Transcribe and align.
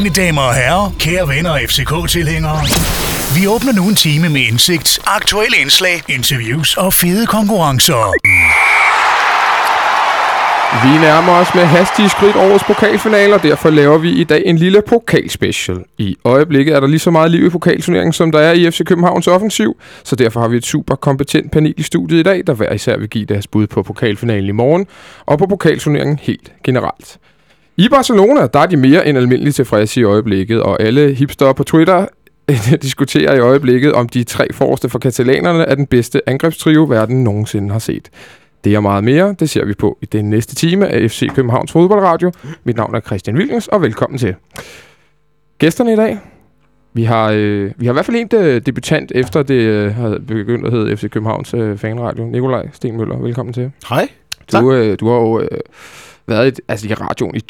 Mine 0.00 0.14
damer 0.14 0.42
og 0.42 0.54
herrer, 0.54 0.94
kære 0.98 1.28
venner 1.28 1.50
og 1.50 1.60
FCK-tilhængere. 1.60 2.60
Vi 3.36 3.46
åbner 3.46 3.72
nu 3.72 3.88
en 3.88 3.94
time 3.94 4.28
med 4.28 4.40
indsigt, 4.40 4.98
aktuelle 5.06 5.56
indslag, 5.62 6.02
interviews 6.08 6.76
og 6.76 6.94
fede 6.94 7.26
konkurrencer. 7.26 8.02
Vi 10.84 10.98
nærmer 11.06 11.32
os 11.32 11.54
med 11.54 11.64
hastige 11.64 12.08
skridt 12.08 12.36
årets 12.36 12.64
pokalfinale, 12.64 13.34
og 13.34 13.42
derfor 13.42 13.70
laver 13.70 13.98
vi 13.98 14.10
i 14.10 14.24
dag 14.24 14.42
en 14.46 14.56
lille 14.56 14.82
pokalspecial. 14.88 15.78
I 15.98 16.16
øjeblikket 16.24 16.74
er 16.74 16.80
der 16.80 16.86
lige 16.86 16.98
så 16.98 17.10
meget 17.10 17.30
liv 17.30 17.46
i 17.46 17.50
pokalturneringen, 17.50 18.12
som 18.12 18.32
der 18.32 18.38
er 18.38 18.52
i 18.52 18.70
FC 18.70 18.84
Københavns 18.84 19.26
offensiv, 19.26 19.76
så 20.04 20.16
derfor 20.16 20.40
har 20.40 20.48
vi 20.48 20.56
et 20.56 20.66
super 20.66 20.94
kompetent 20.94 21.52
panel 21.52 21.74
i 21.76 21.82
studiet 21.82 22.20
i 22.20 22.22
dag, 22.22 22.42
der 22.46 22.54
hver 22.54 22.72
især 22.72 22.98
vil 22.98 23.08
give 23.08 23.24
deres 23.24 23.46
bud 23.46 23.66
på 23.66 23.82
pokalfinalen 23.82 24.48
i 24.48 24.52
morgen, 24.52 24.86
og 25.26 25.38
på 25.38 25.46
pokalturneringen 25.46 26.18
helt 26.22 26.52
generelt. 26.64 27.18
I 27.80 27.88
Barcelona, 27.88 28.46
der 28.46 28.60
er 28.60 28.66
de 28.66 28.76
mere 28.76 29.06
end 29.06 29.18
almindeligt 29.18 29.56
tilfredse 29.56 30.00
i 30.00 30.04
øjeblikket, 30.04 30.62
og 30.62 30.82
alle 30.82 31.14
hipster 31.14 31.52
på 31.52 31.64
Twitter 31.64 32.06
diskuterer 32.82 33.34
i 33.34 33.38
øjeblikket, 33.38 33.92
om 33.92 34.08
de 34.08 34.24
tre 34.24 34.52
forreste 34.52 34.88
for 34.88 34.98
katalanerne 34.98 35.64
er 35.64 35.74
den 35.74 35.86
bedste 35.86 36.28
angrebstrio, 36.28 36.84
verden 36.84 37.24
nogensinde 37.24 37.72
har 37.72 37.78
set. 37.78 38.08
Det 38.64 38.76
og 38.76 38.82
meget 38.82 39.04
mere, 39.04 39.34
det 39.38 39.50
ser 39.50 39.64
vi 39.64 39.74
på 39.74 39.98
i 40.02 40.06
den 40.06 40.30
næste 40.30 40.54
time 40.54 40.88
af 40.88 41.10
FC 41.10 41.28
Københavns 41.34 41.72
Fodboldradio. 41.72 42.32
Mit 42.64 42.76
navn 42.76 42.94
er 42.94 43.00
Christian 43.00 43.36
Wilkens, 43.36 43.68
og 43.68 43.82
velkommen 43.82 44.18
til. 44.18 44.34
Gæsterne 45.58 45.92
i 45.92 45.96
dag, 45.96 46.18
vi 46.92 47.04
har, 47.04 47.30
øh, 47.34 47.72
vi 47.76 47.86
har 47.86 47.92
i 47.92 47.94
hvert 47.94 48.06
fald 48.06 48.16
en 48.16 48.28
øh, 48.34 48.60
debutant, 48.66 49.12
efter 49.14 49.42
det 49.42 49.54
øh, 49.54 49.94
har 49.94 50.18
begyndt 50.28 50.66
at 50.66 50.72
hedde 50.72 50.96
FC 50.96 51.10
Københavns 51.10 51.54
øh, 51.54 51.78
Fanradio. 51.78 52.24
Nikolaj 52.24 52.68
Stenmøller, 52.72 53.18
velkommen 53.18 53.52
til. 53.52 53.70
Hej. 53.88 54.08
Du, 54.52 54.72
øh, 54.72 55.00
du 55.00 55.08
har 55.08 55.16
jo 55.16 55.40
øh, 55.40 55.58
været 56.26 56.58
i, 56.58 56.62
altså, 56.68 56.88
i 56.88 56.94
radioen 56.94 57.34
i 57.36 57.40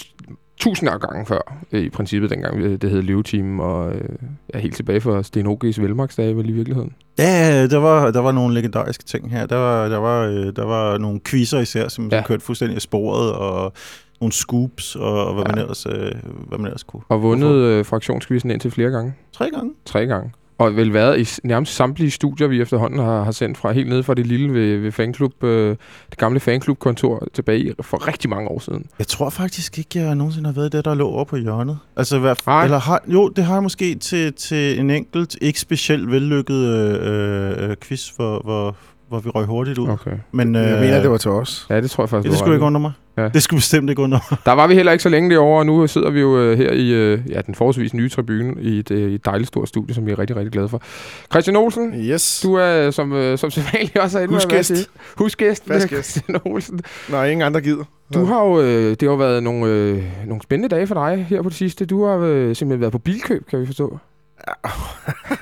tusinder 0.60 0.92
af 0.92 1.00
gange 1.00 1.26
før, 1.26 1.56
øh, 1.72 1.82
i 1.82 1.90
princippet 1.90 2.30
dengang 2.30 2.56
øh, 2.60 2.78
det 2.82 2.90
hed 2.90 3.02
Løveteam, 3.02 3.60
og 3.60 3.92
øh, 3.94 4.08
er 4.48 4.58
helt 4.58 4.76
tilbage 4.76 5.00
for 5.00 5.22
Sten 5.22 5.46
Oge's 5.46 5.80
velmagsdage 5.82 6.36
vel 6.36 6.48
i 6.48 6.52
virkeligheden. 6.52 6.92
Ja, 7.18 7.66
der 7.66 7.78
var, 7.78 8.10
der 8.10 8.20
var 8.20 8.32
nogle 8.32 8.54
legendariske 8.54 9.04
ting 9.04 9.30
her. 9.30 9.46
Der 9.46 9.56
var, 9.56 9.88
der 9.88 9.98
var, 9.98 10.26
øh, 10.26 10.56
der 10.56 10.64
var 10.64 10.98
nogle 10.98 11.20
quizzer 11.26 11.58
især, 11.60 11.88
som, 11.88 12.08
ja. 12.08 12.16
Ja. 12.16 12.22
som 12.22 12.26
kørte 12.28 12.44
fuldstændig 12.44 12.76
af 12.76 12.82
sporet, 12.82 13.32
og 13.32 13.72
nogle 14.20 14.32
scoops, 14.32 14.96
og, 14.96 15.26
og 15.26 15.34
hvad, 15.34 15.44
Ja. 15.46 15.52
man 15.52 15.58
ellers, 15.58 15.86
øh, 15.86 16.12
hvad 16.48 16.58
man 16.58 16.66
ellers 16.66 16.82
kunne. 16.82 17.02
Og 17.08 17.22
vundet 17.22 17.54
øh, 17.54 17.84
fraktionskvisten 17.84 18.50
indtil 18.50 18.70
flere 18.70 18.90
gange. 18.90 19.14
Tre 19.32 19.50
gange. 19.50 19.72
Tre 19.86 20.06
gange. 20.06 20.32
Og 20.60 20.76
vel 20.76 20.92
været 20.92 21.20
i 21.20 21.40
nærmest 21.46 21.74
samtlige 21.74 22.10
studier, 22.10 22.48
vi 22.48 22.60
efterhånden 22.60 22.98
har, 22.98 23.24
har 23.24 23.32
sendt 23.32 23.58
fra 23.58 23.72
helt 23.72 23.88
nede 23.88 24.02
fra 24.02 24.14
det 24.14 24.26
lille 24.26 24.52
ved, 24.52 24.78
ved 24.78 24.92
fanklub, 24.92 25.44
øh, 25.44 25.76
det 26.10 26.18
gamle 26.18 26.40
fanklubkontor 26.40 27.28
tilbage 27.34 27.60
i, 27.60 27.72
for 27.80 28.08
rigtig 28.08 28.30
mange 28.30 28.48
år 28.48 28.58
siden. 28.58 28.86
Jeg 28.98 29.06
tror 29.06 29.30
faktisk 29.30 29.78
ikke, 29.78 29.98
jeg 29.98 30.14
nogensinde 30.14 30.46
har 30.46 30.54
været 30.54 30.72
det, 30.72 30.84
der 30.84 30.94
lå 30.94 31.08
over 31.08 31.24
på 31.24 31.36
hjørnet. 31.36 31.78
Altså, 31.96 32.18
hvad, 32.18 32.34
eller 32.64 32.78
har, 32.78 33.02
jo, 33.06 33.28
det 33.28 33.44
har 33.44 33.54
jeg 33.54 33.62
måske 33.62 33.94
til, 33.94 34.32
til 34.32 34.80
en 34.80 34.90
enkelt, 34.90 35.36
ikke 35.40 35.60
specielt 35.60 36.10
vellykket 36.10 36.54
øh, 36.54 37.70
øh, 37.70 37.76
quiz, 37.82 38.08
hvor, 38.08 38.40
hvor, 38.44 38.76
hvor 39.10 39.18
vi 39.20 39.28
røg 39.30 39.46
hurtigt 39.46 39.78
ud. 39.78 39.88
Okay. 39.88 40.10
Men, 40.32 40.56
øh, 40.56 40.62
Jeg 40.62 40.80
mener, 40.80 41.00
det 41.00 41.10
var 41.10 41.16
til 41.16 41.30
os. 41.30 41.66
Ja, 41.70 41.80
det 41.80 41.90
tror 41.90 42.02
jeg 42.04 42.08
faktisk, 42.08 42.26
ja, 42.26 42.30
det 42.30 42.38
skulle 42.38 42.54
ikke 42.54 42.64
i. 42.64 42.66
undre 42.66 42.80
mig. 42.80 42.92
Ja. 43.16 43.28
Det 43.28 43.42
skulle 43.42 43.58
bestemt 43.58 43.90
ikke 43.90 44.02
undre 44.02 44.20
mig. 44.30 44.38
Der 44.46 44.52
var 44.52 44.66
vi 44.66 44.74
heller 44.74 44.92
ikke 44.92 45.02
så 45.02 45.08
længe 45.08 45.30
derovre, 45.30 45.58
og 45.58 45.66
nu 45.66 45.86
sidder 45.86 46.10
vi 46.10 46.20
jo 46.20 46.38
øh, 46.38 46.58
her 46.58 46.72
i 46.72 46.90
øh, 46.92 47.20
ja, 47.30 47.40
den 47.40 47.54
forholdsvis 47.54 47.94
nye 47.94 48.08
tribune 48.08 48.54
i 48.62 48.78
et, 48.78 48.90
øh, 48.90 49.12
et 49.12 49.24
dejligt 49.24 49.48
stort 49.48 49.68
studie, 49.68 49.94
som 49.94 50.06
vi 50.06 50.10
er 50.12 50.18
rigtig, 50.18 50.36
rigtig 50.36 50.52
glade 50.52 50.68
for. 50.68 50.82
Christian 51.30 51.56
Olsen, 51.56 51.94
Yes. 51.94 52.40
du 52.42 52.54
er 52.54 52.90
som, 52.90 53.36
som 53.36 53.50
sædvanligt 53.50 53.96
også 53.98 54.18
er 54.18 54.22
inde, 54.22 54.34
Husgæst. 54.34 54.68
sige. 54.76 54.86
Husgæst. 55.16 55.64
Fast 55.68 55.82
med 55.82 55.88
gæst. 55.98 56.10
Christian 56.12 56.40
Olsen. 56.44 56.80
Nej, 57.10 57.26
ingen 57.30 57.46
andre 57.46 57.60
gider. 57.60 57.84
Du 58.14 58.24
har 58.24 58.44
jo, 58.44 58.60
øh, 58.60 58.90
det 58.90 59.02
har 59.02 59.08
jo 59.08 59.14
været 59.14 59.42
nogle, 59.42 59.66
øh, 59.66 60.02
nogle 60.26 60.42
spændende 60.42 60.74
dage 60.76 60.86
for 60.86 60.94
dig 60.94 61.26
her 61.28 61.42
på 61.42 61.48
det 61.48 61.56
sidste. 61.56 61.86
Du 61.86 62.04
har 62.04 62.16
øh, 62.16 62.56
simpelthen 62.56 62.80
været 62.80 62.92
på 62.92 62.98
bilkøb, 62.98 63.46
kan 63.50 63.60
vi 63.60 63.66
forstå. 63.66 63.98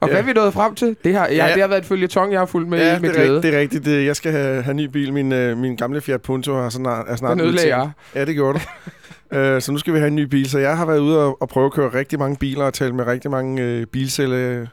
Og 0.00 0.08
hvad 0.08 0.16
Ja. 0.16 0.22
er 0.22 0.26
vi 0.26 0.32
nået 0.32 0.52
frem 0.54 0.74
til? 0.74 0.96
Det 1.04 1.14
har, 1.14 1.26
ja, 1.28 1.46
Ja. 1.46 1.52
det 1.52 1.60
har 1.62 1.68
været 1.68 1.80
et 1.80 1.86
følgetong, 1.86 2.32
jeg 2.32 2.40
har 2.40 2.46
fulgt 2.46 2.68
med 2.68 2.78
ja, 2.78 2.98
med 2.98 3.08
det, 3.08 3.16
er 3.18 3.22
glæde. 3.24 3.34
rigtigt, 3.36 3.42
det 3.52 3.54
er 3.54 3.60
rigtigt. 3.60 3.84
Det, 3.84 4.06
jeg 4.06 4.16
skal 4.16 4.32
have, 4.32 4.62
have 4.62 4.74
ny 4.74 4.84
bil. 4.84 5.12
Min, 5.12 5.32
øh, 5.32 5.58
min 5.58 5.76
gamle 5.76 6.00
Fiat 6.00 6.22
Punto 6.22 6.52
er 6.54 6.68
snart, 6.68 7.04
er 7.08 7.16
snart 7.16 7.38
Den 7.38 7.46
ødelagde 7.46 7.76
jeg. 7.76 7.90
Ja, 8.14 8.24
det 8.24 8.34
gjorde 8.34 8.58
du. 8.58 9.36
øh, 9.38 9.62
så 9.62 9.72
nu 9.72 9.78
skal 9.78 9.94
vi 9.94 9.98
have 9.98 10.08
en 10.08 10.14
ny 10.16 10.22
bil. 10.22 10.50
Så 10.50 10.58
jeg 10.58 10.76
har 10.76 10.86
været 10.86 10.98
ude 10.98 11.24
og, 11.24 11.42
og 11.42 11.48
prøve 11.48 11.66
at 11.66 11.72
køre 11.72 11.88
rigtig 11.94 12.18
mange 12.18 12.36
biler 12.36 12.64
og 12.64 12.74
tale 12.74 12.92
med 12.94 13.06
rigtig 13.06 13.30
mange 13.30 13.62
øh, 13.62 13.86
bilsælgere. 13.86 14.66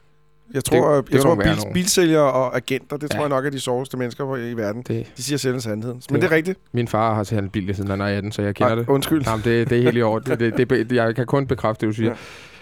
Jeg 0.53 0.63
tror, 0.63 0.91
det 0.95 0.97
er 0.97 1.03
jeg 1.11 1.21
tror 1.21 1.35
bil, 1.35 1.73
bilsælgere 1.73 2.31
og 2.31 2.55
agenter, 2.55 2.97
det 2.97 3.03
Ja. 3.03 3.07
tror 3.17 3.23
jeg 3.23 3.29
nok 3.29 3.45
er 3.45 3.49
de 3.49 3.59
såreste 3.59 3.97
mennesker 3.97 4.35
i 4.37 4.53
verden. 4.53 4.81
Det, 4.87 5.05
De 5.17 5.23
siger 5.23 5.37
selv 5.37 5.59
sandheden. 5.59 5.99
Det 5.99 6.11
Men 6.11 6.21
det 6.21 6.29
var- 6.29 6.33
er 6.33 6.37
rigtigt. 6.37 6.59
min 6.73 6.87
far 6.87 7.13
har 7.15 7.23
til 7.23 7.37
en 7.37 7.49
bil, 7.49 7.75
siden 7.75 7.89
han 7.89 8.01
er 8.01 8.05
18, 8.05 8.31
så 8.31 8.41
jeg 8.41 8.55
kender 8.55 8.69
Ej, 8.69 8.75
det. 8.75 8.89
Undskyld. 8.89 9.23
Jamen, 9.27 9.43
det, 9.45 9.69
det 9.69 9.77
er 9.77 9.81
helt 9.81 9.97
i 9.97 10.01
orden. 10.01 10.31
Det, 10.39 10.57
det, 10.57 10.69
det, 10.69 10.91
jeg 10.91 11.15
kan 11.15 11.25
kun 11.25 11.47
bekræfte 11.47 11.85
det, 11.85 11.91
du 11.93 11.95
siger. 11.95 12.09
Ja. 12.09 12.15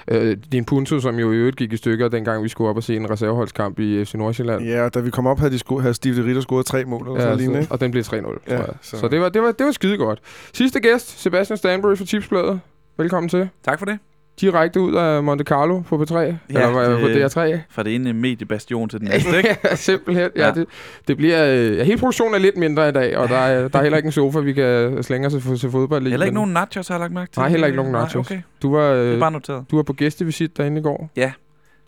Øh, 0.07 0.37
din 0.51 0.65
Punto, 0.65 0.99
som 0.99 1.15
jo 1.19 1.31
i 1.31 1.35
øvrigt 1.35 1.55
gik 1.57 1.73
i 1.73 1.77
stykker, 1.77 2.07
dengang 2.07 2.43
vi 2.43 2.49
skulle 2.49 2.69
op 2.69 2.77
og 2.77 2.83
se 2.83 2.95
en 2.95 3.09
reserveholdskamp 3.09 3.79
i 3.79 4.05
FC 4.05 4.13
Nordsjælland. 4.13 4.63
Ja, 4.65 4.83
og 4.85 4.93
da 4.93 4.99
vi 4.99 5.09
kom 5.09 5.27
op, 5.27 5.39
havde, 5.39 5.51
de 5.53 5.59
sko- 5.59 5.79
havde 5.79 5.93
Steve 5.93 6.15
de 6.23 6.27
Ritter 6.27 6.41
scoret 6.41 6.65
tre 6.65 6.85
mål. 6.85 7.01
Eller 7.07 7.19
sådan 7.19 7.21
Ja, 7.21 7.25
noget 7.25 7.39
lignende, 7.41 7.67
og 7.69 7.79
den 7.79 7.91
blev 7.91 8.03
3-0, 8.03 8.07
tror 8.09 8.33
Ja, 8.47 8.57
jeg. 8.57 8.65
Så, 8.81 8.89
så- 8.89 8.97
så 8.99 9.07
det, 9.07 9.19
var, 9.21 9.29
det, 9.29 9.41
var, 9.41 9.51
det 9.51 9.65
var 9.65 9.71
skide 9.71 9.97
godt. 9.97 10.19
Sidste 10.53 10.79
gæst, 10.79 11.19
Sebastian 11.21 11.57
Stanbury 11.57 11.95
fra 11.95 12.05
Tipsbladet. 12.05 12.59
Velkommen 12.97 13.29
til. 13.29 13.49
Tak 13.65 13.79
for 13.79 13.85
det. 13.85 13.99
Direkte 14.41 14.81
ud 14.81 14.93
af 14.95 15.23
Monte 15.23 15.43
Carlo 15.43 15.79
på 15.81 16.03
P3. 16.03 16.15
Ja, 16.15 16.27
eller 16.49 16.99
på 16.99 17.07
det- 17.07 17.25
DR3. 17.37 17.59
Fra 17.69 17.83
det 17.83 17.95
ene 17.95 18.13
mediebastion 18.13 18.89
til 18.89 18.99
den 18.99 19.07
næste, 19.13 19.37
ikke? 19.37 19.57
ja, 19.63 19.75
simpelthen. 19.75 20.29
Ja. 20.35 20.47
Ja, 20.47 20.53
det, 20.53 20.65
det 21.07 21.17
bliver, 21.17 21.45
øh, 21.53 21.77
ja, 21.77 21.83
hele 21.83 21.97
produktionen 21.97 22.35
er 22.35 22.39
lidt 22.39 22.57
mindre 22.57 22.89
i 22.89 22.91
dag, 22.91 23.17
og 23.17 23.29
der 23.29 23.35
er, 23.37 23.67
der 23.67 23.79
er 23.79 23.83
heller 23.83 23.97
ikke 23.97 24.07
en 24.07 24.11
sofa, 24.11 24.39
vi 24.39 24.53
kan 24.53 25.03
slænge 25.03 25.27
os 25.27 25.59
til, 25.59 25.69
fodbold 25.71 26.07
i. 26.07 26.09
Heller 26.09 26.25
ikke 26.25 26.31
men 26.31 26.33
nogen 26.33 26.53
nachos, 26.53 26.87
har 26.87 26.95
jeg 26.95 26.99
lagt 26.99 27.13
mærke 27.13 27.31
til. 27.31 27.39
Nej, 27.39 27.49
heller 27.49 27.67
ikke 27.67 27.77
nogen 27.77 27.91
nachos. 27.91 28.13
Nej, 28.29 28.37
okay. 28.37 28.41
Du 28.61 28.75
var, 28.75 28.93
Det 28.93 29.07
er 29.07 29.13
øh, 29.13 29.19
bare 29.19 29.31
noteret. 29.31 29.65
du 29.71 29.75
var 29.75 29.83
på 29.83 29.93
gæstevisit 29.93 30.57
derinde 30.57 30.79
i 30.79 30.83
går. 30.83 31.09
Ja. 31.15 31.31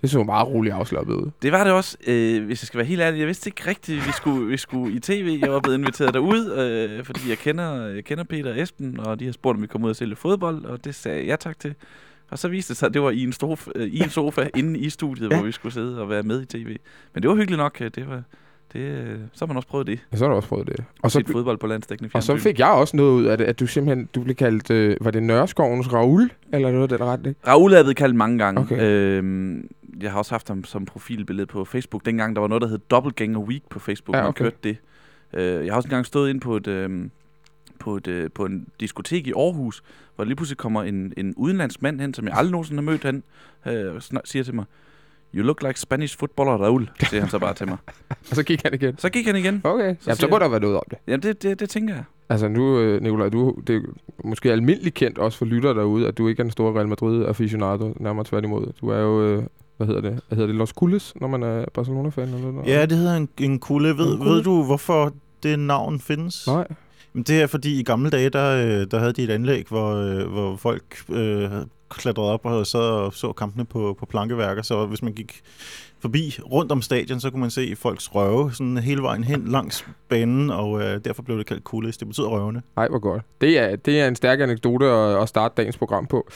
Det 0.01 0.09
så 0.11 0.23
meget 0.23 0.47
roligt 0.47 0.75
afslappet 0.75 1.13
ud. 1.13 1.31
Det 1.41 1.51
var 1.51 1.63
det 1.63 1.73
også, 1.73 1.97
øh, 2.07 2.45
hvis 2.45 2.61
jeg 2.63 2.67
skal 2.67 2.77
være 2.77 2.87
helt 2.87 3.01
ærlig. 3.01 3.19
Jeg 3.19 3.27
vidste 3.27 3.47
ikke 3.47 3.67
rigtigt, 3.69 4.07
vi 4.07 4.11
skulle, 4.11 4.47
vi 4.47 4.57
skulle 4.57 4.95
i 4.95 4.99
tv. 4.99 5.39
Jeg 5.41 5.51
var 5.51 5.59
blevet 5.59 5.77
inviteret 5.77 6.13
derud, 6.13 6.51
øh, 6.99 7.05
fordi 7.05 7.19
jeg 7.29 7.37
kender, 7.37 7.85
jeg 7.87 8.03
kender 8.03 8.23
Peter 8.23 8.51
og 8.53 8.61
Esben, 8.61 8.99
og 8.99 9.19
de 9.19 9.25
har 9.25 9.31
spurgt, 9.31 9.55
om 9.55 9.61
vi 9.61 9.67
kom 9.67 9.83
ud 9.83 9.89
og 9.89 9.95
sælge 9.95 10.15
fodbold, 10.15 10.65
og 10.65 10.85
det 10.85 10.95
sagde 10.95 11.27
jeg 11.27 11.39
tak 11.39 11.59
til. 11.59 11.73
Og 12.31 12.39
så 12.39 12.47
viste 12.47 12.69
det 12.69 12.77
sig, 12.77 12.87
at 12.87 12.93
det 12.93 13.01
var 13.01 13.09
i 13.11 13.23
en, 13.23 13.33
sofa, 13.33 13.71
øh, 13.75 13.87
i 13.87 14.03
en 14.03 14.09
sofa 14.09 14.47
inde 14.59 14.79
i 14.79 14.89
studiet, 14.89 15.31
Ja. 15.31 15.35
hvor 15.37 15.45
vi 15.45 15.51
skulle 15.51 15.73
sidde 15.73 16.01
og 16.01 16.09
være 16.09 16.23
med 16.23 16.41
i 16.41 16.45
tv. 16.45 16.75
Men 17.13 17.23
det 17.23 17.29
var 17.29 17.35
hyggeligt 17.35 17.57
nok. 17.57 17.77
øh, 17.81 17.91
Det 17.95 18.09
var, 18.09 18.23
det, 18.73 18.79
øh, 18.79 19.19
så 19.33 19.45
har 19.45 19.47
man 19.47 19.57
også 19.57 19.69
prøvet 19.69 19.87
det. 19.87 19.99
Ja, 20.11 20.17
så 20.17 20.23
har 20.23 20.29
du 20.29 20.35
også 20.35 20.49
prøvet 20.49 20.67
det. 20.67 20.83
Og 21.01 21.11
så, 21.11 21.23
fodbold 21.31 21.57
på 21.57 21.67
landstækkende 21.67 22.11
og 22.13 22.23
så 22.23 22.37
fik 22.37 22.59
jeg 22.59 22.67
også 22.67 22.97
noget 22.97 23.11
ud 23.11 23.25
af 23.25 23.37
det, 23.37 23.45
at 23.45 23.59
du 23.59 23.67
simpelthen, 23.67 24.09
du 24.15 24.23
blev 24.23 24.35
kaldt, 24.35 24.71
øh, 24.71 24.97
var 25.01 25.11
det 25.11 25.23
Nørreskovens 25.23 25.93
Raul? 25.93 26.29
Eller 26.53 26.71
noget 26.71 26.91
af 26.91 26.97
den 26.97 27.07
retning? 27.07 27.35
Raoul 27.47 27.73
er 27.73 27.83
blevet 27.83 27.97
kaldt 27.97 28.15
mange 28.15 28.37
gange. 28.37 28.61
Okay. 28.61 28.81
Øhm, 28.81 29.69
jeg 30.01 30.11
har 30.11 30.17
også 30.19 30.31
haft 30.31 30.47
ham 30.47 30.63
som 30.63 30.85
profilbillede 30.85 31.45
på 31.47 31.65
Facebook. 31.65 32.05
Dengang 32.05 32.35
der 32.35 32.39
var 32.39 32.47
noget, 32.47 32.61
der 32.61 32.67
hed 32.67 32.77
Dobbelgænger 32.77 33.39
Week 33.39 33.63
på 33.69 33.79
Facebook. 33.79 34.15
Ja, 34.15 34.27
okay. 34.27 34.43
Man 34.43 34.51
kørte 34.51 34.57
det. 34.63 34.77
Øh, 35.33 35.65
jeg 35.65 35.73
har 35.73 35.77
også 35.77 35.87
engang 35.87 36.05
stået 36.05 36.29
ind 36.29 36.41
på 36.41 36.55
et... 36.55 36.67
øhm, 36.67 37.11
på, 37.79 37.95
et, 37.97 38.07
øh, 38.07 38.29
på 38.35 38.45
en 38.45 38.67
diskotek 38.79 39.27
i 39.27 39.31
Aarhus, 39.35 39.83
hvor 40.15 40.23
der 40.23 40.27
lige 40.27 40.35
pludselig 40.35 40.57
kommer 40.57 40.83
en, 40.83 41.13
en 41.17 41.33
udenlandsk 41.37 41.81
mand 41.81 42.01
hen, 42.01 42.13
som 42.13 42.25
jeg 42.27 42.33
aldrig 42.37 42.51
nogensinde 42.51 42.83
har 42.83 42.91
mødt, 42.91 43.03
han 43.03 43.23
øh, 43.67 44.01
siger 44.25 44.43
til 44.43 44.55
mig, 44.55 44.65
You 45.35 45.43
look 45.43 45.63
like 45.63 45.79
Spanish 45.79 46.17
footballer, 46.19 46.51
Raul, 46.51 46.89
siger 47.09 47.21
han 47.21 47.29
så 47.29 47.39
bare 47.39 47.53
til 47.53 47.67
mig. 47.67 47.77
Og 48.29 48.35
så 48.35 48.43
gik 48.43 48.61
han 48.63 48.73
igen. 48.73 48.97
Så 48.97 49.09
gik 49.09 49.25
han 49.25 49.35
igen. 49.35 49.61
Okay, 49.63 49.95
så, 49.99 50.09
Jamen, 50.09 50.17
så 50.17 50.27
må 50.27 50.35
jeg- 50.35 50.41
der 50.41 50.49
være 50.49 50.59
noget 50.59 50.75
om 50.75 50.83
det. 50.89 50.97
Jamen, 51.07 51.23
det, 51.23 51.43
det, 51.43 51.59
det 51.59 51.69
tænker 51.69 51.93
jeg. 51.93 52.03
Altså 52.29 52.47
nu, 52.47 52.79
øh, 52.79 53.01
Nicolaj, 53.01 53.29
du, 53.29 53.55
det 53.67 53.75
er 53.75 53.81
måske 54.23 54.51
almindeligt 54.51 54.95
kendt 54.95 55.17
også 55.17 55.37
for 55.37 55.45
lyttere 55.45 55.73
derude, 55.73 56.07
at 56.07 56.17
du 56.17 56.27
ikke 56.27 56.41
er 56.41 56.43
en 56.45 56.51
stor 56.51 56.77
Real 56.77 56.87
Madrid-aficionado, 56.87 57.93
nærmere 57.99 58.25
tværtimod. 58.25 58.73
Du 58.81 58.89
er 58.89 58.97
jo, 58.99 59.23
øh, 59.23 59.43
hvad 59.77 59.87
hedder 59.87 60.01
det, 60.01 60.11
hvad 60.27 60.35
hedder 60.35 60.47
det, 60.47 60.55
Los 60.55 60.69
Cules, 60.69 61.13
når 61.21 61.27
man 61.27 61.43
er 61.43 61.65
Barcelona-fan? 61.73 62.23
Eller 62.33 62.51
noget? 62.51 62.67
Ja, 62.67 62.85
det 62.85 62.97
hedder 62.97 63.15
en, 63.17 63.29
en 63.39 63.59
kugle. 63.59 63.97
Ved, 63.97 64.11
En 64.11 64.17
kugle? 64.17 64.31
ved 64.31 64.43
du, 64.43 64.63
hvorfor 64.63 65.13
det 65.43 65.59
navn 65.59 65.99
findes? 65.99 66.47
Nej. 66.47 66.67
Men 67.15 67.23
det 67.23 67.41
er 67.41 67.47
fordi 67.47 67.79
i 67.79 67.83
gamle 67.83 68.09
dage, 68.09 68.29
der, 68.29 68.65
øh, 68.65 68.87
der 68.91 68.99
havde 68.99 69.13
de 69.13 69.23
et 69.23 69.29
anlæg, 69.29 69.65
hvor, 69.67 69.95
øh, 69.95 70.27
hvor 70.27 70.55
folk 70.55 70.83
øh, 71.09 71.49
klatrede 71.89 72.31
op 72.31 72.45
og 72.45 72.67
sad 72.67 72.79
og 72.79 73.13
så 73.13 73.31
kampene 73.31 73.65
på, 73.65 73.95
på 73.99 74.05
plankeværker. 74.05 74.61
Så 74.61 74.85
hvis 74.85 75.01
man 75.01 75.13
gik 75.13 75.41
forbi 75.99 76.37
rundt 76.51 76.71
om 76.71 76.81
stadion, 76.81 77.19
så 77.19 77.29
kunne 77.29 77.39
man 77.39 77.49
se 77.49 77.75
folks 77.75 78.15
røve 78.15 78.53
sådan 78.53 78.77
hele 78.77 79.01
vejen 79.01 79.23
hen 79.23 79.47
langs 79.47 79.85
banen, 80.09 80.49
og 80.49 80.81
øh, 80.81 80.99
derfor 81.05 81.23
blev 81.23 81.37
det 81.37 81.45
kaldt 81.45 81.63
kulis. 81.63 81.97
Det 81.97 82.07
betyder 82.07 82.27
røvende. 82.27 82.61
Nej, 82.75 82.87
hvor 82.87 82.99
godt. 82.99 83.23
Det 83.41 83.59
er, 83.59 83.75
det 83.75 83.99
er 83.99 84.07
en 84.07 84.15
stærk 84.15 84.39
anekdote 84.39 84.85
at, 84.85 85.21
at 85.21 85.29
starte 85.29 85.53
dagens 85.57 85.77
program 85.77 86.07
på. 86.07 86.27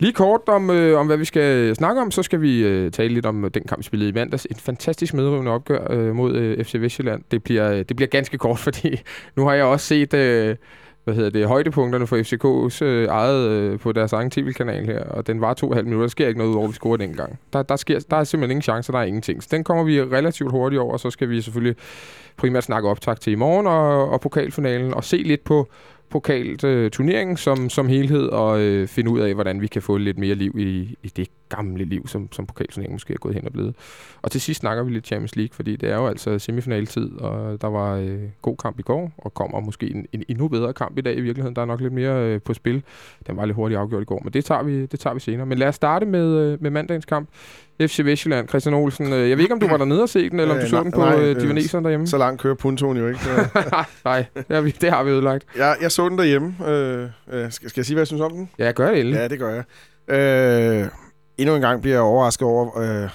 Lige 0.00 0.12
kort 0.12 0.40
om, 0.46 0.70
øh, 0.70 0.98
om 1.00 1.06
hvad 1.06 1.16
vi 1.16 1.24
skal 1.24 1.76
snakke 1.76 2.02
om, 2.02 2.10
så 2.10 2.22
skal 2.22 2.40
vi 2.40 2.64
øh, 2.64 2.92
tale 2.92 3.14
lidt 3.14 3.26
om 3.26 3.44
øh, 3.44 3.50
den 3.54 3.62
kamp, 3.68 3.78
vi 3.78 3.84
spillede 3.84 4.10
i 4.10 4.12
mandags. 4.12 4.46
Et 4.50 4.60
fantastisk 4.60 5.14
medrivende 5.14 5.50
opgør 5.50 5.86
øh, 5.90 6.14
mod 6.14 6.34
øh, 6.34 6.64
FC 6.64 6.74
Vestjylland. 6.74 7.22
Det 7.30 7.42
bliver, 7.42 7.70
øh, 7.70 7.78
det 7.78 7.96
bliver 7.96 8.08
ganske 8.08 8.38
kort, 8.38 8.58
fordi 8.68 9.00
nu 9.36 9.46
har 9.46 9.54
jeg 9.54 9.64
også 9.64 9.86
set 9.86 10.14
øh, 10.14 10.56
hvad 11.04 11.14
hedder 11.14 11.30
det, 11.30 11.48
højdepunkterne 11.48 12.06
for 12.06 12.16
FCK's 12.16 12.84
øh, 12.84 13.08
eget 13.08 13.48
øh, 13.50 13.78
på 13.78 13.92
deres 13.92 14.12
egen 14.12 14.30
tv-kanal 14.30 14.86
her, 14.86 15.04
og 15.04 15.26
den 15.26 15.40
var 15.40 15.54
to 15.54 15.66
og 15.66 15.72
et 15.72 15.76
halvt 15.76 15.88
minutter. 15.88 16.06
Der 16.06 16.10
sker 16.10 16.28
ikke 16.28 16.38
noget 16.38 16.50
ud 16.50 16.56
over, 16.56 16.66
vi 16.66 16.72
scorer 16.72 16.96
den 16.96 17.14
gang. 17.14 17.38
Der, 17.52 17.62
der, 17.62 17.76
sker, 17.76 17.98
der 18.10 18.16
er 18.16 18.24
simpelthen 18.24 18.50
ingen 18.50 18.62
chance, 18.62 18.92
der 18.92 18.98
er 18.98 19.02
ingenting. 19.02 19.42
Så 19.42 19.48
den 19.50 19.64
kommer 19.64 19.84
vi 19.84 20.02
relativt 20.02 20.50
hurtigt 20.50 20.80
over, 20.80 20.92
og 20.92 21.00
så 21.00 21.10
skal 21.10 21.28
vi 21.28 21.40
selvfølgelig 21.40 21.76
primært 22.36 22.64
snakke 22.64 22.88
optag 22.88 23.20
til 23.20 23.32
i 23.32 23.36
morgen 23.36 23.66
og, 23.66 24.10
og 24.10 24.20
pokalfinalen, 24.20 24.94
og 24.94 25.04
se 25.04 25.16
lidt 25.16 25.44
på 25.44 25.68
pokalt 26.14 26.64
øh, 26.64 26.90
som, 27.36 27.70
som 27.70 27.88
helhed, 27.88 28.26
og 28.26 28.60
øh, 28.60 28.88
finde 28.88 29.10
ud 29.10 29.20
af, 29.20 29.34
hvordan 29.34 29.60
vi 29.60 29.66
kan 29.66 29.82
få 29.82 29.96
lidt 29.96 30.18
mere 30.18 30.34
liv 30.34 30.58
i, 30.58 30.96
i 31.02 31.08
det 31.16 31.28
gamle 31.48 31.84
liv, 31.84 32.06
som, 32.06 32.32
som 32.32 32.46
pokalturneringen 32.46 32.94
måske 32.94 33.14
er 33.14 33.18
gået 33.18 33.34
hen 33.34 33.46
og 33.46 33.52
blevet. 33.52 33.74
Og 34.22 34.30
til 34.30 34.40
sidst 34.40 34.60
snakker 34.60 34.82
vi 34.82 34.90
lidt 34.90 35.06
Champions 35.06 35.36
League, 35.36 35.54
fordi 35.54 35.76
det 35.76 35.90
er 35.90 35.96
jo 35.96 36.06
altså 36.06 36.38
semifinaltid, 36.38 37.10
og 37.20 37.60
der 37.60 37.68
var 37.68 37.94
øh, 37.96 38.18
god 38.42 38.56
kamp 38.56 38.78
i 38.78 38.82
går, 38.82 39.12
og 39.18 39.34
kommer 39.34 39.60
måske 39.60 39.90
en, 39.90 40.06
en 40.12 40.24
endnu 40.28 40.48
bedre 40.48 40.72
kamp 40.72 40.98
i 40.98 41.00
dag 41.00 41.16
i 41.16 41.20
virkeligheden. 41.20 41.56
Der 41.56 41.62
er 41.62 41.66
nok 41.66 41.80
lidt 41.80 41.92
mere 41.92 42.24
øh, 42.24 42.40
på 42.42 42.54
spil. 42.54 42.82
Den 43.26 43.36
var 43.36 43.44
lidt 43.44 43.54
hurtigt 43.54 43.80
afgjort 43.80 44.02
i 44.02 44.04
går, 44.04 44.20
men 44.24 44.32
det 44.32 44.44
tager 44.44 44.62
vi, 44.62 44.86
det 44.86 45.00
tager 45.00 45.14
vi 45.14 45.20
senere. 45.20 45.46
Men 45.46 45.58
lad 45.58 45.68
os 45.68 45.74
starte 45.74 46.06
med, 46.06 46.38
øh, 46.38 46.62
med 46.62 46.70
mandagens 46.70 47.04
kamp. 47.04 47.28
FC 47.80 48.00
Vestjylland, 48.04 48.48
Christian 48.48 48.74
Olsen. 48.74 49.12
Øh, 49.12 49.30
jeg 49.30 49.36
ved 49.38 49.44
ikke, 49.44 49.54
om 49.54 49.60
du 49.60 49.68
var 49.68 49.76
dernede 49.76 50.02
og 50.02 50.08
se 50.08 50.30
den, 50.30 50.40
eller 50.40 50.54
om 50.54 50.58
Øh, 50.58 50.64
du 50.64 50.68
så 50.68 50.76
nej, 50.76 50.82
den 50.82 50.92
på 50.92 51.00
nej, 51.00 51.20
øh, 51.20 51.30
øh, 51.36 51.40
Divaneseren 51.42 51.84
derhjemme. 51.84 52.06
Så 52.06 52.18
langt 52.18 52.40
kører 52.42 52.54
puntoen 52.54 52.96
jo 52.96 53.08
ikke. 53.08 53.20
Nej, 54.04 54.24
det 54.34 54.44
har, 54.50 54.60
vi, 54.60 54.70
det 54.70 54.90
har 54.90 55.04
vi 55.04 55.10
ødelagt. 55.10 55.44
jeg, 55.56 55.76
jeg 55.80 55.92
så 55.92 56.08
den 56.08 56.18
derhjemme. 56.18 56.54
Øh, 56.68 57.08
øh, 57.32 57.52
skal, 57.52 57.70
skal 57.70 57.80
jeg 57.80 57.86
sige, 57.86 57.94
hvad 57.94 58.00
jeg 58.00 58.06
synes 58.06 58.20
om 58.22 58.32
den? 58.32 58.50
Ja, 58.58 58.72
gør 58.72 58.90
det 58.90 59.00
endelig. 59.00 59.16
Ja, 59.16 59.28
det 59.28 59.38
gør 59.38 59.50
jeg. 59.54 59.64
Øh, 60.08 60.88
endnu 61.38 61.54
en 61.54 61.60
gang 61.60 61.80
bliver 61.80 61.94
jeg 61.96 62.02
overrasket 62.02 62.48
over 62.48 62.78
øh, 62.78 63.10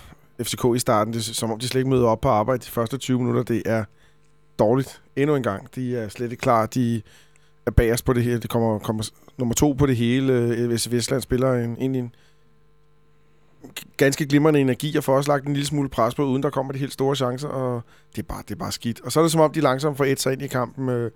FCK 0.46 0.66
i 0.76 0.80
starten. 0.80 1.14
Det 1.14 1.20
er 1.20 1.34
som 1.34 1.52
om, 1.52 1.60
de 1.60 1.68
slet 1.68 1.80
ikke 1.80 1.90
møder 1.90 2.08
op 2.08 2.22
på 2.22 2.30
arbejde 2.30 2.60
de 2.66 2.72
første 2.72 2.98
20 2.98 3.20
minutter. 3.20 3.44
Det 3.44 3.62
er 3.66 3.84
dårligt. 4.60 5.02
Endnu 5.16 5.36
en 5.36 5.44
gang. 5.44 5.76
De 5.76 5.98
er 5.98 6.10
slet 6.10 6.32
ikke 6.32 6.42
klar. 6.42 6.66
De 6.66 7.02
er 7.66 7.72
bagerst 7.72 8.06
på 8.06 8.14
det 8.14 8.24
hele. 8.24 8.40
Det 8.40 8.50
kommer, 8.50 8.80
kommer 8.80 9.10
nummer 9.38 9.56
to 9.56 9.72
på 9.72 9.86
det 9.86 9.96
hele. 9.96 10.34
Øh, 10.34 10.68
Hvis 10.68 10.92
Vestland 10.92 11.22
spiller 11.22 11.54
en, 11.54 11.78
egentlig 11.80 12.00
en 12.00 12.16
ganske 13.98 14.26
glimrende 14.26 14.60
energi 14.60 14.98
og 14.98 15.04
får 15.04 15.16
også 15.16 15.32
lagt 15.32 15.48
en 15.48 15.54
lille 15.54 15.68
smule 15.68 15.90
pres 15.90 16.16
på, 16.16 16.24
uden 16.26 16.44
der 16.44 16.50
kommer 16.50 16.74
de 16.74 16.80
helt 16.80 16.94
store 16.94 17.16
chancer, 17.16 17.48
og 17.48 17.82
det 18.16 18.22
er 18.22 18.28
bare, 18.28 18.44
det 18.48 18.52
er 18.52 18.60
bare 18.60 18.72
skidt. 18.72 19.02
Og 19.02 19.12
så 19.12 19.20
er 19.20 19.24
det 19.24 19.32
som 19.32 19.42
om, 19.42 19.52
de 19.52 19.62
langsomt 19.62 19.98
får 19.98 20.06
et 20.06 20.22
sig 20.22 20.34
ind 20.34 20.42
i 20.42 20.48
kampen. 20.48 20.90
Øh, 20.90 21.12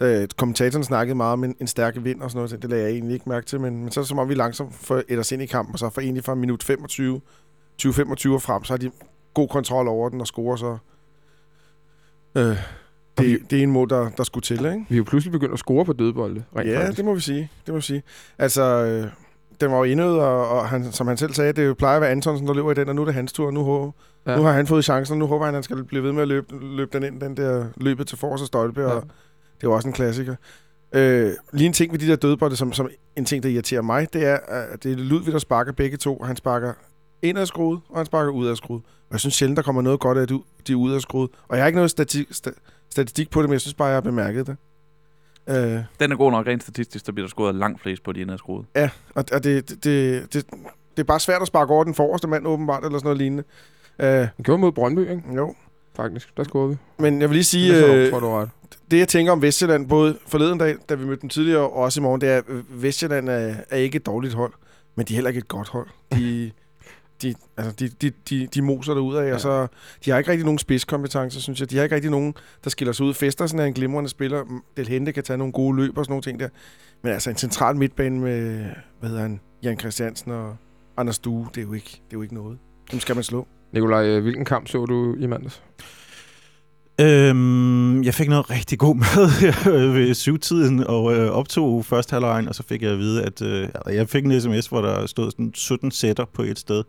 da 0.00 0.26
kommentatoren 0.36 0.84
snakkede 0.84 1.14
meget 1.14 1.32
om 1.32 1.44
en, 1.44 1.56
en 1.60 1.66
stærk 1.66 1.94
vind 2.00 2.22
og 2.22 2.30
sådan 2.30 2.44
noget, 2.48 2.62
det 2.62 2.70
lagde 2.70 2.84
jeg 2.84 2.92
egentlig 2.92 3.14
ikke 3.14 3.28
mærke 3.28 3.46
til, 3.46 3.60
men, 3.60 3.80
men 3.82 3.90
så 3.92 4.00
er 4.00 4.02
det 4.02 4.08
som 4.08 4.18
om, 4.18 4.28
vi 4.28 4.34
langsomt 4.34 4.74
får 4.74 5.02
et 5.08 5.18
os 5.18 5.32
ind 5.32 5.42
i 5.42 5.46
kampen, 5.46 5.72
og 5.72 5.78
så 5.78 5.90
for 5.90 6.00
egentlig 6.00 6.24
fra 6.24 6.34
minut 6.34 6.62
25, 6.62 7.20
20-25 7.82 8.32
og 8.32 8.42
frem, 8.42 8.64
så 8.64 8.72
har 8.72 8.78
de 8.78 8.90
god 9.34 9.48
kontrol 9.48 9.88
over 9.88 10.08
den 10.08 10.20
og 10.20 10.26
scorer 10.26 10.56
så. 10.56 10.76
Øh, 12.36 12.56
det, 13.18 13.40
det 13.50 13.58
er 13.58 13.62
en 13.62 13.70
mål, 13.70 13.88
der, 13.90 14.08
der 14.16 14.24
skulle 14.24 14.42
til, 14.42 14.56
ikke? 14.64 14.84
Vi 14.88 14.94
er 14.94 14.98
jo 14.98 15.04
pludselig 15.04 15.32
begyndt 15.32 15.52
at 15.52 15.58
score 15.58 15.84
på 15.84 15.92
dødbolde. 15.92 16.44
Rent 16.56 16.68
Ja, 16.70 16.80
faktisk. 16.80 16.96
det 16.96 17.04
må 17.04 17.14
vi 17.14 17.20
sige. 17.20 17.50
Det 17.66 17.74
må 17.74 17.78
vi 17.78 17.82
sige. 17.82 18.02
Altså, 18.38 18.62
øh, 18.62 19.10
den 19.60 19.70
var 19.70 19.76
jo 19.76 19.84
indød, 19.84 20.18
og, 20.18 20.48
og 20.48 20.68
han, 20.68 20.92
som 20.92 21.06
han 21.06 21.16
selv 21.16 21.34
sagde, 21.34 21.52
det 21.52 21.66
jo 21.66 21.74
plejer 21.74 21.96
at 21.96 22.00
være 22.02 22.10
Antonsen, 22.10 22.46
der 22.46 22.54
løber 22.54 22.70
i 22.70 22.74
den, 22.74 22.88
og 22.88 22.94
nu 22.94 23.00
er 23.02 23.04
det 23.04 23.14
hans 23.14 23.32
tur, 23.32 23.46
og 23.46 23.52
nu, 23.54 23.62
håber, 23.64 23.92
Ja. 24.26 24.36
nu 24.36 24.42
har 24.42 24.52
han 24.52 24.66
fået 24.66 24.84
chancen, 24.84 25.12
og 25.12 25.18
nu 25.18 25.26
håber 25.26 25.44
han, 25.44 25.54
at 25.54 25.56
han 25.56 25.62
skal 25.62 25.84
blive 25.84 26.02
ved 26.02 26.12
med 26.12 26.22
at 26.22 26.28
løbe, 26.28 26.46
løbe 26.76 26.90
den 26.98 27.02
ind, 27.12 27.20
den 27.20 27.36
der 27.36 27.66
løbet 27.76 28.06
til 28.06 28.18
forreste 28.18 28.46
stolpe, 28.46 28.80
ja. 28.80 28.88
Ja. 28.88 28.94
og 28.94 29.04
det 29.56 29.66
er 29.66 29.70
jo 29.70 29.72
også 29.72 29.88
en 29.88 29.94
klassiker. 29.94 30.34
Øh, 30.92 31.32
lige 31.52 31.66
en 31.66 31.72
ting 31.72 31.92
ved 31.92 31.98
de 31.98 32.06
der 32.06 32.16
dødbolde, 32.16 32.56
som, 32.56 32.72
som 32.72 32.88
en 33.16 33.24
ting, 33.24 33.42
der 33.42 33.48
irriterer 33.48 33.82
mig, 33.82 34.12
det 34.12 34.24
er, 34.26 34.36
at 34.48 34.82
det 34.82 34.92
er 34.92 34.96
Ludvig, 34.96 35.32
der 35.32 35.38
sparker 35.38 35.72
begge 35.72 35.96
to. 35.96 36.22
Han 36.24 36.36
sparker 36.36 36.72
ind 37.22 37.38
af 37.38 37.46
skruet, 37.46 37.80
og 37.88 37.96
han 37.96 38.06
sparker 38.06 38.32
ud 38.32 38.46
af 38.46 38.56
skruet. 38.56 38.82
Og 38.84 39.12
jeg 39.12 39.20
synes 39.20 39.34
sjældent, 39.34 39.56
der 39.56 39.62
kommer 39.62 39.82
noget 39.82 40.00
godt 40.00 40.18
af, 40.18 40.22
at 40.22 40.28
de 40.66 40.72
er 40.72 40.76
ude 40.76 40.94
af 40.94 41.00
skruet. 41.00 41.30
Og 41.48 41.56
jeg 41.56 41.62
har 41.62 41.66
ikke 41.66 41.76
noget 41.76 41.90
statistik, 41.90 42.28
statistik 42.90 43.30
på 43.30 43.42
det, 43.42 43.48
men 43.48 43.52
jeg 43.52 43.60
synes 43.60 43.74
bare, 43.74 43.88
jeg 43.88 43.96
har 43.96 44.00
bemærket 44.00 44.46
det. 44.46 44.56
Øh, 45.48 45.80
Den 46.00 46.12
er 46.12 46.16
god 46.16 46.30
nok 46.30 46.46
rent 46.46 46.62
statistisk, 46.62 47.06
der 47.06 47.12
bliver 47.12 47.26
der 47.26 47.30
scoret 47.30 47.54
langt 47.54 47.80
flest 47.82 48.02
på 48.02 48.12
de 48.12 48.20
inde 48.20 48.32
af 48.32 48.38
skruet. 48.38 48.66
Ja, 48.76 48.90
og, 49.14 49.24
og 49.32 49.44
det, 49.44 49.68
det, 49.70 49.84
det, 49.84 50.32
det, 50.34 50.46
det 50.96 51.02
er 51.02 51.04
bare 51.04 51.20
svært 51.20 51.42
at 51.42 51.46
sparke 51.48 51.72
over 51.72 51.84
den 51.84 51.94
forreste 51.94 52.28
mand, 52.28 52.46
åbenbart, 52.46 52.84
eller 52.84 52.98
sådan 52.98 53.06
noget 53.06 53.18
lignende. 53.18 53.44
Uh, 53.98 54.28
Vi 54.38 54.42
gjorde 54.42 54.60
mod 54.60 54.72
Brøndby, 54.72 55.00
ikke? 55.00 55.22
jo, 55.36 55.54
Faktisk. 55.96 56.36
Der 56.36 56.44
scorede 56.44 56.70
vi. 56.70 56.76
men 56.98 57.20
jeg 57.20 57.28
vil 57.28 57.34
lige 57.34 57.44
sige, 57.44 57.74
Det 57.74 57.94
øh, 57.94 58.10
tror 58.10 58.20
du 58.20 58.26
ret. 58.28 58.48
det 58.90 58.98
jeg 58.98 59.08
tænker 59.08 59.32
om 59.32 59.42
Vestjylland, 59.42 59.88
både 59.88 60.18
forleden 60.26 60.58
dag, 60.58 60.76
da 60.88 60.94
vi 60.94 61.04
mødte 61.04 61.20
dem 61.22 61.28
tidligere, 61.30 61.60
og 61.60 61.72
også 61.72 62.00
i 62.00 62.02
morgen, 62.02 62.20
det 62.20 62.28
er, 62.28 62.36
at 62.38 62.44
øh, 62.48 62.82
Vestjylland 62.82 63.28
er, 63.28 63.54
er 63.70 63.76
ikke 63.76 63.96
et 63.96 64.06
dårligt 64.06 64.34
hold, 64.34 64.52
men 64.96 65.06
de 65.06 65.12
er 65.12 65.16
heller 65.16 65.28
ikke 65.28 65.38
et 65.38 65.48
godt 65.48 65.68
hold. 65.68 65.88
De, 66.12 66.50
de, 67.22 67.34
altså, 67.56 67.72
de, 67.72 67.88
de, 67.88 68.12
de, 68.30 68.46
de 68.54 68.62
moser 68.62 68.94
derud 68.94 69.16
af, 69.16 69.28
ja. 69.28 69.34
og 69.34 69.40
så, 69.40 69.66
de 70.04 70.10
har 70.10 70.18
ikke 70.18 70.30
rigtig 70.30 70.44
nogen 70.44 70.58
spidskompetencer, 70.58 71.40
synes 71.40 71.60
jeg. 71.60 71.70
De 71.70 71.76
har 71.76 71.82
ikke 71.82 71.94
rigtig 71.94 72.10
nogen, 72.10 72.34
der 72.64 72.70
skiller 72.70 72.92
sig 72.92 73.06
ud. 73.06 73.14
Festersen 73.14 73.58
er 73.58 73.64
en 73.64 73.72
glimrende 73.74 74.10
spiller. 74.10 74.44
Del 74.76 74.88
Hente 74.88 75.12
kan 75.12 75.22
tage 75.22 75.36
nogle 75.36 75.52
gode 75.52 75.76
løb 75.76 75.98
og 75.98 76.04
sådan 76.04 76.12
nogle 76.12 76.22
ting 76.22 76.40
der. 76.40 76.48
Men 77.02 77.12
altså 77.12 77.30
en 77.30 77.36
central 77.36 77.76
midtbane 77.76 78.20
med, 78.20 78.64
hvad 79.00 79.08
hedder 79.08 79.22
han, 79.22 79.40
Jan 79.62 79.78
Christiansen 79.80 80.32
og 80.32 80.56
Anders 80.96 81.18
Due, 81.18 81.46
det 81.54 81.60
er 81.60 81.66
jo 81.66 81.72
ikke, 81.72 81.90
det 81.90 82.00
er 82.00 82.16
jo 82.18 82.22
ikke 82.22 82.34
noget. 82.34 82.58
Dem 82.92 83.00
skal 83.00 83.14
man 83.14 83.24
slå. 83.24 83.46
Nikolaj, 83.76 84.06
øh, 84.06 84.22
hvilken 84.22 84.44
kamp 84.44 84.68
så 84.68 84.86
du 84.86 85.16
i 85.18 85.26
mandags? 85.26 85.62
Øhm, 87.00 88.02
jeg 88.04 88.14
fik 88.14 88.28
noget 88.28 88.50
rigtig 88.50 88.78
god 88.78 88.96
mad 89.04 89.28
ved 89.94 90.14
syvtiden 90.14 90.84
og 90.86 91.14
øh, 91.14 91.30
optog 91.30 91.84
første 91.84 92.12
halvlejen, 92.12 92.48
og 92.48 92.54
så 92.54 92.62
fik 92.62 92.82
jeg 92.82 92.92
at 92.92 92.98
vide, 92.98 93.22
at 93.22 93.42
øh, 93.42 93.62
altså, 93.62 93.90
jeg 93.90 94.08
fik 94.08 94.24
en 94.24 94.40
sms, 94.40 94.66
hvor 94.66 94.80
der 94.80 95.06
stod 95.06 95.30
sådan 95.30 95.50
17 95.54 95.90
sætter 95.90 96.24
på 96.24 96.42
et 96.42 96.58
sted. 96.58 96.84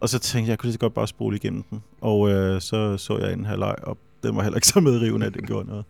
Og 0.00 0.08
så 0.08 0.18
tænkte 0.18 0.46
jeg, 0.46 0.50
jeg 0.50 0.58
kunne 0.58 0.66
lige 0.66 0.72
så 0.72 0.78
godt 0.78 0.94
bare 0.94 1.08
spole 1.08 1.36
igennem 1.36 1.62
den. 1.70 1.82
Og 2.00 2.30
øh, 2.30 2.60
så 2.60 2.96
så 2.96 3.18
jeg 3.18 3.32
en 3.32 3.44
halvleg, 3.44 3.74
og 3.82 3.98
den 4.22 4.36
var 4.36 4.42
heller 4.42 4.56
ikke 4.56 4.68
så 4.74 4.80
medrivende, 4.80 5.26
at 5.26 5.34
det 5.34 5.46
gjorde 5.46 5.68
noget. 5.68 5.84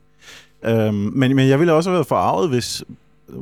Øhm, 0.64 0.94
men, 0.94 1.36
men 1.36 1.48
jeg 1.48 1.58
ville 1.58 1.72
også 1.72 1.90
have 1.90 1.94
været 1.94 2.06
forarvet, 2.06 2.48
hvis... 2.48 2.84
Øh, 3.28 3.36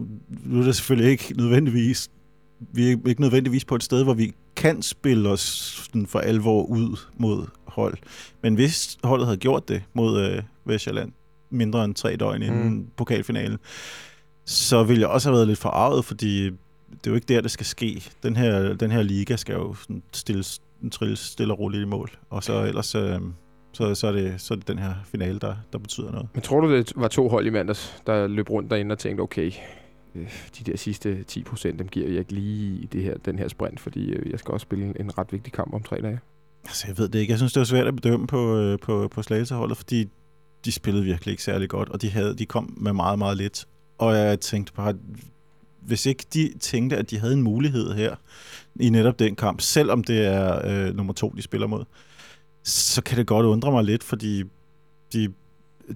nu 0.44 0.60
er 0.60 0.64
det 0.64 0.76
selvfølgelig 0.76 1.10
ikke 1.10 1.34
nødvendigvis... 1.36 2.10
Vi 2.58 2.92
er 2.92 2.96
ikke 3.08 3.20
nødvendigvis 3.20 3.64
på 3.64 3.74
et 3.74 3.82
sted, 3.82 4.04
hvor 4.04 4.14
vi 4.14 4.32
kan 4.56 4.82
spille 4.82 5.28
os 5.28 5.40
sådan 5.40 6.06
for 6.06 6.18
alvor 6.18 6.62
ud 6.62 6.96
mod 7.16 7.46
hold. 7.66 7.96
Men 8.42 8.54
hvis 8.54 8.98
holdet 9.04 9.26
havde 9.26 9.38
gjort 9.38 9.68
det 9.68 9.82
mod 9.94 10.20
øh, 10.20 10.42
Vestjylland 10.64 11.12
mindre 11.50 11.84
end 11.84 11.94
tre 11.94 12.16
døgn 12.16 12.42
inden 12.42 12.62
Mm. 12.62 12.68
mm. 12.68 12.86
pokalfinalen, 12.96 13.58
så 14.44 14.82
ville 14.84 15.00
jeg 15.00 15.08
også 15.08 15.28
have 15.28 15.34
været 15.36 15.48
lidt 15.48 15.58
forarvet, 15.58 16.04
fordi 16.04 16.44
det 16.44 17.06
er 17.06 17.10
jo 17.10 17.14
ikke 17.14 17.34
der, 17.34 17.40
det 17.40 17.50
skal 17.50 17.66
ske. 17.66 18.02
Den 18.22 18.36
her, 18.36 18.74
den 18.74 18.90
her 18.90 19.02
liga 19.02 19.36
skal 19.36 19.52
jo 19.54 19.74
sådan 19.74 20.02
stille, 20.12 20.44
trille 20.92 21.16
stille 21.16 21.54
og 21.54 21.58
roligt 21.58 21.82
i 21.82 21.86
mål. 21.86 22.10
Og 22.30 22.44
så 22.44 22.64
ellers, 22.64 22.94
øh, 22.94 23.20
så, 23.72 23.94
så, 23.94 24.06
er 24.06 24.12
det, 24.12 24.40
så 24.40 24.54
er 24.54 24.58
det 24.58 24.68
den 24.68 24.78
her 24.78 24.94
finale, 25.04 25.38
der, 25.38 25.54
der 25.72 25.78
betyder 25.78 26.10
noget. 26.12 26.28
Men 26.34 26.42
tror 26.42 26.60
du, 26.60 26.72
det 26.76 26.92
var 26.96 27.08
to 27.08 27.28
hold 27.28 27.46
i 27.46 27.50
mandags, 27.50 28.02
der 28.06 28.26
løb 28.26 28.50
rundt 28.50 28.70
derinde 28.70 28.92
og 28.92 28.98
tænkte, 28.98 29.22
okay, 29.22 29.52
Øh, 30.16 30.30
de 30.58 30.70
der 30.70 30.76
sidste 30.76 31.22
10 31.22 31.42
procent, 31.42 31.78
dem 31.78 31.88
giver 31.88 32.08
jeg 32.08 32.18
ikke 32.18 32.32
lige 32.32 32.80
i 32.82 32.86
det 32.86 33.02
her, 33.02 33.16
den 33.24 33.38
her 33.38 33.48
sprint, 33.48 33.80
fordi 33.80 34.10
øh, 34.10 34.30
jeg 34.30 34.38
skal 34.38 34.52
også 34.52 34.64
spille 34.64 35.00
en, 35.00 35.18
ret 35.18 35.32
vigtig 35.32 35.52
kamp 35.52 35.74
om 35.74 35.82
tre 35.82 36.00
dage. 36.00 36.20
Altså, 36.64 36.86
jeg 36.86 36.98
ved 36.98 37.08
det 37.08 37.18
ikke. 37.18 37.30
Jeg 37.30 37.38
synes, 37.38 37.52
det 37.52 37.60
var 37.60 37.64
svært 37.64 37.86
at 37.86 37.96
bedømme 37.96 38.26
på, 38.26 38.56
øh, 38.56 38.78
på, 38.78 39.08
på 39.08 39.22
slagelseholdet, 39.22 39.76
fordi 39.76 40.08
de 40.64 40.72
spillede 40.72 41.04
virkelig 41.04 41.32
ikke 41.32 41.42
særlig 41.42 41.68
godt, 41.68 41.88
og 41.88 42.02
de, 42.02 42.10
havde, 42.10 42.36
de 42.36 42.46
kom 42.46 42.74
med 42.76 42.92
meget, 42.92 43.18
meget 43.18 43.36
lidt. 43.36 43.66
Og 43.98 44.16
jeg 44.16 44.40
tænkte 44.40 44.72
bare, 44.72 44.94
hvis 45.80 46.06
ikke 46.06 46.24
de 46.34 46.52
tænkte, 46.60 46.96
at 46.96 47.10
de 47.10 47.18
havde 47.18 47.32
en 47.32 47.42
mulighed 47.42 47.92
her 47.92 48.16
i 48.80 48.90
netop 48.90 49.18
den 49.18 49.36
kamp, 49.36 49.60
selvom 49.60 50.04
det 50.04 50.26
er 50.26 50.60
øh, 50.64 50.94
nummer 50.94 51.12
to, 51.12 51.34
de 51.36 51.42
spiller 51.42 51.66
mod, 51.66 51.84
så 52.64 53.02
kan 53.02 53.18
det 53.18 53.26
godt 53.26 53.46
undre 53.46 53.72
mig 53.72 53.84
lidt, 53.84 54.04
fordi 54.04 54.42
de, 55.12 55.28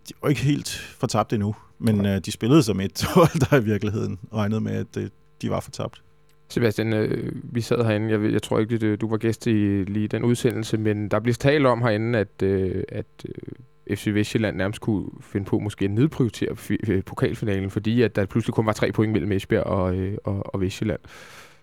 de 0.09 0.13
er 0.23 0.29
ikke 0.29 0.41
helt 0.41 0.69
fortabt 0.99 1.33
endnu, 1.33 1.55
men 1.81 2.07
øh, 2.07 2.19
de 2.19 2.31
spillede 2.33 2.63
som 2.63 2.81
et 2.81 3.05
hold, 3.15 3.51
der 3.51 3.57
i 3.57 3.65
virkeligheden 3.65 4.19
regnede 4.35 4.61
med, 4.61 4.73
at 4.73 4.97
øh, 4.97 5.09
de 5.43 5.51
var 5.51 5.61
fortabt. 5.61 6.03
Sebastian, 6.49 6.93
øh, 6.93 7.33
vi 7.45 7.61
sad 7.61 7.85
herinde, 7.85 8.11
jeg, 8.11 8.23
ved, 8.23 8.31
jeg 8.31 8.43
tror 8.43 8.59
ikke, 8.59 8.75
at 8.75 8.83
øh, 8.83 9.01
du 9.01 9.09
var 9.09 9.17
gæst 9.17 9.47
i 9.47 9.85
lige 9.85 10.09
den 10.09 10.25
udsendelse, 10.25 10.79
men 10.79 11.09
der 11.09 11.21
blev 11.21 11.35
talt 11.35 11.67
om 11.67 11.83
herinde, 11.83 12.19
at, 12.19 12.43
øh, 12.43 12.85
at 12.89 13.07
øh, 13.29 13.97
FC 13.97 14.07
Vestjylland 14.15 14.57
nærmest 14.57 14.81
kunne 14.81 15.07
finde 15.21 15.47
på 15.47 15.59
måske 15.59 15.85
at 15.85 15.91
nedprioritere 15.91 16.51
fi- 16.51 16.91
øh, 16.91 17.05
pokalfinalen, 17.05 17.71
fordi 17.71 18.03
at 18.03 18.17
der 18.17 18.27
pludselig 18.27 18.55
kun 18.55 18.67
var 18.67 18.73
tre 18.73 18.93
point 18.93 19.13
mellem 19.13 19.33
Esbjerg 19.33 19.65
og, 19.65 19.95
øh, 19.97 20.19
og, 20.25 20.55
og 20.55 20.61
Vestjylland. 20.61 21.01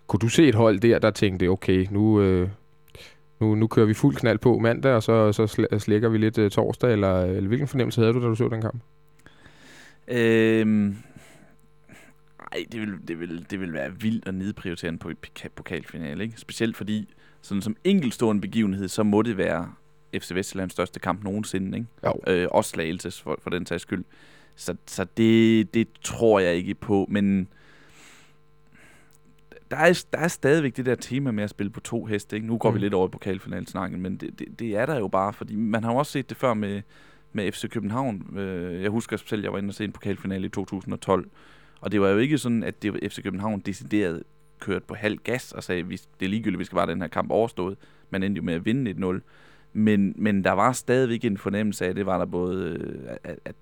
Kunne 0.07 0.19
du 0.19 0.27
se 0.27 0.47
et 0.47 0.55
hold 0.55 0.79
der, 0.79 0.99
der 0.99 1.11
tænkte, 1.11 1.47
okay, 1.47 1.87
nu, 1.91 2.21
øh, 2.21 2.49
nu, 3.39 3.55
nu 3.55 3.67
kører 3.67 3.85
vi 3.85 3.93
fuld 3.93 4.15
knald 4.15 4.37
på 4.37 4.59
mandag, 4.59 4.93
og 4.93 5.03
så, 5.03 5.31
så 5.31 5.43
sl- 5.43 5.77
slækker 5.77 6.09
vi 6.09 6.17
lidt 6.17 6.37
øh, 6.37 6.51
torsdag, 6.51 6.91
eller, 6.91 7.21
eller 7.21 7.47
hvilken 7.47 7.67
fornemmelse 7.67 8.01
havde 8.01 8.13
du, 8.13 8.21
da 8.21 8.27
du 8.27 8.35
så 8.35 8.49
den 8.49 8.61
kamp? 8.61 8.83
Øhm, 10.07 10.95
ej, 12.51 12.65
det 12.71 12.81
vil, 12.81 13.07
det, 13.07 13.19
vil, 13.19 13.45
det 13.49 13.59
vil 13.59 13.73
være 13.73 14.01
vildt 14.01 14.27
at 14.27 14.33
nedprioritere 14.33 14.89
en 14.89 15.01
poka- 15.05 15.49
pokalfinale, 15.55 16.23
ikke? 16.23 16.37
Specielt 16.37 16.77
fordi, 16.77 17.13
sådan 17.41 17.61
som 17.61 17.75
enkeltstående 17.83 18.41
begivenhed, 18.41 18.87
så 18.87 19.03
må 19.03 19.21
det 19.21 19.37
være 19.37 19.73
FC 20.19 20.31
Vestjyllands 20.31 20.71
største 20.71 20.99
kamp 20.99 21.23
nogensinde, 21.23 21.77
ikke? 21.77 21.89
Jo. 22.05 22.33
Øh, 22.33 22.47
også 22.51 22.69
slagelses 22.69 23.21
for, 23.21 23.39
for 23.41 23.49
den 23.49 23.65
sags 23.65 23.81
skyld. 23.81 24.05
Så, 24.55 24.75
så 24.87 25.05
det, 25.17 25.73
det 25.73 25.87
tror 26.01 26.39
jeg 26.39 26.55
ikke 26.55 26.75
på, 26.75 27.05
men 27.09 27.47
der 29.71 29.77
er, 29.77 30.03
der 30.13 30.19
er 30.19 30.27
stadigvæk 30.27 30.77
det 30.77 30.85
der 30.85 30.95
tema 30.95 31.31
med 31.31 31.43
at 31.43 31.49
spille 31.49 31.69
på 31.69 31.79
to 31.79 32.05
heste. 32.05 32.35
Ikke? 32.35 32.47
Nu 32.47 32.57
går 32.57 32.69
mm. 32.69 32.75
vi 32.75 32.79
lidt 32.79 32.93
over 32.93 33.07
i 33.07 33.11
pokalfinalsnakken, 33.11 34.01
men 34.01 34.17
det, 34.17 34.39
det, 34.39 34.59
det 34.59 34.75
er 34.75 34.85
der 34.85 34.97
jo 34.99 35.07
bare, 35.07 35.33
fordi 35.33 35.55
man 35.55 35.83
har 35.83 35.91
jo 35.91 35.97
også 35.97 36.11
set 36.11 36.29
det 36.29 36.37
før 36.37 36.53
med, 36.53 36.81
med 37.33 37.51
FC 37.51 37.69
København. 37.69 38.37
Øh, 38.37 38.81
Jeg 38.81 38.89
husker 38.89 39.17
selv, 39.17 39.41
jeg 39.43 39.51
var 39.51 39.57
inde 39.57 39.69
og 39.69 39.73
se 39.73 39.83
en 39.83 39.91
pokalfinale 39.91 40.45
i 40.45 40.49
2012, 40.49 41.29
og 41.81 41.91
det 41.91 42.01
var 42.01 42.09
jo 42.09 42.17
ikke 42.17 42.37
sådan, 42.37 42.63
at 42.63 42.83
det 42.83 42.93
var 42.93 42.99
FC 43.09 43.23
København 43.23 43.59
decideret 43.59 44.23
kørt 44.59 44.83
på 44.83 44.95
halv 44.95 45.17
gas 45.17 45.51
og 45.51 45.63
sagde, 45.63 45.87
"Vi- 45.87 46.01
det 46.19 46.25
er 46.25 46.29
ligegyldigt, 46.29 46.59
vi 46.59 46.63
skal 46.65 46.75
bare 46.75 46.87
den 46.91 47.01
her 47.01 47.07
kamp 47.07 47.31
overstået. 47.31 47.77
Man 48.09 48.23
endte 48.23 48.37
jo 48.39 48.43
med 48.43 48.53
at 48.53 48.65
vinde 48.65 48.91
1-0. 48.91 49.21
Men, 49.73 50.13
men 50.17 50.43
der 50.43 50.51
var 50.51 50.71
stadigvæk 50.71 51.25
en 51.25 51.37
fornemmelse 51.37 51.85
af, 51.85 51.89
at 51.89 51.95
det 51.95 52.05
var 52.05 52.17
der 52.17 52.25
både, 52.25 52.69
øh, 52.79 53.17
at, 53.23 53.39
at, 53.45 53.55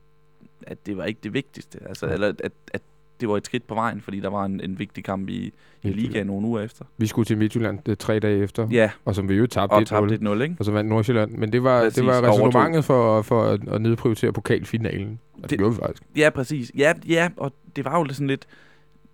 at 0.67 0.85
det 0.85 0.97
var 0.97 1.05
ikke 1.05 1.19
det 1.23 1.33
vigtigste. 1.33 1.79
Altså, 1.87 2.07
eller 2.07 2.27
at, 2.27 2.53
at 2.73 2.81
det 3.21 3.29
var 3.29 3.37
et 3.37 3.45
skridt 3.45 3.67
på 3.67 3.73
vejen, 3.75 4.01
fordi 4.01 4.19
der 4.19 4.29
var 4.29 4.45
en, 4.45 4.61
en 4.61 4.79
vigtig 4.79 5.03
kamp 5.03 5.29
i, 5.29 5.53
i 5.83 5.89
ligaen 5.89 6.27
nogle 6.27 6.47
uger 6.47 6.61
efter. 6.61 6.85
Vi 6.97 7.07
skulle 7.07 7.25
til 7.25 7.37
Midtjylland 7.37 7.79
øh, 7.89 7.97
tre 7.97 8.19
dage 8.19 8.43
efter, 8.43 8.67
Ja, 8.71 8.91
og 9.05 9.15
som 9.15 9.29
vi 9.29 9.33
jo 9.35 9.47
tabte 9.47 9.73
og 9.73 9.79
1-0. 9.81 9.83
tabte 9.85 10.15
1-0, 10.15 10.41
ikke? 10.41 10.55
Og 10.59 10.65
så 10.65 10.71
vandt 10.71 10.89
Nordsjælland. 10.89 11.31
Men 11.31 11.51
det 11.51 11.63
var, 11.63 11.79
Præcis, 11.81 11.95
det 11.95 12.05
var 12.05 12.17
og 12.21 12.23
resonemanget 12.33 12.85
for, 12.85 13.21
for 13.21 13.43
at, 13.43 13.67
at 13.67 13.81
nedprioritere 13.81 14.31
pokalfinalen. 14.33 15.19
Og 15.33 15.41
det, 15.41 15.49
Det- 15.49 15.57
gjorde 15.57 15.73
vi 15.75 15.79
faktisk. 15.81 16.03
Ja, 16.17 16.29
præcis. 16.29 16.71
Ja, 16.77 16.93
ja, 17.07 17.29
og 17.37 17.51
det 17.75 17.85
var 17.85 17.99
jo 17.99 18.13
sådan 18.13 18.27
lidt... 18.27 18.45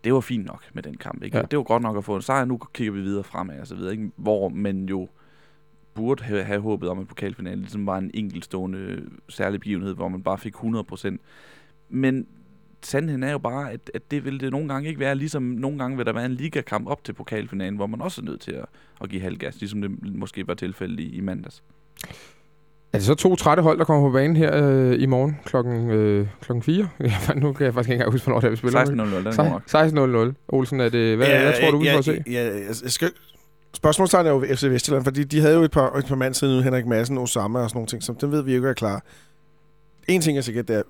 Det 0.04 0.14
var 0.14 0.20
fint 0.20 0.46
nok 0.46 0.64
med 0.74 0.84
den 0.84 0.98
kamp, 0.98 1.24
ikke? 1.24 1.38
Ja. 1.38 1.44
Det 1.44 1.58
var 1.58 1.64
godt 1.64 1.84
nok 1.84 1.98
at 1.98 2.04
få 2.04 2.16
en 2.16 2.22
sejr, 2.22 2.46
nu 2.46 2.60
kigger 2.74 2.94
vi 2.94 3.02
videre 3.02 3.24
fremad 3.24 3.60
og 3.60 3.68
så 3.68 3.76
videre, 3.76 3.92
ikke? 3.92 4.12
Hvor 4.16 4.50
man 4.50 4.86
jo 4.86 5.08
burde 5.94 6.24
have, 6.24 6.44
have 6.44 6.62
håbet 6.62 6.90
om, 6.90 7.00
at 7.00 7.08
pokalfinalen 7.08 7.60
ligesom 7.60 7.86
var 7.86 7.98
en 7.98 8.12
enkeltstående 8.14 9.04
særlig 9.30 9.60
begivenhed, 9.60 9.96
hvor 9.96 10.08
man 10.08 10.24
bare 10.24 10.38
fik 10.38 10.56
100%. 10.56 11.18
Men 11.90 12.28
sandheden 12.86 13.24
er 13.24 13.32
jo 13.32 13.38
bare, 13.38 13.72
at, 13.72 13.92
at 13.94 14.12
det 14.12 14.26
vil 14.26 14.40
det 14.40 14.52
nogle 14.52 14.70
gange 14.70 14.88
ikke 14.90 15.00
være, 15.00 15.16
ligesom 15.16 15.44
nogle 15.44 15.80
gange 15.80 15.98
vil 15.98 16.06
der 16.06 16.14
være 16.14 16.26
en 16.26 16.32
ligakamp 16.32 16.88
op 16.88 17.04
til 17.04 17.14
pokalfinalen, 17.14 17.76
hvor 17.76 17.88
man 17.88 18.02
også 18.02 18.22
er 18.22 18.26
nødt 18.26 18.42
til 18.42 18.52
at, 18.52 18.66
at 19.02 19.10
give 19.10 19.22
halvgas, 19.22 19.60
ligesom 19.60 19.82
det 19.82 20.16
måske 20.16 20.48
var 20.48 20.54
tilfældet 20.54 21.00
i, 21.00 21.16
i 21.16 21.22
mandags. 21.22 21.64
Er 22.94 22.98
det 22.98 23.04
så 23.04 23.16
to 23.16 23.36
trætte 23.36 23.64
hold, 23.64 23.80
der 23.80 23.86
kommer 23.86 24.10
på 24.10 24.14
banen 24.14 24.36
her 24.36 24.66
øh, 24.66 25.02
i 25.02 25.06
morgen 25.06 25.40
klokken, 25.46 25.90
øh, 25.90 26.28
klokken 26.42 26.64
4? 26.64 26.90
Ja, 27.00 27.34
nu 27.36 27.54
kan 27.54 27.66
jeg 27.66 27.74
faktisk 27.74 27.90
ikke 27.90 27.94
engang 27.94 28.12
huske, 28.12 28.26
hvornår 28.26 28.40
det 28.40 28.48
er, 28.48 28.52
vi 28.52 28.56
spiller. 28.56 28.86
16-0, 28.86 28.92
den 28.92 29.00
er 29.00 29.36
god 29.98 30.24
nok. 30.24 30.32
16.00. 30.32 30.46
Olsen, 30.48 30.80
er 30.80 30.90
det, 30.90 31.18
hvad, 31.18 31.28
ja, 31.28 31.44
hvad 31.44 31.54
tror 31.62 31.72
du, 31.72 31.80
vi 31.80 31.86
ja, 31.86 31.94
får 31.94 31.98
at 31.98 32.06
se? 32.06 32.24
Ja, 32.28 32.48
ja, 32.48 32.66
jeg 32.68 32.76
skal, 32.76 33.12
spørgsmålstegn 33.74 34.26
er 34.26 34.32
jo 34.32 34.46
FC 34.56 34.64
Vestjylland, 34.64 35.04
fordi 35.04 35.24
de 35.24 35.40
havde 35.40 35.56
jo 35.56 35.62
et 35.62 35.72
par, 35.72 35.98
et 35.98 36.06
par 36.06 36.16
mand 36.16 36.34
siden 36.34 36.56
nu, 36.58 36.62
Henrik 36.64 36.86
Madsen, 36.86 37.18
Osama 37.18 37.60
og 37.60 37.70
sådan 37.70 37.78
nogle 37.78 37.88
ting, 37.88 38.04
så 38.04 38.14
dem 38.22 38.32
ved 38.32 38.44
vi 38.44 38.54
ikke 38.54 38.68
er 38.68 38.74
klar. 38.74 39.04
En 40.08 40.22
ting 40.22 40.38
er 40.38 40.42
sikkert, 40.42 40.68
det 40.68 40.76
er, 40.76 40.82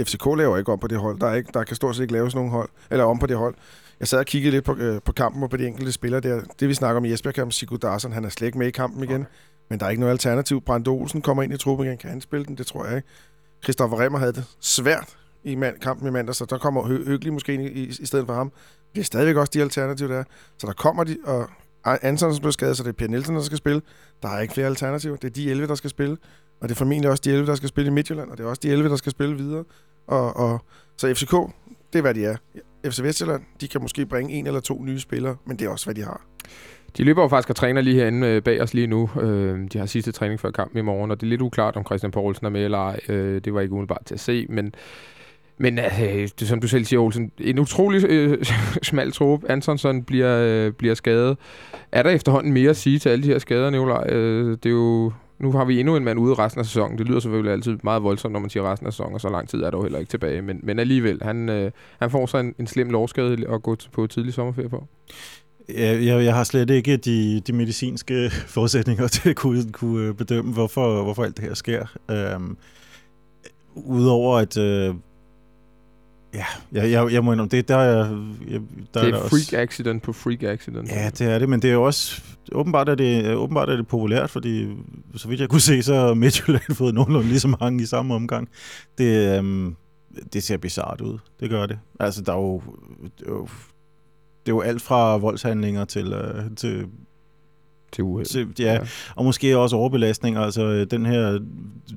FCK 0.00 0.26
laver 0.26 0.56
ikke 0.58 0.72
om 0.72 0.78
på 0.78 0.86
det 0.88 0.98
hold. 0.98 1.20
Der, 1.20 1.26
er 1.26 1.34
ikke, 1.34 1.50
der 1.54 1.64
kan 1.64 1.76
stort 1.76 1.96
set 1.96 2.02
ikke 2.02 2.12
laves 2.14 2.34
nogen 2.34 2.50
hold, 2.50 2.68
eller 2.90 3.04
om 3.04 3.18
på 3.18 3.26
det 3.26 3.36
hold. 3.36 3.54
Jeg 4.00 4.08
sad 4.08 4.18
og 4.18 4.26
kiggede 4.26 4.50
lidt 4.52 4.64
på, 4.64 4.76
øh, 4.76 5.00
på 5.04 5.12
kampen 5.12 5.42
og 5.42 5.50
på 5.50 5.56
de 5.56 5.66
enkelte 5.66 5.92
spillere 5.92 6.20
der. 6.20 6.40
Det 6.60 6.68
vi 6.68 6.74
snakker 6.74 6.96
om 6.96 7.04
i 7.04 7.12
Esbjerg-kampen, 7.12 7.52
Sigurd 7.52 7.80
Darsson, 7.80 8.12
han 8.12 8.24
er 8.24 8.28
slet 8.28 8.46
ikke 8.46 8.58
med 8.58 8.66
i 8.66 8.70
kampen 8.70 9.04
igen. 9.04 9.20
Okay. 9.20 9.30
Men 9.70 9.80
der 9.80 9.86
er 9.86 9.90
ikke 9.90 10.00
noget 10.00 10.12
alternativ. 10.12 10.60
Brando 10.60 11.00
Olsen 11.00 11.22
kommer 11.22 11.42
ind 11.42 11.52
i 11.54 11.56
truppen 11.56 11.86
igen. 11.86 11.98
Kan 11.98 12.10
han 12.10 12.20
spille 12.20 12.46
den? 12.46 12.58
Det 12.58 12.66
tror 12.66 12.86
jeg 12.86 12.96
ikke. 12.96 13.08
Christoffer 13.62 14.00
Remmer 14.00 14.18
havde 14.18 14.32
det 14.32 14.44
svært 14.60 15.16
i 15.44 15.54
mand, 15.54 15.80
kampen 15.80 16.08
i 16.08 16.10
mandag, 16.10 16.34
så 16.34 16.44
der 16.50 16.58
kommer 16.58 16.82
Hø- 16.82 17.04
Høgli 17.06 17.30
måske 17.30 17.54
ind 17.54 17.62
i, 17.62 17.66
i, 17.68 17.86
i 18.00 18.06
stedet 18.06 18.26
for 18.26 18.34
ham. 18.34 18.52
Det 18.94 19.00
er 19.00 19.04
stadigvæk 19.04 19.36
også 19.36 19.50
de 19.54 19.62
alternativer, 19.62 20.08
der 20.10 20.18
er. 20.18 20.24
Så 20.58 20.66
der 20.66 20.72
kommer 20.72 21.04
de, 21.04 21.16
og 21.24 21.48
Antonsen 21.84 22.40
blev 22.42 22.52
skadet, 22.52 22.76
så 22.76 22.82
det 22.82 22.88
er 22.88 22.92
Per 22.92 23.08
Nielsen, 23.08 23.36
der 23.36 23.42
skal 23.42 23.58
spille. 23.58 23.82
Der 24.22 24.28
er 24.28 24.40
ikke 24.40 24.54
flere 24.54 24.66
alternativer. 24.66 25.16
Det 25.16 25.28
er 25.28 25.32
de 25.32 25.50
11, 25.50 25.66
der 25.66 25.74
skal 25.74 25.90
spille. 25.90 26.16
Og 26.64 26.68
det 26.68 26.74
er 26.74 26.78
formentlig 26.78 27.10
også 27.10 27.22
de 27.24 27.30
11, 27.30 27.46
der 27.46 27.54
skal 27.54 27.68
spille 27.68 27.90
i 27.90 27.92
Midtjylland, 27.92 28.30
og 28.30 28.38
det 28.38 28.44
er 28.44 28.48
også 28.48 28.60
de 28.62 28.68
11, 28.68 28.88
der 28.88 28.96
skal 28.96 29.12
spille 29.12 29.36
videre. 29.36 29.64
Og, 30.06 30.36
og, 30.36 30.64
så 30.96 31.14
FCK, 31.14 31.32
det 31.92 31.98
er, 31.98 32.00
hvad 32.00 32.14
de 32.14 32.24
er. 32.24 32.36
FC 32.90 33.02
Vestjylland, 33.02 33.42
de 33.60 33.68
kan 33.68 33.82
måske 33.82 34.06
bringe 34.06 34.32
en 34.32 34.46
eller 34.46 34.60
to 34.60 34.84
nye 34.84 35.00
spillere, 35.00 35.36
men 35.46 35.58
det 35.58 35.64
er 35.64 35.68
også, 35.68 35.86
hvad 35.86 35.94
de 35.94 36.02
har. 36.02 36.20
De 36.96 37.04
løber 37.04 37.22
jo 37.22 37.28
faktisk 37.28 37.50
og 37.50 37.56
træner 37.56 37.80
lige 37.80 37.96
herinde 37.96 38.26
øh, 38.26 38.42
bag 38.42 38.62
os 38.62 38.74
lige 38.74 38.86
nu. 38.86 39.10
Øh, 39.20 39.58
de 39.72 39.78
har 39.78 39.86
sidste 39.86 40.12
træning 40.12 40.40
før 40.40 40.50
kampen 40.50 40.78
i 40.78 40.82
morgen, 40.82 41.10
og 41.10 41.20
det 41.20 41.26
er 41.26 41.30
lidt 41.30 41.40
uklart, 41.40 41.76
om 41.76 41.84
Christian 41.84 42.12
Poulsen 42.12 42.46
er 42.46 42.50
med 42.50 42.64
eller 42.64 42.78
ej. 42.78 43.00
Øh, 43.08 43.40
det 43.44 43.54
var 43.54 43.60
ikke 43.60 43.72
umiddelbart 43.72 44.02
til 44.06 44.14
at 44.14 44.20
se, 44.20 44.46
men 44.48 44.74
men 45.58 45.78
øh, 45.78 46.28
det, 46.40 46.48
som 46.48 46.60
du 46.60 46.68
selv 46.68 46.84
siger, 46.84 47.00
Olsen, 47.00 47.32
en 47.38 47.58
utrolig 47.58 48.04
øh, 48.04 48.44
smal 48.82 49.12
trup. 49.12 49.44
Antonsson 49.48 50.02
bliver, 50.02 50.38
øh, 50.38 50.72
bliver 50.72 50.94
skadet. 50.94 51.36
Er 51.92 52.02
der 52.02 52.10
efterhånden 52.10 52.52
mere 52.52 52.70
at 52.70 52.76
sige 52.76 52.98
til 52.98 53.08
alle 53.08 53.22
de 53.22 53.28
her 53.28 53.38
skader, 53.38 53.70
Nicolaj? 53.70 54.06
Øh, 54.08 54.50
det 54.50 54.66
er 54.66 54.70
jo, 54.70 55.12
nu 55.38 55.52
har 55.52 55.64
vi 55.64 55.80
endnu 55.80 55.96
en 55.96 56.04
mand 56.04 56.18
ude 56.18 56.34
resten 56.34 56.60
af 56.60 56.66
sæsonen. 56.66 56.98
Det 56.98 57.08
lyder 57.08 57.20
selvfølgelig 57.20 57.52
altid 57.52 57.76
meget 57.82 58.02
voldsomt, 58.02 58.32
når 58.32 58.40
man 58.40 58.50
siger 58.50 58.72
resten 58.72 58.86
af 58.86 58.92
sæsonen, 58.92 59.14
og 59.14 59.20
så 59.20 59.28
lang 59.28 59.48
tid 59.48 59.62
er 59.62 59.70
der 59.70 59.78
jo 59.78 59.82
heller 59.82 59.98
ikke 59.98 60.10
tilbage. 60.10 60.42
Men, 60.42 60.60
men 60.62 60.78
alligevel, 60.78 61.18
han, 61.22 61.48
øh, 61.48 61.70
han 62.00 62.10
får 62.10 62.26
så 62.26 62.38
en, 62.38 62.54
en 62.58 62.66
slem 62.66 62.90
lårskade 62.90 63.48
at 63.48 63.62
gå 63.62 63.76
på 63.92 64.06
tidlig 64.06 64.34
sommerferie 64.34 64.68
på. 64.68 64.86
Jeg, 65.68 66.04
jeg, 66.04 66.24
jeg 66.24 66.34
har 66.34 66.44
slet 66.44 66.70
ikke 66.70 66.96
de, 66.96 67.40
de 67.40 67.52
medicinske 67.52 68.30
forudsætninger 68.54 69.08
til 69.08 69.30
at 69.30 69.36
kunne, 69.36 69.72
kunne 69.72 70.14
bedømme, 70.14 70.52
hvorfor, 70.52 71.02
hvorfor 71.02 71.24
alt 71.24 71.36
det 71.36 71.44
her 71.44 71.54
sker. 71.54 71.86
Øhm, 72.10 72.56
Udover 73.74 74.38
at... 74.38 74.56
Øh, 74.56 74.94
ja, 76.34 76.44
jeg, 76.72 76.90
jeg, 76.90 77.12
jeg 77.12 77.24
må 77.24 77.32
indrømme, 77.32 77.48
det 77.48 77.68
der 77.68 77.76
er... 77.76 77.96
Jeg, 78.48 78.60
der 78.94 79.00
det 79.00 79.14
er 79.14 79.20
der 79.20 79.28
freak 79.28 79.52
accident 79.52 80.02
på 80.02 80.12
freak 80.12 80.42
accident. 80.42 80.88
Ja, 80.88 81.10
det 81.10 81.20
er 81.20 81.38
det, 81.38 81.48
men 81.48 81.62
det 81.62 81.70
er 81.70 81.74
jo 81.74 81.82
også... 81.82 82.22
Åbenbart 82.52 82.88
er 82.88 82.94
det, 82.94 83.34
åbenbart 83.34 83.68
er 83.68 83.76
det 83.76 83.86
populært, 83.86 84.30
fordi 84.30 84.68
så 85.16 85.28
vidt 85.28 85.40
jeg 85.40 85.48
kunne 85.48 85.60
se, 85.60 85.82
så 85.82 85.94
har 85.94 86.14
Midtjylland 86.14 86.74
fået 86.80 86.94
nogenlunde 86.94 87.28
lige 87.28 87.40
så 87.40 87.56
mange 87.60 87.82
i 87.82 87.86
samme 87.86 88.14
omgang. 88.14 88.48
Det, 88.98 89.38
øhm, 89.38 89.76
det 90.32 90.42
ser 90.42 90.56
bizart 90.56 91.00
ud. 91.00 91.18
Det 91.40 91.50
gør 91.50 91.66
det. 91.66 91.78
Altså, 92.00 92.22
der 92.22 92.32
er 92.32 92.36
jo... 92.36 92.62
Det 93.18 93.26
er 93.26 93.30
jo, 93.30 93.48
det 94.46 94.52
er 94.52 94.56
jo 94.56 94.60
alt 94.60 94.82
fra 94.82 95.16
voldshandlinger 95.16 95.84
til, 95.84 96.12
øh, 96.12 96.44
til 96.56 96.86
til 97.94 98.04
uheld. 98.04 98.26
til, 98.26 98.48
ja, 98.58 98.72
ja, 98.72 98.80
og 99.16 99.24
måske 99.24 99.58
også 99.58 99.76
overbelastning. 99.76 100.36
Altså 100.36 100.62
øh, 100.62 100.86
den 100.90 101.06
her, 101.06 101.38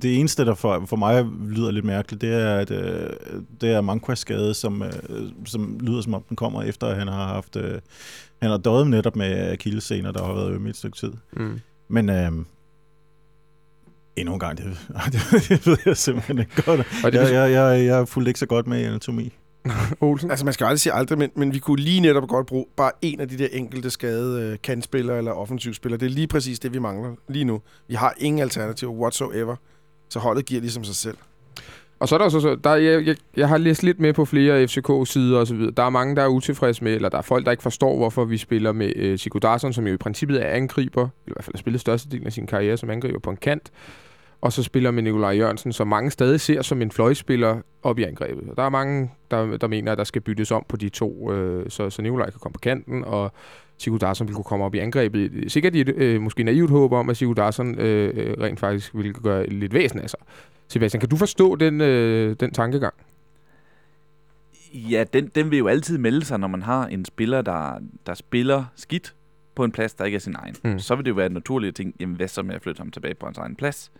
det 0.01 0.19
eneste, 0.19 0.45
der 0.45 0.55
for, 0.55 0.83
for 0.85 0.95
mig 0.95 1.25
lyder 1.47 1.71
lidt 1.71 1.85
mærkeligt, 1.85 2.21
det 2.21 2.33
er, 2.33 2.55
at 2.55 2.71
øh, 2.71 3.09
det 3.61 3.71
er 3.71 3.81
Manquas 3.81 4.19
skade, 4.19 4.53
som, 4.53 4.83
øh, 4.83 4.91
som 5.45 5.79
lyder 5.81 6.01
som 6.01 6.13
om 6.13 6.23
den 6.29 6.35
kommer 6.35 6.63
efter, 6.63 6.87
at 6.87 6.97
han 6.97 7.07
har 7.07 7.27
haft, 7.27 7.55
øh, 7.55 7.79
han 8.41 8.51
har 8.51 8.57
døjet 8.57 8.87
netop 8.87 9.15
med 9.15 9.51
akillessener, 9.51 10.11
der 10.11 10.23
har 10.23 10.33
været 10.33 10.51
ømme 10.51 10.67
i 10.67 10.69
et 10.69 10.77
stykke 10.77 10.97
tid. 10.97 11.11
Mm. 11.33 11.59
Men 11.87 12.09
øh, 12.09 12.31
endnu 14.15 14.33
en 14.33 14.39
gang, 14.39 14.57
det, 14.57 14.65
det 15.49 15.67
ved 15.67 15.77
jeg 15.85 15.97
simpelthen 15.97 16.39
ikke 16.39 16.61
godt. 16.61 16.79
Og 17.03 17.11
det, 17.11 17.19
Jeg, 17.19 17.33
jeg, 17.33 17.51
jeg, 17.51 17.85
jeg 17.85 17.99
er 17.99 18.05
fuldt 18.05 18.27
ikke 18.27 18.39
så 18.39 18.45
godt 18.45 18.67
med 18.67 18.79
i 18.79 18.83
anatomi. 18.83 19.33
Olsen? 20.01 20.31
Altså, 20.31 20.45
man 20.45 20.53
skal 20.53 20.65
aldrig 20.65 20.79
sige 20.79 20.93
aldrig, 20.93 21.17
men, 21.17 21.29
men 21.35 21.53
vi 21.53 21.59
kunne 21.59 21.81
lige 21.81 21.99
netop 21.99 22.27
godt 22.27 22.47
bruge 22.47 22.65
bare 22.75 22.91
en 23.01 23.19
af 23.19 23.29
de 23.29 23.37
der 23.37 23.47
enkelte 23.51 23.89
skadede 23.89 24.51
øh, 24.51 24.57
kantspillere 24.63 25.17
eller 25.17 25.31
offensivspillere. 25.31 25.99
Det 25.99 26.05
er 26.05 26.09
lige 26.09 26.27
præcis 26.27 26.59
det, 26.59 26.73
vi 26.73 26.79
mangler 26.79 27.15
lige 27.27 27.45
nu. 27.45 27.61
Vi 27.87 27.95
har 27.95 28.13
ingen 28.17 28.41
alternativ 28.41 28.89
whatsoever, 28.99 29.55
så 30.09 30.19
holdet 30.19 30.45
giver 30.45 30.61
ligesom 30.61 30.83
sig 30.83 30.95
selv. 30.95 31.17
Og 31.99 32.07
så 32.07 32.15
er 32.15 32.19
der 32.19 32.29
så, 32.29 32.39
så 32.39 32.55
der, 32.63 32.75
jeg, 32.75 33.05
jeg, 33.05 33.15
jeg 33.35 33.47
har 33.47 33.57
læst 33.57 33.83
lidt 33.83 33.99
med 33.99 34.13
på 34.13 34.25
flere 34.25 34.67
FCK-sider 34.67 35.39
og 35.39 35.47
så 35.47 35.55
videre. 35.55 35.71
Der 35.77 35.83
er 35.83 35.89
mange, 35.89 36.15
der 36.15 36.21
er 36.21 36.27
utilfredse 36.27 36.83
med, 36.83 36.93
eller 36.93 37.09
der 37.09 37.17
er 37.17 37.21
folk, 37.21 37.45
der 37.45 37.51
ikke 37.51 37.63
forstår, 37.63 37.97
hvorfor 37.97 38.25
vi 38.25 38.37
spiller 38.37 38.71
med 38.71 38.93
øh, 38.95 39.19
Sigurd 39.19 39.41
Darsson, 39.41 39.73
som 39.73 39.87
jo 39.87 39.93
i 39.93 39.97
princippet 39.97 40.45
er 40.45 40.49
angriber, 40.49 41.01
eller 41.01 41.11
i 41.27 41.35
hvert 41.35 41.45
fald 41.45 41.55
har 41.55 41.59
spillet 41.59 41.81
størstedelen 41.81 42.25
af 42.27 42.33
sin 42.33 42.47
karriere 42.47 42.77
som 42.77 42.89
angriber 42.89 43.19
på 43.19 43.29
en 43.29 43.37
kant. 43.37 43.71
Og 44.41 44.53
så 44.53 44.63
spiller 44.63 44.91
med 44.91 45.03
Nikolaj 45.03 45.31
Jørgensen, 45.31 45.73
som 45.73 45.87
mange 45.87 46.11
stadig 46.11 46.41
ser 46.41 46.61
som 46.61 46.81
en 46.81 46.91
fløjspiller 46.91 47.61
op 47.83 47.99
i 47.99 48.03
angrebet. 48.03 48.49
Og 48.49 48.57
der 48.57 48.63
er 48.63 48.69
mange, 48.69 49.11
der, 49.31 49.57
der 49.57 49.67
mener, 49.67 49.91
at 49.91 49.97
der 49.97 50.03
skal 50.03 50.21
byttes 50.21 50.51
om 50.51 50.65
på 50.69 50.77
de 50.77 50.89
to, 50.89 51.31
øh, 51.33 51.69
så, 51.69 51.89
så 51.89 52.01
Nikolaj 52.01 52.29
kan 52.29 52.39
komme 52.39 52.53
på 52.53 52.59
kanten, 52.59 53.03
og 53.03 53.31
Sigurd 53.77 53.99
Darsson 53.99 54.27
vil 54.27 54.35
kunne 54.35 54.43
komme 54.43 54.65
op 54.65 54.75
i 54.75 54.79
angrebet. 54.79 55.51
Sikkert 55.51 55.75
i 55.75 55.81
et 55.81 55.89
øh, 55.89 56.21
måske 56.21 56.43
naivt 56.43 56.69
håb 56.69 56.91
om, 56.91 57.09
at 57.09 57.17
Sigurd 57.17 57.35
Darsson 57.35 57.79
øh, 57.79 58.35
rent 58.41 58.59
faktisk 58.59 58.95
vil 58.95 59.13
gøre 59.13 59.47
lidt 59.47 59.73
væsen 59.73 59.99
af 59.99 60.09
sig. 60.09 60.19
Sebastian, 60.67 60.99
kan 60.99 61.09
du 61.09 61.15
forstå 61.15 61.55
den, 61.55 61.81
øh, 61.81 62.35
den 62.39 62.51
tankegang? 62.51 62.93
Ja, 64.73 65.03
den, 65.13 65.27
den 65.35 65.51
vil 65.51 65.59
jo 65.59 65.67
altid 65.67 65.97
melde 65.97 66.25
sig, 66.25 66.39
når 66.39 66.47
man 66.47 66.61
har 66.61 66.87
en 66.87 67.05
spiller, 67.05 67.41
der, 67.41 67.79
der 68.05 68.13
spiller 68.13 68.65
skidt 68.75 69.15
på 69.55 69.63
en 69.63 69.71
plads, 69.71 69.93
der 69.93 70.05
ikke 70.05 70.15
er 70.15 70.19
sin 70.19 70.35
egen. 70.35 70.55
Mm. 70.63 70.79
Så 70.79 70.95
vil 70.95 71.05
det 71.05 71.09
jo 71.09 71.15
være 71.15 71.29
naturligt 71.29 71.69
at 71.69 71.75
tænke, 71.75 71.97
jamen 71.99 72.15
hvad 72.15 72.27
så 72.27 72.43
med 72.43 72.55
at 72.55 72.61
flytte 72.61 72.79
ham 72.79 72.91
tilbage 72.91 73.15
på 73.15 73.25
hans 73.25 73.37
egen 73.37 73.55
plads? 73.55 73.91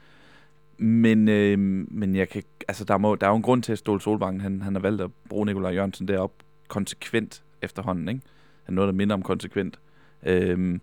Men, 0.77 1.27
øh, 1.27 1.59
men 1.91 2.15
jeg 2.15 2.29
kan, 2.29 2.43
altså, 2.67 2.83
der, 2.83 2.97
må, 2.97 3.15
der 3.15 3.27
er 3.27 3.31
jo 3.31 3.35
en 3.35 3.41
grund 3.41 3.63
til, 3.63 3.71
at 3.71 3.77
Ståle 3.77 4.01
Solbakken, 4.01 4.41
han, 4.41 4.61
han 4.61 4.75
har 4.75 4.81
valgt 4.81 5.01
at 5.01 5.11
bruge 5.29 5.45
Nikolaj 5.45 5.71
Jørgensen 5.73 6.07
derop 6.07 6.33
konsekvent 6.67 7.43
efterhånden. 7.61 8.07
Ikke? 8.09 8.21
Han 8.63 8.73
er 8.73 8.75
noget, 8.75 8.87
der 8.87 8.93
minder 8.93 9.13
om 9.15 9.21
konsekvent. 9.21 9.79
Øhm, 10.25 10.81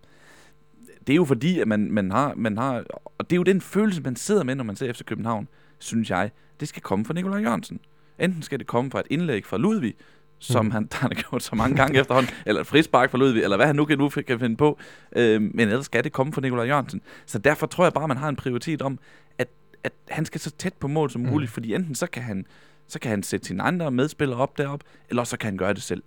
det 1.06 1.12
er 1.12 1.16
jo 1.16 1.24
fordi, 1.24 1.60
at 1.60 1.68
man, 1.68 1.90
man, 1.90 2.10
har, 2.10 2.34
man 2.36 2.58
har... 2.58 2.84
Og 3.18 3.30
det 3.30 3.32
er 3.32 3.36
jo 3.36 3.42
den 3.42 3.60
følelse, 3.60 4.02
man 4.02 4.16
sidder 4.16 4.44
med, 4.44 4.54
når 4.54 4.64
man 4.64 4.76
ser 4.76 4.90
efter 4.90 5.04
København, 5.04 5.48
synes 5.78 6.10
jeg. 6.10 6.30
Det 6.60 6.68
skal 6.68 6.82
komme 6.82 7.04
fra 7.04 7.14
Nikolaj 7.14 7.40
Jørgensen. 7.40 7.80
Enten 8.18 8.42
skal 8.42 8.58
det 8.58 8.66
komme 8.66 8.90
fra 8.90 9.00
et 9.00 9.06
indlæg 9.10 9.46
fra 9.46 9.56
Ludvig, 9.58 9.94
som 10.38 10.64
Mm. 10.64 10.70
han, 10.70 10.88
han 10.92 11.10
har 11.16 11.22
gjort 11.22 11.42
så 11.42 11.54
mange 11.56 11.76
gange 11.76 12.00
efterhånden, 12.00 12.32
eller 12.46 12.60
et 12.60 12.66
frispark 12.66 13.10
fra 13.10 13.18
Ludvig, 13.18 13.42
eller 13.42 13.56
hvad 13.56 13.66
han 13.66 13.76
nu 13.76 13.84
kan, 13.84 13.98
nu 13.98 14.08
kan 14.08 14.38
finde 14.38 14.56
på. 14.56 14.78
Øhm, 15.16 15.50
men 15.54 15.68
ellers 15.68 15.84
skal 15.84 16.04
det 16.04 16.12
komme 16.12 16.32
fra 16.32 16.40
Nikolaj 16.40 16.66
Jørgensen. 16.66 17.00
Så 17.26 17.38
derfor 17.38 17.66
tror 17.66 17.84
jeg 17.84 17.92
bare, 17.92 18.08
man 18.08 18.16
har 18.16 18.28
en 18.28 18.36
prioritet 18.36 18.82
om, 18.82 18.98
at, 19.38 19.48
at 19.84 19.92
han 20.08 20.24
skal 20.24 20.40
så 20.40 20.50
tæt 20.50 20.74
på 20.80 20.88
mål 20.88 21.10
som 21.10 21.20
Mm. 21.22 21.28
muligt, 21.28 21.50
fordi 21.50 21.74
enten 21.74 21.94
så 21.94 22.06
kan 22.06 22.22
han 22.22 22.46
så 22.88 22.98
kan 23.00 23.10
han 23.10 23.22
sætte 23.22 23.46
sine 23.46 23.62
andre 23.62 23.90
medspillere 23.90 24.38
op 24.38 24.58
derop, 24.58 24.80
eller 25.10 25.24
så 25.24 25.36
kan 25.38 25.46
han 25.50 25.56
gøre 25.56 25.74
det 25.74 25.82
selv. 25.82 26.02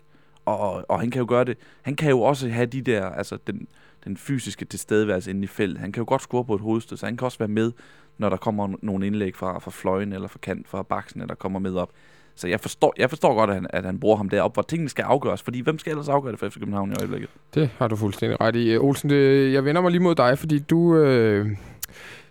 Og, 0.46 0.86
og 0.90 1.00
han 1.00 1.12
kan 1.12 1.20
jo 1.20 1.26
gøre 1.30 1.44
det. 1.44 1.58
Han 1.82 1.96
kan 1.96 2.10
jo 2.10 2.22
også 2.22 2.50
have 2.50 2.66
de 2.66 2.82
der, 2.82 3.06
altså 3.06 3.38
den, 3.48 3.68
den 4.06 4.18
fysiske 4.18 4.66
tilstedeværelse 4.66 5.30
inde 5.30 5.44
i 5.44 5.48
feltet. 5.48 5.80
Han 5.80 5.92
kan 5.92 6.02
jo 6.02 6.06
godt 6.08 6.22
score 6.22 6.46
på 6.46 6.56
et 6.56 6.62
hovedstød, 6.62 6.98
så 6.98 7.06
han 7.06 7.18
kan 7.18 7.26
også 7.26 7.38
være 7.38 7.48
med, 7.48 7.72
når 8.18 8.30
der 8.30 8.38
kommer 8.38 8.76
nogle 8.82 9.08
indlæg 9.08 9.36
fra, 9.36 9.60
fra 9.60 9.72
fløjen 9.72 10.14
eller 10.14 10.28
fra 10.28 10.40
kant, 10.42 10.68
fra 10.70 10.84
baksen, 10.84 11.22
der 11.22 11.36
kommer 11.36 11.60
med 11.60 11.76
op. 11.76 11.90
Så 12.36 12.48
jeg 12.48 12.60
forstår, 12.60 12.94
jeg 12.98 13.10
forstår 13.10 13.36
godt, 13.36 13.50
at 13.50 13.56
han, 13.56 13.68
at 13.70 13.86
han 13.86 14.00
bruger 14.00 14.18
ham 14.18 14.30
derop, 14.30 14.54
hvor 14.54 14.64
tingene 14.64 14.90
skal 14.90 15.04
afgøres. 15.04 15.42
Fordi 15.42 15.60
hvem 15.62 15.80
skal 15.80 15.92
ellers 15.92 16.10
afgøre 16.10 16.32
det 16.32 16.40
for 16.40 16.50
FC 16.50 16.54
København 16.60 16.92
i 16.92 16.96
øjeblikket? 17.00 17.30
Det 17.54 17.70
har 17.78 17.88
du 17.88 17.96
fuldstændig 17.96 18.42
ret 18.42 18.56
i. 18.56 18.78
Olsen, 18.78 19.10
det, 19.10 19.54
jeg 19.54 19.66
vender 19.66 19.82
mig 19.82 19.92
lige 19.92 20.02
mod 20.02 20.16
dig, 20.16 20.40
fordi 20.40 20.60
du, 20.60 20.96
øh, 20.96 21.48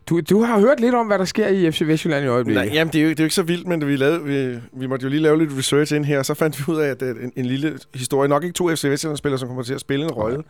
Du, 0.08 0.20
du 0.20 0.42
har 0.42 0.60
hørt 0.60 0.80
lidt 0.80 0.94
om, 0.94 1.06
hvad 1.06 1.18
der 1.18 1.24
sker 1.24 1.48
i 1.48 1.70
FC 1.70 1.82
Vestjylland 1.86 2.24
i 2.24 2.28
øjeblikket. 2.28 2.64
Nej, 2.64 2.74
jamen, 2.74 2.92
det 2.92 2.98
er, 2.98 3.02
jo, 3.02 3.10
det 3.10 3.20
er 3.20 3.24
jo 3.24 3.26
ikke 3.26 3.34
så 3.34 3.42
vildt, 3.42 3.66
men 3.66 3.86
vi, 3.86 3.96
lavede, 3.96 4.24
vi, 4.24 4.58
vi 4.72 4.86
måtte 4.86 5.04
jo 5.04 5.10
lige 5.10 5.22
lave 5.22 5.38
lidt 5.38 5.50
research 5.58 5.94
ind 5.94 6.04
her, 6.04 6.18
og 6.18 6.26
så 6.26 6.34
fandt 6.34 6.58
vi 6.58 6.72
ud 6.72 6.78
af, 6.78 6.88
at 6.88 7.02
en, 7.02 7.32
en 7.36 7.46
lille 7.46 7.78
historie, 7.94 8.28
nok 8.28 8.44
ikke 8.44 8.54
to 8.54 8.76
FC 8.76 8.84
Vestjylland-spillere, 8.84 9.38
som 9.38 9.48
kommer 9.48 9.62
til 9.62 9.74
at 9.74 9.80
spille 9.80 10.04
en 10.04 10.10
rolle, 10.10 10.42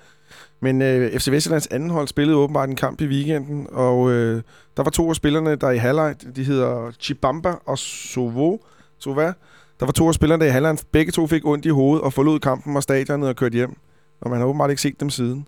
men 0.61 0.83
øh, 0.83 1.19
FC 1.19 1.31
Vestjyllands 1.31 1.67
anden 1.67 1.91
hold 1.91 2.09
spillede 2.09 2.39
åbenbart 2.39 2.69
en 2.69 2.77
kamp 2.77 3.01
i 3.01 3.07
weekenden, 3.07 3.67
og 3.73 4.11
øh, 4.11 4.43
der 4.77 4.83
var 4.83 4.91
to 4.91 5.09
af 5.09 5.17
spillerne, 5.17 5.57
der 5.57 5.71
i 5.71 5.77
halvleg, 5.77 6.15
de 6.37 6.45
hedder 6.45 6.93
Chibamba 7.01 7.55
og 7.65 7.79
Sovo, 7.79 8.59
Sova. 8.99 9.33
Der 9.81 9.87
var 9.87 9.93
to 9.93 10.09
af 10.09 10.15
spillerne, 10.15 10.41
der 10.41 10.47
i 10.47 10.53
halvleg, 10.53 10.79
begge 10.93 11.13
to 11.13 11.27
fik 11.27 11.47
ondt 11.47 11.67
i 11.67 11.69
hovedet 11.69 12.05
og 12.05 12.13
forlod 12.13 12.41
kampen 12.41 12.77
og 12.77 12.83
stadionet 12.83 13.29
og 13.29 13.37
kørte 13.37 13.55
hjem. 13.55 13.77
Og 14.21 14.31
man 14.31 14.39
har 14.39 14.47
åbenbart 14.47 14.71
ikke 14.71 14.83
set 14.83 15.01
dem 15.01 15.11
siden. 15.11 15.47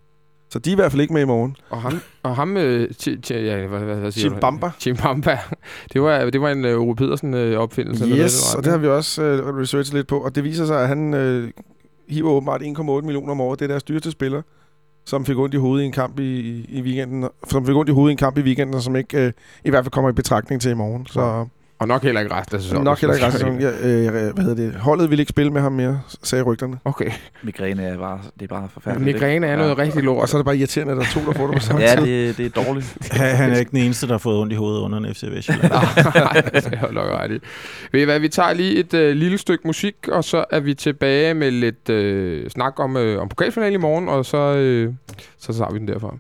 Så 0.51 0.59
de 0.59 0.71
er 0.71 0.75
i 0.75 0.75
hvert 0.75 0.93
fald 0.93 1.03
ikke 1.03 1.15
med 1.15 1.23
i 1.23 1.25
morgen. 1.25 1.57
Og 1.71 1.83
ham, 1.83 2.01
og 2.23 2.37
ham 2.37 2.57
øh, 2.57 2.91
ti, 2.95 3.21
ti, 3.21 3.35
ja, 3.35 3.67
hvad, 3.67 3.81
hvad, 3.81 3.97
hvad 3.97 4.11
siger 4.11 4.31
Chimbamba. 4.31 4.71
Chimbamba. 4.79 5.39
Det 5.93 6.03
var, 6.03 6.31
det 6.31 6.41
var 6.41 6.51
en 6.51 6.65
øh, 6.65 6.81
Ove 6.81 6.97
Pedersen 6.97 7.35
øh, 7.35 7.59
opfindelse. 7.59 8.05
eller 8.05 8.25
Yes, 8.25 8.53
var, 8.55 8.59
og 8.59 8.65
det 8.65 8.73
har 8.73 8.79
vi 8.79 8.87
også 8.87 9.23
øh, 9.23 9.57
researchet 9.57 9.95
lidt 9.95 10.07
på. 10.07 10.21
Og 10.21 10.35
det 10.35 10.45
viser 10.45 10.67
sig, 10.67 10.83
at 10.83 10.89
han 10.89 11.15
øh, 11.15 11.51
hiver 12.09 12.31
åbenbart 12.31 12.63
1,8 12.63 12.83
millioner 12.83 13.31
om 13.31 13.41
året. 13.41 13.59
Det 13.59 13.65
er 13.65 13.69
deres 13.69 13.83
dyreste 13.83 14.11
spiller, 14.11 14.43
som 15.07 15.25
fik 15.27 15.39
ondt 15.39 15.55
i 15.55 15.57
hovedet 15.57 15.83
i 15.83 15.87
en 15.87 15.93
kamp 15.93 16.19
i, 16.19 16.41
i, 16.41 16.67
i 16.69 16.83
weekenden. 16.83 17.29
Som 17.49 17.67
fik 17.67 17.77
ondt 17.77 17.89
i 17.91 17.93
hovedet 17.93 18.11
i 18.11 18.13
en 18.13 18.19
kamp 18.19 18.39
i 18.39 18.43
weekenden, 18.43 18.75
og 18.75 18.83
som 18.83 18.97
ikke 18.97 19.27
øh, 19.27 19.33
i 19.65 19.71
hvert 19.71 19.85
fald 19.85 19.93
kommer 19.93 20.11
i 20.11 20.13
betragtning 20.13 20.61
til 20.63 20.71
i 20.71 20.75
morgen. 20.75 21.07
Så 21.07 21.47
Og 21.81 21.89
nok 21.89 22.03
heller 22.03 22.21
ikke 22.21 22.35
resten 22.35 22.57
af 22.57 22.63
sæsonen. 22.63 22.85
nok 22.85 23.01
heller 23.01 23.15
ikke 23.15 23.27
resten 23.27 23.47
af 23.49 23.61
sæsonen. 23.61 23.85
Ja, 23.85 24.17
øh, 24.19 24.33
hvad 24.35 24.45
hedder 24.45 24.55
det? 24.55 24.75
Holdet 24.75 25.11
ville 25.11 25.23
ikke 25.23 25.31
spille 25.31 25.53
med 25.53 25.61
ham 25.61 25.73
mere, 25.73 26.01
sagde 26.23 26.45
rygterne. 26.45 26.79
Okay. 26.85 27.11
Migræne 27.43 27.83
er 27.83 27.99
bare, 27.99 28.21
det 28.35 28.43
er 28.43 28.47
bare 28.55 28.69
forfærdeligt. 28.73 29.15
Migræne 29.15 29.47
er 29.47 29.57
noget 29.57 29.71
Ja. 29.79 29.83
rigtig 29.83 30.03
lort. 30.03 30.23
Og 30.23 30.29
så 30.29 30.37
er 30.37 30.39
det 30.39 30.45
bare 30.45 30.57
irriterende, 30.57 30.93
at 30.93 30.97
der 30.97 31.05
er 31.05 31.09
to, 31.13 31.21
der 31.27 31.33
får 31.33 31.47
det 31.47 31.55
på 31.57 31.61
samme 31.61 31.83
Ja, 31.83 31.97
tid. 31.97 32.07
det, 32.07 32.37
det 32.37 32.47
er 32.47 32.63
dårligt. 32.65 32.97
Han, 33.13 33.37
han 33.37 33.51
er 33.53 33.57
ikke 33.59 33.71
den 33.71 33.79
eneste, 33.79 34.07
der 34.07 34.13
har 34.13 34.19
fået 34.19 34.39
ondt 34.39 34.53
i 34.53 34.57
hovedet 34.57 34.81
under 34.81 34.99
en 34.99 35.15
FC 35.15 35.23
Vestjylland. 35.31 35.73
Nej, 36.15 36.41
det 36.41 36.79
du 36.89 36.93
nok 36.95 37.31
i. 37.31 37.39
Ved 37.93 38.01
I 38.01 38.05
hvad, 38.05 38.19
vi 38.21 38.29
tager 38.29 38.53
lige 38.53 38.77
et 38.77 38.95
øh, 38.95 39.17
lille 39.17 39.39
stykke 39.39 39.67
musik, 39.67 39.95
og 40.13 40.25
så 40.25 40.45
er 40.51 40.61
vi 40.61 40.75
tilbage 40.75 41.35
med 41.35 41.51
lidt 41.51 41.89
øh, 41.89 42.51
snak 42.51 42.81
om, 42.81 42.97
øh, 42.97 43.21
om 43.23 43.29
pokalfinalen 43.29 43.75
i 43.75 43.77
morgen, 43.83 44.09
og 44.09 44.25
så, 44.27 44.37
øh, 44.37 44.93
så 45.39 45.53
tager 45.53 45.73
vi 45.73 45.79
den 45.79 45.89
derfra. 45.89 46.15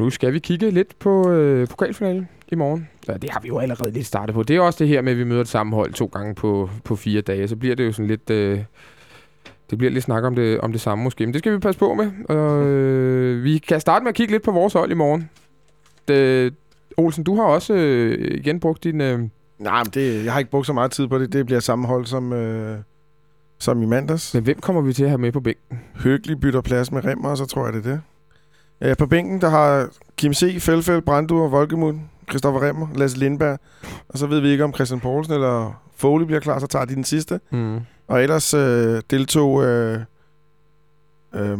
Nu 0.00 0.10
skal 0.10 0.32
vi 0.32 0.38
kigge 0.38 0.70
lidt 0.70 0.98
på 0.98 1.30
øh, 1.30 1.68
pokalfinalen 1.68 2.28
i 2.48 2.54
morgen. 2.54 2.88
Ja, 3.08 3.16
det 3.16 3.30
har 3.30 3.40
vi 3.40 3.48
jo 3.48 3.58
allerede 3.58 3.90
lidt 3.90 4.06
startet 4.06 4.34
på. 4.34 4.42
Det 4.42 4.56
er 4.56 4.60
også 4.60 4.78
det 4.78 4.88
her 4.88 5.02
med, 5.02 5.12
at 5.12 5.18
vi 5.18 5.24
møder 5.24 5.40
et 5.40 5.48
samme 5.48 5.76
hold 5.76 5.92
to 5.92 6.06
gange 6.06 6.34
på, 6.34 6.70
på 6.84 6.96
fire 6.96 7.20
dage. 7.20 7.48
Så 7.48 7.56
bliver 7.56 7.76
det 7.76 7.86
jo 7.86 7.92
sådan 7.92 8.06
lidt... 8.06 8.30
Øh, 8.30 8.58
det 9.70 9.78
bliver 9.78 9.90
lidt 9.90 10.04
snak 10.04 10.24
om 10.24 10.34
det, 10.34 10.60
om 10.60 10.72
det 10.72 10.80
samme 10.80 11.04
måske. 11.04 11.26
Men 11.26 11.32
det 11.32 11.38
skal 11.38 11.52
vi 11.52 11.58
passe 11.58 11.78
på 11.78 11.94
med. 11.94 12.10
Og, 12.28 12.66
øh, 12.66 13.44
vi 13.44 13.58
kan 13.58 13.80
starte 13.80 14.02
med 14.02 14.08
at 14.08 14.14
kigge 14.14 14.32
lidt 14.32 14.42
på 14.42 14.50
vores 14.50 14.72
hold 14.72 14.90
i 14.90 14.94
morgen. 14.94 15.30
Det, 16.08 16.54
Olsen, 16.96 17.24
du 17.24 17.36
har 17.36 17.44
også 17.44 17.74
øh, 17.74 18.38
igen 18.38 18.60
brugt 18.60 18.84
din... 18.84 19.00
Øh, 19.00 19.20
Nej, 19.58 19.84
men 19.84 19.90
det, 19.94 20.24
jeg 20.24 20.32
har 20.32 20.38
ikke 20.38 20.50
brugt 20.50 20.66
så 20.66 20.72
meget 20.72 20.90
tid 20.90 21.08
på 21.08 21.18
det. 21.18 21.32
Det 21.32 21.46
bliver 21.46 21.60
samme 21.60 21.86
hold 21.86 22.06
som, 22.06 22.32
øh, 22.32 22.78
som 23.58 23.82
i 23.82 23.86
mandags. 23.86 24.34
men 24.34 24.42
hvem 24.42 24.60
kommer 24.60 24.82
vi 24.82 24.92
til 24.92 25.04
at 25.04 25.10
have 25.10 25.18
med 25.18 25.32
på 25.32 25.40
bænken? 25.40 25.80
Høgelig 25.94 26.40
bytter 26.40 26.60
plads 26.60 26.92
med 26.92 27.04
Remmer, 27.04 27.28
og 27.28 27.36
så 27.36 27.46
tror 27.46 27.64
jeg, 27.64 27.72
det 27.72 27.86
er 27.86 27.90
det. 27.90 28.00
Ja, 28.80 28.94
på 28.94 29.06
bænken, 29.06 29.40
der 29.40 29.48
har 29.48 29.88
Kim 30.16 30.34
C., 30.34 30.56
Felfeld, 30.62 31.02
Brandur, 31.02 31.48
Volkemund, 31.48 32.00
Christoffer 32.30 32.62
Remmer, 32.68 32.86
Lasse 32.94 33.18
Lindberg. 33.18 33.58
Og 34.08 34.18
så 34.18 34.26
ved 34.26 34.40
vi 34.40 34.48
ikke, 34.48 34.64
om 34.64 34.74
Christian 34.74 35.00
Poulsen 35.00 35.34
eller 35.34 35.82
Foley 35.96 36.26
bliver 36.26 36.40
klar, 36.40 36.58
så 36.58 36.66
tager 36.66 36.84
de 36.84 36.94
den 36.94 37.04
sidste. 37.04 37.40
Mm. 37.50 37.78
Og 38.08 38.22
ellers 38.22 38.54
øh, 38.54 39.02
deltog 39.10 39.64
øh, 39.64 40.00
øh, 41.34 41.58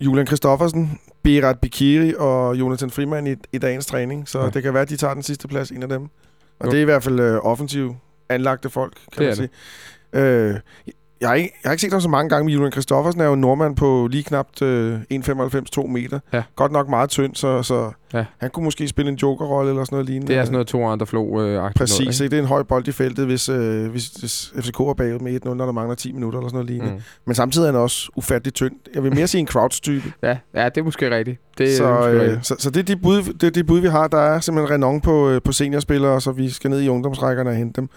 Julian 0.00 0.26
Christoffersen, 0.26 0.98
Berat 1.22 1.58
Bikiri 1.60 2.14
og 2.18 2.56
Jonathan 2.58 2.90
Frimand 2.90 3.28
i, 3.28 3.34
i 3.52 3.58
dagens 3.58 3.86
træning. 3.86 4.28
Så 4.28 4.40
Ja. 4.40 4.50
det 4.50 4.62
kan 4.62 4.74
være, 4.74 4.82
at 4.82 4.88
de 4.90 4.96
tager 4.96 5.14
den 5.14 5.22
sidste 5.22 5.48
plads, 5.48 5.70
en 5.70 5.82
af 5.82 5.88
dem. 5.88 6.02
Og 6.58 6.66
Jo. 6.66 6.70
det 6.70 6.76
er 6.78 6.82
i 6.82 6.84
hvert 6.84 7.02
fald 7.02 7.20
øh, 7.20 7.38
offensiv 7.42 7.96
anlagte 8.28 8.70
folk, 8.70 8.94
kan 9.12 9.22
Det 9.22 9.26
man 9.26 9.36
sige. 9.36 9.48
Øh, 10.22 10.54
jeg, 11.24 11.30
har 11.30 11.34
ikke, 11.34 11.52
jeg 11.62 11.68
har 11.68 11.72
ikke 11.72 11.80
set 11.82 11.92
ham 11.92 12.00
så 12.00 12.08
mange 12.08 12.28
gange, 12.28 12.44
men 12.44 12.52
Julian 12.54 12.72
Christoffersen 12.72 13.20
er 13.20 13.24
jo 13.24 13.32
en 13.32 13.40
nordmand 13.40 13.76
på 13.76 14.08
lige 14.10 14.22
knapt 14.22 14.62
øh, 14.62 14.98
1,95-2 15.12 15.86
meter. 15.86 16.18
Ja. 16.32 16.42
Godt 16.56 16.72
nok 16.72 16.88
meget 16.88 17.10
tynd, 17.10 17.34
så, 17.34 17.62
så 17.62 17.90
Ja. 18.14 18.24
han 18.38 18.50
kunne 18.50 18.64
måske 18.64 18.88
spille 18.88 19.10
en 19.10 19.16
jokerrolle 19.22 19.70
eller 19.70 19.84
sådan 19.84 19.94
noget 19.96 20.06
lignende. 20.06 20.32
Det 20.32 20.38
er 20.38 20.44
sådan 20.44 20.52
noget 20.52 20.66
to 20.66 20.86
andre 20.86 21.06
flo 21.06 21.40
øh, 21.42 21.72
Præcis, 21.76 21.98
noget, 21.98 22.20
ikke? 22.20 22.30
det 22.30 22.38
er 22.38 22.42
en 22.42 22.48
høj 22.48 22.62
bold 22.62 22.88
i 22.88 22.92
feltet, 22.92 23.26
hvis, 23.26 23.48
øh, 23.48 23.90
hvis, 23.90 24.06
hvis 24.06 24.52
FCK 24.60 24.80
er 24.80 24.94
bagud 24.94 25.18
med 25.18 25.40
1-0, 25.46 25.54
når 25.54 25.64
der 25.64 25.72
mangler 25.72 25.94
10 25.94 26.12
minutter 26.12 26.38
eller 26.38 26.48
sådan 26.48 26.56
noget 26.56 26.70
lignende. 26.70 26.94
Mm. 26.94 27.00
Men 27.26 27.34
samtidig 27.34 27.66
er 27.68 27.72
han 27.72 27.80
også 27.80 28.10
ufattelig 28.16 28.54
tynd. 28.54 28.72
Jeg 28.94 29.02
vil 29.04 29.14
mere 29.14 29.26
sige 29.26 29.40
en 29.40 29.46
Crouch-type. 29.48 30.12
Ja, 30.22 30.36
ja, 30.54 30.64
det 30.68 30.78
er 30.78 30.82
måske 30.84 31.16
rigtigt. 31.16 31.40
Det, 31.58 31.76
så, 31.76 31.84
øh, 32.08 32.20
rigtigt. 32.20 32.46
så, 32.46 32.54
så 32.58 32.70
det 32.70 32.80
er 32.80 32.94
de 32.94 32.96
bud, 32.96 33.22
det 33.22 33.46
er 33.46 33.50
de 33.50 33.64
bud, 33.64 33.80
vi 33.80 33.88
har. 33.88 34.08
Der 34.08 34.18
er 34.18 34.40
simpelthen 34.40 34.74
renon 34.74 35.00
på, 35.00 35.28
øh, 35.30 35.40
på 35.44 35.52
seniorspillere, 35.52 36.20
så 36.20 36.32
vi 36.32 36.50
skal 36.50 36.70
ned 36.70 36.80
i 36.80 36.88
ungdomsrækkerne 36.88 37.50
og 37.50 37.56
hente 37.56 37.80
dem. 37.80 37.88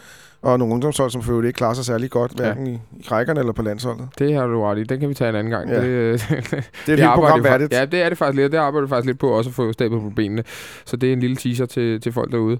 Og 0.41 0.59
nogle 0.59 0.73
ungdomshold, 0.73 1.11
som 1.11 1.21
for 1.21 1.31
øvrigt 1.31 1.47
ikke 1.47 1.57
klarer 1.57 1.73
sig 1.73 1.85
særlig 1.85 2.09
godt, 2.09 2.31
Ja. 2.39 2.43
hverken 2.43 2.67
i, 2.67 2.73
i 2.73 3.05
rækkerne 3.11 3.39
eller 3.39 3.53
på 3.53 3.61
landsholdet. 3.61 4.07
Det 4.19 4.33
har 4.33 4.47
du 4.47 4.61
ret 4.63 4.77
i. 4.77 4.83
Den 4.83 4.99
kan 4.99 5.09
vi 5.09 5.13
tage 5.13 5.29
en 5.29 5.35
anden 5.35 5.51
gang. 5.51 5.69
Ja. 5.69 5.81
Det, 5.81 5.87
øh, 5.87 6.13
Det 6.29 6.29
er 6.31 6.57
et 6.57 6.61
det 6.87 6.99
arbejder 6.99 7.13
program 7.13 7.43
værdigt. 7.43 7.73
Ja, 7.73 7.85
det 7.85 8.01
er 8.01 8.09
det 8.09 8.17
faktisk 8.17 8.35
lidt. 8.41 8.51
Det 8.51 8.57
arbejder 8.57 8.87
vi 8.87 8.89
faktisk 8.89 9.05
lidt 9.07 9.19
på 9.19 9.29
også 9.29 9.49
at 9.49 9.53
få 9.53 9.73
stablet 9.73 10.01
på 10.01 10.09
benene. 10.09 10.43
Så 10.85 10.97
det 10.97 11.09
er 11.09 11.13
en 11.13 11.19
lille 11.19 11.35
teaser 11.35 11.65
til, 11.65 12.01
til 12.01 12.11
folk 12.11 12.31
derude. 12.31 12.57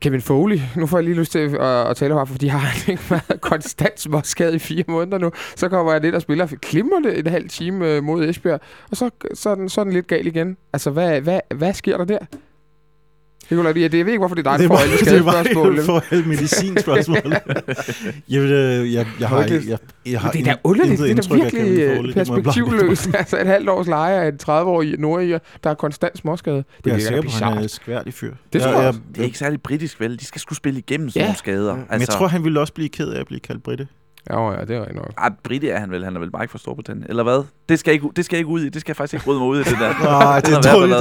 Kevin 0.00 0.20
Foley, 0.20 0.58
nu 0.76 0.86
får 0.86 0.98
jeg 0.98 1.04
lige 1.04 1.16
lyst 1.16 1.32
til 1.32 1.38
at, 1.38 1.60
at 1.62 1.96
tale 1.96 2.12
om 2.14 2.18
ham, 2.18 2.26
fordi 2.26 2.46
har 2.46 2.58
han 2.58 2.92
ikke 2.92 3.02
været 3.10 3.40
konstant 3.40 4.00
småskadet 4.00 4.54
i 4.54 4.58
fire 4.58 4.84
måneder 4.88 5.18
nu. 5.18 5.30
Så 5.56 5.68
kommer 5.68 5.92
jeg 5.92 6.00
lidt 6.00 6.14
og 6.14 6.22
spiller 6.22 6.46
klimrende 6.46 7.16
en 7.18 7.26
halv 7.26 7.48
time 7.48 7.88
øh, 7.96 8.02
mod 8.02 8.24
Esbjerg, 8.28 8.60
og 8.90 8.96
så, 8.96 9.10
så, 9.34 9.50
er 9.50 9.54
den, 9.54 9.68
så 9.68 9.80
er 9.80 9.84
den 9.84 9.92
lidt 9.92 10.06
gal 10.06 10.26
igen. 10.26 10.56
Altså, 10.72 10.90
hvad, 10.90 11.20
hvad, 11.20 11.40
hvad 11.54 11.72
sker 11.74 11.96
der 11.96 12.04
der? 12.04 12.18
Nicolai, 13.50 13.82
jeg, 13.82 13.94
jeg 13.94 14.06
ved 14.06 14.12
ikke, 14.12 14.18
hvorfor 14.18 14.34
det 14.34 14.46
er 14.46 14.50
dig, 14.56 14.58
der 14.58 14.68
det 14.68 14.68
får 14.68 14.76
alle 14.78 14.92
det 14.92 15.06
skadespørgsmål. 15.06 15.76
jo 15.76 15.82
for 15.82 16.04
alle 16.10 16.24
medicinspørgsmål. 16.24 17.16
jeg, 18.28 18.42
vil, 18.42 18.52
øh, 18.52 18.92
jeg, 18.92 19.06
jeg, 19.20 19.28
har, 19.28 19.40
jeg, 19.40 19.62
jeg, 19.68 19.78
jeg 20.06 20.20
har 20.20 20.30
det 20.30 20.40
er 20.40 20.44
da 20.44 20.54
underligt. 20.64 21.00
intet 21.00 21.24
Det 21.24 21.30
er 21.32 21.36
da 21.36 21.42
virkelig 21.42 21.78
øh, 21.82 22.02
det 22.02 22.06
jeg 22.06 22.14
perspektivløst. 22.26 23.10
altså 23.14 23.40
et 23.40 23.46
halvt 23.46 23.68
års 23.68 23.86
leje 23.86 24.20
af 24.20 24.28
en 24.28 24.38
30-årig 24.42 24.98
nordiger, 24.98 25.38
der 25.64 25.70
er 25.70 25.74
konstant 25.74 26.18
småskade. 26.18 26.56
Det 26.56 26.64
Jeg 26.86 26.92
er 26.94 26.98
sikker 26.98 27.22
på, 27.22 27.26
at 27.28 27.32
han 27.32 27.58
er 27.58 27.62
en 27.62 27.68
skværdig 27.68 28.14
fyr. 28.14 28.34
Det 28.52 28.62
tror 28.62 28.70
jeg 28.70 28.82
jeg. 28.82 28.94
Det 29.14 29.20
er 29.20 29.24
ikke 29.24 29.38
særlig 29.38 29.62
britisk, 29.62 30.00
vel? 30.00 30.18
De 30.20 30.24
skal 30.24 30.40
skulle 30.40 30.56
spille 30.56 30.78
igennem 30.78 31.08
sådan 31.10 31.20
Ja. 31.20 31.26
nogle 31.26 31.38
skader. 31.38 31.74
Men 31.90 32.00
jeg 32.00 32.08
tror, 32.08 32.26
han 32.26 32.44
ville 32.44 32.60
også 32.60 32.72
blive 32.72 32.88
ked 32.88 33.08
af 33.12 33.20
at 33.20 33.26
blive 33.26 33.40
kaldt 33.40 33.62
Britte. 33.62 33.86
Ja, 34.30 34.52
ja, 34.52 34.60
det 34.64 34.70
er 34.76 34.80
rigtigt 34.80 34.96
nok. 34.96 35.12
Ah, 35.16 35.32
Brite 35.42 35.68
er 35.70 35.78
han 35.80 35.90
vel. 35.90 36.04
Han 36.04 36.16
er 36.16 36.20
vel 36.20 36.30
bare 36.30 36.44
ikke 36.44 36.50
fra 36.52 36.58
Storbritannien. 36.58 37.06
Eller 37.08 37.22
hvad? 37.22 37.42
Det 37.68 37.78
skal, 37.78 37.94
ikke, 37.94 38.08
det 38.16 38.24
skal 38.24 38.36
jeg 38.36 38.40
ikke 38.40 38.48
ud 38.50 38.60
i. 38.60 38.68
Det 38.68 38.80
skal 38.80 38.90
jeg 38.90 38.96
faktisk 38.96 39.14
ikke 39.14 39.24
bryde 39.24 39.38
mig 39.38 39.48
ud 39.48 39.56
i, 39.56 39.62
det 39.62 39.76
der. 39.80 40.02
Nej, 40.04 40.40
det 40.40 40.52
er 40.54 40.60
dårligt 40.72 40.98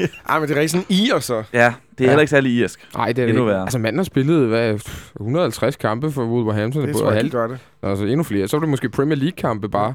det. 0.00 0.10
Ej, 0.28 0.38
men 0.40 0.48
det 0.48 0.56
er 0.56 0.60
rigtig 0.60 0.70
sådan 0.70 0.86
i 0.88 1.10
og 1.14 1.22
så. 1.22 1.34
Ja, 1.52 1.58
det 1.58 1.64
er 1.64 1.72
Ja. 2.00 2.04
heller 2.04 2.20
ikke 2.20 2.30
særlig 2.30 2.52
irsk. 2.52 2.88
Nej, 2.96 3.06
det 3.12 3.22
er 3.22 3.26
det 3.26 3.30
Endnu 3.30 3.44
værre. 3.44 3.62
Altså, 3.62 3.78
manden 3.78 3.98
har 3.98 4.04
spillet 4.04 4.48
hvad, 4.48 4.78
150 5.20 5.76
kampe 5.76 6.12
for 6.12 6.24
Wolverhampton. 6.24 6.86
Det 6.88 6.96
tror 6.96 7.04
jeg, 7.04 7.12
de 7.12 7.16
halv, 7.16 7.30
gør 7.30 7.46
det. 7.46 7.58
altså 7.82 8.04
endnu 8.04 8.22
flere. 8.22 8.48
Så 8.48 8.56
er 8.56 8.60
det 8.60 8.68
måske 8.68 8.88
Premier 8.88 9.16
League-kampe 9.18 9.68
bare. 9.68 9.94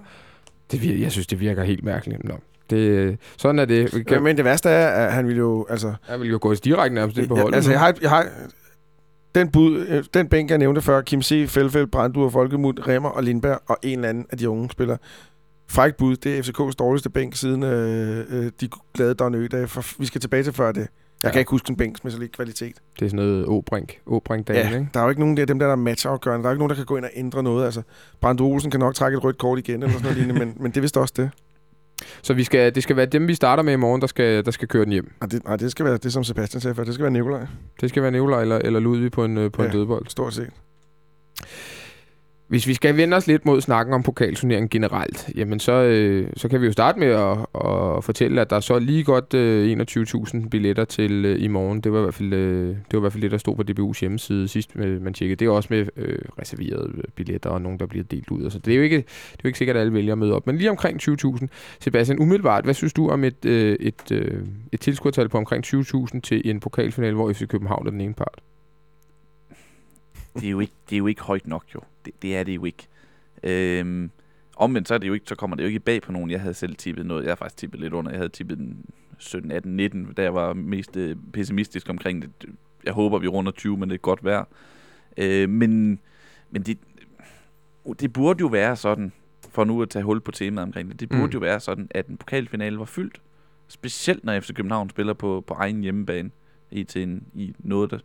Det 0.71 0.81
virker, 0.81 0.99
jeg 0.99 1.11
synes, 1.11 1.27
det 1.27 1.39
virker 1.39 1.63
helt 1.63 1.83
mærkeligt. 1.83 2.23
Nå. 2.23 2.33
Det, 2.69 3.17
sådan 3.37 3.59
er 3.59 3.65
det. 3.65 4.03
Ja, 4.11 4.19
men 4.19 4.37
det 4.37 4.45
værste 4.45 4.69
er, 4.69 4.87
at 5.07 5.13
han 5.13 5.27
ville 5.27 5.37
jo... 5.39 5.65
Altså, 5.69 5.93
jeg 6.09 6.19
vil 6.19 6.29
jo 6.29 6.37
gå 6.41 6.53
direkte 6.53 6.95
nærmest 6.95 7.17
ind 7.17 7.27
på 7.27 7.35
holdet. 7.35 7.55
altså, 7.55 7.71
jeg 7.71 7.79
har, 7.79 7.93
jeg 8.01 8.09
har 8.09 8.25
den, 9.39 9.51
bud, 9.51 9.85
øh, 9.89 10.03
den 10.13 10.27
bænk, 10.27 10.49
jeg 10.49 10.57
nævnte 10.57 10.81
før, 10.81 11.01
Kim 11.01 11.21
C., 11.21 11.45
Felfeld, 11.49 11.87
Brandur, 11.87 12.29
Folkemund, 12.29 12.87
Remmer 12.87 13.09
og 13.09 13.23
Lindberg, 13.23 13.59
og 13.67 13.77
en 13.83 13.97
eller 13.99 14.09
anden 14.09 14.25
af 14.29 14.37
de 14.37 14.49
unge 14.49 14.69
spillere. 14.71 14.97
Frækt 15.69 15.97
bud, 15.97 16.15
det 16.15 16.37
er 16.37 16.41
FCK's 16.43 16.71
dårligste 16.79 17.09
bænk 17.09 17.35
siden 17.35 17.63
øh, 17.63 18.25
øh, 18.29 18.51
de 18.61 18.69
glade 18.93 19.13
Don 19.13 19.35
Ødage. 19.35 19.67
For 19.67 19.83
vi 19.99 20.05
skal 20.05 20.21
tilbage 20.21 20.43
til 20.43 20.53
før 20.53 20.71
det. 20.71 20.79
Jeg 20.81 20.87
Ja. 21.23 21.31
kan 21.31 21.39
ikke 21.39 21.51
huske 21.51 21.69
en 21.69 21.75
bænk 21.77 22.03
med 22.03 22.11
så 22.11 22.19
lidt 22.19 22.31
kvalitet. 22.31 22.75
Det 22.99 23.05
er 23.05 23.09
sådan 23.09 23.25
noget 23.25 23.45
Åbrink. 23.45 23.99
Åbrink-dagen, 24.07 24.71
Ja, 24.71 24.77
ikke? 24.77 24.89
der 24.93 24.99
er 24.99 25.03
jo 25.03 25.09
ikke 25.09 25.21
nogen 25.21 25.37
af 25.37 25.47
dem, 25.47 25.59
der 25.59 25.67
er 25.67 25.75
matchafgørende. 25.75 26.43
Der 26.43 26.49
er 26.49 26.53
ikke 26.53 26.59
nogen, 26.59 26.69
der 26.69 26.75
kan 26.75 26.85
gå 26.85 26.97
ind 26.97 27.05
og 27.05 27.11
ændre 27.15 27.43
noget. 27.43 27.65
Altså, 27.65 27.81
Brandur 28.21 28.47
Olsen 28.47 28.71
kan 28.71 28.79
nok 28.79 28.95
trække 28.95 29.17
et 29.17 29.23
rødt 29.23 29.37
kort 29.37 29.59
igen, 29.59 29.75
eller 29.83 29.89
sådan 29.93 30.01
noget 30.03 30.17
lignende, 30.17 30.45
men, 30.45 30.53
men 30.59 30.71
det 30.71 30.77
er 30.77 30.81
vist 30.81 30.97
også 30.97 31.13
det. 31.17 31.29
Så 32.21 32.33
vi 32.33 32.43
skal, 32.43 32.75
det 32.75 32.83
skal 32.83 32.95
være 32.95 33.05
dem, 33.05 33.27
vi 33.27 33.33
starter 33.33 33.63
med 33.63 33.73
i 33.73 33.75
morgen, 33.75 34.01
der 34.01 34.07
skal, 34.07 34.45
der 34.45 34.51
skal 34.51 34.67
køre 34.67 34.83
den 34.85 34.91
hjem. 34.91 35.11
Nej, 35.21 35.27
det, 35.29 35.43
nej, 35.45 35.55
det 35.55 35.71
skal 35.71 35.85
være 35.85 35.97
det, 35.97 36.13
som 36.13 36.23
Sebastian 36.23 36.61
sagde 36.61 36.75
før. 36.75 36.83
Det 36.83 36.93
skal 36.93 37.03
være 37.03 37.11
Nikolaj, 37.13 37.45
Det 37.81 37.89
skal 37.89 38.03
være 38.03 38.11
Nicolaj 38.11 38.41
eller, 38.41 38.57
eller 38.57 38.79
Ludvig 38.79 39.11
på 39.11 39.25
en, 39.25 39.37
øh, 39.37 39.51
på 39.51 39.61
en 39.61 39.67
Ja. 39.67 39.73
dødbold. 39.77 40.05
stort 40.07 40.33
set. 40.33 40.49
Hvis 42.47 42.67
vi 42.67 42.73
skal 42.73 42.97
vende 42.97 43.17
os 43.17 43.27
lidt 43.27 43.45
mod 43.45 43.61
snakken 43.61 43.93
om 43.93 44.03
pokalturneringen 44.03 44.69
generelt, 44.69 45.29
jamen 45.35 45.59
så, 45.59 45.71
øh, 45.71 46.29
så 46.37 46.49
kan 46.49 46.61
vi 46.61 46.65
jo 46.65 46.71
starte 46.71 46.99
med 46.99 47.07
at, 47.07 47.37
at 47.65 48.03
fortælle, 48.03 48.41
at 48.41 48.49
der 48.49 48.55
er 48.55 48.59
så 48.59 48.79
lige 48.79 49.03
godt 49.03 49.33
øh, 49.33 49.77
21.000 50.43 50.49
billetter 50.49 50.85
til 50.85 51.25
øh, 51.25 51.43
i 51.43 51.47
morgen. 51.47 51.81
Det 51.81 51.91
var, 51.91 51.99
i 51.99 52.01
hvert 52.01 52.13
fald, 52.13 52.33
øh, 52.33 52.67
det 52.67 52.93
var 52.93 52.99
i 52.99 53.01
hvert 53.01 53.11
fald 53.11 53.21
det, 53.21 53.31
der 53.31 53.37
stod 53.37 53.55
på 53.55 53.63
DBU's 53.71 53.99
hjemmeside 53.99 54.47
sidst, 54.47 54.71
øh, 54.75 55.01
man 55.01 55.13
tjekkede. 55.13 55.35
Det 55.39 55.45
er 55.45 55.49
også 55.49 55.67
med 55.71 55.87
øh, 55.97 56.19
reserverede 56.39 57.03
billetter 57.15 57.49
og 57.49 57.61
nogen, 57.61 57.79
der 57.79 57.85
bliver 57.85 58.03
delt 58.03 58.31
ud. 58.31 58.49
Så 58.49 58.59
det 58.59 58.71
er 58.71 58.77
jo 58.77 58.83
ikke, 58.83 58.97
det 58.97 59.05
er 59.31 59.43
jo 59.43 59.47
ikke 59.47 59.57
sikkert, 59.57 59.75
at 59.75 59.81
alle 59.81 59.93
vælger 59.93 60.11
at 60.11 60.17
møde 60.17 60.33
op. 60.33 60.47
Men 60.47 60.57
lige 60.57 60.69
omkring 60.69 61.01
20.000. 61.01 61.47
Sebastian, 61.79 62.19
umiddelbart, 62.19 62.63
hvad 62.63 62.73
synes 62.73 62.93
du 62.93 63.09
om 63.09 63.23
et, 63.23 63.45
øh, 63.45 63.77
et, 63.79 64.11
øh, 64.11 64.41
et 64.71 64.79
tilskuertal 64.79 65.29
på 65.29 65.37
omkring 65.37 65.65
20.000 65.65 66.21
til 66.21 66.41
en 66.49 66.59
pokalfinale, 66.59 67.15
hvor 67.15 67.33
FC 67.33 67.47
København 67.47 67.87
er 67.87 67.91
den 67.91 68.01
ene 68.01 68.13
part? 68.13 68.41
det 70.39 70.47
er 70.47 70.51
jo 70.51 70.59
ikke, 70.59 70.73
det 70.89 70.95
er 70.95 70.97
jo 70.97 71.07
ikke 71.07 71.21
højt 71.21 71.47
nok, 71.47 71.63
jo. 71.75 71.79
Det, 72.07 72.21
det 72.21 72.37
er 72.37 72.43
det 72.43 72.55
jo 72.55 72.65
ikke. 72.65 72.87
Øhm, 73.43 74.11
omvendt 74.55 74.87
så, 74.87 74.93
er 74.93 74.97
det 74.97 75.07
jo 75.07 75.13
ikke, 75.13 75.25
så 75.29 75.35
kommer 75.35 75.55
det 75.55 75.63
jo 75.63 75.67
ikke 75.67 75.79
bag 75.79 76.01
på 76.01 76.11
nogen. 76.11 76.31
Jeg 76.31 76.41
havde 76.41 76.53
selv 76.53 76.75
tippet 76.75 77.05
noget. 77.05 77.23
Jeg 77.23 77.31
har 77.31 77.35
faktisk 77.35 77.57
tippet 77.57 77.79
lidt 77.79 77.93
under. 77.93 78.11
Jeg 78.11 78.19
havde 78.19 78.29
tippet 78.29 78.57
den 78.57 78.85
17, 79.17 79.51
18, 79.51 79.75
19, 79.75 80.13
da 80.13 80.21
jeg 80.21 80.33
var 80.33 80.53
mest 80.53 80.97
øh, 80.97 81.15
pessimistisk 81.33 81.89
omkring 81.89 82.21
det. 82.21 82.31
Jeg 82.85 82.93
håber, 82.93 83.19
vi 83.19 83.27
runder 83.27 83.51
20, 83.51 83.77
men 83.77 83.89
det 83.89 83.95
er 83.95 83.99
godt 83.99 84.25
værd. 84.25 84.47
Øh, 85.17 85.49
men 85.49 85.99
men 86.49 86.61
det, 86.61 86.77
det 87.99 88.13
burde 88.13 88.39
jo 88.39 88.47
være 88.47 88.75
sådan, 88.75 89.11
for 89.49 89.63
nu 89.63 89.81
at 89.81 89.89
tage 89.89 90.03
hul 90.03 90.21
på 90.21 90.31
temaet 90.31 90.63
omkring 90.63 90.91
det, 90.91 90.99
det 90.99 91.09
burde 91.09 91.25
mm. 91.25 91.33
jo 91.33 91.39
være 91.39 91.59
sådan, 91.59 91.87
at 91.91 92.07
en 92.07 92.17
pokalfinale 92.17 92.79
var 92.79 92.85
fyldt. 92.85 93.21
Specielt 93.67 94.23
når 94.23 94.39
FC 94.39 94.53
København 94.53 94.89
spiller 94.89 95.13
på, 95.13 95.43
på 95.47 95.53
egen 95.53 95.81
hjemmebane 95.81 96.31
i, 96.71 96.83
til 96.83 97.03
en, 97.03 97.27
i 97.33 97.55
noget, 97.59 97.91
der 97.91 97.99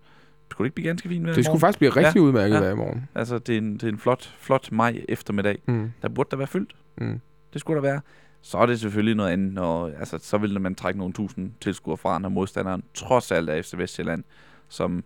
skulle 0.53 0.65
det 0.65 0.69
ikke 0.69 0.75
blive 0.75 0.87
ganske 0.87 1.09
fint 1.09 1.25
vejr 1.25 1.35
Det 1.35 1.45
skulle 1.45 1.61
faktisk 1.61 1.79
blive 1.79 1.91
rigtig 1.91 2.17
ja, 2.17 2.21
udmærket 2.21 2.55
ja. 2.55 2.61
vejr 2.61 2.73
i 2.73 2.77
morgen. 2.77 3.09
Altså, 3.15 3.39
det 3.39 3.55
er 3.55 3.59
en, 3.59 3.73
det 3.75 3.83
er 3.83 3.89
en 3.89 3.99
flot, 3.99 4.35
flot 4.39 4.73
maj 4.73 5.05
eftermiddag. 5.09 5.59
Mm. 5.67 5.93
Der 6.03 6.09
burde 6.09 6.31
der 6.31 6.37
være 6.37 6.47
fyldt. 6.47 6.77
Mm. 6.99 7.21
Det 7.53 7.61
skulle 7.61 7.77
der 7.77 7.83
være. 7.83 8.01
Så 8.43 8.59
er 8.59 8.67
det 8.67 8.81
selvfølgelig 8.81 9.15
noget 9.15 9.31
andet, 9.31 9.53
når, 9.53 9.91
altså, 9.99 10.19
så 10.19 10.39
vil 10.39 10.61
man 10.61 10.75
trække 10.75 10.99
nogle 10.99 11.15
tusind 11.15 11.53
tilskuere 11.61 11.97
fra, 11.97 12.19
når 12.19 12.29
modstanderen 12.29 12.83
trods 12.95 13.33
alt 13.33 13.51
er 13.51 13.63
FC 13.63 13.75
Vestjylland, 13.77 14.25
som, 14.69 15.05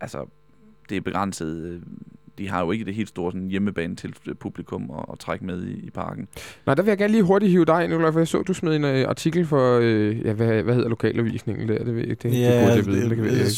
altså, 0.00 0.26
det 0.88 0.96
er 0.96 1.00
begrænset 1.00 1.64
øh, 1.64 1.82
de 2.38 2.48
har 2.48 2.64
jo 2.64 2.70
ikke 2.70 2.84
det 2.84 2.94
helt 2.94 3.08
store 3.08 3.32
sådan, 3.32 3.48
hjemmebane 3.48 3.96
til 3.96 4.14
publikum 4.40 4.90
at, 4.98 5.04
at 5.12 5.18
trække 5.18 5.44
med 5.44 5.62
i, 5.62 5.86
i 5.86 5.90
parken. 5.90 6.28
Nej, 6.66 6.74
der 6.74 6.82
vil 6.82 6.90
jeg 6.90 6.98
gerne 6.98 7.12
lige 7.12 7.22
hurtigt 7.22 7.50
hive 7.52 7.64
dig 7.64 7.84
ind, 7.84 8.12
for 8.12 8.18
jeg 8.20 8.28
så, 8.28 8.42
du 8.42 8.54
smed 8.54 8.76
en 8.76 8.84
uh, 8.84 9.08
artikel 9.08 9.46
for, 9.46 9.78
uh, 9.78 10.26
ja, 10.26 10.32
hvad, 10.32 10.62
hvad 10.62 10.74
hedder 10.74 10.88
lokalavisningen 10.88 11.68
der? 11.68 11.78
Det 11.78 11.86
ved 11.86 12.02
jeg 12.02 12.10
ikke. 12.10 12.28
Det, 12.28 12.40
ja, 12.40 12.76
det, 12.76 12.84
burde 12.84 12.98
jeg 12.98 13.16
vide. 13.16 13.30
Det, 13.30 13.40
det, 13.40 13.52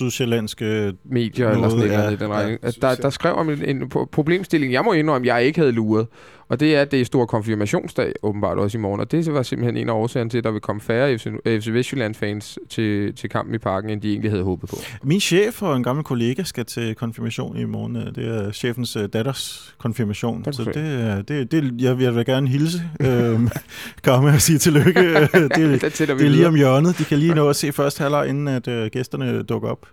sydsjællandske 0.00 0.92
medier 1.04 1.44
noget, 1.44 1.56
eller 1.56 1.70
sådan 2.10 2.28
noget. 2.28 2.50
Ja, 2.50 2.56
ja, 2.62 2.70
der, 2.82 2.94
der 2.94 3.10
skrev 3.10 3.34
om 3.34 3.50
en, 3.50 3.64
en 3.64 3.88
problemstilling, 3.88 4.72
jeg 4.72 4.84
må 4.84 4.92
indrømme, 4.92 5.26
jeg 5.26 5.44
ikke 5.44 5.58
havde 5.58 5.72
luret. 5.72 6.06
Og 6.50 6.60
det 6.60 6.76
er, 6.76 6.82
at 6.82 6.90
det 6.90 7.00
er 7.00 7.04
stor 7.04 7.26
konfirmationsdag, 7.26 8.12
åbenbart 8.22 8.58
også 8.58 8.78
i 8.78 8.80
morgen. 8.80 9.00
Og 9.00 9.10
det 9.10 9.32
var 9.34 9.42
simpelthen 9.42 9.76
en 9.76 9.88
af 9.88 9.92
årsagerne 9.92 10.30
til, 10.30 10.38
at 10.38 10.44
der 10.44 10.50
vil 10.50 10.60
komme 10.60 10.80
færre 10.80 11.18
FC, 11.18 11.26
FC 11.46 11.68
Vestjylland-fans 11.72 12.58
til, 12.68 13.14
til 13.14 13.30
kampen 13.30 13.54
i 13.54 13.58
parken, 13.58 13.90
end 13.90 14.00
de 14.00 14.10
egentlig 14.10 14.30
havde 14.30 14.42
håbet 14.42 14.70
på. 14.70 14.76
Min 15.02 15.20
chef 15.20 15.62
og 15.62 15.76
en 15.76 15.82
gammel 15.82 16.04
kollega 16.04 16.42
skal 16.42 16.64
til 16.64 16.94
konfirmation 16.94 17.56
i 17.56 17.64
morgen. 17.64 17.94
Det 17.94 18.28
er 18.28 18.52
chefens 18.52 18.96
uh, 18.96 19.04
datters 19.12 19.74
konfirmation. 19.78 20.44
Så 20.52 20.64
det, 20.64 21.28
det, 21.28 21.52
det, 21.52 21.82
jeg, 21.82 22.00
jeg 22.00 22.14
vil 22.14 22.24
gerne 22.24 22.48
hilse 22.48 22.82
øh, 23.00 23.40
komme 24.04 24.28
og 24.28 24.40
sige 24.40 24.58
tillykke. 24.58 25.00
det, 25.20 25.32
det, 25.32 25.82
det, 25.82 25.98
det 25.98 26.10
er 26.10 26.28
lige 26.28 26.48
om 26.48 26.54
hjørnet. 26.54 26.98
De 26.98 27.04
kan 27.04 27.18
lige 27.18 27.34
nå 27.34 27.48
at 27.48 27.56
se 27.56 27.72
første 27.72 28.02
halvleg, 28.02 28.28
inden 28.28 28.48
at 28.48 28.68
uh, 28.68 28.86
gæsterne 28.86 29.42
dukker 29.42 29.68
op 29.68 29.86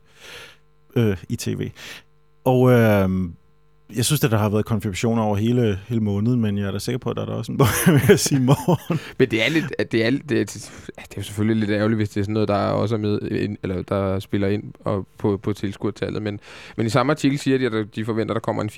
øh, 0.95 1.17
i 1.29 1.35
tv. 1.35 1.69
Og 2.45 2.71
øh, 2.71 3.09
jeg 3.95 4.05
synes, 4.05 4.23
at 4.23 4.31
der 4.31 4.37
har 4.37 4.49
været 4.49 4.65
konfirmationer 4.65 5.23
over 5.23 5.35
hele, 5.35 5.79
hele 5.87 6.01
måneden, 6.01 6.41
men 6.41 6.57
jeg 6.57 6.67
er 6.67 6.71
da 6.71 6.79
sikker 6.79 6.99
på, 6.99 7.09
at 7.09 7.15
der 7.15 7.25
er 7.25 7.31
også 7.31 7.51
en 7.51 7.59
vil 7.93 8.01
jeg 8.09 8.19
sige 8.19 8.41
morgen. 8.41 8.99
men 9.19 9.31
det 9.31 9.45
er, 9.45 9.49
lidt, 9.49 9.65
det, 9.91 10.05
er, 10.05 10.11
det, 10.11 10.31
er, 10.41 10.45
det 10.45 10.61
er 10.97 11.13
jo 11.17 11.23
selvfølgelig 11.23 11.67
lidt 11.67 11.71
ærgerligt, 11.71 11.97
hvis 11.97 12.09
det 12.09 12.19
er 12.19 12.23
sådan 12.23 12.33
noget, 12.33 12.47
der 12.47 12.55
er 12.55 12.71
også 12.71 12.95
er 12.95 12.99
med, 12.99 13.19
eller 13.63 13.81
der 13.81 14.19
spiller 14.19 14.47
ind 14.47 14.63
og 14.79 15.07
på, 15.17 15.37
på 15.37 15.53
tilskuertallet. 15.53 16.21
Men, 16.21 16.39
men 16.77 16.85
i 16.85 16.89
samme 16.89 17.11
artikel 17.11 17.39
siger 17.39 17.57
de, 17.57 17.65
at 17.65 17.95
de 17.95 18.05
forventer, 18.05 18.33
at 18.33 18.35
der 18.35 18.39
kommer 18.39 18.63
en 18.63 18.69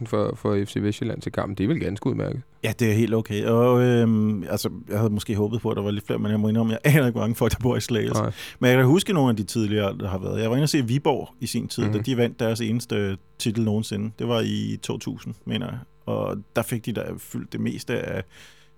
4-5.000 0.00 0.06
for, 0.06 0.34
for 0.36 0.64
FC 0.64 0.76
Vestjylland 0.76 1.20
til 1.22 1.32
kampen. 1.32 1.54
Det 1.54 1.64
er 1.64 1.68
vel 1.68 1.80
ganske 1.80 2.06
udmærket. 2.06 2.42
Ja, 2.64 2.72
det 2.78 2.90
er 2.90 2.94
helt 2.94 3.14
okay. 3.14 3.44
Og 3.44 3.82
øhm, 3.82 4.42
altså, 4.42 4.70
jeg 4.88 4.98
havde 4.98 5.10
måske 5.10 5.34
håbet 5.36 5.60
på, 5.60 5.70
at 5.70 5.76
der 5.76 5.82
var 5.82 5.90
lidt 5.90 6.06
flere, 6.06 6.18
men 6.18 6.30
jeg 6.30 6.40
må 6.40 6.48
indrømme, 6.48 6.72
jeg 6.72 6.94
aner 6.94 7.06
ikke, 7.06 7.10
hvor 7.10 7.20
mange 7.20 7.34
folk, 7.34 7.52
der 7.52 7.58
bor 7.62 7.76
i 7.76 7.80
Slagelse. 7.80 8.22
Men 8.58 8.70
jeg 8.70 8.76
kan 8.76 8.86
huske 8.86 9.12
nogle 9.12 9.30
af 9.30 9.36
de 9.36 9.44
tidligere, 9.44 9.98
der 9.98 10.08
har 10.08 10.18
været. 10.18 10.40
Jeg 10.40 10.50
var 10.50 10.56
inde 10.56 10.64
og 10.64 10.68
se 10.68 10.86
Viborg 10.86 11.34
i 11.40 11.46
sin 11.46 11.68
tid, 11.68 11.84
mm. 11.84 11.92
da 11.92 11.98
de 11.98 12.16
vandt 12.16 12.40
deres 12.40 12.60
eneste 12.60 13.16
titel 13.38 13.64
nogensinde. 13.64 14.10
Det 14.18 14.28
var 14.28 14.40
i 14.40 14.78
2000, 14.82 15.34
mener 15.44 15.66
jeg. 15.66 15.78
Og 16.06 16.36
der 16.56 16.62
fik 16.62 16.86
de 16.86 16.92
da 16.92 17.04
fyldt 17.18 17.52
det 17.52 17.60
meste 17.60 17.98
af 18.00 18.24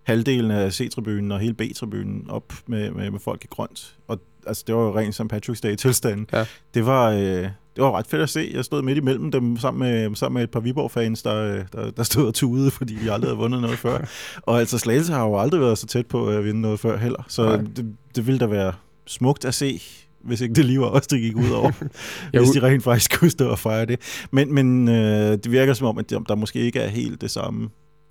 halvdelen 0.02 0.50
af 0.50 0.72
C-tribunen 0.72 1.32
og 1.32 1.40
hele 1.40 1.54
B-tribunen 1.54 2.30
op 2.30 2.52
med, 2.66 2.90
med, 2.90 3.10
med 3.10 3.20
folk 3.20 3.44
i 3.44 3.46
grønt. 3.50 3.96
Og 4.08 4.20
altså, 4.46 4.64
det 4.66 4.74
var 4.74 4.82
jo 4.82 4.98
rent 4.98 5.14
som 5.14 5.30
Patrick's 5.32 5.60
Day 5.62 5.74
tilstand. 5.74 6.26
Ja. 6.32 6.46
Det 6.74 6.86
var... 6.86 7.10
Øh, 7.10 7.48
det 7.76 7.84
var 7.84 7.92
ret 7.92 8.06
fedt 8.06 8.22
at 8.22 8.28
se. 8.28 8.50
Jeg 8.54 8.64
stod 8.64 8.82
midt 8.82 8.98
imellem 8.98 9.30
dem 9.30 9.56
sammen 9.56 9.78
med, 9.80 10.16
sammen 10.16 10.34
med 10.34 10.42
et 10.42 10.50
par 10.50 10.60
Viborg-fans, 10.60 11.22
der, 11.22 11.64
der, 11.72 11.90
der 11.90 12.02
stod 12.02 12.26
og 12.26 12.34
tudede, 12.34 12.70
fordi 12.70 12.94
de 13.04 13.12
aldrig 13.12 13.28
havde 13.28 13.38
vundet 13.38 13.60
noget 13.60 13.78
før. 13.78 14.08
Og 14.42 14.60
altså 14.60 14.78
Slagelse 14.78 15.12
har 15.12 15.24
jo 15.24 15.38
aldrig 15.38 15.60
været 15.60 15.78
så 15.78 15.86
tæt 15.86 16.06
på 16.06 16.28
at 16.28 16.44
vinde 16.44 16.60
noget 16.60 16.80
før 16.80 16.98
heller. 16.98 17.22
Så 17.28 17.56
det, 17.76 17.94
det 18.16 18.26
ville 18.26 18.38
da 18.38 18.46
være 18.46 18.72
smukt 19.06 19.44
at 19.44 19.54
se 19.54 19.82
hvis 20.24 20.40
ikke 20.40 20.54
det 20.54 20.64
lige 20.64 20.80
var 20.80 20.86
os, 20.86 21.06
det 21.06 21.20
gik 21.20 21.36
ud 21.36 21.50
over, 21.50 21.70
hvis 22.38 22.50
de 22.50 22.62
rent 22.62 22.82
faktisk 22.82 23.18
kunne 23.18 23.30
stå 23.30 23.48
og 23.48 23.58
fejre 23.58 23.86
det. 23.86 24.26
Men, 24.30 24.54
men 24.54 24.88
øh, 24.88 25.32
det 25.32 25.50
virker 25.50 25.74
som 25.74 25.86
om, 25.86 25.98
at 25.98 26.10
der 26.10 26.34
måske 26.34 26.58
ikke 26.58 26.80
er 26.80 26.88
helt 26.88 27.20
det 27.20 27.30
samme 27.30 27.68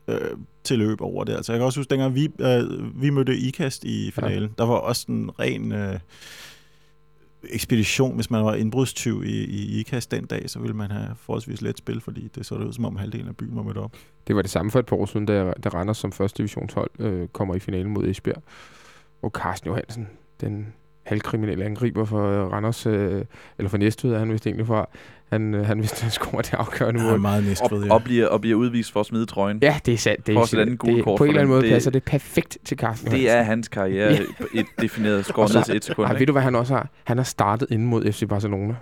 øh, 0.07 0.31
tilløb 0.63 1.01
over 1.01 1.23
det. 1.23 1.33
Altså, 1.33 1.51
jeg 1.51 1.59
kan 1.59 1.65
også 1.65 1.79
huske, 1.79 1.89
dengang 1.89 2.15
vi, 2.15 2.29
øh, 2.39 3.01
vi 3.01 3.09
mødte 3.09 3.37
IKAST 3.37 3.83
i 3.83 4.11
finalen, 4.11 4.49
ja. 4.49 4.53
der 4.57 4.65
var 4.65 4.75
også 4.75 5.05
en 5.09 5.29
ren... 5.39 5.71
Øh, 5.71 5.99
ekspedition, 7.49 8.15
hvis 8.15 8.31
man 8.31 8.45
var 8.45 8.53
indbrudstyv 8.53 9.23
i, 9.23 9.45
i 9.45 9.79
IKAST 9.79 10.11
den 10.11 10.25
dag, 10.25 10.49
så 10.49 10.59
ville 10.59 10.75
man 10.75 10.91
have 10.91 11.07
forholdsvis 11.15 11.61
let 11.61 11.77
spil, 11.77 12.01
fordi 12.01 12.27
det 12.35 12.45
så 12.45 12.55
det 12.55 12.65
ud 12.65 12.73
som 12.73 12.85
om 12.85 12.95
halvdelen 12.95 13.27
af 13.27 13.37
byen 13.37 13.55
var 13.55 13.63
mødt 13.63 13.77
op. 13.77 13.95
Det 14.27 14.35
var 14.35 14.41
det 14.41 14.51
samme 14.51 14.71
for 14.71 14.79
et 14.79 14.85
par 14.85 14.95
år 14.95 15.05
siden, 15.05 15.25
da, 15.25 15.53
da 15.63 15.69
Randers 15.69 15.97
som 15.97 16.11
første 16.11 16.37
divisionshold 16.37 16.91
øh, 16.99 17.27
kommer 17.27 17.55
i 17.55 17.59
finalen 17.59 17.91
mod 17.91 18.07
Esbjerg. 18.07 18.43
Og 19.21 19.29
Carsten 19.29 19.67
Johansen, 19.67 20.07
den 20.41 20.73
halvkriminelle 21.03 21.65
angriber 21.65 22.05
for 22.05 22.27
øh, 22.27 22.51
Randers, 22.51 22.85
øh, 22.85 23.25
eller 23.57 23.69
for 23.69 23.77
Næstved 23.77 24.13
er 24.13 24.19
han 24.19 24.31
vist 24.31 24.47
egentlig 24.47 24.67
fra. 24.67 24.89
Han, 25.31 25.53
øh, 25.53 25.65
han 25.65 25.79
vidste, 25.81 26.01
han 26.01 26.11
scorer 26.11 26.41
det 26.41 26.53
afgørende 26.53 26.99
mål. 26.99 27.09
Han 27.09 27.17
er 27.17 27.21
meget 27.21 27.43
Næstved, 27.43 27.83
ja. 27.83 27.89
Og, 27.89 27.95
og, 27.95 28.03
bliver, 28.03 28.27
og 28.27 28.41
bliver 28.41 28.57
udvist 28.57 28.91
for 28.91 28.99
at 28.99 29.05
smide 29.05 29.25
trøjen. 29.25 29.59
Ja, 29.61 29.79
det 29.85 29.93
er 29.93 29.97
sandt. 29.97 30.27
Det 30.27 30.35
er, 30.35 30.39
for 30.39 30.57
det, 30.57 30.67
det, 30.67 31.05
på 31.05 31.15
en 31.15 31.27
eller 31.27 31.41
anden 31.41 31.47
måde 31.47 31.61
det, 31.61 31.71
passer 31.71 31.91
det 31.91 32.03
perfekt 32.03 32.57
til 32.65 32.77
Carsten 32.77 33.11
Det 33.11 33.29
er 33.29 33.41
hans 33.41 33.67
karriere, 33.67 34.11
ja. 34.11 34.19
et 34.59 34.65
defineret 34.81 35.25
score 35.25 35.53
ned 35.53 35.63
til 35.63 35.75
et 35.75 35.85
sekund. 35.85 36.07
Ej, 36.07 36.17
ved 36.17 36.27
du, 36.27 36.31
hvad 36.31 36.41
han 36.41 36.55
også 36.55 36.73
har? 36.73 36.89
Han 37.03 37.17
har 37.17 37.23
startet 37.23 37.67
inden 37.71 37.87
mod 37.87 38.11
FC 38.11 38.23
Barcelona. 38.29 38.75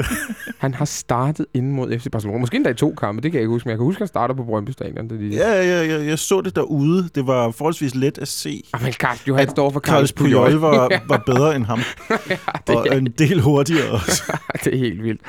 han 0.64 0.74
har 0.74 0.84
startet 0.84 1.46
inden 1.54 1.72
mod 1.72 1.98
FC 1.98 2.06
Barcelona. 2.12 2.38
Måske 2.38 2.56
endda 2.56 2.70
i 2.70 2.74
to 2.74 2.94
kampe, 2.94 3.22
det 3.22 3.32
kan 3.32 3.38
jeg 3.38 3.42
ikke 3.42 3.52
huske. 3.52 3.66
Men 3.66 3.70
jeg 3.70 3.78
kan 3.78 3.84
huske, 3.84 3.98
at 3.98 4.02
han 4.02 4.08
starter 4.08 4.34
på 4.34 4.44
Brøndby 4.44 4.70
Stadion. 4.70 5.08
Det 5.10 5.20
de... 5.20 5.26
Ja, 5.26 5.62
ja, 5.62 5.84
ja, 5.84 6.04
jeg 6.04 6.18
så 6.18 6.40
det 6.40 6.56
derude. 6.56 7.08
Det 7.14 7.26
var 7.26 7.50
forholdsvis 7.50 7.94
let 7.94 8.18
at 8.18 8.28
se. 8.28 8.62
Ah, 8.72 8.82
men 8.82 8.92
Carsten 8.92 9.28
Johan 9.28 9.48
står 9.48 9.70
for 9.70 9.80
Carlos 9.80 10.12
Puyol. 10.12 10.52
var, 10.52 10.90
var 11.08 11.22
bedre 11.26 11.56
end 11.56 11.64
ham. 11.64 11.78
ja, 12.10 12.36
det 12.66 12.76
og 12.76 12.86
er... 12.90 12.98
en 12.98 13.06
del 13.18 13.40
hurtigere 13.40 13.90
også. 13.90 14.38
det 14.64 14.74
er 14.74 14.78
helt 14.78 15.02
vildt. 15.02 15.20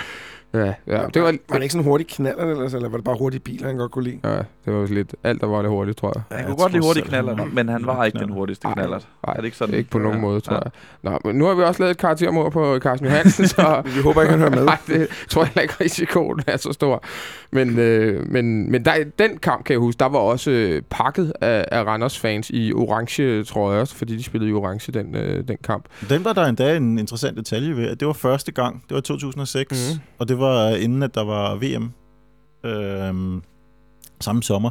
Ja, 0.53 0.73
ja. 0.87 1.05
Det 1.13 1.21
var, 1.21 1.35
var 1.49 1.55
det 1.55 1.61
ikke 1.61 1.71
sådan 1.71 1.85
en 1.85 1.89
hurtig 1.89 2.07
knaller, 2.07 2.43
eller, 2.43 2.75
eller 2.75 2.89
var 2.89 2.97
det 2.97 3.03
bare 3.03 3.17
hurtige 3.17 3.39
biler, 3.39 3.67
han 3.67 3.77
godt 3.77 3.91
kunne 3.91 4.03
lide? 4.03 4.19
Ja, 4.23 4.37
det 4.65 4.73
var 4.73 4.85
lidt 4.85 5.15
alt, 5.23 5.41
der 5.41 5.47
var 5.47 5.61
lidt 5.61 5.69
hurtigt, 5.69 5.97
tror 5.97 6.11
jeg. 6.15 6.23
Ja, 6.31 6.35
han 6.35 6.45
kunne 6.45 6.57
godt 6.57 6.71
lide 6.71 6.83
hurtige 6.83 7.05
knaller, 7.05 7.45
men 7.53 7.69
han 7.69 7.85
var 7.85 8.05
ikke 8.05 8.19
den 8.19 8.29
hurtigste 8.29 8.67
knaller. 8.73 8.99
Nej, 9.27 9.33
er 9.35 9.37
det 9.37 9.45
ikke 9.45 9.57
sådan? 9.57 9.75
Ikke 9.75 9.89
på 9.89 9.99
nogen 9.99 10.21
måde, 10.21 10.41
tror 10.41 10.55
jeg. 10.55 10.71
Nå, 11.03 11.19
men 11.25 11.35
nu 11.35 11.45
har 11.45 11.53
vi 11.53 11.63
også 11.63 11.81
lavet 11.81 11.91
et 11.91 11.97
karaktermord 11.97 12.51
på 12.51 12.79
Carsten 12.79 13.07
Johansen, 13.07 13.47
så... 13.55 13.81
vi 13.85 14.01
håber 14.01 14.21
ikke, 14.21 14.31
han 14.31 14.39
hører 14.39 14.55
med. 14.55 14.65
Nej, 14.73 14.77
det 14.87 15.07
tror 15.29 15.47
jeg 15.55 15.63
ikke, 15.63 15.73
risikoen 15.81 16.41
er 16.47 16.57
så 16.57 16.73
stor. 16.73 17.03
Men, 17.51 17.79
øh, 17.79 18.31
men, 18.31 18.71
men 18.71 18.85
der, 18.85 18.91
den 19.19 19.37
kamp, 19.37 19.63
kan 19.65 19.73
jeg 19.73 19.79
huske, 19.79 19.99
der 19.99 20.05
var 20.09 20.19
også 20.19 20.51
øh, 20.51 20.81
pakket 20.89 21.33
af, 21.41 21.65
af 21.71 21.83
Randers-fans 21.83 22.49
i 22.49 22.73
orange, 22.73 23.43
tror 23.43 23.71
jeg 23.71 23.81
også, 23.81 23.95
fordi 23.95 24.17
de 24.17 24.23
spillede 24.23 24.51
i 24.51 24.53
orange 24.53 24.91
den, 24.91 25.15
øh, 25.15 25.47
den 25.47 25.57
kamp. 25.63 25.85
Den 26.09 26.25
var 26.25 26.33
der 26.33 26.45
endda 26.45 26.77
en 26.77 26.99
interessant 26.99 27.37
detalje 27.37 27.77
ved, 27.77 27.87
at 27.89 27.99
det 27.99 28.07
var 28.07 28.13
første 28.13 28.51
gang, 28.51 28.83
det 28.89 28.95
var 28.95 29.01
2006, 29.01 29.93
mm. 29.93 30.01
og 30.19 30.27
det 30.27 30.39
var 30.39 30.44
inden, 30.81 31.03
at 31.03 31.15
der 31.15 31.23
var 31.23 31.55
VM 31.55 31.91
øh, 32.65 33.41
samme 34.21 34.43
sommer. 34.43 34.69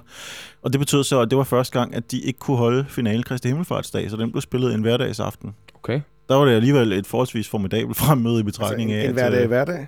Og 0.63 0.73
det 0.73 0.81
betød 0.81 1.05
så, 1.05 1.21
at 1.21 1.31
det 1.31 1.39
var 1.39 1.45
første 1.45 1.79
gang, 1.79 1.95
at 1.95 2.11
de 2.11 2.21
ikke 2.21 2.39
kunne 2.39 2.57
holde 2.57 2.85
finalen 2.89 3.23
Kristi 3.23 3.49
Himmelfartsdag, 3.49 4.11
så 4.11 4.17
den 4.17 4.33
blev 4.33 4.41
spillet 4.41 4.75
en 4.75 4.81
hverdagsaften. 4.81 5.55
Okay. 5.75 6.01
Der 6.29 6.35
var 6.35 6.45
det 6.45 6.53
alligevel 6.53 6.93
et 6.93 7.07
forholdsvis 7.07 7.49
formidabelt 7.49 7.97
fremmøde 7.97 8.41
i 8.41 8.43
betragtning 8.43 8.93
altså 8.93 9.05
af... 9.05 9.09
En 9.09 9.15
hverdag 9.15 9.47
hverdag? 9.47 9.87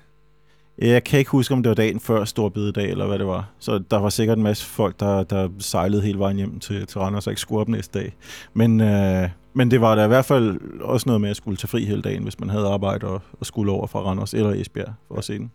Jeg 0.78 1.04
kan 1.04 1.18
ikke 1.18 1.30
huske, 1.30 1.54
om 1.54 1.62
det 1.62 1.68
var 1.70 1.74
dagen 1.74 2.00
før 2.00 2.24
Stor 2.24 2.48
Bededag, 2.48 2.90
eller 2.90 3.06
hvad 3.06 3.18
det 3.18 3.26
var. 3.26 3.50
Så 3.58 3.78
der 3.90 3.98
var 3.98 4.08
sikkert 4.08 4.38
en 4.38 4.44
masse 4.44 4.66
folk, 4.66 5.00
der, 5.00 5.22
der 5.22 5.48
sejlede 5.58 6.02
hele 6.02 6.18
vejen 6.18 6.36
hjem 6.36 6.60
til, 6.60 6.86
til 6.86 7.00
Randers 7.00 7.26
og 7.26 7.30
ikke 7.30 7.40
skulle 7.40 7.60
op 7.60 7.68
næste 7.68 7.98
dag. 7.98 8.16
Men, 8.54 8.80
øh, 8.80 9.28
men 9.56 9.70
det 9.70 9.80
var 9.80 9.94
da 9.94 10.04
i 10.04 10.08
hvert 10.08 10.24
fald 10.24 10.60
også 10.80 11.08
noget 11.08 11.20
med 11.20 11.30
at 11.30 11.36
skulle 11.36 11.56
tage 11.56 11.68
fri 11.68 11.84
hele 11.84 12.02
dagen, 12.02 12.22
hvis 12.22 12.40
man 12.40 12.48
havde 12.50 12.66
arbejde 12.66 13.06
og, 13.06 13.22
og 13.40 13.46
skulle 13.46 13.72
over 13.72 13.86
fra 13.86 14.00
Randers 14.00 14.34
eller 14.34 14.50
Esbjerg 14.50 14.94
for 15.08 15.16
at 15.16 15.24
se 15.24 15.38
den. 15.38 15.52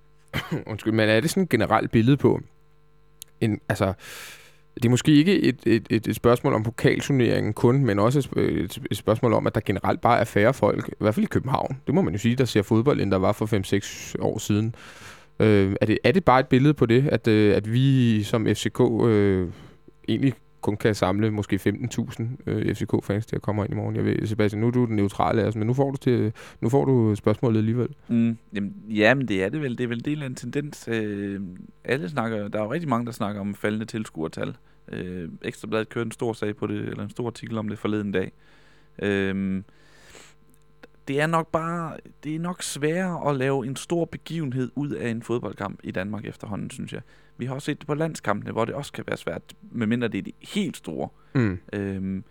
Undskyld, 0.70 0.92
men 0.92 1.08
er 1.08 1.20
det 1.20 1.30
sådan 1.30 1.42
et 1.42 1.48
generelt 1.48 1.90
billede 1.90 2.16
på, 2.16 2.40
en, 3.40 3.60
altså, 3.68 3.92
det 4.74 4.84
er 4.84 4.88
måske 4.88 5.12
ikke 5.12 5.40
et, 5.40 5.60
et, 5.66 5.86
et, 5.90 6.06
et 6.06 6.16
spørgsmål 6.16 6.54
om 6.54 6.62
pokalturneringen 6.62 7.52
kun, 7.52 7.84
men 7.84 7.98
også 7.98 8.18
et, 8.36 8.42
et, 8.42 8.78
et 8.90 8.96
spørgsmål 8.96 9.32
om, 9.32 9.46
at 9.46 9.54
der 9.54 9.60
generelt 9.60 10.00
bare 10.00 10.18
er 10.18 10.24
færre 10.24 10.54
folk, 10.54 10.88
i 10.88 10.92
hvert 11.00 11.14
fald 11.14 11.24
i 11.24 11.28
København. 11.28 11.80
Det 11.86 11.94
må 11.94 12.02
man 12.02 12.14
jo 12.14 12.18
sige, 12.18 12.36
der 12.36 12.44
ser 12.44 12.62
fodbold, 12.62 13.00
end 13.00 13.10
der 13.10 13.18
var 13.18 13.32
for 13.32 14.16
5-6 14.16 14.22
år 14.22 14.38
siden. 14.38 14.74
Øh, 15.40 15.76
er, 15.80 15.86
det, 15.86 15.98
er 16.04 16.12
det 16.12 16.24
bare 16.24 16.40
et 16.40 16.46
billede 16.46 16.74
på 16.74 16.86
det, 16.86 17.08
at, 17.08 17.28
øh, 17.28 17.56
at 17.56 17.72
vi 17.72 18.22
som 18.22 18.46
FCK 18.46 18.80
øh, 19.04 19.48
egentlig 20.08 20.34
kun 20.60 20.76
kan 20.76 20.94
samle 20.94 21.30
måske 21.30 21.56
15.000 21.56 22.22
øh, 22.46 22.74
FCK-fans 22.74 23.26
til 23.26 23.36
at 23.36 23.42
komme 23.42 23.64
ind 23.64 23.72
i 23.72 23.76
morgen. 23.76 23.96
Jeg 23.96 24.04
ved, 24.04 24.26
Sebastian, 24.26 24.60
nu 24.60 24.66
er 24.66 24.70
du 24.70 24.84
den 24.84 24.96
neutrale, 24.96 25.42
altså, 25.42 25.58
men 25.58 25.66
nu 25.66 25.74
får 25.74 25.90
du, 25.90 25.96
til, 25.96 26.32
nu 26.60 26.68
får 26.68 26.84
du 26.84 27.14
spørgsmålet 27.14 27.58
alligevel. 27.58 27.88
Mm, 28.08 28.38
jamen, 28.54 28.74
ja, 28.88 29.14
men 29.14 29.28
det 29.28 29.44
er 29.44 29.48
det 29.48 29.60
vel. 29.60 29.78
Det 29.78 29.84
er 29.84 29.88
vel 29.88 30.04
del 30.04 30.22
af 30.22 30.26
en 30.26 30.34
tendens. 30.34 30.88
Øh, 30.88 31.40
alle 31.84 32.08
snakker, 32.08 32.48
der 32.48 32.58
er 32.58 32.62
jo 32.62 32.72
rigtig 32.72 32.88
mange, 32.88 33.06
der 33.06 33.12
snakker 33.12 33.40
om 33.40 33.54
faldende 33.54 33.86
tilskuertal. 33.86 34.56
Øh, 34.92 35.28
Ekstrabladet 35.42 35.88
kørte 35.88 36.06
en 36.06 36.12
stor 36.12 36.32
sag 36.32 36.56
på 36.56 36.66
det, 36.66 36.80
eller 36.80 37.02
en 37.02 37.10
stor 37.10 37.26
artikel 37.26 37.58
om 37.58 37.68
det 37.68 37.78
forleden 37.78 38.12
dag. 38.12 38.32
Øh, 39.02 39.62
det 41.08 41.20
er 41.20 41.26
nok 41.26 41.48
bare, 41.48 41.96
det 42.24 42.34
er 42.34 42.38
nok 42.38 42.62
sværere 42.62 43.30
at 43.30 43.36
lave 43.36 43.66
en 43.66 43.76
stor 43.76 44.04
begivenhed 44.04 44.70
ud 44.74 44.90
af 44.90 45.08
en 45.08 45.22
fodboldkamp 45.22 45.80
i 45.84 45.90
Danmark 45.90 46.24
efterhånden, 46.24 46.70
synes 46.70 46.92
jeg. 46.92 47.00
Vi 47.36 47.44
har 47.46 47.54
også 47.54 47.66
set 47.66 47.78
det 47.78 47.86
på 47.86 47.94
landskampene, 47.94 48.52
hvor 48.52 48.64
det 48.64 48.74
også 48.74 48.92
kan 48.92 49.04
være 49.06 49.16
svært, 49.16 49.42
medmindre 49.70 50.08
det 50.08 50.18
er 50.18 50.22
de 50.22 50.32
helt 50.40 50.76
store. 50.76 51.08
Mm. 51.34 51.58
Øhm, 51.72 52.24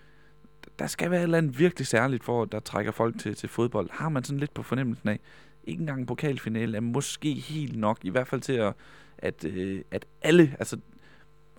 der 0.80 0.88
skal 0.88 1.12
være 1.12 1.20
et 1.20 1.24
eller 1.24 1.38
andet 1.38 1.60
virkelig 1.60 1.88
særligt 1.88 2.24
for, 2.24 2.46
der 2.46 2.60
trækker 2.60 2.92
folk 2.92 3.20
til, 3.20 3.36
til 3.36 3.50
fodbold. 3.50 3.90
Har 3.92 4.10
man 4.10 4.24
sådan 4.24 4.40
lidt 4.40 4.54
på 4.54 4.64
fornemmelsen 4.64 5.10
af, 5.10 5.20
ikke 5.64 5.80
engang 5.82 6.00
en 6.00 6.06
pokalfinale 6.06 6.78
er 6.78 6.82
måske 6.82 7.34
helt 7.34 7.80
nok, 7.80 8.00
i 8.04 8.10
hvert 8.10 8.28
fald 8.28 8.42
til 8.42 8.54
at, 8.54 8.74
at, 9.18 9.46
øh, 9.46 9.82
at 9.92 10.06
alle, 10.22 10.56
altså 10.60 10.78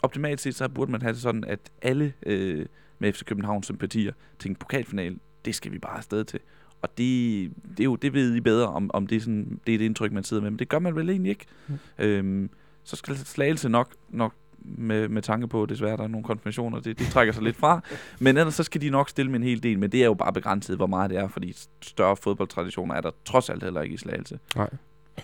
optimalt 0.03 0.41
set, 0.41 0.55
så 0.55 0.69
burde 0.69 0.91
man 0.91 1.03
have 1.03 1.13
det 1.13 1.23
sådan, 1.23 1.45
at 1.45 1.61
alle 1.83 2.13
øh, 2.27 2.67
med 2.99 3.13
FC 3.13 3.25
Københavns 3.25 3.67
sympatier 3.67 4.13
tænker 4.39 4.59
pokalfinale, 4.59 5.19
det 5.45 5.55
skal 5.55 5.73
vi 5.73 5.79
bare 5.79 5.97
afsted 5.97 6.25
til. 6.25 6.41
Og 6.83 6.89
det, 6.99 7.51
det, 7.71 7.81
er 7.81 7.85
jo, 7.85 7.97
det 7.97 8.15
ved 8.15 8.35
I 8.35 8.41
bedre, 8.41 8.67
om, 8.67 8.91
om 8.95 9.07
det, 9.07 9.17
er 9.17 9.21
sådan, 9.21 9.61
det 9.67 9.75
er 9.75 9.79
det 9.79 9.85
indtryk, 9.85 10.13
man 10.13 10.25
sidder 10.25 10.43
med. 10.43 10.51
Men 10.51 10.59
det 10.59 10.69
gør 10.69 10.79
man 10.79 10.97
vel 10.97 11.11
egentlig 11.11 11.31
ikke. 11.31 11.47
Mm. 11.69 11.79
Øhm, 11.99 12.51
så 12.85 12.97
skal 12.97 13.17
Slagelse 13.17 13.69
nok, 13.69 13.93
nok 14.09 14.35
med, 14.59 15.09
med 15.09 15.23
tanke 15.23 15.49
på, 15.49 15.67
desværre, 15.67 15.97
der 15.97 16.03
er 16.03 16.09
nogle 16.09 16.25
konfirmationer, 16.25 16.81
det, 16.81 16.99
det 16.99 17.07
trækker 17.07 17.33
sig 17.33 17.43
lidt 17.43 17.57
fra. 17.57 17.81
Men 18.21 18.37
ellers 18.37 18.55
så 18.55 18.63
skal 18.63 18.81
de 18.81 18.91
nok 18.91 19.09
stille 19.09 19.31
med 19.31 19.41
en 19.41 19.47
hel 19.47 19.63
del, 19.63 19.79
men 19.79 19.93
det 19.93 20.01
er 20.01 20.07
jo 20.07 20.15
bare 20.15 20.33
begrænset, 20.33 20.77
hvor 20.77 20.87
meget 20.87 21.11
det 21.11 21.19
er, 21.19 21.29
fordi 21.29 21.57
større 21.83 22.17
fodboldtraditioner 22.17 22.95
er 22.95 23.01
der 23.01 23.11
trods 23.25 23.51
alt 23.51 23.63
heller 23.63 23.83
ikke 23.83 23.95
i 23.95 23.99
Slagelse. 23.99 24.39
Nej. 24.57 24.71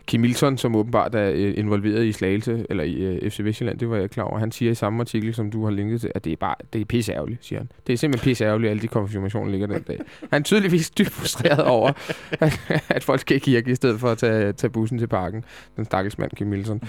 Kim 0.07 0.21
Milton, 0.21 0.59
som 0.59 0.77
åbenbart 0.77 1.15
er 1.15 1.31
øh, 1.35 1.55
involveret 1.57 2.05
i 2.05 2.13
Slagelse, 2.13 2.67
eller 2.71 2.85
i 2.85 2.95
øh, 2.95 3.31
FC 3.31 3.41
Vestjylland, 3.41 3.79
det 3.79 3.91
var 3.91 3.97
jeg 3.97 4.11
klar 4.11 4.25
over. 4.25 4.39
Han 4.39 4.53
siger 4.53 4.73
i 4.73 4.75
samme 4.75 5.01
artikel, 5.01 5.35
som 5.35 5.51
du 5.51 5.65
har 5.65 5.71
linket 5.71 6.01
til, 6.01 6.13
at 6.15 6.25
det 6.25 6.33
er 6.33 6.37
bare 6.37 6.55
det 6.73 6.81
er 6.81 6.85
pisseærgerligt, 6.85 7.45
siger 7.45 7.59
han. 7.59 7.71
Det 7.87 7.93
er 7.93 7.97
simpelthen 7.97 8.31
pisseærgerligt, 8.31 8.69
at 8.69 8.71
alle 8.71 8.83
de 8.83 8.89
konfirmationer 8.89 9.51
ligger 9.51 9.67
den 9.67 9.83
dag. 9.83 10.01
Han 10.33 10.43
er 10.43 10.45
tydeligvis 10.45 10.91
dybt 10.91 11.11
frustreret 11.11 11.65
over, 11.65 11.93
at, 12.31 12.61
at 12.89 13.05
folk 13.05 13.21
skal 13.21 13.37
i 13.37 13.41
kirke 13.41 13.71
i 13.71 13.75
stedet 13.75 14.01
for 14.01 14.09
at 14.09 14.19
tage, 14.19 14.53
tage 14.53 14.71
bussen 14.71 14.99
til 14.99 15.07
parken. 15.07 15.45
Den 15.77 15.85
stakkels 15.85 16.19
mand, 16.19 16.31
Kim 16.31 16.47
Milton. 16.47 16.83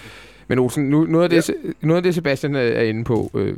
Men 0.48 0.60
Olsen, 0.60 0.89
nu, 0.89 1.06
noget, 1.06 1.24
af 1.24 1.30
det, 1.30 1.50
ja. 1.50 1.54
noget 1.82 1.98
af 1.98 2.04
det, 2.04 2.15
Sebastian 2.15 2.56
er 2.56 2.82
inde 2.82 3.04
på, 3.04 3.32
øh, 3.34 3.58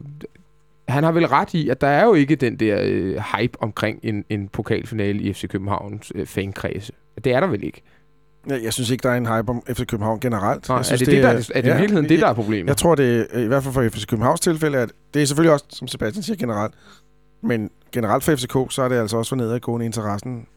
han 0.87 1.03
har 1.03 1.11
vel 1.11 1.27
ret 1.27 1.53
i, 1.53 1.69
at 1.69 1.81
der 1.81 1.87
er 1.87 2.05
jo 2.05 2.13
ikke 2.13 2.35
den 2.35 2.59
der 2.59 2.79
øh, 2.83 3.15
hype 3.35 3.61
omkring 3.61 3.99
en, 4.03 4.25
en 4.29 4.47
pokalfinale 4.47 5.21
i 5.21 5.33
FC 5.33 5.47
Københavns 5.47 6.11
øh, 6.15 6.25
fankredse. 6.25 6.93
Det 7.23 7.33
er 7.33 7.39
der 7.39 7.47
vel 7.47 7.63
ikke? 7.63 7.81
Ja, 8.49 8.57
jeg 8.63 8.73
synes 8.73 8.89
ikke, 8.89 9.03
der 9.03 9.09
er 9.09 9.17
en 9.17 9.25
hype 9.25 9.49
om 9.49 9.63
FC 9.69 9.85
København 9.85 10.19
generelt. 10.19 10.69
Nej, 10.69 10.77
jeg 10.77 10.85
synes, 10.85 11.01
er 11.01 11.05
det, 11.05 11.13
det, 11.13 11.23
der, 11.23 11.29
er, 11.29 11.49
er 11.55 11.61
det 11.61 11.69
ja, 11.69 11.75
i 11.75 11.77
virkeligheden 11.77 12.09
det, 12.09 12.19
der 12.19 12.27
er 12.27 12.33
problemet? 12.33 12.69
Jeg 12.69 12.77
tror, 12.77 12.95
det 12.95 13.27
er, 13.31 13.39
i 13.39 13.47
hvert 13.47 13.63
fald 13.63 13.73
for 13.73 13.89
FC 13.89 14.05
Københavns 14.05 14.39
tilfælde, 14.39 14.77
at 14.77 14.91
det 15.13 15.21
er 15.21 15.25
selvfølgelig 15.25 15.53
også, 15.53 15.65
som 15.69 15.87
Sebastian 15.87 16.23
siger, 16.23 16.37
generelt. 16.37 16.73
Men 17.43 17.69
generelt 17.91 18.23
for 18.23 18.35
FCK, 18.35 18.73
så 18.73 18.81
er 18.81 18.89
det 18.89 18.95
altså 18.95 19.17
også 19.17 19.29
for 19.29 19.35
nedadgående 19.35 19.85
interessen, 19.85 20.47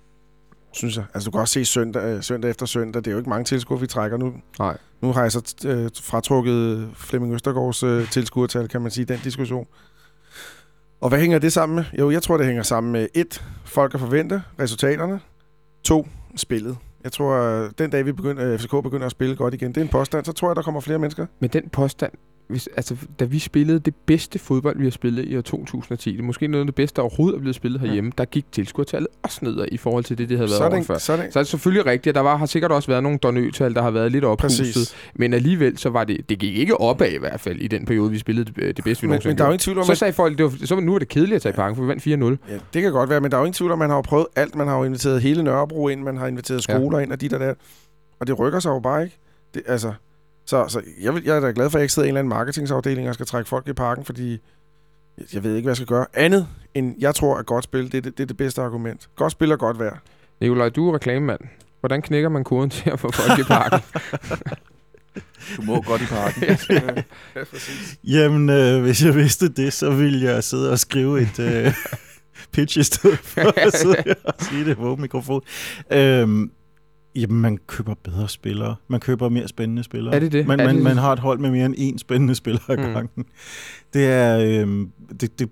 synes 0.73 0.97
jeg. 0.97 1.05
Altså, 1.15 1.27
du 1.27 1.31
kan 1.31 1.41
også 1.41 1.53
se 1.53 1.65
søndag, 1.65 2.03
øh, 2.03 2.23
søndag 2.23 2.51
efter 2.51 2.67
søndag. 2.67 3.01
Det 3.01 3.07
er 3.07 3.13
jo 3.13 3.19
ikke 3.19 3.31
mange 3.31 3.45
tilskuere, 3.45 3.81
vi 3.81 3.87
trækker 3.87 4.17
nu. 4.17 4.33
Nej. 4.59 4.77
Nu 5.03 5.13
har 5.13 5.23
jeg 5.23 5.33
så 5.33 5.55
øh, 5.67 5.91
fratrukket 6.03 6.89
Flemming 6.95 7.35
Østergaards 7.35 7.83
øh, 7.83 8.11
tilskuertal, 8.11 8.69
kan 8.69 8.81
man 8.81 8.91
sige, 8.91 9.05
den 9.05 9.21
diskussion. 9.25 9.67
Og 11.01 11.09
hvad 11.09 11.19
hænger 11.19 11.39
det 11.39 11.53
sammen 11.53 11.77
med? 11.77 11.85
Jo, 11.99 12.11
jeg 12.11 12.23
tror, 12.23 12.37
det 12.37 12.47
hænger 12.47 12.63
sammen 12.63 12.93
med 12.93 13.09
et, 13.15 13.45
folk 13.65 13.95
at 13.95 14.01
forvente 14.01 14.43
resultaterne. 14.61 15.21
To, 15.85 16.09
spillet. 16.37 16.77
Jeg 17.05 17.13
tror, 17.13 17.33
øh, 17.33 17.71
den 17.79 17.91
dag 17.91 18.07
vi 18.07 18.13
begynder, 18.13 18.53
øh, 18.53 18.59
FCK 18.59 18.71
begynder 18.71 19.07
at 19.07 19.13
spille 19.13 19.37
godt 19.37 19.55
igen, 19.55 19.69
det 19.69 19.77
er 19.77 19.83
en 19.83 19.89
påstand, 19.89 20.25
så 20.25 20.33
tror 20.33 20.49
jeg, 20.49 20.57
der 20.57 20.63
kommer 20.63 20.81
flere 20.81 20.99
mennesker. 20.99 21.27
Men 21.41 21.51
den 21.51 21.69
påstand, 21.69 22.13
hvis, 22.51 22.69
altså, 22.77 22.97
da 23.21 23.25
vi 23.25 23.39
spillede 23.39 23.79
det 23.79 23.95
bedste 24.07 24.39
fodbold, 24.39 24.79
vi 24.79 24.85
har 24.85 24.91
spillet 24.91 25.25
i 25.25 25.37
år 25.37 25.41
2010, 25.41 26.13
det 26.13 26.19
er 26.19 26.23
måske 26.23 26.47
noget 26.47 26.63
af 26.63 26.67
det 26.67 26.75
bedste, 26.75 26.97
der 26.97 27.03
overhovedet 27.03 27.37
er 27.37 27.41
blevet 27.41 27.57
spillet 27.57 27.81
herhjemme, 27.81 28.13
ja. 28.19 28.23
der 28.23 28.25
gik 28.25 28.45
tilskuertallet 28.53 29.09
også 29.23 29.39
ned 29.43 29.67
i 29.73 29.77
forhold 29.77 30.05
til 30.05 30.19
det, 30.19 30.29
det 30.29 30.39
havde 30.39 30.51
været 30.51 30.73
over 30.73 30.83
før. 30.83 30.99
Så, 30.99 31.17
det... 31.17 31.33
så 31.33 31.39
er 31.39 31.43
det 31.43 31.51
selvfølgelig 31.51 31.87
rigtigt, 31.87 32.09
at 32.09 32.15
der 32.15 32.21
var, 32.21 32.37
har 32.37 32.47
sikkert 32.47 32.73
også 32.73 32.89
været 32.89 33.03
nogle 33.03 33.19
donøtal, 33.19 33.75
der 33.75 33.83
har 33.83 33.91
været 33.91 34.13
lidt 34.13 34.25
oppustet, 34.25 34.95
men 35.15 35.35
alligevel 35.35 35.79
så 35.79 35.91
var 35.91 36.05
det, 36.05 36.29
det 36.29 36.39
gik 36.39 36.57
ikke 36.57 36.81
opad 36.81 37.11
i 37.13 37.19
hvert 37.19 37.41
fald 37.41 37.61
i 37.61 37.67
den 37.67 37.87
periode, 37.87 38.11
vi 38.11 38.19
spillede 38.19 38.53
det, 38.53 38.77
det 38.77 38.85
bedste, 38.85 39.03
vi 39.03 39.09
men, 39.09 39.21
men 39.25 39.39
der 39.39 39.45
er 39.45 39.49
jo 39.49 39.53
ingen 39.53 39.59
tvivl 39.59 39.79
om, 39.79 39.85
Så 39.85 39.95
sagde 39.95 40.13
folk, 40.13 40.39
det 40.39 40.45
var, 40.45 40.67
så 40.67 40.81
nu 40.81 40.95
er 40.95 40.99
det 40.99 41.09
kedeligt 41.09 41.37
at 41.37 41.43
tage 41.43 41.71
i 41.71 41.75
for 41.75 41.83
vi 41.83 41.89
vandt 41.89 42.07
4-0. 42.07 42.53
Ja, 42.53 42.59
det 42.75 42.83
kan 42.83 42.93
godt 42.93 43.11
være, 43.11 43.21
men 43.21 43.31
der 43.31 43.37
er 43.37 43.41
jo 43.41 43.45
ingen 43.45 43.55
tvivl 43.55 43.73
om, 43.73 43.79
man 43.79 43.91
har 43.91 43.97
jo 43.97 44.03
prøvet 44.03 44.27
alt. 44.37 44.55
Man 44.55 44.69
har 44.69 44.79
jo 44.79 44.85
inviteret 44.85 45.23
hele 45.23 45.43
Nørrebro 45.43 45.89
ind, 45.89 46.03
man 46.03 46.17
har 46.17 46.27
inviteret 46.27 46.63
skoler 46.63 46.99
ja. 46.99 47.05
ind 47.05 47.13
og 47.13 47.21
de 47.21 47.29
der 47.29 47.39
der. 47.39 47.55
Og 48.21 48.27
det 48.27 48.39
rykker 48.39 48.61
sig 48.61 48.71
jo 48.71 48.81
bare 48.81 49.05
ikke. 49.05 49.19
Det, 49.55 49.63
altså, 49.67 49.93
så, 50.47 50.69
så 50.69 50.83
jeg, 51.01 51.15
vil, 51.15 51.25
jeg 51.25 51.37
er 51.37 51.41
da 51.41 51.53
glad 51.55 51.71
for, 51.71 51.79
at 51.79 51.81
jeg 51.81 51.85
ikke 51.85 51.95
sidder 51.95 52.07
i 52.07 52.09
en 52.09 52.13
eller 52.13 52.19
anden 52.19 52.29
marketingsafdeling 52.29 53.09
og 53.09 53.15
skal 53.15 53.27
trække 53.27 53.49
folk 53.49 53.69
i 53.69 53.73
parken, 53.73 54.05
fordi 54.05 54.39
jeg 55.33 55.45
ved 55.45 55.57
ikke, 55.57 55.67
hvad 55.67 55.71
jeg 55.71 55.77
skal 55.77 55.87
gøre. 55.87 56.07
Andet 56.15 56.47
end, 56.75 56.95
jeg 56.99 57.15
tror, 57.15 57.37
at 57.37 57.47
godt 57.47 57.65
spil, 57.65 57.93
det, 57.93 58.05
det, 58.05 58.19
det 58.19 58.23
er 58.23 58.27
det 58.27 58.37
bedste 58.37 58.63
argument. 58.63 59.09
Godt 59.17 59.33
spil 59.33 59.51
er 59.51 59.57
godt 59.57 59.79
værd. 59.79 59.99
Nikolaj, 60.41 60.69
du 60.69 60.89
er 60.89 60.95
reklamemand. 60.95 61.41
Hvordan 61.81 62.03
knækker 62.03 62.29
man 62.29 62.45
koden 62.45 62.71
til 62.71 62.91
at 62.91 63.01
få 63.01 63.11
folk 63.11 63.41
i 63.41 63.43
parken? 63.43 63.81
Du 65.57 65.63
må 65.63 65.83
godt 65.83 66.03
i 66.03 66.05
parken. 66.05 66.43
ja, 66.71 67.03
Jamen, 68.05 68.51
øh, 68.51 68.83
hvis 68.83 69.05
jeg 69.05 69.15
vidste 69.15 69.49
det, 69.49 69.73
så 69.73 69.91
ville 69.91 70.23
jeg 70.23 70.45
sidde 70.45 70.71
og 70.71 70.79
skrive 70.79 71.21
et 71.21 71.39
øh, 71.39 71.75
pitch 72.53 72.79
i 72.79 72.83
stedet 72.83 73.19
for 73.19 73.61
at 73.61 73.77
sidde 73.77 74.15
og 74.25 74.35
sige 74.39 74.65
det 74.65 74.77
på 74.77 74.97
mikrofon. 74.97 75.43
Øhm, 75.91 76.51
Jamen, 77.15 77.41
man 77.41 77.59
køber 77.67 77.95
bedre 77.95 78.29
spillere. 78.29 78.77
Man 78.89 79.01
køber 79.01 79.29
mere 79.29 79.49
spændende 79.49 79.83
spillere. 79.83 80.15
Er 80.15 80.19
det 80.19 80.33
det? 80.33 80.47
Man, 80.47 80.61
er 80.61 80.67
man, 80.67 80.75
det 80.75 80.85
man 80.85 80.97
har 80.97 81.13
et 81.13 81.19
hold 81.19 81.39
med 81.39 81.51
mere 81.51 81.67
end 81.67 81.75
én 81.77 81.99
spændende 81.99 82.35
spiller 82.35 82.61
ad 82.69 82.77
mm. 82.77 82.83
gangen. 82.83 83.25
Det 83.93 84.07
er, 84.07 84.39
øhm, 84.39 84.93
det, 85.21 85.39
det 85.39 85.51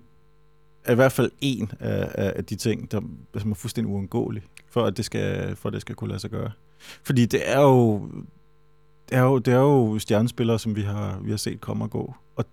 er 0.85 0.91
i 0.91 0.95
hvert 0.95 1.11
fald 1.11 1.31
en 1.41 1.71
af, 1.79 2.33
af 2.35 2.45
de 2.45 2.55
ting, 2.55 2.91
der, 2.91 3.01
som 3.37 3.51
er 3.51 3.55
fuldstændig 3.55 3.93
uundgåelig, 3.93 4.43
for 4.69 4.85
at 4.85 4.97
det 4.97 5.05
skal, 5.05 5.55
for 5.55 5.69
at 5.69 5.73
det 5.73 5.81
skal 5.81 5.95
kunne 5.95 6.07
lade 6.07 6.19
sig 6.19 6.29
gøre. 6.29 6.51
Fordi 6.79 7.25
det 7.25 7.41
er 7.49 7.61
jo, 7.61 8.09
det 9.09 9.17
er 9.17 9.21
jo, 9.21 9.37
det 9.37 9.53
er 9.53 9.59
jo 9.59 9.99
stjernespillere, 9.99 10.59
som 10.59 10.75
vi 10.75 10.81
har, 10.81 11.19
vi 11.23 11.29
har 11.29 11.37
set 11.37 11.61
komme 11.61 11.83
og 11.83 11.89
gå. 11.89 12.15
Og 12.35 12.45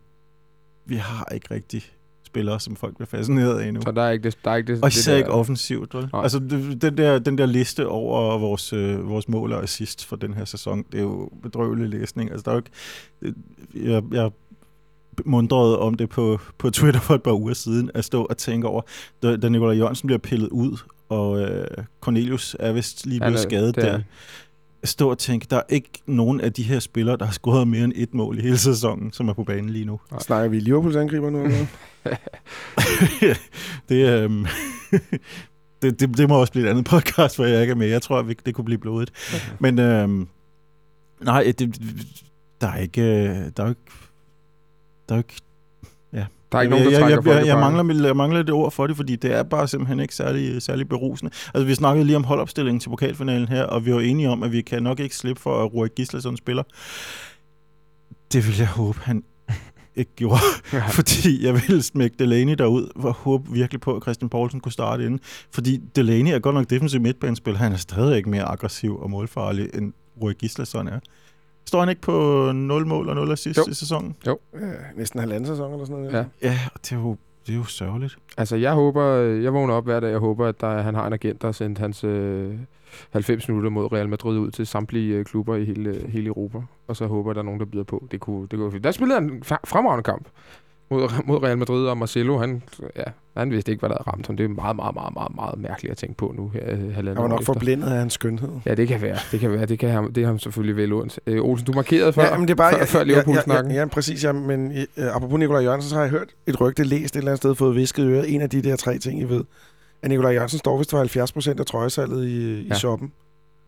vi 0.84 0.96
har 0.96 1.28
ikke 1.34 1.54
rigtig 1.54 1.95
spillere, 2.36 2.60
som 2.60 2.76
folk 2.76 2.94
bliver 2.94 3.06
fascineret 3.06 3.60
af 3.60 3.74
nu. 3.74 3.80
Så 3.80 3.92
der 3.92 4.02
er 4.02 4.10
ikke 4.10 4.24
det, 4.24 4.38
der 4.44 4.50
er 4.50 4.56
ikke 4.56 4.74
det, 4.74 4.82
Og 4.82 4.88
især 4.88 5.16
ikke 5.16 5.30
offensivt. 5.30 5.94
Vel? 5.94 6.08
Altså, 6.12 6.38
den 6.80 6.98
der, 6.98 7.18
den 7.18 7.38
der 7.38 7.46
liste 7.46 7.88
over 7.88 8.38
vores, 8.38 8.72
øh, 8.72 9.08
vores 9.08 9.28
mål 9.28 9.52
og 9.52 9.62
assist 9.62 10.04
for 10.04 10.16
den 10.16 10.34
her 10.34 10.44
sæson, 10.44 10.84
det 10.92 10.98
er 10.98 11.02
jo 11.02 11.30
bedrøvelig 11.42 11.88
læsning. 11.88 12.30
Altså, 12.30 12.42
der 12.44 12.50
er 12.50 12.54
jo 12.54 12.58
ikke... 12.58 13.40
Jeg, 13.92 14.02
jeg 14.12 14.30
mundrede 15.24 15.78
om 15.78 15.94
det 15.94 16.08
på, 16.08 16.40
på 16.58 16.70
Twitter 16.70 17.00
for 17.00 17.14
et 17.14 17.22
par 17.22 17.32
uger 17.32 17.54
siden, 17.54 17.90
at 17.94 18.04
stå 18.04 18.24
og 18.24 18.36
tænke 18.36 18.68
over, 18.68 18.82
da, 19.22 19.36
da 19.36 19.48
Nikolaj 19.48 19.76
Jørgensen 19.76 20.06
bliver 20.06 20.18
pillet 20.18 20.48
ud, 20.48 20.78
og 21.08 21.40
øh, 21.40 21.66
Cornelius 22.00 22.56
er 22.60 22.72
vist 22.72 23.06
lige 23.06 23.20
blevet 23.20 23.40
skadet 23.40 23.76
der 23.76 24.00
stå 24.88 25.10
og 25.10 25.18
tænke, 25.18 25.46
der 25.50 25.56
er 25.56 25.62
ikke 25.68 25.90
nogen 26.06 26.40
af 26.40 26.52
de 26.52 26.62
her 26.62 26.78
spillere, 26.78 27.16
der 27.16 27.24
har 27.24 27.32
scoret 27.32 27.68
mere 27.68 27.84
end 27.84 27.92
et 27.96 28.14
mål 28.14 28.38
i 28.38 28.42
hele 28.42 28.58
sæsonen, 28.58 29.12
som 29.12 29.28
er 29.28 29.32
på 29.32 29.44
banen 29.44 29.70
lige 29.70 29.84
nu. 29.84 30.00
Nej. 30.10 30.20
Snakker 30.20 30.48
vi 30.48 30.58
Liverpools 30.58 30.96
angriber 30.96 31.30
nu? 31.30 31.42
Eller? 31.42 31.66
det, 33.88 34.22
øhm, 34.22 34.46
det, 35.82 36.00
det, 36.00 36.16
det 36.16 36.28
må 36.28 36.40
også 36.40 36.52
blive 36.52 36.66
et 36.66 36.70
andet 36.70 36.84
podcast, 36.84 37.36
hvor 37.36 37.44
jeg 37.44 37.60
ikke 37.60 37.70
er 37.70 37.76
med. 37.76 37.86
Jeg 37.86 38.02
tror, 38.02 38.18
at 38.18 38.36
det 38.46 38.54
kunne 38.54 38.64
blive 38.64 38.78
blodet. 38.78 39.10
Okay. 39.34 39.56
Men 39.60 39.78
øhm, 39.78 40.28
nej, 41.20 41.54
det, 41.58 41.80
der 42.60 42.66
er 42.66 42.76
ikke, 42.76 43.02
der 43.56 43.64
er 43.64 43.68
ikke, 43.68 43.80
der 45.08 45.14
er 45.14 45.18
ikke 45.18 45.36
der 46.52 46.58
er 46.58 46.62
ikke 46.62 46.70
nogen, 46.70 46.92
der 46.92 46.98
jeg, 46.98 47.10
jeg, 47.10 47.26
jeg, 47.26 47.46
jeg, 47.46 47.58
mangler, 47.58 48.06
jeg 48.06 48.16
mangler 48.16 48.42
det 48.42 48.54
ord 48.54 48.72
for 48.72 48.86
det, 48.86 48.96
fordi 48.96 49.16
det 49.16 49.32
er 49.32 49.42
bare 49.42 49.68
simpelthen 49.68 50.00
ikke 50.00 50.14
særlig, 50.14 50.62
særlig 50.62 50.88
berusende. 50.88 51.32
Altså, 51.54 51.66
vi 51.66 51.74
snakkede 51.74 52.06
lige 52.06 52.16
om 52.16 52.24
holdopstillingen 52.24 52.80
til 52.80 52.88
pokalfinalen 52.88 53.48
her, 53.48 53.64
og 53.64 53.86
vi 53.86 53.92
var 53.92 54.00
enige 54.00 54.30
om, 54.30 54.42
at 54.42 54.52
vi 54.52 54.62
kan 54.62 54.82
nok 54.82 55.00
ikke 55.00 55.16
slippe 55.16 55.42
for, 55.42 55.64
at 55.64 55.74
Roy 55.74 55.86
Gislason 55.96 56.36
spiller. 56.36 56.62
Det 58.32 58.46
vil 58.46 58.56
jeg 58.58 58.68
håbe, 58.68 58.98
han 59.02 59.22
ikke 59.96 60.14
gjorde, 60.16 60.40
ja. 60.72 60.86
fordi 60.98 61.44
jeg 61.46 61.54
ville 61.54 61.82
smække 61.82 62.16
Delaney 62.18 62.54
derud, 62.54 62.88
og 62.94 63.12
håbe 63.12 63.52
virkelig 63.52 63.80
på, 63.80 63.96
at 63.96 64.02
Christian 64.02 64.28
Poulsen 64.28 64.60
kunne 64.60 64.72
starte 64.72 65.04
inden. 65.04 65.20
Fordi 65.52 65.80
Delaney 65.96 66.30
er 66.30 66.38
godt 66.38 66.54
nok 66.54 66.70
defensiv 66.70 67.00
midtbanespil, 67.00 67.56
han 67.56 67.72
er 67.72 67.76
stadig 67.76 68.16
ikke 68.16 68.30
mere 68.30 68.44
aggressiv 68.44 68.98
og 68.98 69.10
målfarlig, 69.10 69.68
end 69.74 69.92
Roy 70.22 70.32
Gislason 70.38 70.88
er. 70.88 70.98
Står 71.66 71.80
han 71.80 71.88
ikke 71.88 72.00
på 72.02 72.12
0 72.52 72.86
mål 72.86 73.08
og 73.08 73.14
0 73.14 73.32
assist 73.32 73.58
Jo. 73.58 73.64
i 73.70 73.74
sæsonen? 73.74 74.16
Ja, 74.26 74.34
næsten 74.96 75.20
halvanden 75.20 75.46
sæson 75.46 75.72
eller 75.72 75.84
sådan 75.84 76.02
noget. 76.02 76.14
Ja. 76.42 76.48
Ja, 76.48 76.58
og 76.74 76.80
det 76.82 76.92
er 76.92 76.96
jo, 76.96 77.16
det 77.46 77.52
er 77.52 77.56
jo 77.56 77.64
sørgeligt. 77.64 78.16
Altså, 78.36 78.56
jeg 78.56 78.72
håber, 78.72 79.04
jeg 79.16 79.52
vågner 79.52 79.74
op 79.74 79.84
hver 79.84 80.00
dag 80.00 80.14
og 80.14 80.20
håber, 80.20 80.46
at 80.46 80.60
der, 80.60 80.82
han 80.82 80.94
har 80.94 81.06
en 81.06 81.12
agent, 81.12 81.42
der 81.42 81.48
har 81.48 81.52
sendt 81.52 81.78
hans 81.78 82.04
øh, 82.04 82.54
90 83.10 83.48
minutter 83.48 83.70
mod 83.70 83.92
Real 83.92 84.08
Madrid 84.08 84.38
ud 84.38 84.50
til 84.50 84.66
samtlige 84.66 85.14
øh, 85.14 85.24
klubber 85.24 85.56
i 85.56 85.64
hele, 85.64 86.04
hele 86.08 86.26
Europa. 86.26 86.58
Og 86.88 86.96
så 86.96 87.06
håber 87.06 87.30
jeg, 87.30 87.32
at 87.32 87.34
der 87.36 87.42
er 87.42 87.44
nogen, 87.44 87.60
der 87.60 87.66
byder 87.66 87.84
på. 87.84 88.08
Det 88.10 88.20
kunne, 88.20 88.48
det 88.50 88.58
kunne. 88.58 88.78
Der 88.78 88.90
spillede 88.90 89.20
han 89.20 89.30
en 89.30 89.42
fremragende 89.44 90.02
kamp 90.02 90.28
mod, 90.90 91.08
mod 91.28 91.42
Real 91.42 91.58
Madrid, 91.58 91.86
og 91.86 91.98
Marcelo, 91.98 92.38
han, 92.38 92.62
ja, 92.96 93.02
han 93.36 93.50
vidste 93.50 93.72
ikke, 93.72 93.80
hvad 93.80 93.88
der 93.90 93.94
havde 93.98 94.10
ramt 94.10 94.26
ham. 94.26 94.36
Det 94.36 94.44
er 94.44 94.48
meget, 94.48 94.76
meget, 94.76 94.94
meget, 94.94 95.14
meget, 95.14 95.34
meget 95.34 95.58
mærkeligt 95.58 95.90
at 95.92 95.98
tænke 95.98 96.14
på 96.16 96.34
nu 96.36 96.48
her 96.48 96.60
øh, 96.66 96.94
Han 96.94 97.06
var 97.06 97.28
nok 97.28 97.40
efter. 97.40 97.52
forblindet 97.52 97.88
af 97.88 97.98
hans 97.98 98.12
skønhed. 98.12 98.48
Ja, 98.66 98.74
det 98.74 98.88
kan 98.88 99.02
være. 99.02 99.18
Det 99.32 99.40
kan 99.40 99.50
være. 99.52 99.66
Det, 99.66 99.78
kan 99.78 99.90
ham, 99.90 100.12
det 100.12 100.22
er 100.22 100.26
ham 100.26 100.38
selvfølgelig 100.38 100.76
vel 100.76 100.92
ondt. 100.92 101.20
Øh, 101.26 101.42
Olsen, 101.44 101.66
du 101.66 101.72
markerede 101.72 102.12
før, 102.12 102.22
ja, 102.24 102.36
men 102.38 102.48
det 102.48 102.50
er 102.54 102.56
bare, 102.56 102.78
før, 102.78 102.84
før 102.84 103.04
Liverpool-snakken. 103.04 103.70
Ja, 103.70 103.76
ja, 103.76 103.82
ja, 103.82 103.88
præcis. 103.88 104.24
Ja, 104.24 104.32
men 104.32 104.72
øh, 104.96 105.16
apropos 105.16 105.38
Nikolaj 105.38 105.62
Jørgensen, 105.62 105.88
så 105.90 105.94
har 105.94 106.02
jeg 106.02 106.10
hørt 106.10 106.28
et 106.46 106.60
rygte, 106.60 106.84
læst 106.84 107.16
et 107.16 107.18
eller 107.18 107.30
andet 107.30 107.38
sted, 107.38 107.54
fået 107.54 107.76
visket 107.76 108.02
i 108.04 108.06
øret. 108.06 108.34
En 108.34 108.40
af 108.40 108.50
de 108.50 108.62
der 108.62 108.76
tre 108.76 108.98
ting, 108.98 109.20
I 109.20 109.24
ved. 109.24 109.44
At 110.02 110.08
Nikolaj 110.08 110.32
Jørgensen 110.32 110.58
står 110.58 110.78
vist 110.78 110.90
for 110.90 110.98
70 110.98 111.32
procent 111.32 111.60
af 111.60 111.66
trøjesalget 111.66 112.26
i, 112.26 112.60
i 112.60 112.66
Ja. 112.68 112.74
shoppen. 112.74 113.12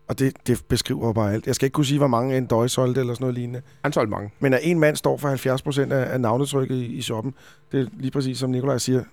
Og 0.09 0.19
det, 0.19 0.33
det 0.47 0.61
beskriver 0.67 1.07
jo 1.07 1.13
bare 1.13 1.33
alt. 1.33 1.47
Jeg 1.47 1.55
skal 1.55 1.65
ikke 1.65 1.73
kunne 1.73 1.85
sige, 1.85 1.97
hvor 1.97 2.07
mange 2.07 2.37
en 2.37 2.45
døj 2.45 2.67
solgte 2.67 3.01
eller 3.01 3.13
sådan 3.13 3.23
noget 3.23 3.35
lignende. 3.35 3.61
Han 3.83 3.93
solgte 3.93 4.11
mange. 4.11 4.31
Men 4.39 4.53
at 4.53 4.59
en 4.63 4.79
mand 4.79 4.95
står 4.95 5.17
for 5.17 5.27
70 5.27 5.61
procent 5.61 5.93
af, 5.93 6.13
af 6.13 6.21
navnetrykket 6.21 6.75
i, 6.75 6.85
i 6.85 7.01
shoppen, 7.01 7.33
det 7.71 7.81
er 7.81 7.85
lige 7.93 8.11
præcis 8.11 8.37
som 8.37 8.49
Nikolaj 8.49 8.77
siger, 8.77 9.03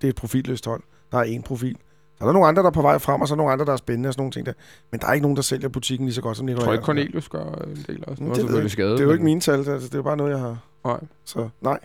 det 0.00 0.06
er 0.06 0.08
et 0.08 0.16
profilløst 0.16 0.66
hold. 0.66 0.82
Der 1.12 1.18
er 1.18 1.24
én 1.24 1.42
profil. 1.42 1.76
Så 2.18 2.24
er 2.24 2.26
der 2.26 2.32
nogle 2.32 2.48
andre, 2.48 2.62
der 2.62 2.68
er 2.68 2.72
på 2.72 2.82
vej 2.82 2.98
frem, 2.98 3.20
og 3.20 3.28
så 3.28 3.34
er 3.34 3.36
nogle 3.36 3.52
andre, 3.52 3.64
der 3.64 3.72
er 3.72 3.76
spændende 3.76 4.08
og 4.08 4.12
sådan 4.12 4.20
nogle 4.20 4.32
ting 4.32 4.46
der. 4.46 4.52
Men 4.90 5.00
der 5.00 5.06
er 5.06 5.12
ikke 5.12 5.22
nogen, 5.22 5.36
der 5.36 5.42
sælger 5.42 5.68
butikken 5.68 6.06
lige 6.06 6.14
så 6.14 6.22
godt 6.22 6.36
som 6.36 6.48
Jeg 6.48 6.54
Nikolaj 6.54 6.66
tror 6.66 6.72
ikke. 6.72 6.84
Cornelius 6.84 7.28
gør 7.28 7.44
en 7.44 7.84
del 7.86 8.04
også. 8.06 8.22
Nu 8.22 8.28
det 8.28 8.36
selvfølgelig 8.36 8.62
jeg 8.62 8.70
skadet. 8.70 8.92
Det 8.92 9.00
er 9.00 9.04
jo 9.04 9.12
ikke 9.12 9.24
mine 9.24 9.40
tal, 9.40 9.58
altså, 9.58 9.74
det 9.74 9.94
er 9.94 9.98
jo 9.98 10.02
bare 10.02 10.16
noget, 10.16 10.30
jeg 10.30 10.40
har. 10.40 10.58
Nej. 10.84 11.00
Så 11.24 11.48
nej. 11.60 11.78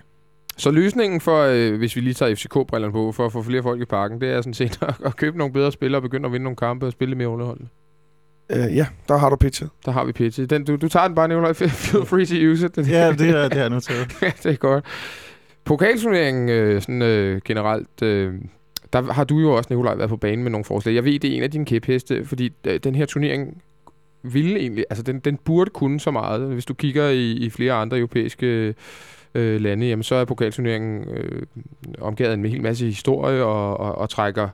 Så 0.58 0.72
løsningen 0.72 1.22
for, 1.22 1.42
øh, 1.42 1.78
hvis 1.78 1.96
vi 1.96 2.02
lige 2.02 2.14
tager 2.14 2.36
FCK-brillerne 2.36 2.92
på, 2.92 3.12
for 3.12 3.26
at 3.26 3.32
få 3.32 3.44
flere 3.44 3.64
folk 3.64 3.82
i 3.82 3.86
parken, 3.86 4.22
det 4.22 4.30
er 4.30 4.42
sådan 4.42 4.54
set 4.54 4.80
at, 4.82 4.96
at 5.06 5.16
købe 5.16 5.38
nogle 5.38 5.54
bedre 5.54 5.72
spillere 5.72 5.98
og 5.98 6.02
begynde 6.02 6.26
at 6.26 6.32
vinde 6.32 6.44
nogle 6.44 6.58
kampe 6.58 6.86
og 6.86 6.92
spille 6.92 7.16
mere 7.16 7.30
underholdende. 7.30 7.70
Øh, 8.50 8.76
ja, 8.76 8.86
der 9.08 9.18
har 9.18 9.30
du 9.30 9.36
pitchet. 9.36 9.70
Der 9.86 9.92
har 9.92 10.04
vi 10.04 10.12
pitchet. 10.12 10.50
Den, 10.50 10.66
du, 10.66 10.76
du 10.76 10.88
tager 10.88 11.08
den 11.08 11.16
bare, 11.16 11.28
Nicolaj. 11.28 11.54
Feel 11.54 12.06
free 12.06 12.26
to 12.26 12.36
use 12.36 12.66
it. 12.66 12.78
Ja, 12.92 13.12
det 13.12 13.30
er, 13.30 13.50
det 13.50 13.58
er 13.58 13.70
noteret. 13.70 14.16
Ja, 14.22 14.32
det 14.44 14.52
er 14.52 14.56
godt. 14.56 14.86
Pokalturneringen 15.66 16.50
øh, 16.50 16.82
sådan, 16.82 17.02
øh, 17.02 17.42
generelt, 17.46 18.02
øh, 18.04 18.34
der 18.94 19.14
har 19.14 19.24
du 19.24 19.40
jo 19.40 19.52
også, 19.52 19.68
Nikolaj, 19.70 19.96
været 19.96 20.10
på 20.10 20.18
banen 20.18 20.44
med 20.44 20.52
nogle 20.52 20.66
forslag. 20.66 20.96
Jeg 20.96 21.06
ved, 21.06 21.20
det 21.20 21.32
er 21.32 21.38
en 21.38 21.44
af 21.44 21.52
dine 21.52 21.66
kæpheste, 21.66 22.26
fordi 22.26 22.54
øh, 22.68 22.80
den 22.84 22.96
her 22.96 23.06
turnering 23.06 23.62
ville 24.24 24.60
egentlig, 24.60 24.86
altså 24.90 25.04
den, 25.04 25.20
den 25.20 25.38
burde 25.38 25.70
kunne 25.70 26.00
så 26.00 26.12
meget. 26.12 26.42
Hvis 26.42 26.66
du 26.66 26.74
kigger 26.74 27.10
i, 27.10 27.32
i 27.32 27.50
flere 27.50 27.74
andre 27.74 27.98
europæiske 27.98 28.76
øh, 29.36 29.62
lande, 29.62 29.88
jamen 29.88 30.04
så 30.04 30.16
er 30.16 30.26
pokalturneringen 30.26 31.10
øh, 31.10 31.42
omgivet 32.02 32.30
af 32.30 32.34
en 32.34 32.46
hel 32.46 32.62
masse 32.62 32.86
historie 32.86 33.44
og, 33.44 33.80
og, 33.80 33.98
og 33.98 34.10
trækker 34.10 34.50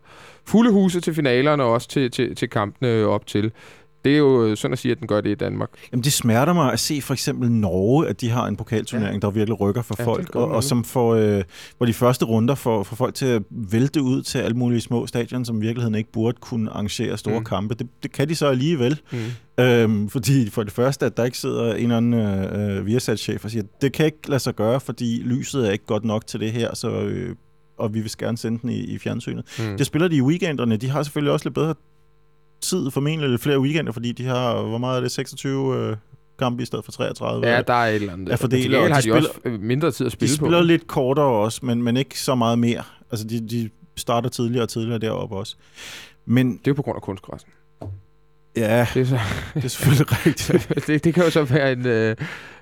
fulde 0.45 0.71
huse 0.71 1.01
til 1.01 1.13
finalerne 1.13 1.63
og 1.63 1.71
også 1.71 1.87
til, 1.87 2.11
til, 2.11 2.35
til 2.35 2.49
kampene 2.49 3.05
op 3.05 3.27
til. 3.27 3.51
Det 4.05 4.13
er 4.13 4.17
jo 4.17 4.45
øh, 4.45 4.57
sådan 4.57 4.73
at 4.73 4.79
sige, 4.79 4.91
at 4.91 4.99
den 4.99 5.07
gør 5.07 5.21
det 5.21 5.29
i 5.29 5.35
Danmark. 5.35 5.69
Jamen, 5.91 6.03
det 6.03 6.13
smerter 6.13 6.53
mig 6.53 6.73
at 6.73 6.79
se 6.79 7.01
for 7.01 7.13
eksempel 7.13 7.51
Norge, 7.51 8.07
at 8.07 8.21
de 8.21 8.29
har 8.29 8.47
en 8.47 8.55
pokalturnering, 8.55 9.13
ja. 9.13 9.19
der 9.19 9.29
virkelig 9.31 9.59
rykker 9.59 9.81
for 9.81 9.95
Ja, 9.99 10.05
folk, 10.05 10.35
og, 10.35 10.47
og 10.51 10.63
som 10.63 10.83
får, 10.83 11.15
øh, 11.15 11.43
hvor 11.77 11.85
de 11.85 11.93
første 11.93 12.25
runder 12.25 12.55
får, 12.55 12.83
får 12.83 12.95
folk 12.95 13.13
til 13.15 13.25
at 13.25 13.41
vælte 13.51 14.01
ud 14.01 14.21
til 14.21 14.37
alle 14.37 14.57
mulige 14.57 14.81
små 14.81 15.07
stadion, 15.07 15.45
som 15.45 15.57
i 15.57 15.61
virkeligheden 15.61 15.95
ikke 15.95 16.11
burde 16.11 16.37
kunne 16.41 16.71
arrangere 16.71 17.17
store 17.17 17.33
Mm. 17.33 17.39
mm. 17.39 17.45
kampe. 17.45 17.75
Det, 17.75 17.87
det 18.03 18.11
kan 18.11 18.29
de 18.29 18.35
så 18.35 18.47
alligevel, 18.47 18.99
Mm. 19.11 19.63
øhm, 19.63 20.09
fordi 20.09 20.49
for 20.49 20.63
det 20.63 20.71
første, 20.73 21.05
at 21.05 21.17
der 21.17 21.23
ikke 21.23 21.37
sidder 21.37 21.73
en 21.73 21.81
eller 21.91 21.97
anden 21.97 22.13
øh, 22.13 22.85
Viasat-chef 22.85 23.45
og 23.45 23.51
siger, 23.51 23.63
det 23.81 23.93
kan 23.93 24.05
ikke 24.05 24.17
lade 24.27 24.39
sig 24.39 24.55
gøre, 24.55 24.79
fordi 24.79 25.21
lyset 25.25 25.67
er 25.67 25.71
ikke 25.71 25.85
godt 25.85 26.05
nok 26.05 26.27
til 26.27 26.39
det 26.39 26.51
her, 26.51 26.75
så, 26.75 26.89
øh, 26.91 27.35
og 27.77 27.93
vi 27.93 27.99
vil 27.99 28.11
gerne 28.19 28.37
sende 28.37 28.59
den 28.61 28.69
i, 28.69 28.79
i 28.79 28.97
fjernsynet. 28.97 29.45
Mm. 29.59 29.77
Det 29.77 29.85
spiller 29.85 30.07
de 30.07 30.15
i 30.15 30.21
weekenderne. 30.21 30.77
De 30.77 30.89
har 30.89 31.03
selvfølgelig 31.03 31.31
også 31.33 31.45
lidt 31.45 31.55
bedre 31.55 31.75
tid, 32.65 32.91
formentlig 32.91 33.29
lidt 33.29 33.41
flere 33.41 33.59
weekender, 33.59 33.91
fordi 33.91 34.11
de 34.11 34.25
har, 34.25 34.61
hvor 34.61 34.77
meget 34.77 34.97
er 34.97 35.01
det, 35.01 35.11
26 35.11 35.77
øh, 35.77 35.95
kampe 36.39 36.63
i 36.63 36.65
stedet 36.65 36.85
for 36.85 36.91
33? 36.91 37.47
Ja, 37.47 37.61
der 37.61 37.73
er 37.73 37.87
et 37.87 37.95
eller 37.95 38.13
andet. 38.13 38.39
Til 38.39 38.49
gengæld 38.49 38.75
og 38.75 38.87
de 38.89 38.93
har 38.93 39.01
de 39.01 39.13
også 39.13 39.29
øh, 39.45 39.59
mindre 39.61 39.91
tid 39.91 40.05
at 40.05 40.11
de 40.11 40.13
spille 40.15 40.37
på. 40.39 40.45
spiller 40.45 40.63
lidt 40.63 40.87
kortere 40.87 41.25
også, 41.25 41.59
men, 41.65 41.83
men 41.83 41.97
ikke 41.97 42.19
så 42.19 42.35
meget 42.35 42.59
mere. 42.59 42.83
Altså, 43.11 43.27
de, 43.27 43.47
de 43.49 43.69
starter 43.97 44.29
tidligere 44.29 44.63
og 44.63 44.69
tidligere 44.69 44.99
deroppe 44.99 45.35
også. 45.35 45.55
Men 46.25 46.51
Det 46.51 46.57
er 46.57 46.61
jo 46.67 46.73
på 46.73 46.81
grund 46.81 46.95
af 46.95 47.01
kunstgræssen. 47.01 47.49
ja, 48.57 48.87
Det, 48.93 49.01
er 49.01 49.05
så, 49.05 49.19
det 49.55 49.65
er 49.65 49.67
selvfølgelig 49.67 50.25
rigtigt. 50.25 50.69
det, 50.87 51.03
det 51.03 51.13
kan 51.13 51.23
jo 51.23 51.29
så 51.29 51.43
være 51.43 51.71
en, 51.71 51.85
øh, 51.85 52.15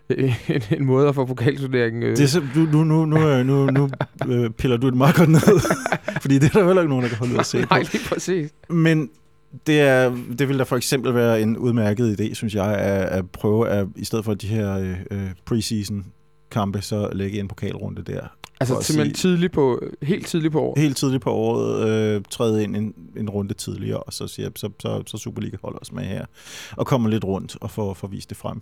en, 0.09 0.61
en 0.71 0.85
måde 0.85 1.07
at 1.07 1.15
få 1.15 1.25
pokalturneringen... 1.25 2.03
Øh. 2.03 2.17
Det 2.17 2.23
er 2.23 2.27
så, 2.27 2.41
nu, 2.55 2.61
nu, 2.65 2.83
nu, 2.83 3.05
nu, 3.05 3.27
øh, 3.27 3.45
nu, 3.45 3.65
nu 3.65 3.89
øh, 4.27 4.49
piller 4.49 4.77
du 4.77 4.87
det 4.87 4.97
meget 4.97 5.15
godt 5.15 5.29
ned, 5.29 5.41
fordi 6.21 6.39
det 6.39 6.43
er 6.55 6.59
der 6.59 6.65
heller 6.65 6.81
ikke 6.81 6.89
nogen, 6.89 7.03
der 7.03 7.09
kan 7.09 7.17
holde 7.17 7.33
ud 7.33 7.39
at 7.39 7.45
se 7.45 7.61
på. 7.61 7.67
Nej, 7.69 7.79
lige 7.93 8.03
præcis. 8.09 8.51
Men 8.69 9.09
det, 9.67 9.81
er, 9.81 10.09
det 10.39 10.49
vil 10.49 10.59
da 10.59 10.63
for 10.63 10.75
eksempel 10.77 11.13
være 11.13 11.41
en 11.41 11.57
udmærket 11.57 12.19
idé, 12.21 12.33
synes 12.33 12.55
jeg, 12.55 12.73
at, 12.77 13.03
at 13.09 13.31
prøve 13.31 13.69
at, 13.69 13.87
i 13.95 14.05
stedet 14.05 14.25
for 14.25 14.33
de 14.33 14.47
her 14.47 14.95
øh, 15.11 15.31
preseason 15.45 16.05
kampe, 16.51 16.81
så 16.81 17.09
lægge 17.13 17.39
en 17.39 17.47
pokalrunde 17.47 18.01
der. 18.01 18.27
Altså 18.59 18.81
simpelthen 18.81 19.15
sige- 19.15 19.31
tidligt 19.31 19.53
på, 19.53 19.81
helt 20.01 20.27
tidligt 20.27 20.51
på 20.51 20.61
året. 20.61 20.81
Helt 20.81 20.97
tidligt 20.97 21.23
på 21.23 21.31
året 21.31 21.89
øh, 21.89 22.21
træde 22.29 22.63
ind 22.63 22.75
en, 22.75 22.93
en 23.17 23.29
runde 23.29 23.53
tidligere, 23.53 23.99
og 23.99 24.13
så 24.13 24.27
siger 24.27 24.49
så, 24.55 24.69
så, 24.79 25.03
så 25.05 25.17
Superliga 25.17 25.57
holder 25.63 25.79
os 25.79 25.91
med 25.91 26.03
her, 26.03 26.25
og 26.77 26.87
kommer 26.87 27.09
lidt 27.09 27.23
rundt 27.23 27.57
og 27.61 27.71
får, 27.71 27.93
får 27.93 28.07
vist 28.07 28.29
det 28.29 28.37
frem. 28.37 28.61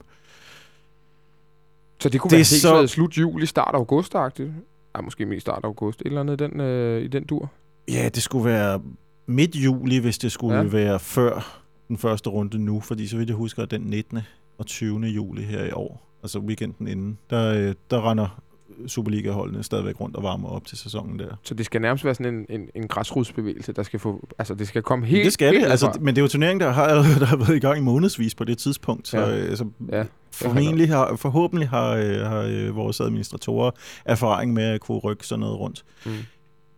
Så 2.02 2.10
det 2.10 2.22
kunne 2.22 2.30
Det 2.30 2.36
være 2.36 2.78
helt 2.78 2.88
så- 2.90 2.94
slut 2.96 3.18
juli, 3.18 3.46
start 3.46 3.76
august 3.76 4.16
-agtigt. 4.16 4.52
Ja, 4.96 5.02
måske 5.02 5.26
mest 5.26 5.42
start 5.42 5.62
august. 5.64 6.02
Et 6.02 6.08
eller 6.08 6.20
andet 6.22 6.40
den, 6.40 6.60
øh, 6.60 7.02
i 7.04 7.08
den 7.08 7.24
dur. 7.26 7.52
Ja, 7.92 8.10
det 8.16 8.24
skulle 8.24 8.46
være 8.46 8.82
midt 9.32 9.56
juli, 9.56 9.98
hvis 9.98 10.18
det 10.18 10.32
skulle 10.32 10.58
Ja. 10.58 10.64
være 10.64 11.00
før 11.00 11.62
den 11.88 11.98
første 11.98 12.30
runde 12.30 12.60
nu, 12.60 12.80
fordi 12.80 13.08
så 13.08 13.18
vidt 13.18 13.30
jeg 13.30 13.36
husker, 13.38 13.66
den 13.66 13.82
19. 13.82 14.20
og 14.58 14.66
20. 14.66 15.00
juli 15.00 15.42
her 15.42 15.66
i 15.66 15.72
år, 15.72 16.08
altså 16.24 16.40
weekenden 16.40 16.88
inden, 16.88 17.18
der, 17.30 17.54
øh, 17.70 17.76
der 17.92 18.10
render 18.12 18.42
Superliga-holdene 18.88 19.64
stadigvæk 19.64 20.02
rundt 20.02 20.16
og 20.16 20.24
varmer 20.24 20.50
op 20.50 20.66
til 20.66 20.78
sæsonen 20.78 21.20
der. 21.20 21.36
Så 21.44 21.54
det 21.54 21.66
skal 21.66 21.82
nærmest 21.82 22.06
være 22.06 22.16
sådan 22.16 22.34
en, 22.34 22.46
en, 22.62 22.70
en 22.76 22.88
græsrodsbevægelse, 22.88 23.74
der 23.74 23.84
skal 23.84 24.00
få... 24.00 24.28
Altså, 24.40 24.54
det 24.56 24.68
skal 24.68 24.82
komme 24.82 25.06
helt... 25.06 25.26
det 25.26 25.34
skal 25.34 25.52
helt 25.52 25.64
det, 25.66 25.72
altså, 25.72 25.98
men 26.02 26.16
det 26.16 26.22
er 26.22 26.24
jo 26.24 26.28
turneringen, 26.28 26.62
der 26.62 26.72
har, 26.72 26.88
der 27.20 27.26
har 27.26 27.38
været 27.38 27.56
i 27.56 27.60
gang 27.60 27.78
i 27.78 27.82
månedsvis 27.82 28.36
på 28.36 28.44
det 28.44 28.58
tidspunkt, 28.58 29.08
så, 29.08 29.18
Ja. 29.20 29.26
altså, 29.26 29.66
Ja. 29.92 30.04
formentlig 30.32 30.88
har, 30.90 31.16
forhåbentlig 31.16 31.70
har, 31.70 31.90
øh, 31.92 32.16
har 32.20 32.72
vores 32.72 33.00
administratorer 33.02 33.72
erfaring 34.06 34.54
med 34.54 34.64
at 34.64 34.82
kunne 34.82 34.98
rykke 34.98 35.28
sådan 35.28 35.40
noget 35.40 35.60
rundt. 35.60 35.86
Mm. 36.06 36.12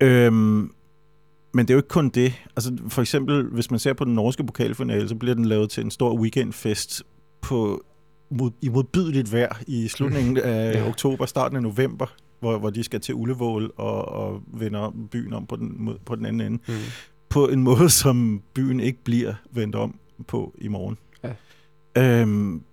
Øhm, 0.01 0.71
men 1.53 1.65
det 1.65 1.73
er 1.73 1.75
jo 1.75 1.79
ikke 1.79 1.89
kun 1.89 2.09
det. 2.09 2.33
Altså, 2.55 2.77
for 2.87 3.01
eksempel, 3.01 3.43
hvis 3.49 3.71
man 3.71 3.79
ser 3.79 3.93
på 3.93 4.05
den 4.05 4.13
norske 4.13 4.43
pokalfinale, 4.45 5.09
så 5.09 5.15
bliver 5.15 5.35
den 5.35 5.45
lavet 5.45 5.69
til 5.69 5.83
en 5.83 5.91
stor 5.91 6.15
weekendfest 6.19 7.03
på 7.41 7.83
mod, 8.31 8.51
i 8.61 8.69
modbydeligt 8.69 9.33
vejr 9.33 9.61
i 9.67 9.87
slutningen 9.87 10.37
af 10.37 10.73
Ja. 10.73 10.87
oktober, 10.89 11.25
starten 11.25 11.55
af 11.55 11.63
november, 11.63 12.05
hvor, 12.39 12.57
hvor 12.57 12.69
de 12.69 12.83
skal 12.83 12.99
til 13.01 13.15
Ullevål 13.15 13.73
og, 13.77 14.05
og 14.05 14.41
vender 14.47 14.95
byen 15.11 15.33
om 15.33 15.45
på 15.45 15.55
den, 15.55 15.89
på 16.05 16.15
den 16.15 16.25
anden 16.25 16.41
ende. 16.41 16.59
Mm. 16.67 16.73
På 17.29 17.47
en 17.47 17.63
måde, 17.63 17.89
som 17.89 18.41
byen 18.53 18.79
ikke 18.79 19.03
bliver 19.03 19.33
vendt 19.51 19.75
om 19.75 19.95
på 20.27 20.55
i 20.57 20.67
morgen. 20.67 20.97
Ja. 21.23 22.21
Øhm, 22.21 22.63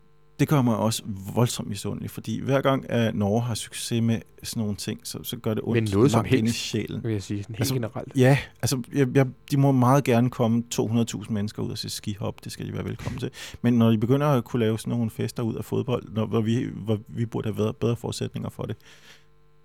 det 0.41 0.49
gør 0.49 0.63
mig 0.63 0.77
også 0.77 1.03
voldsomt 1.35 1.69
misundelig, 1.69 2.11
fordi 2.11 2.41
hver 2.41 2.61
gang, 2.61 2.91
at 2.91 3.15
Norge 3.15 3.43
har 3.43 3.55
succes 3.55 4.03
med 4.03 4.21
sådan 4.43 4.61
nogle 4.61 4.77
ting, 4.77 5.01
så, 5.05 5.19
så 5.23 5.37
gør 5.37 5.55
det 5.55 5.63
ondt 5.63 5.83
Men 5.83 5.93
noget 5.93 6.11
som 6.11 6.19
langt 6.19 6.33
ind 6.33 6.39
i 6.39 6.49
helst. 6.49 6.59
sjælen. 6.59 7.05
Vil 7.05 7.13
jeg 7.13 7.23
sige, 7.23 7.37
helt 7.37 7.61
Altså, 7.61 7.75
generelt. 7.75 8.17
Ja, 8.17 8.39
altså 8.63 8.83
jeg, 8.95 9.09
jeg, 9.15 9.27
de 9.51 9.57
må 9.57 9.73
meget 9.73 10.05
gerne 10.05 10.31
komme 10.31 10.63
200.000 10.75 11.33
mennesker 11.33 11.63
ud 11.63 11.71
og 11.71 11.79
se 11.79 11.91
skihop, 11.91 12.45
det 12.45 12.53
skal 12.53 12.67
de 12.67 12.73
være 12.73 12.85
velkommen 12.85 13.19
til. 13.21 13.31
Men 13.63 13.75
når 13.75 13.91
de 13.91 13.99
begynder 13.99 14.27
at 14.27 14.45
kunne 14.45 14.61
lave 14.61 14.79
sådan 14.79 14.91
nogle 14.91 15.11
fester 15.11 15.43
ud 15.43 15.55
af 15.55 15.65
fodbold, 15.65 16.13
når, 16.13 16.27
hvor, 16.27 16.41
vi, 16.41 16.69
hvor 16.75 16.99
vi 17.09 17.27
burde 17.27 17.49
have 17.49 17.59
været 17.59 17.77
bedre 17.77 17.97
forudsætninger 17.97 18.51
for 18.51 18.63
det, 18.63 18.77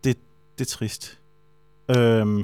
det, 0.04 0.18
det 0.60 0.66
er 0.66 0.70
trist. 0.70 1.20
Øhm, 1.98 2.44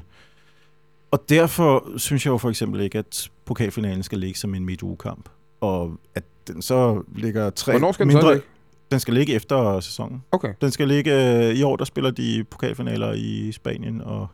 og 1.11 1.25
derfor 1.29 1.97
synes 1.97 2.25
jeg 2.25 2.31
jo 2.31 2.37
for 2.37 2.49
eksempel 2.49 2.81
ikke, 2.81 2.97
at 2.97 3.31
pokalfinalen 3.45 4.03
skal 4.03 4.19
ligge 4.19 4.39
som 4.39 4.55
en 4.55 4.65
midtugekamp. 4.65 5.29
Og 5.61 5.97
at 6.15 6.23
den 6.47 6.61
så 6.61 7.03
ligger 7.15 7.49
tre 7.49 7.71
Hvornår 7.71 7.91
skal 7.91 8.05
den 8.05 8.07
mindre... 8.13 8.21
så 8.27 8.31
ligge? 8.33 8.47
Den 8.91 8.99
skal 8.99 9.13
ligge 9.13 9.33
efter 9.33 9.79
sæsonen. 9.79 10.23
Okay. 10.31 10.53
Den 10.61 10.71
skal 10.71 10.87
ligge... 10.87 11.37
øh, 11.49 11.55
I 11.55 11.63
år, 11.63 11.75
der 11.75 11.85
spiller 11.85 12.11
de 12.11 12.43
pokalfinaler 12.49 13.13
i 13.13 13.51
Spanien, 13.51 14.01
og... 14.01 14.27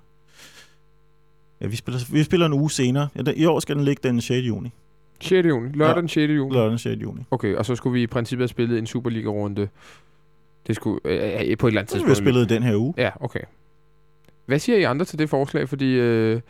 Ja, 1.61 1.67
vi 1.67 1.75
spiller, 1.75 1.99
vi 2.11 2.23
spiller 2.23 2.45
en 2.45 2.53
uge 2.53 2.71
senere. 2.71 3.07
Ja, 3.15 3.21
den- 3.21 3.35
I 3.37 3.45
år 3.45 3.59
skal 3.59 3.75
den 3.75 3.83
ligge 3.83 4.07
den 4.09 4.21
6. 4.21 4.47
juni. 4.47 4.69
6. 5.21 5.47
juni. 5.47 5.69
Lørdag 5.73 5.95
Ja. 5.95 6.01
den 6.01 6.09
6. 6.09 6.29
juni. 6.31 6.53
Lørdag 6.53 6.69
den 6.69 6.77
6. 6.77 7.01
juni. 7.01 7.21
Okay, 7.31 7.55
og 7.55 7.65
så 7.65 7.75
skulle 7.75 7.93
vi 7.93 8.01
i 8.01 8.07
princippet 8.07 8.41
have 8.43 8.47
spillet 8.47 8.79
en 8.79 8.87
Superliga-runde. 8.87 9.69
Det 10.67 10.75
skulle 10.75 10.99
øh, 11.05 11.41
øh, 11.51 11.57
på 11.57 11.67
et 11.67 11.71
eller 11.71 11.81
andet 11.81 11.91
Så 11.91 11.97
vi 11.97 12.01
har 12.01 12.07
tidspunkt. 12.07 12.17
spillet 12.17 12.49
den 12.49 12.63
her 12.63 12.75
uge. 12.75 12.93
Ja, 12.97 13.09
okay. 13.19 13.39
Hvad 14.45 14.59
siger 14.59 14.77
I 14.77 14.83
andre 14.83 15.05
til 15.05 15.19
det 15.19 15.29
forslag? 15.29 15.69
Fordi 15.69 15.93
øh, 15.93 16.41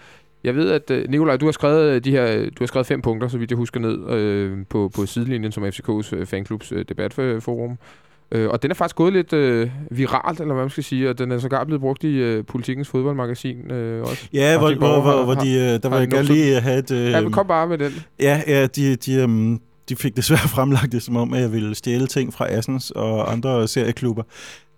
jeg 0.44 0.56
ved, 0.56 0.72
at 0.72 0.92
øh, 0.92 1.10
Nikolaj, 1.10 1.38
du 1.38 1.46
har 1.46 1.52
skrevet 1.52 1.96
øh, 1.96 2.04
de 2.04 2.12
her, 2.12 2.38
du 2.38 2.60
har 2.60 2.66
skrevet 2.66 2.88
fem 2.88 3.02
punkter, 3.02 3.28
så 3.28 3.38
vidt 3.38 3.52
jeg 3.52 3.58
husker 3.58 3.80
ned 3.80 4.10
øh, 4.10 4.58
på, 4.70 4.92
på 4.96 5.06
sidelinjen 5.06 5.52
som 5.52 5.64
FCK's 5.64 6.16
øh, 6.16 6.26
fanklubs 6.26 6.72
øh, 6.72 6.86
debatforum. 6.90 7.78
Øh, 8.32 8.50
og 8.50 8.64
den 8.64 8.72
er 8.72 8.76
faktisk 8.76 8.96
gået 8.96 9.14
lidt 9.14 9.34
øh, 9.34 9.70
viralt, 9.92 10.40
eller 10.40 10.54
hvad 10.54 10.64
man 10.64 10.70
skal 10.70 10.84
sige, 10.84 11.10
og 11.10 11.18
den 11.18 11.32
er 11.32 11.38
sågar 11.38 11.64
blevet 11.64 11.82
brugt 11.82 12.04
i 12.04 12.16
øh, 12.18 12.46
Politikens 12.46 12.88
fodboldmagasin 12.88 13.72
øh, 13.72 14.02
også. 14.02 14.28
Ja, 14.34 14.58
hvor, 14.58 14.76
hvor, 14.76 15.02
hvor, 15.02 15.24
hvor 15.24 15.34
de, 15.34 15.54
øh, 15.54 15.60
der 15.84 15.90
vil 15.90 15.98
jeg 16.00 16.08
gerne 16.08 16.28
lige 16.28 16.60
have 16.62 16.80
et... 16.80 16.92
Øh, 16.92 17.12
Ja, 17.12 17.22
men 17.22 17.32
kom 17.32 17.48
bare 17.48 17.68
med 17.68 17.78
den. 17.78 17.92
Ja, 18.20 18.42
ja 18.48 18.66
de, 18.66 18.96
de, 18.96 19.14
øhm, 19.14 19.60
de 19.90 19.96
fik 19.96 20.16
desværre 20.18 20.48
fremlagt 20.58 20.92
det, 20.92 21.04
som 21.04 21.16
om 21.18 21.34
at 21.34 21.42
jeg 21.42 21.52
ville 21.52 21.76
stjæle 21.76 22.08
ting 22.08 22.34
fra 22.34 22.48
Assens 22.52 22.92
og 22.92 23.32
andre 23.32 23.68
serieklubber. 23.68 24.24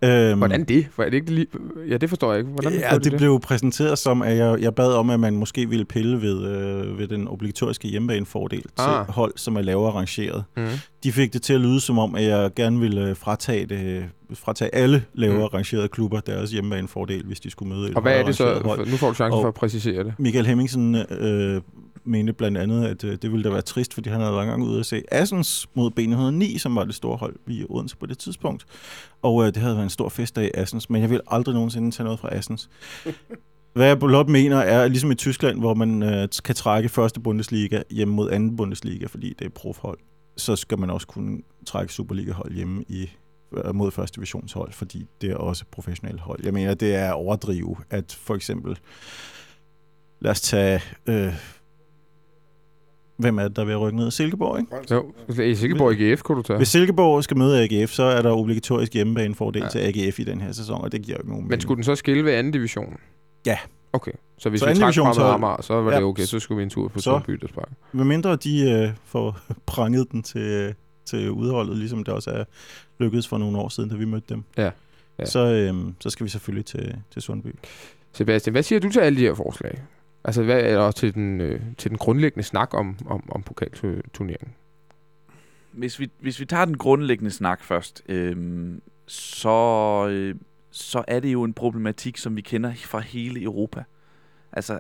Øhm, 0.04 0.38
Hvordan 0.38 0.64
det? 0.64 0.88
For 0.92 1.04
er 1.04 1.10
det 1.10 1.18
ikke 1.18 1.32
lige... 1.34 1.48
Ja, 1.90 1.98
det 1.98 2.10
forstår 2.10 2.32
jeg 2.32 2.40
ikke. 2.40 2.52
Hvordan 2.52 2.74
ja, 2.74 2.90
gjorde 2.90 3.04
de 3.04 3.10
det 3.10 3.18
blev 3.18 3.40
præsenteret 3.40 3.98
som, 4.00 4.22
at 4.22 4.38
jeg, 4.38 4.62
jeg 4.62 4.76
bad 4.76 4.94
om, 4.94 5.10
at 5.10 5.20
man 5.20 5.36
måske 5.36 5.70
ville 5.70 5.86
pille 5.86 6.22
ved, 6.22 6.48
øh, 6.48 7.00
ved 7.00 7.08
den 7.08 7.28
obligatoriske 7.28 7.88
hjemmebanefordel 7.88 8.64
Ah. 8.78 9.06
til 9.06 9.14
hold, 9.14 9.34
som 9.36 9.56
er 9.56 9.62
lavere 9.62 9.92
rangeret. 9.92 10.44
Mm. 10.58 10.66
De 11.04 11.12
fik 11.12 11.34
det 11.34 11.42
til 11.42 11.54
at 11.54 11.62
lyde 11.62 11.80
som 11.80 12.00
om, 12.00 12.16
at 12.16 12.24
jeg 12.24 12.50
gerne 12.56 12.80
ville 12.80 13.10
øh, 13.10 13.16
fratage, 13.16 13.66
det, 13.66 14.06
fratage 14.34 14.76
alle 14.76 15.04
lavere 15.14 15.38
Mm. 15.38 15.44
rangerede 15.54 15.88
klubber 15.88 16.20
deres 16.20 16.52
hjemmebanefordel, 16.52 17.24
hvis 17.26 17.40
de 17.40 17.50
skulle 17.52 17.76
møde 17.76 17.90
et 17.90 17.96
Og 17.96 18.02
hvad 18.02 18.14
er 18.20 18.26
det 18.26 18.36
så? 18.36 18.62
hold. 18.66 18.90
Nu 18.92 18.98
får 18.98 19.08
du 19.08 19.14
chancen 19.16 19.34
Og- 19.38 19.44
for 19.44 19.48
at 19.48 19.54
præcisere 19.54 20.04
det. 20.04 20.14
Michael 20.20 20.46
Hemmingsen 20.48 20.96
øh, 20.96 21.62
mente 22.04 22.34
blandt 22.34 22.58
andet, 22.58 22.86
at 22.86 23.04
øh, 23.04 23.18
det 23.22 23.32
ville 23.32 23.44
da 23.44 23.50
være 23.50 23.62
trist, 23.62 23.94
fordi 23.94 24.10
han 24.10 24.22
havde 24.22 24.34
været 24.34 24.48
gang 24.48 24.64
ude 24.64 24.80
at 24.80 24.86
se 24.86 25.04
Assens 25.12 25.68
mod 25.74 25.92
B109, 26.00 26.60
som 26.60 26.76
var 26.76 26.84
det 26.84 26.96
store 26.96 27.18
hold 27.18 27.36
i 27.48 27.66
Odense 27.70 27.98
på 27.98 28.06
det 28.06 28.18
tidspunkt. 28.18 28.66
Og 29.22 29.42
øh, 29.42 29.48
det 29.48 29.58
havde 29.58 29.76
været 29.76 29.84
en 29.84 29.90
stor 29.90 30.10
festdag 30.10 30.46
i 30.46 30.52
Assens, 30.54 30.90
men 30.90 31.02
jeg 31.02 31.10
vil 31.10 31.22
aldrig 31.28 31.56
nogensinde 31.56 31.92
tage 31.92 32.04
noget 32.04 32.20
fra 32.20 32.36
Assens. 32.36 32.70
Hvad 33.74 33.88
jeg 33.88 34.00
blot 34.00 34.30
mener 34.30 34.58
er, 34.58 34.88
ligesom 34.88 35.12
i 35.12 35.16
Tyskland, 35.16 35.60
hvor 35.60 35.74
man 35.74 36.04
øh, 36.04 36.28
kan 36.44 36.56
trække 36.56 36.90
første 36.90 37.20
Bundesliga 37.20 37.82
hjemme 37.90 38.14
mod 38.14 38.32
anden 38.32 38.56
Bundesliga, 38.56 39.06
fordi 39.06 39.34
det 39.40 39.46
er 39.46 39.50
profhold, 39.50 39.98
så 40.38 40.56
skal 40.56 40.80
man 40.80 40.90
også 40.90 41.08
kunne 41.08 41.42
trække 41.66 41.94
Superliga-hold 41.94 42.54
hjemme 42.54 42.84
i 42.88 43.10
øh, 43.54 43.76
mod 43.76 43.92
første 43.92 44.16
divisionshold, 44.16 44.72
fordi 44.72 45.06
det 45.22 45.32
er 45.32 45.36
også 45.36 45.66
professionelle 45.72 46.22
hold. 46.22 46.40
Jeg 46.44 46.54
mener, 46.54 46.74
det 46.74 46.96
er 46.96 47.12
overdrive, 47.12 47.76
at 47.90 48.18
for 48.22 48.36
eksempel, 48.36 48.78
lad 50.20 50.32
os 50.32 50.42
tage, 50.42 50.82
øh, 51.08 51.34
hvem 53.20 53.38
er 53.40 53.44
det, 53.48 53.56
der 53.56 53.66
vil 53.66 53.78
rykke 53.78 53.98
ned? 53.98 54.12
Silkeborg, 54.12 54.60
ikke? 54.60 54.72
Jo, 54.92 55.14
i 55.44 55.56
Silkeborg 55.56 55.94
IGF 56.00 56.22
kunne 56.22 56.38
du 56.38 56.42
tage. 56.42 56.58
Hvis 56.58 56.68
Silkeborg 56.68 57.24
skal 57.24 57.38
møde 57.38 57.64
AGF, 57.64 57.92
så 57.92 58.04
er 58.04 58.22
der 58.22 58.32
obligatorisk 58.32 58.94
hjemmebanefordel 58.94 59.62
Ja. 59.62 59.68
til 59.70 59.80
AGF 59.80 60.20
i 60.20 60.24
den 60.24 60.42
her 60.42 60.52
sæson, 60.52 60.82
og 60.82 60.92
det 60.92 61.02
giver 61.02 61.18
jo 61.18 61.22
ikke 61.22 61.30
nogen 61.30 61.44
Men 61.44 61.50
mening. 61.50 61.62
skulle 61.62 61.76
den 61.76 61.84
så 61.84 61.96
skille 61.96 62.26
ved 62.26 62.34
anden 62.34 62.54
division? 62.54 62.98
Ja. 63.46 63.58
Okay, 63.94 64.12
så 64.38 64.50
hvis 64.50 64.60
Så 64.60 64.66
vi 64.70 64.76
trak 64.76 64.82
division, 64.86 65.14
så- 65.14 65.22
Amager, 65.24 65.62
så 65.62 65.74
var 65.74 65.90
det 65.92 65.98
Ja. 65.98 66.04
okay. 66.04 66.24
Så 66.24 66.40
skulle 66.40 66.58
vi 66.58 66.64
en 66.64 66.70
tur 66.70 66.88
på 66.88 67.00
Så- 67.00 67.04
Sundby 67.04 67.38
Idrætspark. 67.38 67.70
Med 67.92 68.06
mindre 68.06 68.36
de 68.36 68.72
øh, 68.72 68.90
får 69.06 69.40
pranget 69.66 70.12
den 70.12 70.24
til, 70.24 70.74
til 71.06 71.32
udholdet, 71.32 71.78
ligesom 71.78 72.04
det 72.04 72.14
også 72.14 72.30
er 72.32 72.44
lykkedes 73.00 73.28
for 73.28 73.38
nogle 73.38 73.58
år 73.58 73.70
siden, 73.70 73.90
da 73.90 73.96
vi 73.96 74.06
mødte 74.06 74.26
dem. 74.34 74.44
Ja. 74.58 74.70
Ja. 75.20 75.26
Så, 75.26 75.40
øh, 75.46 75.74
så 76.00 76.10
skal 76.10 76.24
vi 76.24 76.30
selvfølgelig 76.30 76.66
til, 76.66 76.96
til 77.14 77.22
Sundby. 77.22 77.56
Sebastian, 78.14 78.52
hvad 78.52 78.64
siger 78.64 78.80
du 78.80 78.90
til 78.92 79.00
alle 79.00 79.20
de 79.20 79.24
her 79.26 79.34
forslag? 79.34 79.82
Altså, 80.24 80.44
hvad 80.44 80.62
er 80.62 80.76
der 80.76 80.92
til 80.92 81.14
den, 81.14 81.42
øh, 81.42 81.62
til 81.78 81.90
den 81.90 81.98
grundlæggende 81.98 82.44
snak 82.44 82.74
om, 82.74 82.98
om, 83.06 83.24
om 83.32 83.44
pokalturneringen? 83.44 84.54
Hvis 85.72 86.00
vi, 86.00 86.10
hvis 86.20 86.40
vi 86.40 86.46
tager 86.46 86.66
den 86.66 86.78
grundlæggende 86.78 87.32
snak 87.32 87.64
først, 87.64 88.04
øhm, 88.10 88.82
så, 89.08 90.08
øh, 90.12 90.36
så 90.72 91.04
er 91.08 91.20
det 91.20 91.34
jo 91.34 91.44
en 91.44 91.54
problematik, 91.54 92.18
som 92.18 92.36
vi 92.36 92.42
kender 92.42 92.74
fra 92.76 93.00
hele 93.00 93.42
Europa. 93.42 93.84
Altså, 94.52 94.80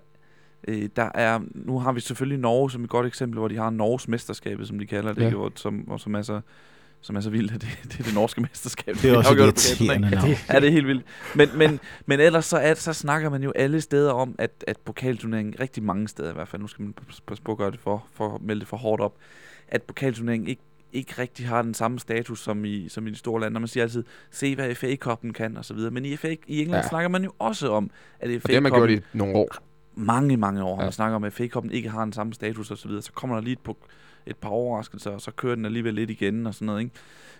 øh, 0.68 0.90
der 0.96 1.10
er, 1.14 1.40
nu 1.56 1.80
har 1.80 1.92
vi 1.92 2.00
selvfølgelig 2.00 2.40
Norge 2.40 2.72
som 2.72 2.84
et 2.84 2.90
godt 2.90 3.08
eksempel, 3.08 3.40
hvor 3.40 3.48
de 3.48 3.56
har 3.58 3.70
Norges 3.70 4.08
mesterskabet, 4.08 4.68
som 4.68 4.80
de 4.80 4.86
kalder 4.86 5.14
det, 5.14 5.32
Ja. 5.32 5.36
og 5.38 5.52
som, 5.56 5.90
og 5.90 6.00
som 6.00 6.16
er 6.16 6.22
så 6.22 6.42
som 7.02 7.16
er 7.16 7.20
så 7.20 7.30
vildt, 7.30 7.52
at 7.52 7.62
det, 7.62 7.70
det 7.91 8.00
er 8.00 8.04
det 8.04 8.14
norske 8.14 8.41
mesterskab. 8.41 8.95
Det 8.95 9.12
er 9.12 9.18
også 9.18 9.32
et 9.34 9.38
irriterende 9.39 10.10
navn. 10.10 10.30
Ja, 10.50 10.60
det 10.60 10.68
er 10.68 10.72
helt 10.72 10.88
vildt. 10.88 11.04
Men, 11.36 11.50
men, 11.56 11.80
men 12.06 12.20
ellers 12.20 12.45
så, 12.45 12.58
er, 12.58 12.74
så 12.74 12.93
snakker 12.93 13.30
man 13.30 13.43
jo 13.43 13.52
alle 13.56 13.82
steder 13.82 14.12
om, 14.14 14.36
at, 14.38 14.64
at 14.68 14.78
pokalturneringen, 14.78 15.56
rigtig 15.60 15.84
mange 15.84 16.08
steder 16.08 16.30
i 16.30 16.34
hvert 16.34 16.47
fald, 16.47 16.62
nu 16.62 16.68
skal 16.68 16.84
man 16.84 16.93
passe- 17.28 17.41
på 17.43 17.52
at 17.52 17.58
gøre 17.58 17.72
det 17.72 17.80
for, 17.80 18.06
for 18.14 18.36
at 18.36 18.41
melde 18.41 18.60
det 18.60 18.68
for 18.68 18.78
hårdt 18.78 19.02
op, 19.02 19.16
at 19.68 19.84
pokalturneringen 19.84 20.47
ikke, 20.50 20.62
ikke 20.93 21.14
rigtig 21.18 21.47
har 21.47 21.62
den 21.62 21.74
samme 21.74 22.00
status 22.00 22.39
som 22.43 22.66
i, 22.66 22.89
som 22.89 23.08
i 23.08 23.10
de 23.10 23.16
store 23.16 23.41
lande. 23.41 23.58
Og 23.58 23.62
man 23.62 23.68
siger 23.68 23.84
altid, 23.84 24.04
se 24.32 24.56
hvad 24.56 24.76
FA-koppen 24.76 25.34
kan 25.34 25.58
og 25.58 25.66
så 25.66 25.74
videre. 25.74 25.91
Men 25.91 26.06
i, 26.06 26.16
FA, 26.16 26.36
i 26.47 26.62
England 26.62 26.84
Ja. 26.84 26.89
snakker 26.89 27.10
man 27.10 27.24
jo 27.24 27.32
også 27.39 27.70
om, 27.72 27.89
at 28.20 28.28
Og 28.28 28.30
det 28.47 28.54
har 28.54 28.60
man 28.62 28.72
gjort 28.72 28.89
FA-koppen 28.89 28.97
i 29.14 29.18
nogle 29.18 29.36
år. 29.36 29.56
mange, 29.95 30.38
mange 30.38 30.64
år, 30.64 30.78
Ja. 30.80 30.84
man 30.86 30.91
snakker 30.91 31.16
om, 31.16 31.24
at 31.24 31.34
FA-koppen 31.34 31.72
ikke 31.72 31.89
har 31.89 32.04
den 32.04 32.14
samme 32.14 32.34
status 32.34 32.72
og 32.72 32.78
så 32.78 32.88
videre. 32.88 33.02
Så 33.04 33.12
kommer 33.12 33.36
der 33.36 33.43
lige 33.43 33.54
et, 33.54 33.60
på, 33.60 33.78
et 34.26 34.38
par 34.38 34.49
overraskelser, 34.49 35.11
og 35.11 35.22
så 35.22 35.32
kører 35.32 35.55
den 35.55 35.65
alligevel 35.65 35.93
lidt 35.93 36.09
igen 36.09 36.47
og 36.47 36.53
sådan 36.53 36.65
noget. 36.65 36.82
Ikke? 36.82 36.95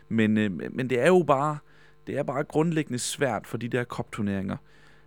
Men, 0.10 0.38
øh, 0.38 0.52
men 0.52 0.90
det 0.90 1.00
er 1.00 1.08
jo 1.08 1.24
bare, 1.28 1.58
det 2.08 2.18
er 2.18 2.24
bare 2.24 2.44
grundlæggende 2.44 3.00
svært 3.00 3.48
for 3.48 3.58
de 3.58 3.68
der 3.68 3.84
kopturneringer. 3.84 4.58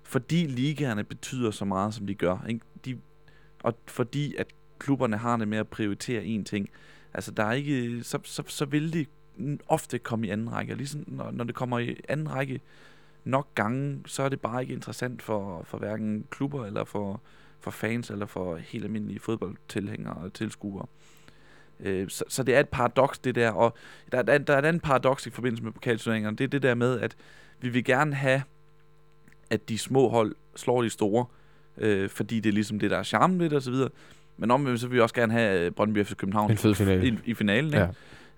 Fordi 0.02 0.46
ligaerne 0.46 1.04
betyder 1.04 1.50
så 1.50 1.64
meget, 1.64 1.94
som 1.94 2.06
de 2.06 2.14
gør. 2.14 2.44
Ikke? 2.48 2.60
De, 2.84 2.98
og 3.62 3.78
fordi 3.86 4.34
at 4.34 4.46
klubberne 4.78 5.16
har 5.16 5.36
det 5.36 5.48
med 5.48 5.58
at 5.58 5.68
prioritere 5.68 6.22
én 6.22 6.44
ting. 6.44 6.68
Altså 7.14 7.30
der 7.30 7.44
er 7.44 7.52
ikke, 7.52 8.02
så, 8.02 8.18
så, 8.22 8.42
så 8.46 8.64
vil 8.64 8.92
de 8.92 9.06
ofte 9.68 9.98
komme 9.98 10.26
i 10.26 10.30
anden 10.30 10.52
række. 10.52 10.72
Og 10.72 10.76
ligesom 10.76 11.04
når, 11.06 11.30
når 11.30 11.44
det 11.44 11.54
kommer 11.54 11.78
i 11.78 11.96
anden 12.08 12.30
række 12.30 12.60
nok 13.24 13.54
gange, 13.54 14.00
så 14.06 14.22
er 14.22 14.28
det 14.28 14.40
bare 14.40 14.62
ikke 14.62 14.74
interessant 14.74 15.22
for, 15.22 15.62
for 15.62 15.78
hverken 15.78 16.26
klubber 16.30 16.66
eller 16.66 16.84
for, 16.84 17.20
for 17.60 17.70
fans 17.70 18.10
eller 18.10 18.26
for 18.26 18.56
helt 18.56 18.84
almindelige 18.84 19.20
fodboldtilhængere 19.20 20.14
og 20.14 20.32
tilskuere. 20.32 20.86
Øh, 21.82 22.08
så, 22.08 22.24
så 22.28 22.42
det 22.42 22.54
er 22.54 22.60
et 22.60 22.68
paradoks, 22.68 23.18
det 23.18 23.34
der. 23.34 23.50
Og 23.50 23.76
der, 24.12 24.22
der, 24.22 24.38
der 24.38 24.54
er 24.54 24.58
et 24.58 24.64
andet 24.64 24.82
paradoks 24.82 25.26
i 25.26 25.30
forbindelse 25.30 25.64
med 25.64 25.72
pokalturneringerne. 25.72 26.36
Det 26.36 26.44
er 26.44 26.48
det 26.48 26.62
der 26.62 26.74
med, 26.74 27.00
at 27.00 27.16
vi 27.60 27.68
vil 27.68 27.84
gerne 27.84 28.14
have, 28.14 28.42
at 29.50 29.68
de 29.68 29.78
små 29.78 30.08
hold 30.08 30.34
slår 30.56 30.82
de 30.82 30.90
store, 30.90 31.26
øh, 31.78 32.08
fordi 32.08 32.40
det 32.40 32.48
er 32.48 32.54
ligesom 32.54 32.78
det, 32.78 32.90
der 32.90 32.98
er 32.98 33.02
charmen 33.02 33.38
ved 33.38 33.50
det 33.50 33.56
og 33.56 33.62
så 33.62 33.70
videre. 33.70 33.88
Men 34.36 34.50
omvendt 34.50 34.80
så 34.80 34.86
vil 34.88 34.94
vi 34.94 35.00
også 35.00 35.14
gerne 35.14 35.32
have 35.32 35.60
øh, 35.60 35.70
Brøndby 35.70 36.04
FC 36.04 36.16
København 36.16 36.50
En 36.50 36.56
fed 36.56 36.74
finale. 36.74 37.06
i, 37.08 37.18
i 37.24 37.34
finalen. 37.34 37.66
Ikke? 37.74 37.78
Ja. 37.78 37.88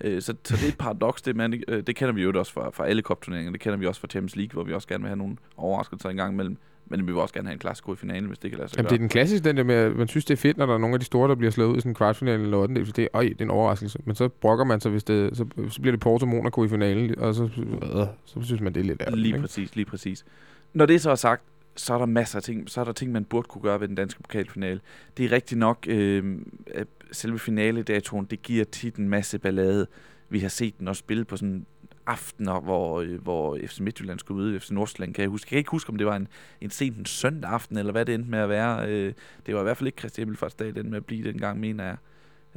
Øh, 0.01 0.23
så, 0.23 0.35
så 0.45 0.57
det 0.57 0.65
er 0.65 0.69
et 0.69 0.79
paradoks, 0.79 1.23
det, 1.23 1.37
man, 1.37 1.63
øh, 1.69 1.83
det 1.87 1.97
kender 1.97 2.13
vi 2.15 2.23
jo 2.23 2.33
også 2.39 2.53
fra, 2.53 2.71
fra 2.71 2.87
alle 2.87 3.03
kopturneringer. 3.03 3.53
Det 3.53 3.61
kender 3.61 3.77
vi 3.77 3.87
også 3.87 4.01
fra 4.01 4.09
Champions 4.09 4.37
League, 4.37 4.53
hvor 4.53 4.63
vi 4.65 4.73
også 4.73 4.89
gerne 4.89 5.03
vil 5.03 5.09
have 5.09 5.17
nogle 5.17 5.37
overraskelser 5.57 6.09
en 6.09 6.17
gang 6.17 6.33
imellem. 6.33 6.57
Men 6.87 7.01
vi 7.07 7.12
vil 7.12 7.20
også 7.20 7.35
gerne 7.35 7.49
have 7.49 7.53
en 7.53 7.59
klassisk 7.59 7.89
i 7.89 7.97
finalen, 7.97 8.24
hvis 8.24 8.39
det 8.39 8.51
kan 8.51 8.59
lade 8.59 8.68
sig 8.68 8.76
Jamen, 8.76 8.85
det 8.85 8.93
er 8.93 8.97
gøre. 8.97 9.03
den 9.03 9.09
klassiske, 9.09 9.49
den 9.49 9.57
der 9.57 9.64
med, 9.64 9.74
at 9.74 9.97
man 9.97 10.09
synes, 10.09 10.24
det 10.24 10.35
er 10.35 10.37
fedt, 10.37 10.57
når 10.57 10.66
der 10.66 10.74
er 10.74 10.78
nogle 10.78 10.95
af 10.95 11.01
de 11.01 11.07
store, 11.07 11.28
der 11.28 11.35
bliver 11.35 11.51
slået 11.51 11.68
ud 11.68 11.76
i 11.76 11.80
sådan 11.80 11.91
en 11.91 11.95
kvartfinale 11.95 12.43
eller 12.43 12.57
8. 12.57 12.74
Det 12.74 12.99
er, 12.99 13.09
øj, 13.12 13.22
det 13.22 13.41
er 13.41 13.45
en 13.45 13.51
overraskelse. 13.51 13.99
Men 14.05 14.14
så 14.14 14.28
brokker 14.28 14.64
man 14.64 14.80
sig, 14.80 14.91
hvis 14.91 15.05
det, 15.05 15.37
så, 15.37 15.47
så 15.68 15.80
bliver 15.80 15.93
det 15.93 16.01
Porto 16.01 16.26
Monaco 16.26 16.64
i 16.64 16.68
finalen, 16.68 17.18
og 17.18 17.35
så, 17.35 17.45
øh, 17.45 18.07
så 18.24 18.43
synes 18.43 18.61
man, 18.61 18.74
det 18.74 18.80
er 18.80 18.85
lidt 18.85 19.01
ærgerligt. 19.01 19.22
Lige 19.22 19.35
ikke? 19.35 19.41
præcis, 19.41 19.76
lige 19.76 19.87
præcis. 19.87 20.24
Når 20.72 20.87
det 20.87 21.01
så 21.01 21.11
er 21.11 21.14
sagt, 21.14 21.43
så 21.76 21.95
er 21.95 21.99
der 21.99 22.07
masser 22.07 22.39
af 22.39 22.43
ting, 22.43 22.70
så 22.70 22.80
er 22.80 22.85
der 22.85 22.93
ting, 22.93 23.12
man 23.12 23.24
burde 23.24 23.49
kunne 23.49 23.62
gøre 23.62 23.80
ved 23.80 23.89
den 23.89 23.97
danske 23.97 24.22
pokalfinale. 24.22 24.80
Det 25.16 25.24
er 25.24 25.32
rigtigt 25.32 25.59
nok, 25.59 25.87
øh, 25.89 26.39
at 26.74 26.87
selve 27.12 27.39
finaledatoen, 27.39 28.24
det 28.24 28.43
giver 28.43 28.64
tit 28.64 28.97
en 28.97 29.09
masse 29.09 29.39
ballade. 29.39 29.87
Vi 30.28 30.39
har 30.41 30.49
set 30.49 30.78
den 30.78 30.89
også 30.89 31.01
spille 31.01 31.24
på 31.24 31.37
sådan 31.37 31.66
aftener, 32.07 32.61
hvor, 32.61 33.01
øh, 33.01 33.23
hvor 33.23 33.59
FC 33.67 33.81
Midtjylland 33.81 34.19
skulle 34.19 34.43
ud, 34.43 34.61
FC 34.61 34.71
Nordsjælland, 34.71 35.15
kan 35.15 35.23
jeg 35.23 35.31
huske. 35.31 35.47
Jeg 35.47 35.51
kan 35.51 35.59
ikke 35.59 35.71
huske, 35.71 35.91
om 35.91 35.97
det 35.99 36.07
var 36.07 36.17
en, 36.17 36.29
en 36.61 36.71
sent 36.71 36.97
en 36.99 37.07
søndag 37.07 37.51
aften, 37.51 37.79
eller 37.79 37.93
hvad 37.93 38.05
det 38.05 38.15
endte 38.15 38.31
med 38.31 38.39
at 38.39 38.49
være. 38.49 38.89
Øh, 38.89 39.13
det 39.47 39.55
var 39.55 39.61
i 39.61 39.65
hvert 39.65 39.77
fald 39.77 39.87
ikke 39.89 39.99
Christi 39.99 40.21
Himmelfartsdag, 40.21 40.75
den 40.75 40.91
med 40.91 40.97
at 40.97 41.05
blive 41.05 41.33
dengang, 41.33 41.61
mener 41.61 41.85
jeg. 41.85 41.97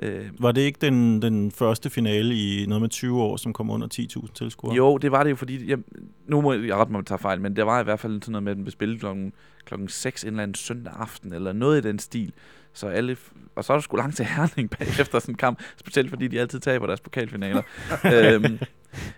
Øh, 0.02 0.26
Var 0.40 0.52
det 0.52 0.62
ikke 0.62 0.78
den, 0.82 1.22
den 1.22 1.52
første 1.52 1.90
finale 1.90 2.36
i 2.36 2.66
noget 2.68 2.82
med 2.82 2.90
20 2.90 3.22
år, 3.22 3.38
som 3.38 3.54
kom 3.54 3.70
under 3.70 3.88
10.000 3.94 4.34
tilskuere? 4.34 4.76
Jo, 4.76 4.98
det 4.98 5.12
var 5.12 5.24
det 5.24 5.30
jo, 5.30 5.36
fordi... 5.36 5.70
Jeg, 5.70 5.78
nu 6.28 6.42
må 6.42 6.54
jeg 6.54 6.76
rette 6.76 6.92
mig, 6.92 6.98
om 6.98 7.02
jeg 7.02 7.06
tager 7.06 7.20
fejl, 7.20 7.42
men 7.42 7.56
der 7.56 7.64
var 7.64 7.82
i 7.82 7.84
hvert 7.84 8.00
fald 8.00 8.22
sådan 8.22 8.32
noget 8.32 8.44
med, 8.44 8.52
at 8.52 8.56
den 8.56 8.64
blev 8.64 8.72
spillet 8.72 9.00
klokken, 9.00 9.34
klokken 9.66 9.88
6 9.90 10.24
en 10.24 10.30
eller 10.30 10.44
anden 10.44 10.56
søndag 10.56 10.94
aften, 10.96 11.34
eller 11.34 11.54
noget 11.54 11.86
i 11.86 11.88
den 11.88 12.00
stil. 12.00 12.34
Så 12.74 12.88
alle, 12.88 13.18
og 13.56 13.64
så 13.64 13.74
er 13.74 13.78
der 13.78 13.82
sgu 13.82 13.98
langt 13.98 14.16
til 14.16 14.26
Herning 14.26 14.70
bagefter 14.70 15.20
sådan 15.20 15.34
en 15.34 15.38
kamp, 15.38 15.62
specielt 15.78 16.10
fordi 16.10 16.28
de 16.28 16.40
altid 16.40 16.60
taber 16.60 16.88
deres 16.88 17.02
pokalfinaler. 17.02 17.62
øhm, 18.14 18.60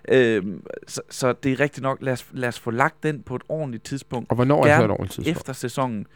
øhm, 0.08 0.64
så, 0.88 1.02
så 1.10 1.34
det 1.34 1.52
er 1.52 1.60
rigtigt 1.60 1.84
nok, 1.84 1.98
lad 2.02 2.14
os, 2.14 2.28
lad 2.32 2.50
os 2.50 2.60
få 2.60 2.72
lagt 2.72 3.04
den 3.04 3.24
på 3.24 3.36
et 3.36 3.42
ordentligt 3.50 3.84
tidspunkt 3.84 4.30
Og 4.30 4.36
hvornår 4.36 4.66
er 4.66 4.68
Gerne 4.68 4.82
så 4.82 4.86
et 4.86 4.92
ordentligt 4.92 5.14
tidspunkt? 5.14 5.38
efter 5.38 5.54
sæsonen. 5.54 6.08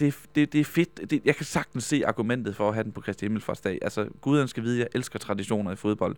Det, 0.00 0.14
det, 0.34 0.52
det 0.52 0.60
er 0.60 0.64
fedt. 0.64 1.10
Det, 1.10 1.22
jeg 1.24 1.36
kan 1.36 1.46
sagtens 1.46 1.84
se 1.84 2.06
argumentet 2.06 2.56
for 2.56 2.68
at 2.68 2.74
have 2.74 2.84
den 2.84 2.92
på 2.92 3.00
Kristi 3.00 3.24
Himmelfartsdag. 3.24 3.78
Altså, 3.82 4.08
guderne 4.20 4.48
skal 4.48 4.62
vide, 4.62 4.74
at 4.74 4.78
jeg 4.80 4.88
elsker 4.98 5.18
traditioner 5.18 5.72
i 5.72 5.76
fodbold. 5.76 6.16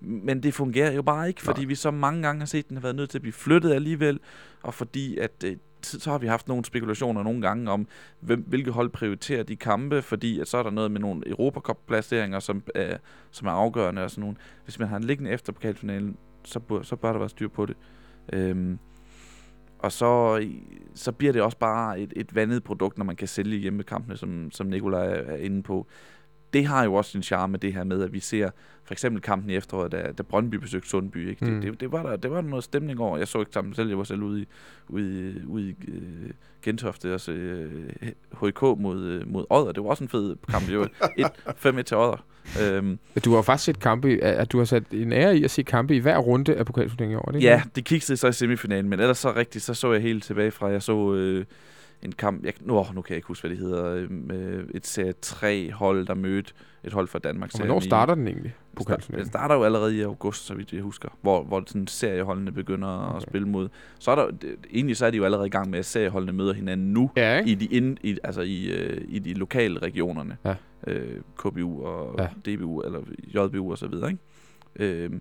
Men 0.00 0.42
det 0.42 0.54
fungerer 0.54 0.92
jo 0.92 1.02
bare 1.02 1.28
ikke, 1.28 1.42
fordi 1.42 1.60
Nej. 1.60 1.68
vi 1.68 1.74
så 1.74 1.90
mange 1.90 2.22
gange 2.22 2.38
har 2.40 2.46
set, 2.46 2.58
at 2.58 2.68
den 2.68 2.76
har 2.76 2.82
været 2.82 2.96
nødt 2.96 3.10
til 3.10 3.18
at 3.18 3.22
blive 3.22 3.32
flyttet 3.32 3.72
alligevel, 3.72 4.20
og 4.62 4.74
fordi 4.74 5.18
at 5.18 5.44
øh, 5.44 5.56
t- 5.86 5.98
så 5.98 6.10
har 6.10 6.18
vi 6.18 6.26
haft 6.26 6.48
nogle 6.48 6.64
spekulationer 6.64 7.22
nogle 7.22 7.40
gange 7.40 7.70
om, 7.70 7.86
hvem, 8.20 8.40
hvilke 8.40 8.70
hold 8.70 8.90
prioriterer 8.90 9.42
de 9.42 9.56
kampe, 9.56 10.02
fordi 10.02 10.40
at 10.40 10.48
så 10.48 10.56
er 10.58 10.62
der 10.62 10.70
noget 10.70 10.90
med 10.90 11.00
nogle 11.00 11.28
Europacup-placeringer, 11.28 12.40
som, 12.40 12.62
øh, 12.74 12.96
som 13.30 13.48
er 13.48 13.52
afgørende 13.52 14.04
og 14.04 14.10
sådan 14.10 14.20
nogle. 14.20 14.36
Hvis 14.64 14.78
man 14.78 14.88
har 14.88 14.96
en 14.96 15.04
liggende 15.04 15.30
efter 15.30 15.52
pokalfinalen, 15.52 16.16
så, 16.44 16.60
bør, 16.60 16.82
så 16.82 16.96
bør 16.96 17.12
der 17.12 17.18
være 17.18 17.28
styr 17.28 17.48
på 17.48 17.66
det. 17.66 17.76
Øhm, 18.32 18.78
og 19.78 19.92
så, 19.92 20.44
så 20.94 21.12
bliver 21.12 21.32
det 21.32 21.42
også 21.42 21.58
bare 21.58 22.00
et, 22.00 22.12
et 22.16 22.34
vandet 22.34 22.64
produkt, 22.64 22.98
når 22.98 23.04
man 23.04 23.16
kan 23.16 23.28
sælge 23.28 23.58
hjemmekampene, 23.58 24.16
som, 24.16 24.50
som 24.50 24.66
Nikolaj 24.66 25.06
er 25.06 25.36
inde 25.36 25.62
på 25.62 25.86
det 26.54 26.66
har 26.66 26.84
jo 26.84 26.94
også 26.94 27.10
sin 27.10 27.22
charme, 27.22 27.56
det 27.56 27.72
her 27.74 27.84
med, 27.84 28.02
at 28.02 28.12
vi 28.12 28.20
ser 28.20 28.50
for 28.84 28.94
eksempel 28.94 29.22
kampen 29.22 29.50
i 29.50 29.54
efteråret, 29.56 29.92
da, 29.92 30.12
da 30.18 30.22
Brøndby 30.22 30.54
besøgte 30.54 30.88
Sundby. 30.88 31.28
Ikke? 31.30 31.44
Mm. 31.44 31.60
Det, 31.60 31.70
det, 31.72 31.80
det, 31.80 31.92
var 31.92 32.02
der, 32.02 32.16
det 32.16 32.30
var 32.30 32.40
der 32.40 32.48
noget 32.48 32.64
stemning 32.64 33.00
over. 33.00 33.18
Jeg 33.18 33.28
så 33.28 33.40
ikke 33.40 33.52
sammen 33.52 33.74
selv, 33.74 33.88
jeg 33.88 33.98
var 33.98 34.04
selv 34.04 34.22
ude 34.22 34.42
i, 34.42 34.46
ude 34.88 35.30
i, 35.30 35.46
ude 35.46 35.68
i 35.70 35.74
øh, 35.88 36.30
Gentofte, 36.62 37.14
også 37.14 37.32
øh, 37.32 37.70
HK 38.42 38.62
mod, 38.62 39.02
øh, 39.04 39.32
mod 39.32 39.44
Odder. 39.50 39.72
Det 39.72 39.82
var 39.84 39.90
også 39.90 40.04
en 40.04 40.08
fed 40.08 40.36
kamp. 40.50 40.66
Det 40.66 40.78
var 40.78 40.90
1-5-1 41.78 41.82
til 41.82 41.96
Odder. 41.96 42.24
Øhm, 42.62 42.98
Du 43.24 43.30
har 43.30 43.36
jo 43.36 43.42
faktisk 43.42 43.64
set 43.64 43.80
kampe, 43.80 44.08
at 44.22 44.52
du 44.52 44.58
har 44.58 44.64
sat 44.64 44.82
en 44.92 45.12
ære 45.12 45.36
i 45.36 45.44
at 45.44 45.50
se 45.50 45.62
kampe 45.62 45.96
i 45.96 45.98
hver 45.98 46.18
runde 46.18 46.54
af 46.56 46.66
pokalturneringen 46.66 47.14
i 47.14 47.16
år. 47.16 47.32
Det 47.32 47.42
Ja, 47.42 47.62
det? 47.74 47.84
kiggede 47.84 48.16
så 48.16 48.28
i 48.28 48.32
semifinalen, 48.32 48.90
men 48.90 49.00
ellers 49.00 49.18
så 49.18 49.32
rigtigt, 49.36 49.64
så 49.64 49.74
så 49.74 49.92
jeg 49.92 50.02
helt 50.02 50.24
tilbage 50.24 50.50
fra, 50.50 50.66
jeg 50.66 50.82
så 50.82 51.14
øh, 51.14 51.44
en 52.04 52.12
kamp, 52.12 52.44
jeg, 52.44 52.52
nu, 52.60 52.74
nu 52.94 53.02
kan 53.02 53.10
jeg 53.12 53.16
ikke 53.16 53.28
huske, 53.28 53.48
hvad 53.48 53.56
det 53.56 53.66
hedder, 53.66 53.94
øh, 53.94 54.10
med 54.10 54.64
et 54.74 54.86
serie 54.86 55.12
3 55.22 55.72
hold, 55.72 56.06
der 56.06 56.14
mødte 56.14 56.52
et 56.84 56.92
hold 56.92 57.08
fra 57.08 57.18
Danmark. 57.18 57.50
Og 57.54 57.58
hvornår 57.58 57.80
starter 57.80 58.14
den 58.14 58.28
egentlig? 58.28 58.54
Den 59.16 59.26
starter 59.26 59.54
jo 59.54 59.64
allerede 59.64 59.96
i 59.96 60.02
august, 60.02 60.46
så 60.46 60.54
vidt 60.54 60.72
jeg 60.72 60.82
husker, 60.82 61.08
hvor, 61.22 61.42
hvor 61.42 61.62
sådan 61.66 61.86
serieholdene 61.86 62.52
begynder 62.52 63.06
okay. 63.06 63.16
at 63.16 63.22
spille 63.22 63.48
mod. 63.48 63.68
Så 63.98 64.10
er 64.10 64.14
der, 64.14 64.30
egentlig 64.72 64.96
så 64.96 65.06
er 65.06 65.10
de 65.10 65.16
jo 65.16 65.24
allerede 65.24 65.46
i 65.46 65.50
gang 65.50 65.70
med, 65.70 65.78
at 65.78 65.86
serieholdene 65.86 66.32
møder 66.32 66.52
hinanden 66.52 66.92
nu, 66.92 67.10
Ja, 67.16 67.38
ikke? 67.38 67.50
i 67.50 67.54
de, 67.54 67.66
ind, 67.66 67.98
i, 68.02 68.18
altså 68.24 68.40
i, 68.42 68.64
øh, 68.66 69.04
i 69.08 69.18
de 69.18 69.34
lokale 69.34 69.78
regionerne. 69.78 70.36
Ja. 70.44 70.54
Øh, 70.86 71.20
KBU 71.36 71.84
og 71.84 72.14
Ja. 72.46 72.54
DBU, 72.56 72.80
eller 72.80 73.00
JBU 73.34 73.70
og 73.70 73.78
så 73.78 73.86
videre, 73.88 74.10
ikke? 74.10 75.04
Øhm, 75.04 75.20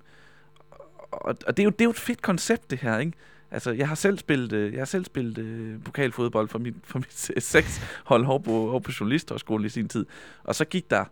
og, 1.12 1.36
og 1.48 1.58
det, 1.58 1.60
er 1.60 1.64
jo, 1.64 1.70
det 1.70 1.82
er 1.82 1.86
jo 1.86 1.90
et 1.92 1.96
fedt 2.00 2.22
koncept, 2.22 2.72
det 2.72 2.80
her, 2.80 2.98
ikke? 2.98 3.14
Altså, 3.54 3.72
jeg 3.72 3.88
har 3.88 3.96
selv 3.96 4.18
spillet, 4.18 4.54
øh, 4.54 4.74
jeg 4.74 4.80
har 4.80 4.86
selv 4.86 5.06
spillet 5.06 5.38
øh, 5.38 5.84
pokalfodbold 5.84 6.48
for 6.48 6.60
mit, 6.60 6.76
for 6.84 7.00
mit 7.00 7.44
seks 7.44 7.82
hold 8.06 8.26
over 8.26 8.40
på, 8.40 8.52
over 8.52 8.80
på 8.80 8.92
Journalisthøjskolen 9.00 9.66
i 9.66 9.70
sin 9.70 9.88
tid. 9.88 10.06
Og 10.44 10.56
så 10.56 10.66
gik 10.66 10.90
der 10.90 11.06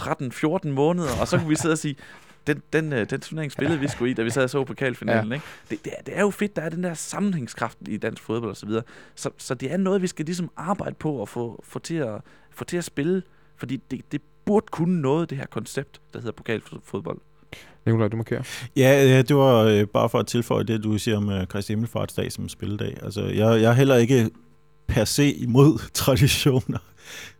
13-14 0.00 0.68
måneder, 0.68 1.20
og 1.20 1.28
så 1.28 1.38
kunne 1.38 1.48
vi 1.48 1.56
sidde 1.56 1.72
og 1.72 1.78
sige, 1.78 1.96
den, 2.46 2.62
den, 2.72 2.92
øh, 2.92 3.10
den 3.10 3.20
turnering 3.20 3.52
spillede 3.52 3.80
vi 3.80 3.88
sgu 3.88 4.04
i, 4.04 4.12
da 4.12 4.22
vi 4.22 4.30
sad 4.30 4.42
og 4.42 4.50
så 4.50 4.64
pokalfinalen. 4.64 5.28
Ja. 5.28 5.34
Ikke? 5.34 5.46
Det, 5.70 5.84
det, 5.84 5.92
er, 5.98 6.02
det 6.02 6.16
er 6.16 6.20
jo 6.20 6.30
fedt, 6.30 6.56
der 6.56 6.62
er 6.62 6.68
den 6.68 6.84
der 6.84 6.94
sammenhængskraft 6.94 7.78
i 7.88 7.96
dansk 7.96 8.22
fodbold 8.22 8.50
og 8.50 8.56
så 8.56 8.66
videre. 8.66 8.82
Så, 9.14 9.30
så 9.38 9.54
det 9.54 9.72
er 9.72 9.76
noget, 9.76 10.02
vi 10.02 10.06
skal 10.06 10.24
ligesom 10.24 10.50
arbejde 10.56 10.94
på 10.94 11.12
og 11.12 11.28
få, 11.28 11.64
få, 11.64 11.78
til, 11.78 11.94
at, 11.94 12.20
få 12.50 12.64
til 12.64 12.76
at 12.76 12.84
spille, 12.84 13.22
fordi 13.56 13.76
det, 13.76 14.12
det 14.12 14.22
burde 14.44 14.66
kunne 14.70 15.00
noget, 15.00 15.30
det 15.30 15.38
her 15.38 15.46
koncept, 15.46 16.00
der 16.12 16.18
hedder 16.18 16.32
pokalfodbold. 16.32 17.18
Nikolaj, 17.86 18.08
du 18.08 18.16
markerer. 18.16 18.42
Ja, 18.76 19.22
det 19.22 19.36
var 19.36 19.62
øh, 19.62 19.86
bare 19.86 20.08
for 20.08 20.18
at 20.18 20.26
tilføje 20.26 20.64
det, 20.64 20.84
du 20.84 20.98
siger 20.98 21.16
om 21.16 21.30
øh, 21.30 21.46
Kristi 21.46 21.72
Himmelfartsdag 21.72 22.32
som 22.32 22.48
spilledag. 22.48 22.96
Altså, 23.02 23.24
jeg, 23.24 23.62
jeg 23.62 23.70
er 23.70 23.72
heller 23.72 23.96
ikke 23.96 24.30
per 24.88 25.04
se 25.04 25.32
imod 25.32 25.78
traditioner. 25.94 26.78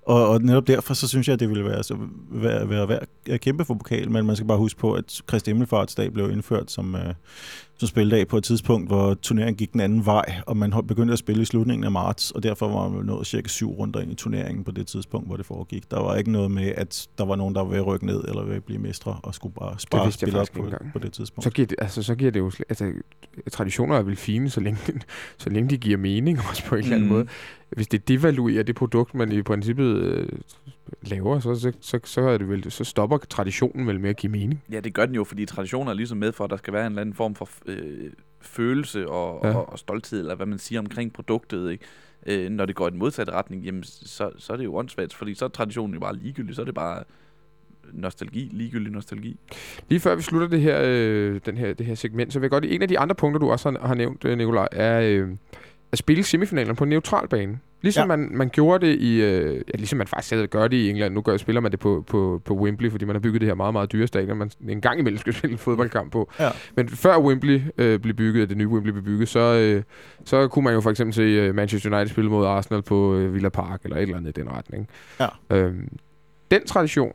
Og, 0.07 0.29
og 0.29 0.43
netop 0.43 0.67
derfor, 0.67 0.95
så 0.95 1.09
synes 1.09 1.29
jeg, 1.29 1.35
at 1.35 1.41
det 1.41 1.49
ville 1.49 1.65
være, 1.65 1.83
så, 1.83 1.97
være, 2.31 2.71
være 2.71 2.89
værd 2.89 3.07
at 3.31 3.41
kæmpe 3.41 3.65
for 3.65 3.75
pokal, 3.75 4.11
men 4.11 4.27
man 4.27 4.37
skal 4.37 4.47
bare 4.47 4.59
huske 4.59 4.81
på, 4.81 4.93
at 4.93 5.21
Kristi 5.27 5.51
Himmelfartsdag 5.51 6.13
blev 6.13 6.31
indført 6.31 6.71
som, 6.71 6.95
øh, 6.95 7.15
som 7.77 7.89
spilledag 7.89 8.29
på 8.29 8.37
et 8.37 8.45
tidspunkt, 8.45 8.89
hvor 8.89 9.15
turneringen 9.15 9.57
gik 9.57 9.73
den 9.73 9.81
anden 9.81 10.07
vej, 10.07 10.35
og 10.47 10.57
man 10.57 10.73
begyndte 10.89 11.13
at 11.13 11.19
spille 11.19 11.43
i 11.43 11.45
slutningen 11.45 11.85
af 11.85 11.91
marts, 11.93 12.31
og 12.31 12.43
derfor 12.43 12.69
var 12.69 12.89
man 12.89 13.05
nået 13.07 13.27
cirka 13.27 13.49
syv 13.49 13.71
runder 13.71 14.01
ind 14.01 14.13
i 14.13 14.15
turneringen 14.15 14.65
på 14.65 14.71
det 14.71 14.87
tidspunkt, 14.87 15.27
hvor 15.29 15.37
det 15.37 15.47
foregik. 15.47 15.91
Der 15.91 16.01
var 16.01 16.17
ikke 16.17 16.33
noget 16.33 16.51
med, 16.51 16.73
at 16.77 17.09
der 17.19 17.25
var 17.25 17.37
nogen, 17.37 17.55
der 17.55 17.61
var 17.61 17.69
ved 17.71 17.79
at 17.79 17.87
rykke 17.87 18.07
ned, 18.07 18.25
eller 18.29 18.43
ved 18.43 18.57
at 18.57 18.65
blive 18.65 18.79
mestre, 18.81 19.21
og 19.23 19.35
skulle 19.35 19.55
bare 19.55 19.75
spare 19.79 20.13
spillere 20.13 20.47
på, 20.55 20.71
på 20.93 20.99
det 20.99 21.13
tidspunkt. 21.13 21.45
Så 21.45 21.51
giver 21.51 21.67
det, 21.67 21.77
altså, 21.81 22.03
så 22.03 22.15
giver 22.15 22.31
det 22.31 22.41
jo... 22.41 22.53
Altså, 22.69 22.93
traditioner 23.53 23.97
er 23.97 24.03
vel 24.03 24.17
fine, 24.17 24.51
så 24.51 24.61
længe, 24.61 24.81
så 25.39 25.51
længe 25.51 25.71
de 25.71 25.77
giver 25.79 25.99
mening 25.99 26.39
også 26.51 26.65
på 26.67 26.75
en 26.75 26.83
eller 26.83 26.97
anden 26.97 27.09
Mm. 27.09 27.15
måde. 27.15 27.27
Hvis 27.71 27.89
det 27.89 28.09
devaluerer 28.09 28.63
det 28.63 28.75
produkt, 28.75 29.15
man 29.15 29.33
i 29.33 29.43
princippet 29.43 29.97
øh, 29.97 30.29
laver, 31.03 31.41
så, 31.41 31.55
så, 31.55 31.73
så, 31.81 31.99
så, 32.05 32.21
er 32.21 32.39
det 32.39 32.49
vel, 32.49 32.71
så 32.71 32.85
stopper 32.85 33.19
traditionen 33.19 33.87
vel 33.87 34.01
med 34.01 34.11
at 34.11 34.17
give 34.17 34.33
mening. 34.33 34.63
Ja, 34.73 34.81
det 34.81 34.95
gør 34.95 35.07
den 35.07 35.15
jo, 35.15 35.25
fordi 35.25 35.47
traditioner 35.47 35.91
er 35.91 35.95
ligesom 35.95 36.19
med 36.19 36.33
for, 36.33 36.45
at 36.45 36.51
der 36.51 36.57
skal 36.57 36.73
være 36.73 36.87
en 36.87 36.93
eller 36.93 37.01
anden 37.01 37.15
form 37.15 37.35
for 37.35 37.49
øh, 37.67 38.13
følelse 38.41 39.09
og, 39.09 39.41
Ja. 39.45 39.55
og, 39.57 39.69
og 39.69 39.79
stolthed, 39.79 40.19
eller 40.21 40.35
hvad 40.35 40.47
man 40.47 40.59
siger 40.59 40.79
omkring 40.81 41.13
produktet, 41.13 41.71
ikke? 41.71 41.85
Øh, 42.27 42.51
når 42.51 42.67
det 42.67 42.75
går 42.77 42.89
i 42.89 42.91
den 42.91 42.99
modsatte 42.99 43.33
retning, 43.33 43.65
jamen, 43.65 43.83
så, 43.85 44.31
så 44.39 44.53
er 44.53 44.57
det 44.57 44.65
jo 44.65 44.77
åndssvagt, 44.77 45.15
fordi 45.15 45.35
så 45.35 45.45
er 45.45 45.49
traditionen 45.49 45.95
jo 45.95 46.01
bare 46.01 46.17
ligegyldig, 46.17 46.55
så 46.55 46.61
er 46.61 46.65
det 46.67 46.75
bare 46.75 47.05
nostalgi, 47.93 48.49
ligegyldig 48.53 48.93
nostalgi. 48.93 49.39
Lige 49.89 50.01
før 50.01 50.15
vi 50.15 50.23
slutter 50.23 50.49
det 50.49 50.61
her, 50.61 50.81
øh, 50.85 51.41
den 51.47 51.57
her, 51.57 51.75
det 51.75 51.87
her 51.87 51.95
segment, 51.95 52.33
så 52.33 52.39
vil 52.39 52.45
jeg 52.45 52.51
godt... 52.51 52.65
En 52.65 52.83
af 52.83 52.89
de 52.89 52.99
andre 52.99 53.15
punkter, 53.15 53.39
du 53.39 53.51
også 53.51 53.71
har, 53.71 53.87
har 53.87 53.95
nævnt, 53.95 54.25
øh, 54.25 54.39
Nikolaj, 54.39 54.69
er 54.73 55.01
øh, 55.01 55.29
at 55.95 55.99
spille 55.99 56.25
semifinalerne 56.25 56.77
på 56.77 56.85
en 56.85 56.91
neutral 56.91 57.29
bane. 57.29 57.59
Ligesom 57.83 58.11
ja. 58.11 58.17
Man, 58.17 58.31
man 58.33 58.49
gjorde 58.49 58.87
det 58.87 59.01
i... 59.01 59.23
Øh, 59.23 59.55
ja, 59.55 59.73
ligesom 59.75 59.97
man 59.97 60.07
faktisk 60.07 60.27
stadig 60.27 60.49
gør 60.49 60.69
det 60.69 60.77
i 60.77 60.91
England. 60.91 61.15
Nu 61.15 61.21
gør, 61.21 61.37
spiller 61.37 61.61
man 61.61 61.71
det 61.71 61.81
på, 61.81 62.05
på, 62.07 62.43
på 62.45 62.55
Wembley, 62.55 62.91
fordi 62.91 63.05
man 63.05 63.15
har 63.15 63.21
bygget 63.21 63.41
det 63.41 63.49
her 63.49 63.55
meget, 63.55 63.73
meget 63.73 63.93
dyre 63.93 64.07
stadion, 64.07 64.39
man 64.39 64.51
en 64.69 64.81
gang 64.81 64.99
imellem 64.99 65.19
skal 65.19 65.35
spille 65.39 65.53
en 65.53 65.59
fodboldkamp 65.59 66.13
på. 66.13 66.31
Ja. 66.41 66.51
Men 66.77 66.89
før 66.89 67.19
Wembley 67.19 67.61
øh, 67.79 68.01
blev 68.01 68.15
bygget, 68.15 68.49
det 68.49 68.57
nye 68.57 68.69
Wembley 68.69 68.93
blev 68.93 69.05
bygget, 69.05 69.29
så, 69.29 69.41
øh, 69.41 69.83
så 70.25 70.49
kunne 70.49 70.65
man 70.65 70.75
jo 70.75 70.81
for 70.81 70.91
eksempel 70.91 71.15
se 71.15 71.23
øh, 71.23 71.55
Manchester 71.55 71.97
United 71.97 72.09
spille 72.09 72.31
mod 72.31 72.47
Arsenal 72.47 72.83
på 72.83 73.15
øh, 73.15 73.35
Villa 73.35 73.49
Park, 73.49 73.81
eller 73.85 73.97
et 73.97 74.03
eller 74.03 74.17
andet 74.17 74.39
i 74.39 74.41
den 74.41 74.51
retning. 74.51 74.89
Ja. 75.21 75.29
Øhm, 75.51 75.89
den 76.51 76.67
tradition 76.67 77.13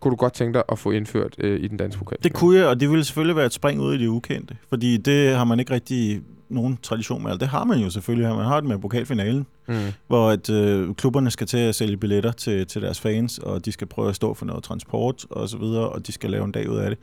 kunne 0.00 0.10
du 0.10 0.16
godt 0.16 0.32
tænke 0.32 0.54
dig 0.54 0.62
at 0.68 0.78
få 0.78 0.90
indført 0.90 1.34
øh, 1.38 1.60
i 1.60 1.68
den 1.68 1.76
danske 1.76 1.98
pokal? 1.98 2.18
Det 2.22 2.32
kunne 2.32 2.58
jeg, 2.58 2.66
og 2.66 2.80
det 2.80 2.90
ville 2.90 3.04
selvfølgelig 3.04 3.36
være 3.36 3.46
et 3.46 3.52
spring 3.52 3.80
ud 3.80 3.94
i 3.94 3.98
det 3.98 4.06
ukendte, 4.06 4.56
fordi 4.68 4.96
det 4.96 5.36
har 5.36 5.44
man 5.44 5.60
ikke 5.60 5.74
rigtig 5.74 6.22
nogen 6.50 6.78
tradition 6.82 7.22
med. 7.22 7.38
Det 7.38 7.48
har 7.48 7.64
man 7.64 7.78
jo 7.78 7.90
selvfølgelig. 7.90 8.36
Man 8.36 8.44
har 8.46 8.60
det 8.60 8.68
med 8.68 8.78
pokalfinalen, 8.78 9.46
Mm. 9.68 9.74
hvor 10.06 10.30
at, 10.30 10.50
øh, 10.50 10.94
klubberne 10.94 11.30
skal 11.30 11.46
til 11.46 11.56
at 11.58 11.74
sælge 11.74 11.96
billetter 11.96 12.32
til, 12.32 12.66
til 12.66 12.82
deres 12.82 13.00
fans, 13.00 13.38
og 13.38 13.64
de 13.64 13.72
skal 13.72 13.86
prøve 13.86 14.08
at 14.08 14.16
stå 14.16 14.34
for 14.34 14.46
noget 14.46 14.64
transport 14.64 15.26
og 15.30 15.48
så 15.48 15.58
videre, 15.58 15.88
og 15.88 16.06
de 16.06 16.12
skal 16.12 16.30
lave 16.30 16.44
en 16.44 16.52
dag 16.52 16.70
ud 16.70 16.76
af 16.76 16.90
det. 16.90 16.98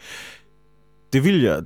Det 1.14 1.24
vil 1.24 1.42
jeg 1.42 1.62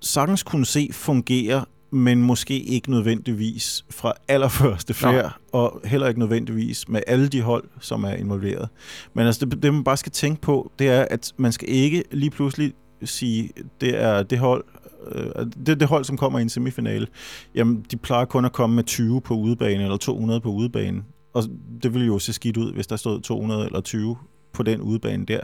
sagtens 0.00 0.42
kunne 0.42 0.66
se 0.66 0.88
fungere, 0.92 1.64
men 1.90 2.22
måske 2.22 2.60
ikke 2.60 2.90
nødvendigvis 2.90 3.84
fra 3.90 4.12
allerførste 4.28 4.94
færd, 4.94 5.36
og 5.52 5.80
heller 5.84 6.08
ikke 6.08 6.20
nødvendigvis 6.20 6.88
med 6.88 7.00
alle 7.06 7.28
de 7.28 7.42
hold, 7.42 7.64
som 7.80 8.04
er 8.04 8.12
involveret. 8.12 8.68
Men 9.14 9.26
altså, 9.26 9.44
det, 9.46 9.62
det 9.62 9.74
man 9.74 9.84
bare 9.84 9.96
skal 9.96 10.12
tænke 10.12 10.40
på, 10.40 10.72
det 10.78 10.88
er, 10.88 11.06
at 11.10 11.32
man 11.36 11.52
skal 11.52 11.68
ikke 11.68 12.04
lige 12.10 12.30
pludselig 12.30 12.72
sige, 13.04 13.50
det 13.80 14.02
er 14.02 14.22
det 14.22 14.38
hold, 14.38 14.64
øh, 15.12 15.46
det 15.66 15.80
det 15.80 15.88
hold, 15.88 16.04
som 16.04 16.16
kommer 16.16 16.38
i 16.38 16.42
en 16.42 16.48
semifinale. 16.48 17.06
Jamen, 17.54 17.86
de 17.90 17.96
plejer 17.96 18.24
kun 18.24 18.44
at 18.44 18.52
komme 18.52 18.76
med 18.76 18.84
20 18.84 19.20
på 19.20 19.34
udebane, 19.34 19.82
eller 19.82 19.96
200 19.96 20.40
på 20.40 20.50
udebane. 20.50 21.02
Og 21.34 21.42
det 21.82 21.94
ville 21.94 22.06
jo 22.06 22.18
se 22.18 22.32
skidt 22.32 22.56
ud, 22.56 22.72
hvis 22.72 22.86
der 22.86 22.96
stod 22.96 23.20
200 23.20 23.66
eller 23.66 23.80
20 23.80 24.16
på 24.52 24.62
den 24.62 24.80
udebane 24.80 25.26
der. 25.26 25.40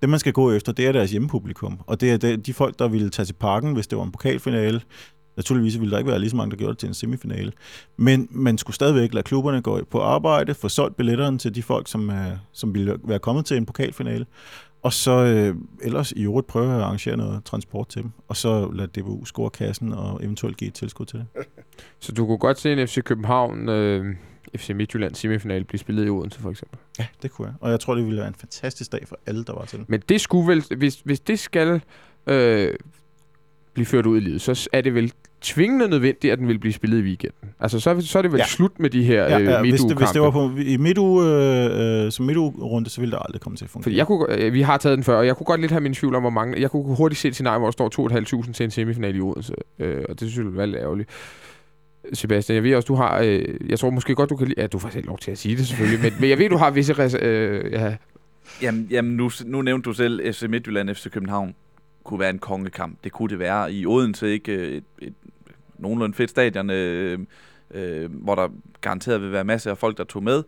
Det, 0.00 0.08
man 0.08 0.18
skal 0.18 0.32
gå 0.32 0.52
efter, 0.52 0.72
det 0.72 0.86
er 0.86 0.92
deres 0.92 1.10
hjemmepublikum. 1.10 1.80
Og 1.86 2.00
det 2.00 2.12
er 2.12 2.16
de, 2.16 2.36
de 2.36 2.54
folk, 2.54 2.78
der 2.78 2.88
ville 2.88 3.10
tage 3.10 3.26
til 3.26 3.32
parken, 3.32 3.72
hvis 3.72 3.86
det 3.86 3.98
var 3.98 4.04
en 4.04 4.12
pokalfinale. 4.12 4.80
Naturligvis 5.36 5.80
ville 5.80 5.90
der 5.90 5.98
ikke 5.98 6.10
være 6.10 6.18
lige 6.18 6.30
så 6.30 6.36
mange, 6.36 6.50
der 6.50 6.56
gjorde 6.56 6.72
det 6.72 6.78
til 6.78 6.86
en 6.86 6.94
semifinale. 6.94 7.52
Men 7.96 8.28
man 8.30 8.58
skulle 8.58 8.74
stadigvæk 8.74 9.14
lade 9.14 9.22
klubberne 9.22 9.62
gå 9.62 9.84
på 9.90 10.00
arbejde, 10.00 10.54
få 10.54 10.68
solgt 10.68 10.96
billetterne 10.96 11.38
til 11.38 11.54
de 11.54 11.62
folk, 11.62 11.88
som, 11.88 12.08
er, 12.08 12.36
som 12.52 12.74
ville 12.74 12.96
være 13.04 13.18
kommet 13.18 13.46
til 13.46 13.56
en 13.56 13.66
pokalfinale. 13.66 14.26
Og 14.82 14.92
så 14.92 15.10
øh, 15.10 15.56
ellers 15.82 16.12
i 16.12 16.22
øvrigt 16.22 16.46
prøve 16.46 16.74
at 16.74 16.80
arrangere 16.80 17.16
noget 17.16 17.44
transport 17.44 17.88
til 17.88 18.02
dem. 18.02 18.10
Og 18.28 18.36
så 18.36 18.70
lade 18.72 19.00
DBU 19.00 19.24
score 19.24 19.50
kassen 19.50 19.92
og 19.92 20.24
eventuelt 20.24 20.56
give 20.56 20.68
et 20.68 20.74
tilskud 20.74 21.06
til 21.06 21.18
det. 21.18 21.46
Så 21.98 22.12
du 22.12 22.26
kunne 22.26 22.38
godt 22.38 22.60
se 22.60 22.72
en 22.72 22.88
FC 22.88 23.02
København, 23.02 23.68
øh, 23.68 24.16
FC 24.56 24.70
Midtjylland 24.70 25.14
semifinale 25.14 25.64
blive 25.64 25.78
spillet 25.78 26.06
i 26.06 26.10
Odense 26.10 26.40
for 26.40 26.50
eksempel. 26.50 26.78
Ja, 26.98 27.06
det 27.22 27.30
kunne 27.30 27.48
jeg. 27.48 27.54
Og 27.60 27.70
jeg 27.70 27.80
tror, 27.80 27.94
det 27.94 28.04
ville 28.04 28.18
være 28.18 28.28
en 28.28 28.34
fantastisk 28.34 28.92
dag 28.92 29.08
for 29.08 29.18
alle, 29.26 29.44
der 29.44 29.52
var 29.52 29.64
til 29.64 29.78
det. 29.78 29.88
Men 29.88 30.02
det 30.08 30.20
skulle 30.20 30.48
vel, 30.48 30.78
hvis, 30.78 31.00
hvis 31.04 31.20
det 31.20 31.38
skal 31.38 31.80
øh, 32.26 32.74
blive 33.74 33.86
ført 33.86 34.06
ud 34.06 34.16
i 34.16 34.20
livet, 34.20 34.40
så 34.40 34.68
er 34.72 34.80
det 34.80 34.94
vel 34.94 35.12
tvingende 35.42 35.88
nødvendigt, 35.88 36.32
at 36.32 36.38
den 36.38 36.48
vil 36.48 36.58
blive 36.58 36.72
spillet 36.72 36.98
i 36.98 37.02
weekenden. 37.02 37.48
Altså, 37.60 37.80
så, 37.80 37.90
er- 37.90 38.00
så 38.00 38.18
er 38.18 38.22
det 38.22 38.32
vel 38.32 38.38
ja. 38.38 38.44
Slut 38.46 38.78
med 38.80 38.90
de 38.90 39.02
her 39.04 39.22
Ja, 39.24 39.38
øh, 39.40 39.44
ja, 39.46 39.60
hvis, 39.60 39.80
det, 39.80 39.96
hvis 39.96 40.08
det 40.10 40.22
var 40.22 40.30
på, 40.30 40.50
i 40.66 40.76
midtuge, 40.76 41.24
øh, 41.26 42.04
øh, 42.06 42.12
som 42.12 42.26
midtugerunde, 42.26 42.90
så 42.90 43.00
ville 43.00 43.12
det 43.16 43.22
aldrig 43.26 43.40
komme 43.40 43.56
til 43.56 43.64
at 43.64 43.70
fungere. 43.70 43.82
Fordi 43.84 43.96
jeg 43.96 44.06
kunne, 44.06 44.26
øh, 44.38 44.52
vi 44.52 44.62
har 44.62 44.76
taget 44.78 44.96
den 44.96 45.04
før, 45.04 45.16
og 45.16 45.26
jeg 45.26 45.36
kunne 45.36 45.44
godt 45.44 45.60
lidt 45.60 45.72
have 45.72 45.80
min 45.80 45.94
tvivl 45.94 46.14
om, 46.14 46.22
hvor 46.22 46.30
mange... 46.30 46.60
Jeg 46.60 46.70
kunne 46.70 46.96
hurtigt 46.96 47.20
se 47.20 47.28
et 47.28 47.34
scenarie, 47.34 47.58
hvor 47.58 47.66
der 47.66 47.72
står 47.72 48.08
2.500 48.46 48.52
til 48.52 48.64
en 48.64 48.70
semifinal 48.70 49.16
i 49.16 49.20
Odense. 49.20 49.54
Øh, 49.78 50.02
og 50.08 50.20
det 50.20 50.20
synes 50.20 50.36
jeg 50.36 50.44
ville 50.44 50.58
være 50.58 50.66
lidt 50.66 50.76
ærgerligt. 50.82 51.08
Sebastian, 52.12 52.54
jeg 52.56 52.62
ved 52.62 52.74
også, 52.76 52.86
du 52.86 52.94
har... 52.94 53.20
Øh, 53.24 53.44
jeg 53.68 53.78
tror 53.78 53.90
måske 53.90 54.14
godt, 54.14 54.30
du 54.30 54.36
kan 54.36 54.46
lide... 54.48 54.60
Ja, 54.60 54.66
du 54.66 54.78
får 54.78 54.88
selv 54.88 55.06
lov 55.06 55.18
til 55.18 55.30
at 55.30 55.38
sige 55.38 55.56
det 55.56 55.66
selvfølgelig, 55.66 56.00
men, 56.00 56.12
men 56.20 56.30
jeg 56.30 56.38
ved, 56.38 56.48
du 56.48 56.56
har 56.56 56.70
visse... 56.70 56.92
res- 56.94 57.24
Øh, 57.24 57.72
ja, 57.72 57.94
Jamen, 58.62 58.86
jamen 58.90 59.16
nu, 59.16 59.30
nu 59.44 59.62
nævnte 59.62 59.84
du 59.88 59.92
selv 59.94 60.32
FC 60.34 60.42
Midtjylland, 60.48 60.94
FC 60.94 61.10
København 61.10 61.54
kunne 62.04 62.20
være 62.20 62.30
en 62.30 62.38
kongekamp. 62.38 62.98
Det 63.04 63.12
kunne 63.12 63.28
det 63.30 63.38
være. 63.38 63.72
I 63.72 63.86
Odense 63.86 64.32
ikke 64.32 64.52
øh, 64.52 64.68
et, 64.76 64.84
et 65.02 65.12
nogenlunde 65.82 66.14
fedt 66.14 66.30
stadion, 66.30 66.70
øh, 66.70 67.18
øh, 67.70 68.14
hvor 68.14 68.34
der 68.34 68.48
garanteret 68.80 69.22
vil 69.22 69.32
være 69.32 69.44
masser 69.44 69.70
af 69.70 69.78
folk, 69.78 69.98
der 69.98 70.04
tog 70.04 70.22
med. 70.22 70.42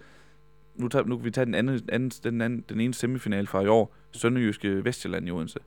Nu, 0.75 0.89
tager, 0.89 1.05
nu 1.05 1.17
kan 1.17 1.25
vi 1.25 1.31
tage 1.31 1.45
den, 1.45 1.55
anden, 1.55 1.81
anden, 1.93 2.11
den, 2.11 2.41
anden, 2.41 2.65
den 2.69 2.81
ene 2.81 2.95
semifinal 2.95 3.47
fra 3.47 3.63
i 3.63 3.67
år. 3.67 3.95
Sønderjyske 4.13 4.85
Vestjylland 4.85 5.29
i 5.29 5.31
Odense. 5.31 5.59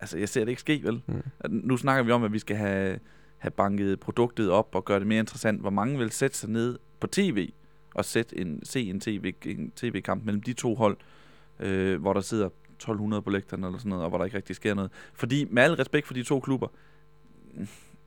Altså, 0.00 0.18
jeg 0.18 0.28
ser 0.28 0.40
det 0.40 0.48
ikke 0.48 0.60
ske, 0.60 0.80
vel? 0.84 1.02
Mm. 1.06 1.22
Nu 1.50 1.76
snakker 1.76 2.02
vi 2.02 2.10
om, 2.10 2.24
at 2.24 2.32
vi 2.32 2.38
skal 2.38 2.56
have, 2.56 2.98
have 3.38 3.50
banket 3.50 4.00
produktet 4.00 4.50
op 4.50 4.74
og 4.74 4.84
gøre 4.84 4.98
det 4.98 5.06
mere 5.06 5.18
interessant. 5.18 5.60
Hvor 5.60 5.70
mange 5.70 5.98
vil 5.98 6.10
sætte 6.10 6.36
sig 6.36 6.50
ned 6.50 6.78
på 7.00 7.06
tv 7.06 7.50
at 7.98 8.04
sætte 8.04 8.38
en, 8.38 8.64
se 8.64 8.90
en, 8.90 9.00
TV, 9.00 9.34
en 9.46 9.70
tv-kamp 9.70 10.24
mellem 10.24 10.42
de 10.42 10.52
to 10.52 10.74
hold, 10.74 10.96
øh, 11.60 12.00
hvor 12.00 12.12
der 12.12 12.20
sidder 12.20 12.48
1200 12.74 13.22
på 13.22 13.30
lægterne 13.30 13.66
eller 13.66 13.78
sådan 13.78 13.88
noget, 13.88 14.04
og 14.04 14.08
hvor 14.08 14.18
der 14.18 14.24
ikke 14.24 14.36
rigtig 14.36 14.56
sker 14.56 14.74
noget. 14.74 14.90
Fordi 15.14 15.46
med 15.50 15.62
al 15.62 15.74
respekt 15.74 16.06
for 16.06 16.14
de 16.14 16.22
to 16.22 16.40
klubber, 16.40 16.68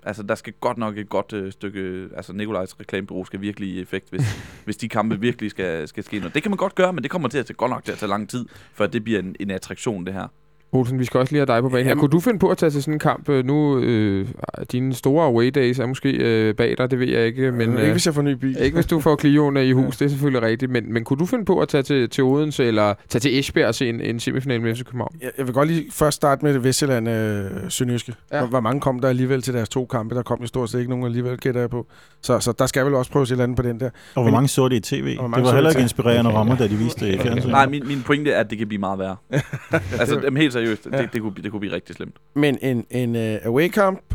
altså 0.08 0.24
der 0.24 0.36
skal 0.36 0.54
godt 0.62 0.78
nok 0.78 0.98
et 0.98 1.10
godt 1.10 1.34
øh, 1.34 1.52
stykke, 1.52 2.10
altså 2.16 2.34
Nikolajs 2.34 2.80
reklamebureau 2.80 3.26
skal 3.26 3.42
virkelig 3.42 3.70
i 3.70 3.82
effekt, 3.82 4.10
hvis, 4.10 4.22
hvis 4.66 4.78
de 4.78 4.90
kampe 4.90 5.20
virkelig 5.20 5.52
skal, 5.52 5.88
skal 5.88 6.04
ske 6.04 6.20
noget. 6.20 6.34
Det 6.34 6.44
kan 6.44 6.52
man 6.52 6.58
godt 6.58 6.76
gøre, 6.76 6.94
men 6.94 7.04
det 7.04 7.12
kommer 7.12 7.30
til 7.30 7.38
at 7.38 7.46
tage 7.46 7.56
godt 7.56 7.70
nok 7.70 7.86
til 7.86 7.92
at 7.92 7.98
tage 7.98 8.10
lang 8.10 8.30
tid, 8.30 8.46
før 8.74 8.88
det 8.88 9.04
bliver 9.04 9.20
en, 9.20 9.36
en 9.40 9.52
attraktion, 9.52 10.06
det 10.06 10.14
her. 10.14 10.28
Olsen, 10.72 11.00
vi 11.00 11.06
skal 11.06 11.20
også 11.20 11.34
lige 11.34 11.40
have 11.40 11.56
dig 11.56 11.62
på 11.64 11.70
banen 11.70 11.84
her. 11.84 11.90
Jamen- 11.92 12.00
Kunne 12.00 12.10
du 12.12 12.20
finde 12.20 12.40
på 12.40 12.50
at 12.50 12.58
tage 12.58 12.70
til 12.70 12.84
sådan 12.84 12.94
en 12.94 13.00
kamp 13.00 13.30
øh, 13.30 13.46
nu? 13.46 13.80
Øh, 13.80 14.28
dine 14.72 14.94
store 14.94 15.26
away 15.26 15.52
days 15.56 15.80
er 15.80 15.86
måske 15.86 16.10
øh, 16.12 16.56
bag 16.56 16.76
dig, 16.78 16.92
det 16.92 17.00
ved 17.00 17.08
jeg 17.08 17.26
ikke. 17.26 17.52
Men, 17.52 17.74
øh, 17.74 17.80
ikke 17.82 17.92
hvis 17.92 18.06
jeg 18.06 18.14
får 18.14 18.22
ny 18.22 18.32
bil. 18.32 18.58
ikke 18.62 18.76
hvis 18.76 18.86
du 18.86 19.00
får 19.00 19.18
Clio'en 19.24 19.60
i 19.60 19.72
hus, 19.82 19.98
det 19.98 20.06
er 20.06 20.10
selvfølgelig 20.10 20.42
rigtigt. 20.42 20.72
Men, 20.72 20.94
men 20.94 21.04
kunne 21.04 21.20
du 21.20 21.26
finde 21.26 21.46
på 21.46 21.60
at 21.60 21.68
tage 21.68 21.84
til, 21.84 22.10
til 22.10 22.24
Odense 22.24 22.66
eller 22.66 22.94
tage 23.10 23.20
til 23.20 23.40
Esbjerg 23.40 23.68
og 23.68 23.76
se 23.76 23.90
en, 23.90 24.02
en 24.02 24.20
semifinal 24.20 24.62
med 24.62 24.76
FC 24.76 24.84
København? 24.84 25.16
Jeg, 25.22 25.32
jeg 25.38 25.46
vil 25.48 25.54
godt 25.54 25.68
lige 25.70 25.86
først 25.92 26.16
starte 26.16 26.46
med 26.46 26.54
det 26.54 26.64
Vestjylland 26.64 27.10
øh, 27.10 27.46
Sønderjyske. 27.70 28.14
Ja. 28.32 28.36
Ja. 28.36 28.42
Hvor, 28.42 28.50
hvor 28.50 28.60
mange 28.60 28.82
kom 28.82 29.00
der 29.00 29.10
alligevel 29.10 29.42
til 29.42 29.54
deres 29.54 29.70
to 29.70 29.86
kampe? 29.86 30.16
Der 30.16 30.22
kom 30.24 30.38
jo 30.42 30.48
stort 30.48 30.70
set 30.70 30.80
ikke 30.80 30.90
nogen 30.90 31.06
alligevel, 31.06 31.38
gætter 31.38 31.62
jeg 31.62 31.70
på. 31.70 31.88
Så, 32.22 32.40
så 32.40 32.52
der 32.60 32.66
skal 32.66 32.86
vel 32.86 32.94
også 32.94 33.12
prøves 33.12 33.30
et 33.30 33.34
eller 33.34 33.44
andet 33.44 33.58
på 33.58 33.64
den 33.64 33.80
der. 33.80 33.86
Og 33.86 33.92
hvor 34.14 34.24
Men- 34.24 34.32
mange 34.34 34.48
så 34.48 34.68
det 34.68 34.76
i 34.76 34.80
tv? 34.96 35.10
Det 35.10 35.18
var 35.20 35.54
heller 35.54 35.70
ikke 35.70 35.82
inspirerende 35.82 36.32
rammer, 36.32 36.58
da 36.58 36.68
de 36.68 36.76
viste 36.76 37.06
det 37.06 37.14
i 37.14 37.18
fjernsynet. 37.24 37.52
Nej, 37.52 37.66
min, 37.68 37.88
min 37.88 38.02
pointe 38.06 38.32
er, 38.32 38.40
at 38.40 38.50
det 38.50 38.58
kan 38.58 38.68
blive 38.68 38.80
meget 38.80 39.00
værre. 39.00 39.16
altså, 40.00 40.32
helt 40.38 40.54
seriøst, 40.58 40.84
det, 40.84 40.92
Ja. 40.94 41.08
det, 41.14 41.22
kunne, 41.22 41.34
det 41.44 41.52
kunne 41.52 41.60
blive 41.60 41.74
rigtig 41.76 41.96
slemt. 41.96 42.16
Men 42.34 42.58
en, 42.62 42.86
en 42.90 43.16
uh, 43.16 43.46
away-kamp 43.46 44.14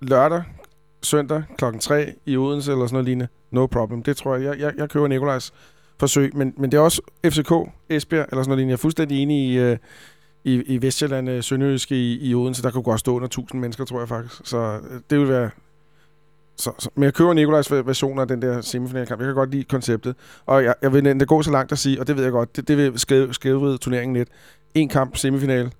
lørdag, 0.00 0.42
søndag 1.02 1.42
klokken 1.58 1.80
3 1.80 2.12
i 2.26 2.36
Odense 2.36 2.72
eller 2.72 2.86
sådan 2.86 2.94
noget 2.94 3.04
lignende, 3.04 3.28
no 3.50 3.66
problem. 3.66 4.02
Det 4.02 4.16
tror 4.16 4.36
jeg. 4.36 4.44
Jeg, 4.44 4.58
jeg, 4.60 4.72
jeg 4.76 4.90
køber 4.90 5.08
Nikolajs 5.08 5.52
forsøg. 6.00 6.36
Men, 6.36 6.54
men 6.56 6.72
det 6.72 6.78
er 6.78 6.82
også 6.82 7.02
FCK, 7.26 7.52
Esbjerg 7.88 8.26
eller 8.30 8.42
sådan 8.42 8.48
noget 8.48 8.58
lignende. 8.58 8.70
Jeg 8.70 8.72
er 8.72 8.76
fuldstændig 8.76 9.22
enig 9.22 9.48
i, 9.48 9.72
uh, 9.72 9.76
i, 10.44 10.62
i 10.62 10.82
Vestjylland, 10.82 11.30
uh, 11.30 11.40
Sønderjyske 11.42 11.94
i, 11.96 12.30
i 12.30 12.34
Odense. 12.34 12.62
Der 12.62 12.70
kunne 12.70 12.82
godt 12.82 13.00
stå 13.00 13.14
under 13.14 13.26
1000 13.26 13.60
mennesker, 13.60 13.84
tror 13.84 13.98
jeg 13.98 14.08
faktisk. 14.08 14.40
Så 14.44 14.80
det 15.10 15.20
vil 15.20 15.28
være... 15.28 15.50
Så, 16.56 16.72
så, 16.78 16.90
men 16.94 17.04
jeg 17.04 17.14
køber 17.14 17.32
Nikolajs 17.32 17.72
version 17.72 18.18
af 18.18 18.28
den 18.28 18.42
der 18.42 18.60
semifinalkamp. 18.60 19.20
Jeg 19.20 19.26
kan 19.26 19.34
godt 19.34 19.50
lide 19.50 19.64
konceptet. 19.64 20.14
Og 20.46 20.64
jeg, 20.64 20.74
jeg 20.82 20.92
vil 20.92 21.06
endda 21.06 21.24
gå 21.24 21.42
så 21.42 21.50
langt 21.50 21.72
at 21.72 21.78
sige, 21.78 22.00
og 22.00 22.06
det 22.06 22.16
ved 22.16 22.22
jeg 22.22 22.32
godt, 22.32 22.56
det, 22.56 22.68
det 22.68 22.76
vil 22.76 22.98
skrive 23.32 23.78
turneringen 23.78 24.16
lidt. 24.16 24.28
En 24.74 24.88
kamp 24.88 25.16
semifinal, 25.16 25.72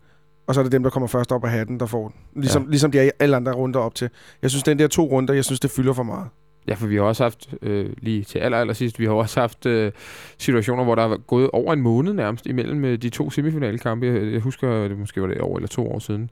og 0.46 0.54
så 0.54 0.60
er 0.60 0.62
det 0.62 0.72
dem, 0.72 0.82
der 0.82 0.90
kommer 0.90 1.06
først 1.06 1.32
op 1.32 1.44
af 1.44 1.50
hatten, 1.50 1.80
der 1.80 1.86
får 1.86 2.08
den. 2.08 2.42
Ligesom, 2.42 2.62
ja. 2.62 2.68
ligesom 2.68 2.90
de 2.90 2.98
er 2.98 3.10
alle 3.18 3.36
andre 3.36 3.52
runder 3.52 3.80
op 3.80 3.94
til. 3.94 4.10
Jeg 4.42 4.50
synes, 4.50 4.62
den 4.62 4.78
der 4.78 4.86
to 4.86 5.04
runder, 5.04 5.34
jeg 5.34 5.44
synes, 5.44 5.60
det 5.60 5.70
fylder 5.70 5.92
for 5.92 6.02
meget. 6.02 6.26
Ja, 6.68 6.74
for 6.74 6.86
vi 6.86 6.96
har 6.96 7.02
også 7.02 7.22
haft, 7.22 7.54
øh, 7.62 7.90
lige 7.98 8.24
til 8.24 8.38
aller, 8.38 8.58
aller 8.58 8.74
sidst, 8.74 8.98
vi 8.98 9.04
har 9.04 9.12
også 9.12 9.40
haft 9.40 9.66
øh, 9.66 9.92
situationer, 10.38 10.84
hvor 10.84 10.94
der 10.94 11.02
er 11.02 11.16
gået 11.16 11.50
over 11.50 11.72
en 11.72 11.80
måned 11.80 12.12
nærmest 12.12 12.46
imellem 12.46 12.84
øh, 12.84 13.02
de 13.02 13.10
to 13.10 13.30
semifinalkampe. 13.30 14.06
Jeg, 14.06 14.32
jeg 14.32 14.40
husker, 14.40 14.88
det 14.88 14.98
måske 14.98 15.20
var 15.20 15.26
det 15.26 15.36
et 15.36 15.42
år 15.42 15.56
eller 15.56 15.68
to 15.68 15.90
år 15.90 15.98
siden, 15.98 16.30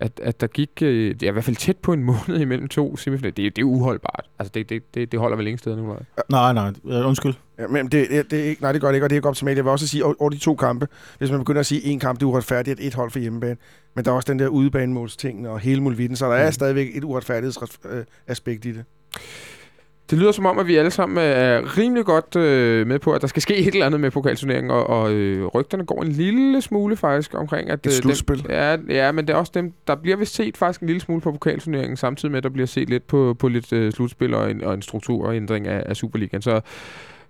at, 0.00 0.20
at 0.22 0.40
der 0.40 0.46
gik, 0.46 0.70
øh, 0.82 1.22
ja, 1.22 1.28
i 1.28 1.32
hvert 1.32 1.44
fald 1.44 1.56
tæt 1.56 1.76
på 1.76 1.92
en 1.92 2.04
måned 2.10 2.40
imellem 2.40 2.68
to 2.68 2.96
semifinaler. 2.96 3.34
Det, 3.34 3.46
er- 3.46 3.50
det 3.50 3.62
er 3.62 3.66
uholdbart. 3.66 4.24
Altså, 4.38 4.52
det, 4.54 4.68
det, 4.68 4.94
det, 4.94 5.12
det 5.12 5.20
holder 5.20 5.36
vel 5.36 5.46
ingen 5.46 5.58
steder 5.58 5.76
nu. 5.76 5.82
eller? 5.82 6.04
Nej, 6.30 6.52
nej, 6.52 6.98
øh, 6.98 7.06
undskyld. 7.06 7.34
Ja, 7.58 7.66
men 7.66 7.88
det, 7.88 8.10
det, 8.10 8.30
det 8.30 8.40
er 8.40 8.44
ikke, 8.44 8.62
nej, 8.62 8.72
det 8.72 8.80
gør 8.80 8.88
det 8.88 8.94
ikke, 8.94 9.04
og 9.06 9.10
det 9.10 9.14
er 9.14 9.18
ikke 9.18 9.28
optimalt. 9.28 9.56
Jeg 9.56 9.64
vil 9.64 9.70
også 9.70 9.86
sige, 9.88 10.04
over, 10.04 10.30
de 10.30 10.38
to 10.38 10.54
kampe, 10.56 10.88
hvis 11.18 11.30
man 11.30 11.38
begynder 11.40 11.60
at 11.60 11.66
sige, 11.66 11.80
at 11.84 11.90
en 11.90 11.98
kamp 12.00 12.18
det 12.20 12.24
er 12.24 12.28
uretfærdigt, 12.30 12.80
at 12.80 12.86
et 12.86 12.94
hold 12.94 13.10
for 13.10 13.18
hjemmebane, 13.18 13.56
men 13.96 14.04
der 14.04 14.10
er 14.10 14.14
også 14.14 14.32
den 14.32 14.38
der 14.38 14.48
udebanemålsting 14.48 15.48
og 15.48 15.60
hele 15.60 15.80
muligheden, 15.82 16.16
så 16.16 16.26
der 16.26 16.34
er 16.36 16.46
Mm. 16.46 16.52
stadigvæk 16.52 16.96
et 16.96 17.04
uretfærdighedsaspekt 17.04 18.64
i 18.64 18.72
det. 18.72 18.84
Det 20.10 20.18
lyder 20.18 20.32
som 20.32 20.46
om, 20.46 20.58
at 20.58 20.66
vi 20.66 20.76
alle 20.76 20.90
sammen 20.90 21.18
er 21.18 21.78
rimelig 21.78 22.04
godt 22.04 22.36
øh, 22.36 22.86
med 22.86 22.98
på, 22.98 23.12
at 23.12 23.20
der 23.20 23.26
skal 23.26 23.42
ske 23.42 23.56
et 23.56 23.66
eller 23.66 23.86
andet 23.86 24.00
med 24.00 24.10
pokalturneringen, 24.10 24.70
og, 24.70 24.86
og 24.86 25.12
øh, 25.12 25.46
rygterne 25.46 25.84
går 25.84 26.02
en 26.02 26.08
lille 26.08 26.62
smule 26.62 26.96
faktisk 26.96 27.34
omkring, 27.34 27.70
at... 27.70 27.86
Et 27.86 27.86
øh, 27.86 27.92
slutspil. 27.92 28.42
Dem, 28.42 28.50
ja, 28.50 28.76
ja, 28.88 29.12
men 29.12 29.26
det 29.26 29.34
er 29.34 29.38
også 29.38 29.52
dem, 29.54 29.72
der 29.86 29.94
bliver 29.94 30.16
vist 30.16 30.34
set 30.34 30.56
faktisk 30.56 30.80
en 30.80 30.86
lille 30.86 31.00
smule 31.00 31.20
på 31.20 31.32
pokalturneringen, 31.32 31.96
samtidig 31.96 32.30
med, 32.30 32.38
at 32.38 32.44
der 32.44 32.50
bliver 32.50 32.66
set 32.66 32.90
lidt 32.90 33.06
på, 33.06 33.36
på 33.38 33.48
lidt 33.48 33.72
øh, 33.72 33.92
slutspil 33.92 34.34
og 34.34 34.50
en, 34.50 34.64
og 34.64 34.74
en 34.74 34.82
strukturændring 34.82 35.66
af, 35.66 35.82
af 35.86 35.96
Superligaen. 35.96 36.42
Så 36.42 36.60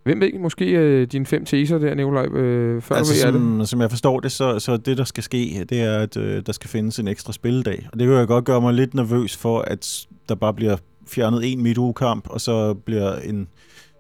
hvem 0.03 0.21
ved, 0.21 0.39
måske 0.39 0.65
øh, 0.65 1.07
dine 1.07 1.27
fem 1.27 1.45
teser 1.45 1.79
der, 1.79 1.95
Nikolaj, 1.95 2.27
øh, 2.27 2.83
før 2.83 2.97
Altså, 2.97 3.13
ved 3.13 3.27
af 3.27 3.33
det? 3.33 3.41
som, 3.41 3.67
som 3.67 3.81
jeg 3.81 3.91
forstår 3.91 4.21
det, 4.21 4.33
så, 4.33 4.59
så 4.59 4.77
det, 4.77 4.99
der 4.99 5.05
skal 5.05 5.23
ske, 5.23 5.67
det 5.69 5.81
er, 5.81 5.99
at 5.99 6.17
øh, 6.17 6.43
der 6.47 6.53
skal 6.53 6.71
findes 6.71 6.99
en 6.99 7.09
ekstra 7.09 7.33
spilledag. 7.33 7.89
Og 7.93 7.99
det 7.99 8.07
kan 8.07 8.17
jeg 8.17 8.27
godt 8.27 8.45
gøre 8.45 8.61
mig 8.61 8.75
lidt 8.75 8.95
nervøs 8.95 9.37
for, 9.37 9.61
at 9.61 10.07
der 10.29 10.35
bare 10.35 10.55
bliver 10.55 10.77
fjernet 11.09 11.53
en 11.53 11.63
midtugekamp, 11.63 12.29
og 12.31 12.41
så 12.41 12.75
bliver 12.75 13.17
en 13.17 13.49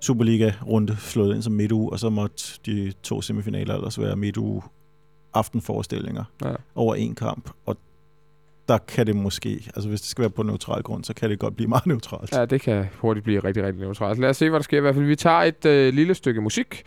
Superliga-runde 0.00 0.96
slået 1.00 1.34
ind 1.34 1.42
som 1.42 1.52
midtuge, 1.52 1.92
og 1.92 1.98
så 1.98 2.10
måtte 2.10 2.44
de 2.66 2.92
to 3.02 3.22
semifinaler 3.22 3.74
ellers 3.74 4.00
være 4.00 4.16
midtuge 4.16 4.62
aftenforestillinger 5.34 6.24
Ja. 6.44 6.52
over 6.74 6.94
en 6.94 7.14
kamp. 7.14 7.50
Og 7.66 7.76
der 8.68 8.78
kan 8.78 9.06
det 9.06 9.16
måske, 9.16 9.70
altså 9.74 9.88
hvis 9.88 10.00
det 10.00 10.10
skal 10.10 10.22
være 10.22 10.30
på 10.30 10.42
neutral 10.42 10.82
grund, 10.82 11.04
så 11.04 11.14
kan 11.14 11.30
det 11.30 11.38
godt 11.38 11.56
blive 11.56 11.68
meget 11.68 11.86
neutralt. 11.86 12.32
Ja, 12.32 12.44
det 12.44 12.60
kan 12.60 12.86
hurtigt 12.98 13.24
blive 13.24 13.40
rigtig, 13.44 13.64
rigtig 13.64 13.82
neutralt. 13.82 14.18
Lad 14.18 14.28
os 14.30 14.36
se, 14.36 14.48
hvad 14.50 14.58
der 14.58 14.64
sker 14.64 14.78
i 14.78 14.80
hvert 14.80 14.94
fald. 14.94 15.06
Vi 15.06 15.16
tager 15.16 15.36
et 15.42 15.64
øh, 15.64 15.94
lille 15.94 16.14
stykke 16.14 16.40
musik, 16.40 16.82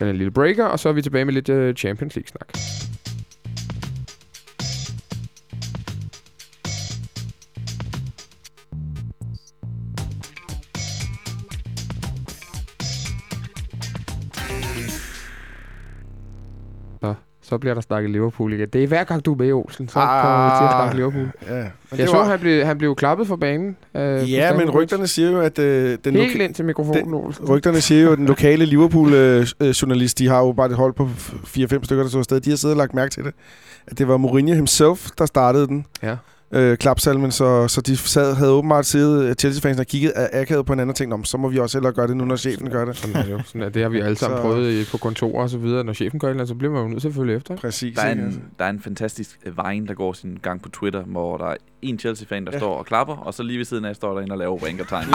eller 0.00 0.10
en 0.10 0.16
lille 0.16 0.30
breaker, 0.30 0.64
og 0.64 0.78
så 0.78 0.88
er 0.88 0.92
vi 0.92 1.02
tilbage 1.02 1.24
med 1.24 1.32
lidt 1.34 1.48
øh, 1.48 1.74
Champions 1.74 2.16
League-snak. 2.16 2.48
Så, 17.48 17.58
bliver 17.58 17.74
der 17.74 17.80
snakket 17.80 18.10
Liverpool 18.10 18.52
igen. 18.52 18.68
Det 18.72 18.82
er 18.82 18.86
hver 18.86 19.04
gang, 19.04 19.24
du 19.24 19.32
er 19.32 19.36
med, 19.36 19.52
Olsen, 19.52 19.88
så 19.88 19.98
Ah. 19.98 20.22
kommer 20.24 20.44
vi 20.44 20.50
til 20.58 20.64
at 20.64 20.70
snakke 20.70 20.96
Liverpool. 20.96 21.30
Ja, 21.56 21.64
men 21.90 22.00
Jeg 22.00 22.08
så, 22.08 22.22
han 22.22 22.38
blev, 22.40 22.64
han 22.64 22.78
blev 22.78 22.94
klappet 22.96 23.26
for 23.26 23.36
banen. 23.36 23.76
Øh, 23.96 24.32
Ja, 24.32 24.56
men 24.56 24.70
rygterne 24.70 25.06
siger 25.06 25.30
jo, 25.30 25.40
at 25.40 25.58
øh, 25.58 25.98
den, 26.04 26.14
Helt 26.16 26.42
ind 26.42 26.54
til 26.54 26.64
mikrofonen, 26.64 27.14
Olsen. 27.14 27.48
rygterne 27.48 27.80
siger 27.80 28.02
jo, 28.02 28.12
at 28.12 28.18
den 28.18 28.26
lokale 28.26 28.64
Liverpool-journalist, 28.64 30.18
de 30.18 30.28
har 30.28 30.38
jo 30.38 30.52
bare 30.52 30.66
et 30.66 30.76
hold 30.76 30.92
på 30.92 31.04
4-5 31.04 31.84
stykker, 31.84 32.02
der 32.04 32.10
så 32.10 32.18
afsted. 32.18 32.40
De 32.40 32.50
har 32.50 32.56
siddet 32.56 32.74
og 32.74 32.78
lagt 32.78 32.94
mærke 32.94 33.10
til 33.10 33.24
det. 33.24 33.32
At 33.86 33.98
det 33.98 34.08
var 34.08 34.16
Mourinho 34.16 34.54
himself, 34.54 35.08
der 35.18 35.26
startede 35.26 35.66
den. 35.66 35.86
Ja. 36.02 36.16
Øh, 36.52 36.76
klapsalmen, 36.76 37.30
så, 37.30 37.68
så 37.68 37.80
de 37.80 37.96
sad, 37.96 38.34
havde 38.34 38.52
åbenbart 38.52 38.86
siddet 38.86 39.40
Chelsea-fans 39.40 39.80
og 39.80 39.86
kigget 39.86 40.10
af 40.10 40.40
akavet 40.40 40.66
på 40.66 40.72
en 40.72 40.80
anden 40.80 40.94
ting. 40.94 41.10
Nå, 41.10 41.20
så 41.24 41.36
må 41.38 41.48
vi 41.48 41.58
også 41.58 41.78
hellere 41.78 41.92
gøre 41.92 42.06
det 42.06 42.16
nu, 42.16 42.24
når 42.24 42.36
chefen 42.36 42.70
gør 42.70 42.84
det. 42.84 42.96
Sådan 42.96 43.16
er 43.16 43.22
det 43.22 43.30
jo. 43.32 43.40
Sådan 43.44 43.62
er, 43.62 43.68
det 43.68 43.82
har 43.82 43.88
vi 43.88 44.00
alle 44.00 44.16
sammen 44.16 44.38
Så- 44.38 44.42
prøvet 44.42 44.88
på 44.90 44.98
kontorer 44.98 45.42
og 45.42 45.50
så 45.50 45.58
videre. 45.58 45.84
Når 45.84 45.92
chefen 45.92 46.18
gør 46.20 46.28
et 46.28 46.30
eller 46.30 46.40
andet, 46.40 46.48
så 46.48 46.54
bliver 46.54 46.72
man 46.72 46.82
jo 46.82 46.88
nødt 46.88 47.00
til 47.00 47.08
at 47.08 47.14
følge 47.14 47.36
efter. 47.36 47.56
Præcis. 47.56 47.96
Der 47.96 48.02
er, 48.02 48.12
en, 48.12 48.42
der 48.58 48.64
er 48.64 48.70
en 48.70 48.80
fantastisk 48.80 49.38
øh, 49.46 49.56
vejen, 49.56 49.88
der 49.88 49.94
går 49.94 50.12
sin 50.12 50.38
gang 50.42 50.62
på 50.62 50.68
Twitter, 50.68 51.02
hvor 51.02 51.36
der 51.36 51.46
er 51.46 51.56
en 51.88 51.98
Chelsea-fan, 51.98 52.44
der 52.44 52.50
Ja. 52.52 52.58
står 52.58 52.74
og 52.78 52.86
klapper, 52.86 53.14
og 53.16 53.34
så 53.34 53.42
lige 53.42 53.58
ved 53.58 53.64
siden 53.64 53.84
af 53.84 53.96
står 53.96 54.14
der 54.14 54.20
en 54.20 54.30
og 54.30 54.38
laver 54.38 54.56
wankertegn. 54.62 55.06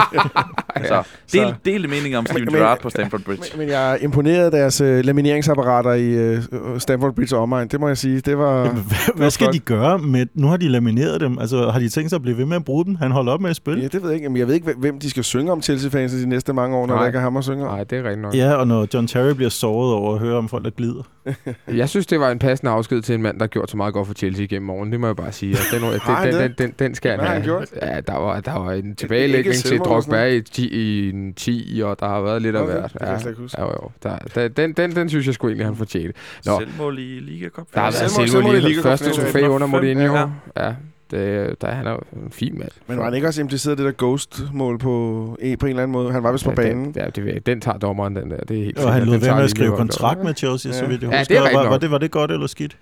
Ja. 0.76 0.86
så 0.86 1.02
del, 1.32 1.54
delte 1.64 1.88
meninger 1.88 2.18
om 2.18 2.26
Steven 2.26 2.46
Gerrard 2.54 2.80
på 2.80 2.90
Stamford 2.90 3.20
Bridge. 3.20 3.42
Men, 3.52 3.58
men 3.58 3.68
jeg 3.68 3.92
er 3.92 3.96
imponeret 4.00 4.44
af 4.44 4.50
deres 4.50 4.80
øh, 4.80 5.04
lamineringsapparater 5.04 5.92
i 5.92 6.04
øh, 6.10 6.42
Stamford 6.78 7.14
Bridge 7.14 7.36
og 7.36 7.42
omegn. 7.42 7.68
Det 7.68 7.80
må 7.80 7.88
jeg 7.88 7.98
sige. 7.98 8.20
Det 8.20 8.38
var... 8.38 8.58
Jamen, 8.58 8.72
hvad, 8.82 9.16
hvad 9.16 9.30
skal 9.30 9.44
flot. 9.44 9.54
de 9.54 9.58
gøre 9.58 9.98
med... 9.98 10.26
Nu 10.34 10.46
har 10.46 10.56
de 10.56 10.68
lamineret 10.68 11.20
dem. 11.20 11.38
Altså, 11.38 11.70
har 11.70 11.78
de 11.78 11.88
tænkt 11.88 12.10
sig 12.10 12.16
at 12.16 12.22
blive 12.22 12.36
ved 12.38 12.44
med 12.44 12.56
at 12.56 12.64
bruge 12.64 12.84
dem? 12.84 12.94
Han 12.94 13.10
holder 13.10 13.32
op 13.32 13.40
med 13.40 13.50
at 13.50 13.56
spille. 13.56 13.80
Ja, 13.82 13.88
det 13.88 14.02
ved 14.02 14.08
jeg 14.10 14.16
ikke. 14.16 14.28
Men 14.28 14.36
jeg 14.36 14.46
ved 14.46 14.54
ikke, 14.54 14.72
hvem 14.78 14.98
de 14.98 15.10
skal 15.10 15.24
synge 15.24 15.52
om 15.52 15.62
Chelsea-fans 15.62 16.12
de 16.12 16.28
næste 16.28 16.52
mange 16.52 16.76
år, 16.76 16.86
når 16.86 16.94
Nej. 16.94 17.02
der 17.02 17.06
ikke 17.06 17.16
er 17.18 17.22
ham 17.22 17.36
at 17.36 17.44
synge 17.44 17.64
om. 17.66 17.74
Nej, 17.74 17.84
det 17.84 17.98
er 17.98 18.02
rigtigt 18.02 18.20
nok. 18.22 18.34
Ja, 18.34 18.54
og 18.54 18.66
når 18.68 18.86
John 18.94 19.06
Terry 19.06 19.30
bliver 19.34 19.50
såret 19.50 19.94
over 19.94 20.14
at 20.14 20.20
høre 20.20 20.36
om 20.36 20.48
folk, 20.48 20.64
der 20.64 20.70
glider. 20.70 21.02
Jeg 21.80 21.88
synes, 21.88 22.06
det 22.06 22.20
var 22.20 22.30
en 22.30 22.38
passende 22.38 22.72
afsked 22.72 23.02
til 23.02 23.14
en 23.14 23.22
mand, 23.22 23.36
der 23.38 23.42
har 23.42 23.48
gjort 23.48 23.70
så 23.70 23.76
meget 23.76 23.94
godt 23.94 24.06
for 24.06 24.14
Chelsea 24.14 24.46
gennem 24.46 24.66
morgen. 24.66 24.92
Det 24.92 25.00
må 25.00 25.06
jeg 25.06 25.16
bare 25.16 25.32
sige. 25.32 25.50
Altså, 25.50 25.76
den, 25.76 25.82
den, 25.82 26.00
den, 26.32 26.40
den, 26.40 26.52
den, 26.58 26.74
den 26.78 26.94
skal 26.94 27.16
Hvad 27.16 27.26
han 27.26 27.34
have. 27.34 27.44
gjort? 27.44 27.68
Ja, 27.82 28.00
der 28.00 28.12
var, 28.18 28.40
der 28.40 28.52
var 28.58 28.72
en 28.72 28.96
tilbagelægning 28.96 29.54
til 29.56 29.78
Drogba 29.78 30.24
i, 30.26 30.40
10, 30.42 30.68
i 30.68 31.10
en 31.10 31.34
10, 31.34 31.80
og 31.84 32.00
der 32.00 32.06
har 32.08 32.20
været 32.20 32.42
lidt 32.42 32.56
af 32.56 32.60
Okay, 32.62 32.72
hvert. 32.72 33.36
huske. 33.38 33.60
ja, 33.60 33.64
jo, 33.66 33.70
jo. 33.82 33.90
Der, 34.02 34.18
der, 34.34 34.48
den, 34.48 34.72
den, 34.72 34.96
den 34.96 35.08
synes 35.08 35.26
jeg 35.26 35.34
sgu 35.34 35.46
egentlig, 35.48 35.66
han 35.66 35.76
fortjente. 35.76 36.12
Nå. 36.46 36.58
Selvmål 36.60 36.98
i 36.98 37.02
Liga 37.20 37.48
Cup. 37.48 37.66
Der 37.74 37.80
har 37.80 37.86
Ja, 37.86 37.90
været 37.92 38.10
selvmål- 38.10 38.28
selvmål 38.28 38.52
selvmål 38.52 38.54
i 38.54 38.58
i 38.58 38.60
Liga 38.74 38.80
første 38.82 39.10
Cup. 39.10 39.14
trofæ 39.24 39.40
under 39.46 39.66
Mourinho. 39.66 40.28
ja. 40.56 40.74
Det, 41.10 41.60
der, 41.60 41.70
han 41.70 41.86
er 41.86 41.96
en 42.12 42.30
fin 42.30 42.58
mand. 42.58 42.70
Men 42.86 42.98
var 42.98 43.04
han 43.04 43.14
ikke 43.14 43.26
også 43.26 43.40
impliceret 43.40 43.78
det 43.78 43.86
der 43.86 43.92
ghost-mål 43.98 44.78
på, 44.78 45.36
eh, 45.40 45.58
på 45.58 45.66
en 45.66 45.70
eller 45.70 45.82
anden 45.82 45.92
måde? 45.92 46.12
Han 46.12 46.22
var 46.22 46.32
vist 46.32 46.44
på 46.44 46.50
Ja, 46.50 46.54
banen. 46.56 46.84
Den, 46.84 46.94
ja, 46.96 47.06
det, 47.10 47.46
den 47.46 47.60
tager 47.60 47.78
dommeren, 47.78 48.16
den 48.16 48.30
der. 48.30 48.36
Det 48.36 48.58
er 48.60 48.64
helt 48.64 48.78
Og 48.78 48.92
han 48.92 49.02
lod 49.02 49.18
tager 49.20 49.34
med 49.34 49.44
at 49.44 49.50
skrive 49.50 49.76
kontrakt 49.76 50.24
med 50.24 50.34
Chelsea, 50.34 50.72
så 50.72 50.82
Ja. 50.84 50.88
vidt 50.90 51.02
jeg 51.02 51.10
Ja, 51.12 51.18
husker. 51.18 51.40
det 51.40 51.52
er 51.52 51.56
var, 51.62 51.68
var, 51.68 51.78
det, 51.78 51.90
var 51.90 51.98
det 51.98 52.10
godt 52.10 52.30
eller 52.30 52.46
skidt? 52.46 52.76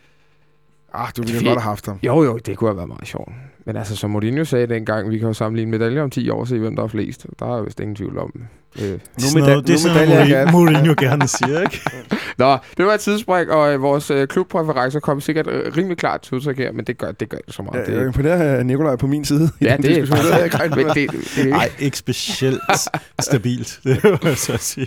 Ah, 0.94 1.08
du 1.16 1.22
ville 1.22 1.38
Fint. 1.38 1.48
godt 1.48 1.60
have 1.60 1.70
haft 1.70 1.86
ham. 1.86 1.98
Jo, 2.02 2.22
jo, 2.22 2.38
det 2.38 2.56
kunne 2.56 2.70
have 2.70 2.76
været 2.76 2.88
meget 2.88 3.06
sjovt. 3.06 3.32
Men 3.68 3.76
altså, 3.76 3.96
som 3.96 4.10
Mourinho 4.10 4.44
sagde 4.44 4.66
dengang, 4.66 5.10
vi 5.10 5.18
kan 5.18 5.28
jo 5.28 5.32
sammenligne 5.34 5.70
medaljer 5.70 6.02
om 6.02 6.10
10 6.10 6.30
år 6.30 6.40
og 6.40 6.48
se, 6.48 6.58
hvem 6.58 6.76
der 6.76 6.82
er 6.82 6.88
flest. 6.88 7.26
Der 7.38 7.58
er 7.58 7.62
vist 7.62 7.80
ingen 7.80 7.96
tvivl 7.96 8.18
om. 8.18 8.32
Øh. 8.78 8.82
Det 8.82 8.92
er 8.94 8.98
Nu 9.34 9.40
medal- 9.40 9.62
det 9.66 9.70
er 9.70 9.76
sådan 9.78 10.08
medaljer 10.08 10.36
noget, 10.50 10.52
Mourinho, 10.52 10.94
gerne 10.98 11.28
siger, 11.28 11.60
ikke? 11.60 11.80
Nå, 12.38 12.56
det 12.76 12.86
var 12.86 12.94
et 12.94 13.00
tidsspring, 13.00 13.50
og 13.50 13.72
øh, 13.74 13.82
vores 13.82 14.10
øh, 14.10 14.28
klubpræferencer 14.28 15.00
kom 15.00 15.20
sikkert 15.20 15.46
øh, 15.46 15.76
rimelig 15.76 15.96
klart 15.98 16.20
til 16.20 16.34
udtryk 16.34 16.58
her, 16.58 16.72
men 16.72 16.84
det 16.84 16.98
gør 16.98 17.12
det 17.12 17.28
gør 17.28 17.38
det 17.46 17.54
så 17.54 17.62
meget. 17.62 17.74
Ja, 17.76 17.84
jeg 17.84 17.94
er 17.94 18.00
det, 18.00 18.06
imponeret 18.06 18.40
af 18.40 18.66
Nikolaj 18.66 18.96
på 18.96 19.06
min 19.06 19.24
side. 19.24 19.50
ja, 19.60 19.72
den 19.76 19.82
det 19.82 19.90
er. 19.98 20.04
Det 20.04 20.74
ikke 20.74 20.88
det, 20.94 21.10
det, 21.12 21.32
det, 21.36 21.48
Nej, 21.50 21.70
ikke 21.78 21.96
specielt 21.98 22.60
stabilt. 23.20 23.80
Det 23.84 24.04
vil 24.04 24.18
jeg 24.24 24.36
så 24.36 24.56
sige. 24.56 24.86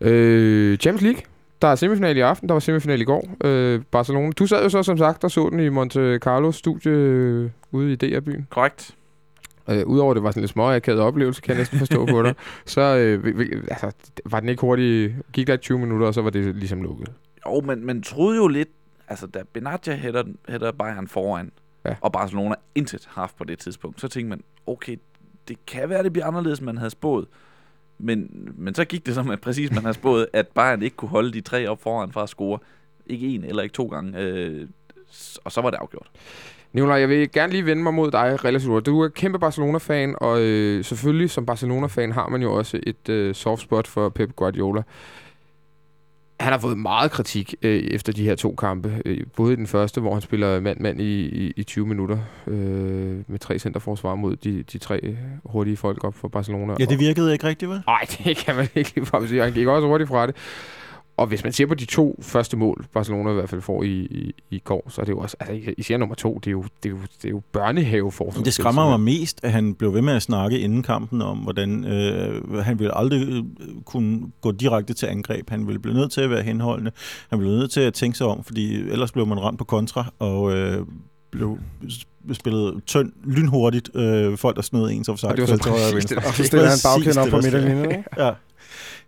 Øh, 0.00 0.78
Champions 0.78 1.02
League. 1.02 1.22
Der 1.62 1.68
er 1.68 1.74
semifinal 1.74 2.16
i 2.16 2.20
aften, 2.20 2.48
der 2.48 2.54
var 2.54 2.60
semifinal 2.60 3.00
i 3.00 3.04
går. 3.04 3.28
Øh, 3.44 3.82
Barcelona. 3.90 4.30
Du 4.30 4.46
sad 4.46 4.62
jo 4.62 4.68
så 4.68 4.82
som 4.82 4.98
sagt 4.98 5.24
og 5.24 5.30
så 5.30 5.48
den 5.50 5.60
i 5.60 5.68
Monte 5.68 6.18
Carlo 6.18 6.52
studie 6.52 6.92
øh, 6.92 7.50
ude 7.72 7.92
i 7.92 7.96
DR-byen. 7.96 8.46
Korrekt. 8.50 8.96
Øh, 9.70 9.86
Udover 9.86 10.14
det 10.14 10.22
var 10.22 10.30
sådan 10.30 10.40
en 10.40 10.42
lidt 10.42 10.50
småakavet 10.50 11.00
oplevelse, 11.00 11.42
kan 11.42 11.50
jeg 11.50 11.58
næsten 11.58 11.78
forstå 11.78 12.06
på 12.06 12.22
dig, 12.22 12.34
så 12.66 12.80
øh, 12.80 13.46
altså, 13.70 13.92
var 14.24 14.40
den 14.40 14.48
ikke 14.48 14.60
hurtigt... 14.60 15.14
Gik 15.32 15.46
der 15.46 15.56
20 15.56 15.78
minutter, 15.78 16.06
og 16.06 16.14
så 16.14 16.22
var 16.22 16.30
det 16.30 16.56
ligesom 16.56 16.82
lukket. 16.82 17.08
Jo, 17.46 17.60
men 17.60 17.86
man 17.86 18.02
troede 18.02 18.36
jo 18.36 18.48
lidt, 18.48 18.68
altså 19.08 19.26
da 19.26 19.42
Benatia 19.52 19.94
hætter, 19.94 20.24
hætter 20.48 20.72
Bayern 20.72 21.08
foran, 21.08 21.50
Ja. 21.84 21.94
og 22.00 22.12
Barcelona 22.12 22.54
intet 22.74 23.08
haft 23.10 23.36
på 23.36 23.44
det 23.44 23.58
tidspunkt, 23.58 24.00
så 24.00 24.08
tænkte 24.08 24.28
man, 24.28 24.40
okay, 24.66 24.96
det 25.48 25.66
kan 25.66 25.88
være, 25.88 26.02
det 26.02 26.12
bliver 26.12 26.26
anderledes, 26.26 26.58
end 26.58 26.66
man 26.66 26.76
havde 26.78 26.90
spået. 26.90 27.26
Men, 28.02 28.48
men 28.56 28.74
så 28.74 28.84
gik 28.84 29.06
det 29.06 29.14
som, 29.14 29.30
at 29.30 29.40
præcis 29.40 29.70
man 29.70 29.82
havde 29.82 29.94
spået, 29.94 30.26
at 30.32 30.48
Bayern 30.48 30.82
ikke 30.82 30.96
kunne 30.96 31.08
holde 31.08 31.32
de 31.32 31.40
tre 31.40 31.66
op 31.66 31.82
foran 31.82 32.12
fra 32.12 32.22
at 32.22 32.28
score. 32.28 32.58
Ikke 33.06 33.26
en 33.26 33.44
eller 33.44 33.62
ikke 33.62 33.72
to 33.72 33.86
gange. 33.86 34.18
Øh, 34.18 34.68
og 35.44 35.52
så 35.52 35.60
var 35.60 35.70
det 35.70 35.76
afgjort. 35.76 36.10
Nicolaj, 36.72 36.98
jeg 36.98 37.08
vil 37.08 37.32
gerne 37.32 37.52
lige 37.52 37.66
vende 37.66 37.82
mig 37.82 37.94
mod 37.94 38.10
dig 38.10 38.44
relativt. 38.44 38.86
Du 38.86 39.00
er 39.00 39.08
kæmpe 39.08 39.38
Barcelona-fan, 39.38 40.14
og 40.20 40.40
øh, 40.40 40.84
selvfølgelig 40.84 41.30
som 41.30 41.46
Barcelona-fan 41.46 42.12
har 42.12 42.28
man 42.28 42.42
jo 42.42 42.54
også 42.54 42.80
et 42.82 43.08
øh, 43.08 43.34
soft 43.34 43.62
spot 43.62 43.86
for 43.86 44.08
Pep 44.08 44.36
Guardiola. 44.36 44.82
Han 46.42 46.52
har 46.52 46.58
fået 46.58 46.78
meget 46.78 47.10
kritik 47.10 47.54
øh, 47.62 47.76
efter 47.76 48.12
de 48.12 48.24
her 48.24 48.34
to 48.34 48.54
kampe. 48.54 49.02
Øh, 49.04 49.20
både 49.36 49.52
i 49.52 49.56
den 49.56 49.66
første, 49.66 50.00
hvor 50.00 50.12
han 50.12 50.22
spiller 50.22 50.60
mand-mand 50.60 51.00
i, 51.00 51.20
i, 51.20 51.52
i 51.56 51.62
20 51.62 51.86
minutter 51.86 52.18
øh, 52.46 52.54
med 53.26 53.38
tre 53.38 53.58
centerforsvar 53.58 54.14
mod 54.14 54.36
de, 54.36 54.62
de 54.62 54.78
tre 54.78 55.16
hurtige 55.44 55.76
folk 55.76 56.04
op 56.04 56.14
for 56.14 56.28
Barcelona. 56.28 56.74
Ja, 56.78 56.84
det 56.84 56.98
virkede 56.98 57.32
ikke 57.32 57.46
rigtigt, 57.46 57.70
vel? 57.70 57.82
Nej, 57.86 58.06
det 58.24 58.36
kan 58.36 58.56
man 58.56 58.68
ikke 58.74 58.92
ligefrem 58.94 59.26
sige. 59.28 59.42
Han 59.42 59.52
gik 59.52 59.66
også 59.66 59.88
hurtigt 59.88 60.08
fra 60.08 60.26
det. 60.26 60.36
Og 61.22 61.28
hvis 61.28 61.44
man 61.44 61.52
ser 61.52 61.66
på 61.66 61.74
de 61.74 61.84
to 61.84 62.18
første 62.22 62.56
mål, 62.56 62.84
Barcelona 62.92 63.30
i 63.30 63.34
hvert 63.34 63.48
fald 63.48 63.60
får 63.60 63.82
i, 63.82 63.88
i, 64.00 64.32
i 64.50 64.58
går, 64.58 64.86
så 64.88 65.00
er 65.00 65.04
det 65.04 65.12
jo 65.12 65.18
også... 65.18 65.36
Altså, 65.40 65.70
I- 65.70 65.74
især 65.78 65.96
nummer 65.96 66.14
to, 66.14 66.34
det 66.44 66.46
er 66.46 66.50
jo, 66.50 66.64
det 66.82 66.88
er 66.88 66.90
jo, 66.90 66.98
det 67.22 67.24
er 67.24 67.30
jo 67.30 67.42
børnehaveforsvar. 67.52 68.42
Det 68.42 68.52
skræmmer 68.52 68.88
mig 68.88 69.00
mest, 69.00 69.40
at 69.44 69.52
han 69.52 69.74
blev 69.74 69.94
ved 69.94 70.02
med 70.02 70.12
at 70.14 70.22
snakke 70.22 70.58
inden 70.58 70.82
kampen 70.82 71.22
om, 71.22 71.38
hvordan 71.38 71.84
øh, 71.84 72.58
han 72.58 72.78
ville 72.78 72.98
aldrig 72.98 73.28
øh, 73.28 73.42
kunne 73.84 74.20
gå 74.40 74.52
direkte 74.52 74.94
til 74.94 75.06
angreb. 75.06 75.50
Han 75.50 75.66
ville 75.66 75.78
blive 75.78 75.94
nødt 75.94 76.12
til 76.12 76.20
at 76.20 76.30
være 76.30 76.42
henholdende. 76.42 76.90
Han 77.30 77.38
blev 77.38 77.50
nødt 77.50 77.70
til 77.70 77.80
at 77.80 77.94
tænke 77.94 78.18
sig 78.18 78.26
om, 78.26 78.44
fordi 78.44 78.74
ellers 78.74 79.12
blev 79.12 79.26
man 79.26 79.40
ramt 79.42 79.58
på 79.58 79.64
kontra, 79.64 80.12
og 80.18 80.52
øh, 80.56 80.86
blev 81.30 81.58
sp- 81.84 82.32
spillet 82.34 82.82
tynd, 82.86 83.12
lynhurtigt. 83.24 83.90
Øh, 83.96 84.36
folk, 84.36 84.56
der 84.56 84.62
snød 84.62 84.90
ens 84.90 85.08
offside. 85.08 85.30
Og 85.30 85.36
det 85.36 85.42
var 85.50 85.56
så 85.56 85.92
præcis 85.92 86.04
det, 86.10 86.16
Og 86.18 86.22
så 86.34 86.44
stiller 86.44 86.68
han 86.68 86.78
bagkæden 86.84 87.18
op 87.18 87.28
på 87.28 87.36
midterlinjen? 87.36 88.04
Ja. 88.18 88.30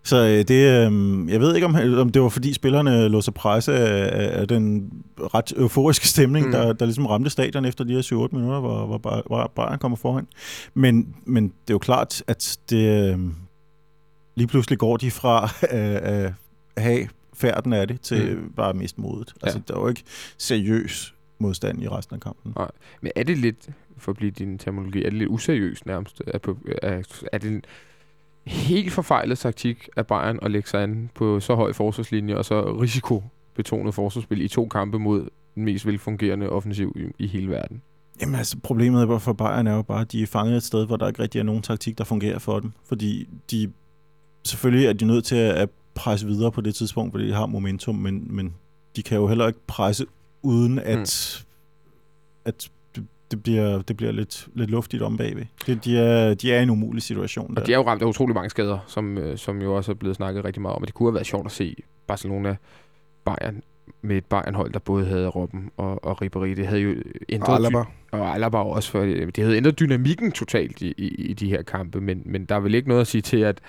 Så 0.06 0.16
øh, 0.16 0.38
det, 0.38 0.50
øh, 0.50 1.30
jeg 1.32 1.40
ved 1.40 1.54
ikke, 1.54 1.66
om, 1.66 1.74
om 1.98 2.08
det 2.08 2.22
var 2.22 2.28
fordi 2.28 2.52
spillerne 2.52 3.08
lå 3.08 3.20
sig 3.20 3.34
presse 3.34 3.74
af, 3.74 4.40
af 4.40 4.48
den 4.48 4.90
ret 5.18 5.52
euforiske 5.56 6.08
stemning, 6.08 6.46
Mm. 6.46 6.52
der, 6.52 6.72
der 6.72 6.84
ligesom 6.86 7.06
ramte 7.06 7.30
stadion 7.30 7.64
efter 7.64 7.84
de 7.84 7.92
her 7.92 8.00
7-8 8.02 8.36
minutter, 8.36 8.60
hvor, 8.60 8.86
hvor, 8.86 8.98
Bar- 8.98 9.22
hvor 9.26 9.52
Bayern 9.56 9.78
kommer 9.78 9.96
foran. 9.96 10.26
Men, 10.74 11.16
men 11.24 11.44
det 11.44 11.70
er 11.70 11.74
jo 11.74 11.78
klart, 11.78 12.22
at 12.26 12.58
det 12.70 13.12
øh, 13.12 13.18
lige 14.36 14.46
pludselig 14.46 14.78
går 14.78 14.96
de 14.96 15.10
fra 15.10 15.42
øh, 15.76 15.98
at 16.02 16.32
have 16.78 17.08
færden 17.34 17.72
af 17.72 17.88
det 17.88 18.00
til 18.00 18.36
Mm. 18.36 18.52
bare 18.56 18.74
miste 18.74 19.00
modet. 19.00 19.32
Ja. 19.42 19.46
Altså, 19.46 19.60
der 19.68 19.74
er 19.76 19.80
jo 19.80 19.88
ikke 19.88 20.02
seriøs 20.38 21.14
modstand 21.38 21.82
i 21.82 21.88
resten 21.88 22.14
af 22.14 22.20
kampen. 22.20 22.54
Men 23.02 23.12
er 23.16 23.22
det 23.22 23.38
lidt, 23.38 23.68
for 23.98 24.12
at 24.12 24.16
blive 24.16 24.30
din 24.30 24.58
terminologi, 24.58 24.98
er 25.04 25.10
det 25.10 25.18
lidt 25.18 25.30
useriøst 25.30 25.86
nærmest? 25.86 26.22
Er, 26.26 26.38
på, 26.38 26.58
er, 26.82 27.02
er 27.32 27.38
det 27.38 27.64
helt 28.46 28.92
forfejlet 28.92 29.38
taktik 29.38 29.88
af 29.96 30.06
Bayern 30.06 30.38
at 30.42 30.50
lægge 30.50 30.68
sig 30.68 30.82
an 30.82 31.10
på 31.14 31.40
så 31.40 31.54
høj 31.54 31.72
forsvarslinje 31.72 32.36
og 32.36 32.44
så 32.44 32.62
risikobetonet 32.80 33.94
forsvarsspil 33.94 34.40
i 34.40 34.48
to 34.48 34.68
kampe 34.68 34.98
mod 34.98 35.28
den 35.54 35.64
mest 35.64 35.86
velfungerende 35.86 36.50
offensiv 36.50 36.92
i, 36.96 37.24
i 37.24 37.26
hele 37.26 37.50
verden? 37.50 37.82
Jamen 38.20 38.34
altså, 38.34 38.56
problemet 38.62 39.22
for 39.22 39.32
Bayern 39.32 39.66
er 39.66 39.74
jo 39.74 39.82
bare, 39.82 40.00
at 40.00 40.12
de 40.12 40.22
er 40.22 40.26
fanget 40.26 40.56
et 40.56 40.62
sted, 40.62 40.86
hvor 40.86 40.96
der 40.96 41.08
ikke 41.08 41.22
rigtig 41.22 41.38
er 41.38 41.42
nogen 41.42 41.62
taktik, 41.62 41.98
der 41.98 42.04
fungerer 42.04 42.38
for 42.38 42.60
dem. 42.60 42.72
Fordi 42.84 43.28
de, 43.50 43.72
selvfølgelig 44.44 44.86
er 44.86 44.92
de 44.92 45.04
nødt 45.04 45.24
til 45.24 45.36
at 45.36 45.68
presse 45.94 46.26
videre 46.26 46.52
på 46.52 46.60
det 46.60 46.74
tidspunkt, 46.74 47.12
fordi 47.12 47.28
de 47.28 47.32
har 47.32 47.46
momentum, 47.46 47.94
men, 47.94 48.26
men 48.30 48.54
de 48.96 49.02
kan 49.02 49.18
jo 49.18 49.28
heller 49.28 49.46
ikke 49.46 49.60
presse 49.66 50.06
uden 50.42 50.78
at, 50.78 51.44
mm. 51.44 51.50
at 52.44 52.70
det- 53.30 53.42
bliver, 53.42 53.82
det 53.82 53.96
bliver 53.96 54.12
lidt, 54.12 54.48
lidt 54.54 54.70
luftigt 54.70 55.02
om 55.02 55.16
bagved. 55.16 55.44
Det, 55.66 55.84
de, 55.84 55.98
er, 55.98 56.34
de 56.34 56.52
er 56.52 56.60
i 56.60 56.62
en 56.62 56.70
umulig 56.70 57.02
situation. 57.02 57.54
Der. 57.54 57.60
Og 57.60 57.66
de 57.66 57.72
er 57.72 57.76
jo 57.76 57.86
ramt 57.86 58.02
af 58.02 58.06
utrolig 58.06 58.34
mange 58.34 58.50
skader, 58.50 58.78
som, 58.86 59.18
øh, 59.18 59.38
som 59.38 59.62
jo 59.62 59.76
også 59.76 59.92
er 59.92 59.96
blevet 59.96 60.16
snakket 60.16 60.44
rigtig 60.44 60.62
meget 60.62 60.76
om. 60.76 60.82
Og 60.82 60.86
det 60.86 60.94
kunne 60.94 61.08
have 61.08 61.14
været 61.14 61.26
sjovt 61.26 61.46
at 61.46 61.52
se 61.52 61.76
Barcelona 62.06 62.56
Bayern 63.24 63.62
med 64.02 64.16
et 64.16 64.24
Bayern-hold, 64.24 64.72
der 64.72 64.78
både 64.78 65.06
havde 65.06 65.28
Robben 65.28 65.70
og, 65.76 66.04
og 66.04 66.22
Ribéry. 66.22 66.46
Det 66.46 66.66
havde 66.66 66.80
jo 66.80 66.94
ændret... 67.28 67.48
Og 67.48 67.56
Alaba. 67.56 67.84
og 68.12 68.34
Alaba 68.34 68.58
også, 68.58 68.90
for 68.90 69.00
øh, 69.00 69.26
det 69.26 69.44
havde 69.44 69.56
ændret 69.56 69.78
dynamikken 69.80 70.32
totalt 70.32 70.82
i, 70.82 70.94
i, 70.98 71.08
i 71.08 71.32
de 71.32 71.48
her 71.48 71.62
kampe, 71.62 72.00
men, 72.00 72.22
men 72.24 72.44
der 72.44 72.54
er 72.54 72.60
vel 72.60 72.74
ikke 72.74 72.88
noget 72.88 73.00
at 73.00 73.06
sige 73.06 73.22
til, 73.22 73.36
at, 73.36 73.60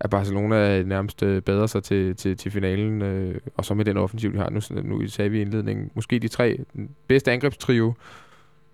at 0.00 0.10
Barcelona 0.10 0.82
nærmest 0.82 1.22
øh, 1.22 1.42
bedre 1.42 1.68
sig 1.68 1.82
til, 1.82 2.16
til, 2.16 2.36
til 2.36 2.50
finalen, 2.52 3.02
øh, 3.02 3.40
og 3.56 3.64
så 3.64 3.74
med 3.74 3.84
den 3.84 3.96
offensiv, 3.96 4.32
de 4.32 4.38
har 4.38 4.50
nu, 4.50 4.60
nu 4.82 5.06
sagde 5.08 5.30
vi 5.30 5.38
i 5.38 5.40
indledningen, 5.40 5.90
måske 5.94 6.18
de 6.18 6.28
tre 6.28 6.58
bedste 7.08 7.32
angrebstrio 7.32 7.94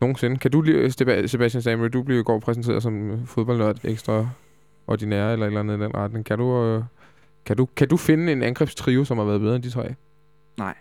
nogensinde. 0.01 0.36
Kan 0.38 0.51
du, 0.51 0.62
Seba- 0.88 1.26
Sebastian 1.26 1.62
Samuel, 1.62 1.90
du 1.90 2.03
blev 2.03 2.18
i 2.20 2.22
går 2.22 2.38
præsenteret 2.40 2.82
som 2.82 3.26
fodboldnørd 3.26 3.78
ekstra 3.84 4.28
ordinær 4.86 5.32
eller 5.32 5.47
et 5.47 5.51
eller 5.51 5.61
andet 5.61 5.78
i 5.78 5.82
den 5.82 5.95
retning. 5.95 6.24
Kan 6.24 6.38
du, 6.38 6.64
øh, 6.64 6.82
kan 7.45 7.57
du, 7.57 7.66
kan 7.76 7.88
du 7.88 7.97
finde 7.97 8.32
en 8.32 8.42
angrebstrio, 8.42 9.05
som 9.05 9.18
har 9.18 9.24
været 9.24 9.40
bedre 9.40 9.57
end 9.57 9.62
de 9.62 9.70
tre? 9.70 9.95
Nej. 10.59 10.74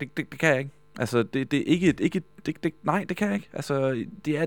Det, 0.00 0.16
det, 0.16 0.32
det 0.32 0.40
kan 0.40 0.48
jeg 0.48 0.58
ikke. 0.58 0.70
Altså, 0.98 1.22
det, 1.22 1.50
det 1.50 1.58
er 1.60 1.64
ikke... 1.66 1.94
ikke 2.00 2.16
et- 2.18 2.46
det, 2.46 2.62
det, 2.64 2.72
nej, 2.82 3.04
det 3.08 3.16
kan 3.16 3.26
jeg 3.26 3.34
ikke. 3.34 3.48
Altså, 3.52 4.04
det 4.24 4.38
er... 4.38 4.46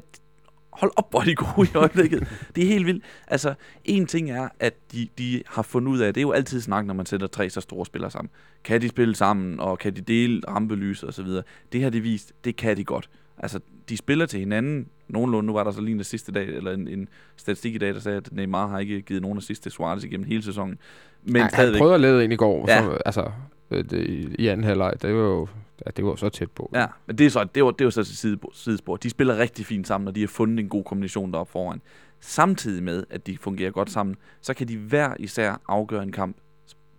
Hold 0.73 0.91
op, 0.95 1.09
hvor 1.11 1.19
er 1.19 1.23
de 1.25 1.35
gode 1.35 1.67
i 1.73 1.77
øjeblikket. 1.77 2.27
det 2.55 2.63
er 2.63 2.67
helt 2.67 2.85
vildt. 2.85 3.03
Altså, 3.27 3.53
en 3.85 4.05
ting 4.05 4.31
er, 4.31 4.49
at 4.59 4.73
de, 4.91 5.07
de 5.17 5.43
har 5.47 5.61
fundet 5.61 5.91
ud 5.91 5.99
af, 5.99 6.13
det 6.13 6.21
er 6.21 6.27
jo 6.27 6.31
altid 6.31 6.61
snak, 6.61 6.85
når 6.85 6.93
man 6.93 7.05
sætter 7.05 7.27
tre 7.27 7.49
så 7.49 7.61
store 7.61 7.85
spillere 7.85 8.11
sammen. 8.11 8.29
Kan 8.63 8.81
de 8.81 8.89
spille 8.89 9.15
sammen, 9.15 9.59
og 9.59 9.79
kan 9.79 9.95
de 9.95 10.01
dele 10.01 10.41
rampelys 10.47 11.03
og 11.03 11.13
så 11.13 11.23
videre. 11.23 11.43
Det 11.71 11.83
har 11.83 11.89
de 11.89 12.01
vist, 12.01 12.33
det 12.43 12.55
kan 12.55 12.77
de 12.77 12.83
godt. 12.83 13.09
Altså, 13.39 13.59
de 13.89 13.97
spiller 13.97 14.25
til 14.25 14.39
hinanden 14.39 14.87
nogenlunde. 15.07 15.47
Nu 15.47 15.53
var 15.53 15.63
der 15.63 15.71
så 15.71 15.81
lige 15.81 15.95
en 15.95 16.03
sidste 16.03 16.31
dag, 16.31 16.47
eller 16.47 16.71
en, 16.71 16.87
en 16.87 17.07
statistik 17.37 17.75
i 17.75 17.77
dag, 17.77 17.93
der 17.93 17.99
sagde, 17.99 18.17
at 18.17 18.29
Neymar 18.31 18.67
har 18.67 18.79
ikke 18.79 19.01
givet 19.01 19.21
nogen 19.21 19.37
assist 19.37 19.63
til 19.63 19.71
Suarez 19.71 20.03
igennem 20.03 20.27
hele 20.27 20.43
sæsonen. 20.43 20.77
Men 21.23 21.41
han 21.41 21.51
stadigvæk. 21.51 21.79
prøvede 21.79 21.95
at 21.95 22.01
lave 22.01 22.23
en 22.23 22.31
i 22.31 22.35
går, 22.35 22.65
Ja. 22.67 22.83
som, 22.83 22.97
altså, 23.05 23.31
øh, 23.71 23.83
det, 23.89 24.35
i 24.39 24.47
anden 24.47 24.63
halvleg, 24.63 24.93
det 25.01 25.13
var 25.15 25.21
jo 25.21 25.47
ja, 25.85 25.91
det 25.97 26.05
var 26.05 26.15
så 26.15 26.29
tæt 26.29 26.51
på. 26.51 26.71
Ja, 26.73 26.85
men 27.07 27.17
det 27.17 27.25
er, 27.25 27.29
så, 27.29 27.43
det, 27.55 27.63
var, 27.65 27.71
det 27.71 27.85
var 27.85 27.91
så 27.91 28.03
til 28.03 28.17
sidespor, 28.17 28.51
sidespor. 28.53 28.95
De 28.95 29.09
spiller 29.09 29.37
rigtig 29.37 29.65
fint 29.65 29.87
sammen, 29.87 30.07
og 30.07 30.15
de 30.15 30.19
har 30.19 30.27
fundet 30.27 30.59
en 30.63 30.69
god 30.69 30.83
kombination 30.83 31.31
deroppe 31.33 31.51
foran. 31.51 31.81
Samtidig 32.19 32.83
med, 32.83 33.03
at 33.09 33.27
de 33.27 33.37
fungerer 33.37 33.71
godt 33.71 33.89
sammen, 33.91 34.15
så 34.41 34.53
kan 34.53 34.67
de 34.67 34.77
hver 34.77 35.13
især 35.19 35.61
afgøre 35.67 36.03
en 36.03 36.11
kamp 36.11 36.37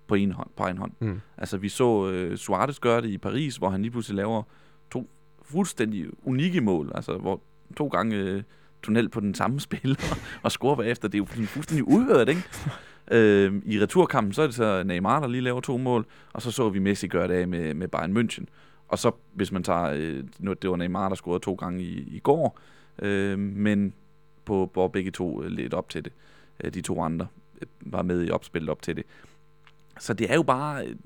på 0.08 0.14
en 0.14 0.32
hånd. 0.32 0.50
På 0.56 0.66
en 0.66 0.78
hånd. 0.78 0.92
Mm. 1.00 1.20
Altså, 1.38 1.56
vi 1.58 1.68
så 1.68 2.10
øh, 2.10 2.36
Suarez 2.36 2.78
gøre 2.80 3.00
det 3.02 3.08
i 3.08 3.18
Paris, 3.18 3.56
hvor 3.56 3.68
han 3.68 3.82
lige 3.82 3.90
pludselig 3.90 4.16
laver 4.16 4.42
to 4.92 5.10
fuldstændig 5.52 6.06
unikke 6.22 6.60
mål. 6.60 6.92
Altså, 6.94 7.16
hvor 7.16 7.40
to 7.76 7.88
gange 7.88 8.16
øh, 8.16 8.42
tunnel 8.82 9.08
på 9.08 9.20
den 9.20 9.34
samme 9.34 9.60
spiller 9.66 9.96
og 10.42 10.52
score 10.52 10.76
bagefter. 10.76 11.08
Det 11.08 11.14
er 11.14 11.18
jo 11.40 11.46
fuldstændig 11.46 11.88
uhørt, 11.88 12.28
ikke? 12.28 12.42
Øh, 13.10 13.62
I 13.66 13.80
returkampen, 13.80 14.32
så 14.32 14.42
er 14.42 14.46
det 14.46 14.54
så 14.54 14.82
Neymar, 14.82 15.20
der 15.20 15.28
lige 15.28 15.40
laver 15.40 15.60
to 15.60 15.76
mål, 15.76 16.06
og 16.32 16.42
så 16.42 16.50
så 16.50 16.68
vi 16.68 16.78
Messi 16.78 17.06
gøre 17.06 17.28
det 17.28 17.34
af 17.34 17.48
med, 17.48 17.74
med 17.74 17.88
Bayern 17.88 18.16
München. 18.16 18.44
Og 18.88 18.98
så, 18.98 19.12
hvis 19.32 19.52
man 19.52 19.62
tager, 19.62 19.90
øh, 19.96 20.24
nu, 20.38 20.52
det 20.52 20.70
var 20.70 20.76
Neymar, 20.76 21.08
der 21.08 21.16
scorede 21.16 21.44
to 21.44 21.54
gange 21.54 21.82
i, 21.82 22.16
i 22.16 22.18
går, 22.18 22.58
øh, 23.02 23.38
men 23.38 23.94
på, 24.44 24.70
hvor 24.72 24.88
begge 24.88 25.10
to 25.10 25.42
øh, 25.42 25.50
lidt 25.50 25.74
op 25.74 25.88
til 25.88 26.04
det. 26.04 26.12
Øh, 26.64 26.74
de 26.74 26.80
to 26.80 27.02
andre 27.02 27.26
øh, 27.62 27.66
var 27.80 28.02
med 28.02 28.26
i 28.26 28.30
opspillet 28.30 28.70
op 28.70 28.82
til 28.82 28.96
det. 28.96 29.04
Så 29.98 30.14
det 30.14 30.30
er 30.30 30.34
jo 30.34 30.42
bare, 30.42 30.86
øh, 30.86 30.96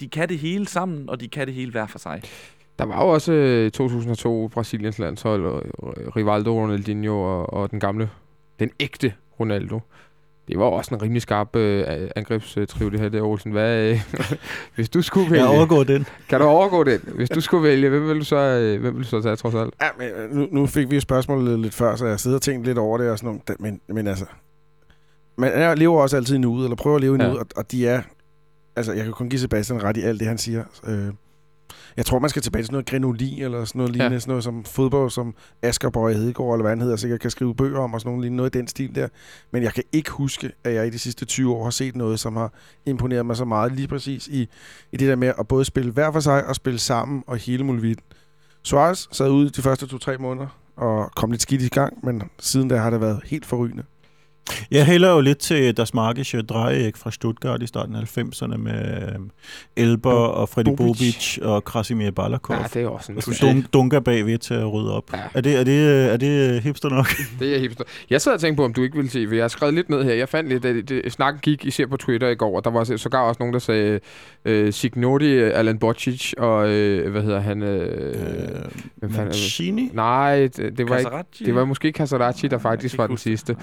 de 0.00 0.08
kan 0.08 0.28
det 0.28 0.38
hele 0.38 0.66
sammen, 0.66 1.08
og 1.10 1.20
de 1.20 1.28
kan 1.28 1.46
det 1.46 1.54
hele 1.54 1.70
hver 1.70 1.86
for 1.86 1.98
sig. 1.98 2.22
Der 2.78 2.84
var 2.84 3.02
jo 3.04 3.08
også 3.08 3.32
øh, 3.32 3.70
2002 3.70 4.48
Brasiliens 4.48 4.98
landshold, 4.98 5.44
og 5.46 5.62
øh, 5.96 6.08
Rivaldo, 6.16 6.60
Ronaldinho 6.60 7.22
og, 7.22 7.52
og 7.52 7.70
den 7.70 7.80
gamle, 7.80 8.10
den 8.60 8.70
ægte 8.80 9.12
Ronaldo. 9.40 9.80
Det 10.48 10.58
var 10.58 10.64
jo 10.64 10.72
også 10.72 10.94
en 10.94 11.02
rimelig 11.02 11.22
skarp 11.22 11.56
øh, 11.56 11.84
angrebstrio, 12.16 12.88
det 12.88 13.00
her 13.00 13.08
der, 13.08 13.22
Olsen. 13.22 13.52
Hvad, 13.52 13.90
øh, 13.90 14.00
hvis 14.74 14.88
du 14.88 15.02
skulle 15.02 15.30
vælge... 15.30 15.44
Jeg 15.44 15.56
overgår 15.56 15.84
den. 15.84 16.06
Kan 16.28 16.40
du 16.40 16.46
overgå 16.46 16.84
den? 16.84 17.00
Hvis 17.14 17.28
du 17.30 17.40
skulle 17.40 17.62
vælge, 17.68 17.88
hvem 17.88 18.08
vil 18.08 18.18
du 18.18 18.24
så, 18.24 18.36
øh, 18.36 18.80
hvem 18.80 18.94
vil 18.94 19.02
du 19.02 19.08
så 19.08 19.22
tage, 19.22 19.36
trods 19.36 19.54
alt? 19.54 19.74
Ja, 19.82 19.88
men 19.98 20.08
øh, 20.08 20.30
nu, 20.30 20.48
nu 20.52 20.66
fik 20.66 20.90
vi 20.90 20.94
jo 20.94 21.00
spørgsmålet 21.00 21.58
lidt 21.60 21.74
før, 21.74 21.96
så 21.96 22.06
jeg 22.06 22.20
sidder 22.20 22.36
og 22.36 22.42
tænkt 22.42 22.66
lidt 22.66 22.78
over 22.78 22.98
det 22.98 23.10
og 23.10 23.18
sådan 23.18 23.40
noget. 23.48 23.60
Men, 23.60 23.80
men 23.88 24.06
altså, 24.06 24.24
man 25.38 25.50
er, 25.54 25.74
lever 25.74 26.00
også 26.02 26.16
altid 26.16 26.34
i 26.34 26.38
nuet, 26.38 26.64
eller 26.64 26.76
prøver 26.76 26.96
at 26.96 27.02
leve 27.02 27.16
i 27.16 27.20
Ja. 27.20 27.26
nuet, 27.28 27.38
og, 27.38 27.46
og 27.56 27.72
de 27.72 27.88
er, 27.88 28.02
altså 28.76 28.92
jeg 28.92 29.04
kan 29.04 29.12
kun 29.12 29.28
give 29.28 29.38
Sebastian 29.40 29.82
ret 29.82 29.96
i 29.96 30.02
alt 30.02 30.20
det, 30.20 30.28
han 30.28 30.38
siger. 30.38 30.64
Øh, 30.88 31.08
Jeg 31.96 32.06
tror, 32.06 32.18
man 32.18 32.30
skal 32.30 32.42
tilbage 32.42 32.62
til 32.62 32.72
noget 32.72 32.86
grenoli, 32.86 33.42
eller 33.42 33.64
sådan 33.64 33.78
noget 33.78 33.96
Ja. 33.96 33.98
lignende, 33.98 34.20
sådan 34.20 34.30
noget 34.30 34.44
som 34.44 34.64
fodbold, 34.64 35.10
som 35.10 35.34
Asger 35.62 35.90
Bøje 35.90 36.14
Hedegaard, 36.14 36.52
eller 36.52 36.62
hvad 36.62 36.70
han 36.70 36.80
hedder, 36.80 36.96
sikkert 36.96 37.20
kan 37.20 37.30
skrive 37.30 37.54
bøger 37.54 37.78
om, 37.78 37.94
og 37.94 38.00
sådan 38.00 38.10
noget, 38.10 38.22
lignende, 38.22 38.36
noget 38.36 38.54
i 38.54 38.58
den 38.58 38.68
stil 38.68 38.94
der. 38.94 39.08
Men 39.50 39.62
jeg 39.62 39.72
kan 39.74 39.82
ikke 39.92 40.10
huske, 40.10 40.52
at 40.64 40.74
jeg 40.74 40.86
i 40.86 40.90
de 40.90 40.98
sidste 40.98 41.24
20 41.24 41.54
år 41.54 41.64
har 41.64 41.70
set 41.70 41.96
noget, 41.96 42.20
som 42.20 42.36
har 42.36 42.52
imponeret 42.86 43.26
mig 43.26 43.36
så 43.36 43.44
meget, 43.44 43.72
lige 43.72 43.88
præcis 43.88 44.28
i, 44.28 44.48
i 44.92 44.96
det 44.96 45.08
der 45.08 45.16
med 45.16 45.32
at 45.38 45.48
både 45.48 45.64
spille 45.64 45.92
hver 45.92 46.12
for 46.12 46.20
sig, 46.20 46.46
og 46.46 46.54
spille 46.56 46.78
sammen, 46.78 47.24
og 47.26 47.36
hele 47.36 47.64
muligheden. 47.64 48.02
Suarez 48.62 49.06
sad 49.12 49.30
ude 49.30 49.50
de 49.50 49.62
første 49.62 49.86
to-tre 49.86 50.16
måneder, 50.18 50.58
og 50.76 51.10
kom 51.16 51.30
lidt 51.30 51.42
skidt 51.42 51.62
i 51.62 51.68
gang, 51.68 52.04
men 52.04 52.22
siden 52.38 52.68
da 52.68 52.76
har 52.76 52.90
det 52.90 53.00
været 53.00 53.20
helt 53.24 53.46
forrygende. 53.46 53.82
Jeg 54.70 54.86
hælder 54.86 55.12
jo 55.14 55.20
lidt 55.20 55.38
til 55.38 55.76
Das 55.76 55.94
Magische 55.94 56.42
Dreieck 56.42 56.96
fra 56.96 57.10
Stuttgart 57.10 57.62
i 57.62 57.66
starten 57.66 57.94
af 57.96 58.00
90'erne 58.18 58.56
med 58.56 59.02
øh, 59.02 59.18
Elber 59.76 60.10
og 60.12 60.48
Freddy 60.48 60.76
Bobic. 60.76 61.38
Og 61.42 61.64
Krasimir 61.64 62.10
Balakov. 62.10 62.56
Ja, 62.56 62.62
det 62.74 62.82
er 62.82 62.88
også 62.88 63.12
en 63.12 63.18
og 63.18 63.22
dun- 63.24 63.68
dunker 63.72 64.00
bagved 64.00 64.38
til 64.38 64.54
at 64.54 64.72
rydde 64.72 64.94
op. 64.96 65.12
Ja. 65.12 65.18
Er, 65.34 65.40
det, 65.40 65.56
er, 65.60 65.64
det, 65.64 66.12
er 66.12 66.16
det 66.16 66.62
hipster 66.62 66.88
nok? 66.88 67.06
Det 67.40 67.54
er 67.56 67.58
hipster. 67.60 67.84
Jeg 68.10 68.20
sad 68.20 68.32
og 68.32 68.40
tænkte 68.40 68.56
på, 68.56 68.64
om 68.64 68.72
du 68.72 68.82
ikke 68.82 68.96
ville 68.96 69.10
se, 69.10 69.26
for 69.28 69.34
jeg 69.34 69.44
har 69.44 69.48
skrevet 69.48 69.74
lidt 69.74 69.88
ned 69.90 70.04
her. 70.04 70.14
Jeg 70.14 70.28
fandt 70.28 70.48
lidt, 70.48 70.64
at 70.64 70.88
det, 70.88 71.12
snakken 71.12 71.40
gik 71.40 71.64
især 71.64 71.86
på 71.86 71.96
Twitter 71.96 72.28
i 72.28 72.34
går, 72.34 72.56
og 72.56 72.64
der 72.64 72.70
var 72.70 72.84
så- 72.84 72.96
sågar 72.98 73.20
også 73.22 73.36
nogen, 73.40 73.52
der 73.52 73.58
sagde 73.60 74.00
øh, 74.44 74.72
Signori, 74.72 75.38
Alan 75.38 75.78
Bocic 75.78 76.32
og, 76.38 76.68
øh, 76.68 77.10
hvad 77.10 77.22
hedder 77.22 77.40
han? 77.40 77.62
Øh, 77.62 77.86
Øh? 79.02 79.16
Mancini? 79.16 79.90
Nej, 79.92 80.36
det, 80.56 80.78
det 80.78 80.88
var 80.88 80.98
ikke. 80.98 81.10
Det 81.44 81.54
var 81.54 81.64
måske 81.64 81.90
Casaracci, 81.90 82.48
der 82.48 82.58
faktisk 82.58 82.98
var 82.98 83.06
den 83.06 83.16
sidste. 83.16 83.56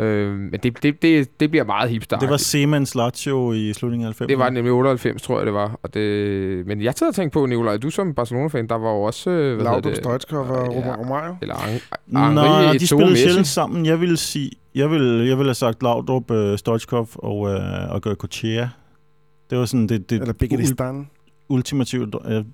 Øh, 0.00 0.34
men 0.38 0.52
det, 0.62 0.82
det, 0.82 1.02
det, 1.02 1.40
det 1.40 1.50
bliver 1.50 1.64
meget 1.64 1.90
hipster. 1.90 2.18
Det 2.18 2.30
var 2.30 2.36
Semans 2.36 2.94
Lazio 2.94 3.52
i 3.52 3.72
slutningen 3.72 4.08
af 4.08 4.20
90'erne. 4.20 4.26
det 4.26 4.38
var 4.38 4.50
nemlig 4.50 4.72
98, 4.72 5.22
tror 5.22 5.38
jeg, 5.38 5.46
det 5.46 5.54
var. 5.54 5.78
Og 5.82 5.94
det, 5.94 6.66
men 6.66 6.82
jeg 6.82 6.92
sad 6.96 7.08
og 7.08 7.14
tænkte 7.14 7.34
på, 7.34 7.46
Nicolaj, 7.46 7.76
du 7.76 7.90
som 7.90 8.14
Barcelona-fan, 8.14 8.66
der 8.66 8.74
var 8.74 8.90
jo 8.90 9.02
også... 9.02 9.30
øh, 9.30 9.54
Hvad 9.54 9.64
Laudrup? 9.64 9.94
Stoichkov 9.94 10.46
og 10.46 10.72
Ja. 10.72 10.78
ja. 10.88 10.96
Romario. 10.96 11.34
Eller 11.42 11.54
Henri 11.56 11.80
Nej, 12.34 12.72
de 12.72 12.78
Eto'o, 12.78 12.86
spillede 12.86 13.10
Messi. 13.10 13.22
sjældent 13.24 13.46
sammen. 13.46 13.86
Jeg 13.86 14.00
vil 14.00 14.18
sige, 14.18 14.50
jeg 14.74 14.90
vil, 14.90 15.26
jeg 15.28 15.38
vil 15.38 15.46
have 15.46 15.54
sagt 15.54 15.82
Laudrup, 15.82 16.30
uh, 16.30 16.56
Stoichkov 16.56 17.08
og, 17.14 17.38
uh, 17.40 17.50
og 17.94 18.02
Goycochea. 18.02 18.66
Det 19.50 19.58
var 19.58 19.64
sådan 19.64 19.86
det, 19.86 20.10
det 20.10 20.20
Eller 20.20 20.32
begge 20.34 20.56
de 20.56 20.62
ul- 20.62 20.66
stand. 20.72 21.06
ultimative... 21.48 22.02
Uh, 22.28 22.44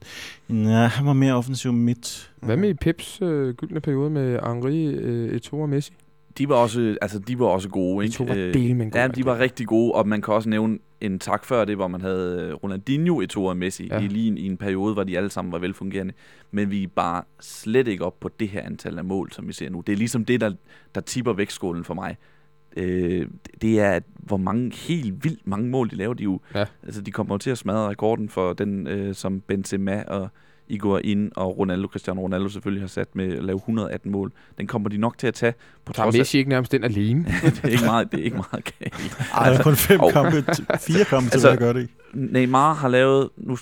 nej, 0.48 0.86
han 0.86 1.06
var 1.06 1.12
mere 1.12 1.34
offensiv 1.34 1.72
midt. 1.72 2.30
Hvad 2.42 2.56
med 2.56 2.68
i 2.68 2.74
Pips 2.74 3.18
øh, 3.22 3.54
gyldne 3.54 3.80
periode 3.80 4.10
med 4.10 4.38
Henri, 4.46 4.86
øh, 4.86 5.36
Eto'o 5.40 5.54
og 5.56 5.68
Messi? 5.68 5.92
De 6.38 6.48
var 6.48 6.54
også, 6.54 6.96
altså, 7.02 7.18
de 7.18 7.38
var 7.38 7.46
også 7.46 7.68
gode, 7.68 8.04
ikke? 8.04 8.16
Eto'o 8.16 8.26
var 8.28 8.34
Øh, 8.34 8.54
del 8.54 8.76
med 8.76 8.84
en 8.86 8.90
god 8.90 9.00
Ja, 9.00 9.08
de 9.08 9.24
var 9.24 9.38
rigtig 9.38 9.66
gode, 9.66 9.92
og 9.92 10.08
man 10.08 10.22
kan 10.22 10.34
også 10.34 10.48
nævne 10.48 10.78
en 11.00 11.18
tak 11.18 11.44
før 11.44 11.64
det, 11.64 11.76
hvor 11.76 11.88
man 11.88 12.00
havde 12.00 12.42
øh, 12.48 12.54
Ronaldinho, 12.54 13.22
Eto'o 13.22 13.40
og 13.40 13.56
Messi, 13.56 13.86
Ja. 13.90 14.00
i 14.00 14.06
lige 14.08 14.28
en, 14.28 14.38
i 14.38 14.46
en 14.46 14.56
periode, 14.56 14.94
hvor 14.94 15.04
de 15.04 15.16
alle 15.16 15.30
sammen 15.30 15.52
var 15.52 15.58
velfungerende. 15.58 16.12
Men 16.50 16.70
vi 16.70 16.82
er 16.82 16.88
bare 16.96 17.22
slet 17.40 17.88
ikke 17.88 18.04
op 18.04 18.20
på 18.20 18.30
det 18.40 18.48
her 18.48 18.62
antal 18.62 18.98
af 18.98 19.04
mål, 19.04 19.32
som 19.32 19.48
vi 19.48 19.52
ser 19.52 19.70
nu. 19.70 19.80
Det 19.86 19.92
er 19.92 19.96
ligesom 19.96 20.24
det, 20.24 20.40
der, 20.40 20.52
der 20.94 21.00
tipper 21.00 21.32
vægtskålen 21.32 21.84
for 21.84 21.94
mig. 21.94 22.16
Øh, 22.76 23.26
det 23.62 23.80
er, 23.80 24.00
hvor 24.18 24.36
mange, 24.36 24.72
helt 24.74 25.24
vildt 25.24 25.46
mange 25.46 25.68
mål 25.70 25.90
de 25.90 25.96
laver. 25.96 26.14
De, 26.14 26.22
jo, 26.22 26.40
Ja. 26.54 26.64
altså, 26.82 27.00
de 27.02 27.10
kommer 27.10 27.34
jo 27.34 27.38
til 27.38 27.50
at 27.50 27.58
smadre 27.58 27.88
rekorden 27.88 28.28
for 28.28 28.52
den, 28.52 28.86
øh, 28.86 29.14
som 29.14 29.40
Benzema 29.40 30.02
og 30.02 30.28
Higuain 30.68 31.30
og 31.36 31.58
Ronaldo, 31.58 31.86
Cristiano 31.88 32.20
Ronaldo 32.22 32.48
selvfølgelig 32.48 32.82
har 32.82 32.88
sat 32.88 33.16
med 33.16 33.36
at 33.36 33.44
lave 33.44 33.56
118 33.56 34.12
mål. 34.12 34.32
Den 34.58 34.66
kommer 34.66 34.88
de 34.88 34.96
nok 34.96 35.18
til 35.18 35.26
at 35.26 35.34
tage, 35.34 35.54
på 35.84 35.92
Tager 35.92 36.04
trods 36.04 36.14
af, 36.14 36.18
Messi 36.20 36.38
ikke 36.38 36.50
nærmest 36.50 36.72
den 36.72 36.84
alene? 36.84 37.24
det 37.42 37.60
er 37.64 37.68
ikke 37.68 37.84
meget, 37.84 38.12
det 38.12 38.20
er 38.20 38.24
ikke 38.24 38.36
meget 38.36 38.72
galt. 38.78 39.16
Ej, 39.34 39.50
der 39.50 39.58
er 39.58 39.62
kun 39.62 39.76
fem 39.76 40.00
hov. 40.00 40.12
kampe, 40.12 40.44
fire 40.80 41.04
kampe 41.04 41.28
til 41.30 41.34
Altså- 41.34 41.48
at 41.50 41.58
gøre 41.58 41.72
det 41.74 41.82
i. 41.84 41.90
Neymar 42.14 42.74
har 42.74 42.88
lavet, 42.88 43.28
nu 43.36 43.56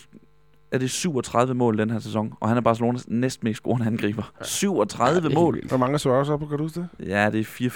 er 0.72 0.78
det 0.78 0.90
37 0.90 1.54
mål 1.54 1.78
den 1.78 1.90
her 1.90 1.98
sæson, 1.98 2.32
og 2.40 2.48
han 2.48 2.56
er 2.56 2.60
Barcelonas 2.60 3.08
næstmest 3.08 3.56
scorende 3.56 3.86
angriber. 3.86 4.32
37 4.42 5.20
det 5.20 5.30
er 5.30 5.34
mål. 5.34 5.60
Hvor 5.68 5.76
mange 5.76 5.94
er 5.94 5.98
Suarez 5.98 6.28
op 6.28 6.40
på, 6.40 6.46
kan 6.46 6.58
du 6.58 6.64
huske 6.64 6.80
det? 6.80 7.08
Ja, 7.08 7.30
det 7.30 7.40
er 7.40 7.70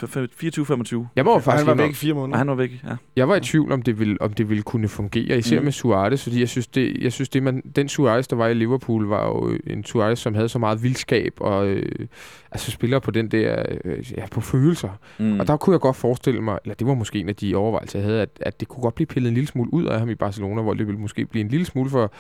24-25. 1.05 1.07
Jeg 1.17 1.27
Og 1.27 1.43
faktisk 1.43 1.67
han 1.67 1.79
var 1.79 1.85
væk 1.85 1.91
i 1.91 1.95
fire 1.95 2.15
måneder. 2.15 2.35
Og 2.35 2.39
han 2.39 2.49
var 2.49 2.55
væk, 2.55 2.71
ja. 2.85 2.97
Jeg 3.17 3.29
var 3.29 3.37
i 3.37 3.41
tvivl 3.41 3.73
om 3.73 3.83
det 3.83 3.99
ville 3.99 4.17
om 4.21 4.33
det 4.33 4.49
ville 4.49 4.63
kunne 4.63 4.89
fungere, 4.89 5.39
især 5.39 5.59
mm. 5.59 5.65
Med 5.65 5.73
Suarez, 5.73 6.23
fordi 6.23 6.41
jeg 6.41 6.49
synes 6.49 6.67
det 6.67 6.97
jeg 7.03 7.13
synes 7.13 7.29
det 7.29 7.43
man 7.43 7.63
den 7.77 7.89
Suarez 7.89 8.27
der 8.27 8.37
var 8.37 8.47
i 8.47 8.55
Liverpool 8.55 9.07
var 9.07 9.27
jo 9.27 9.59
en 9.67 9.85
Suarez 9.85 10.19
som 10.19 10.35
havde 10.35 10.49
så 10.49 10.59
meget 10.59 10.83
vildskab 10.83 11.33
og 11.41 11.67
øh, 11.69 12.07
altså 12.53 12.71
spiller 12.71 12.99
på 12.99 13.11
den 13.11 13.29
der 13.29 13.63
øh, 13.85 14.13
ja 14.17 14.27
på 14.31 14.41
følelser. 14.41 14.89
Mm. 15.19 15.41
Og 15.41 15.47
der 15.47 15.57
kunne 15.57 15.75
jeg 15.75 15.81
godt 15.81 15.97
forestille 15.97 16.41
mig, 16.41 16.59
eller 16.65 16.75
det 16.75 16.87
var 16.87 16.95
måske 16.95 17.19
en 17.19 17.29
af 17.29 17.37
de 17.37 17.55
overvejelser 17.55 17.99
jeg 17.99 18.07
havde 18.07 18.23
at, 18.23 18.29
at 18.41 18.61
det 18.61 18.69
kunne 18.69 18.83
godt 18.83 18.95
blive 18.95 19.07
pillet 19.07 19.29
en 19.29 19.35
lille 19.35 19.49
smule 19.49 19.75
ud 19.75 19.85
af 19.85 19.99
ham 19.99 20.11
i 20.11 20.15
Barcelona, 20.15 20.63
hvor 20.63 20.75
det 20.75 20.87
ville 20.87 21.01
måske 21.01 21.27
blive 21.27 21.45
en 21.45 21.49
lille 21.49 21.67
smule 21.67 21.91
for 21.91 22.13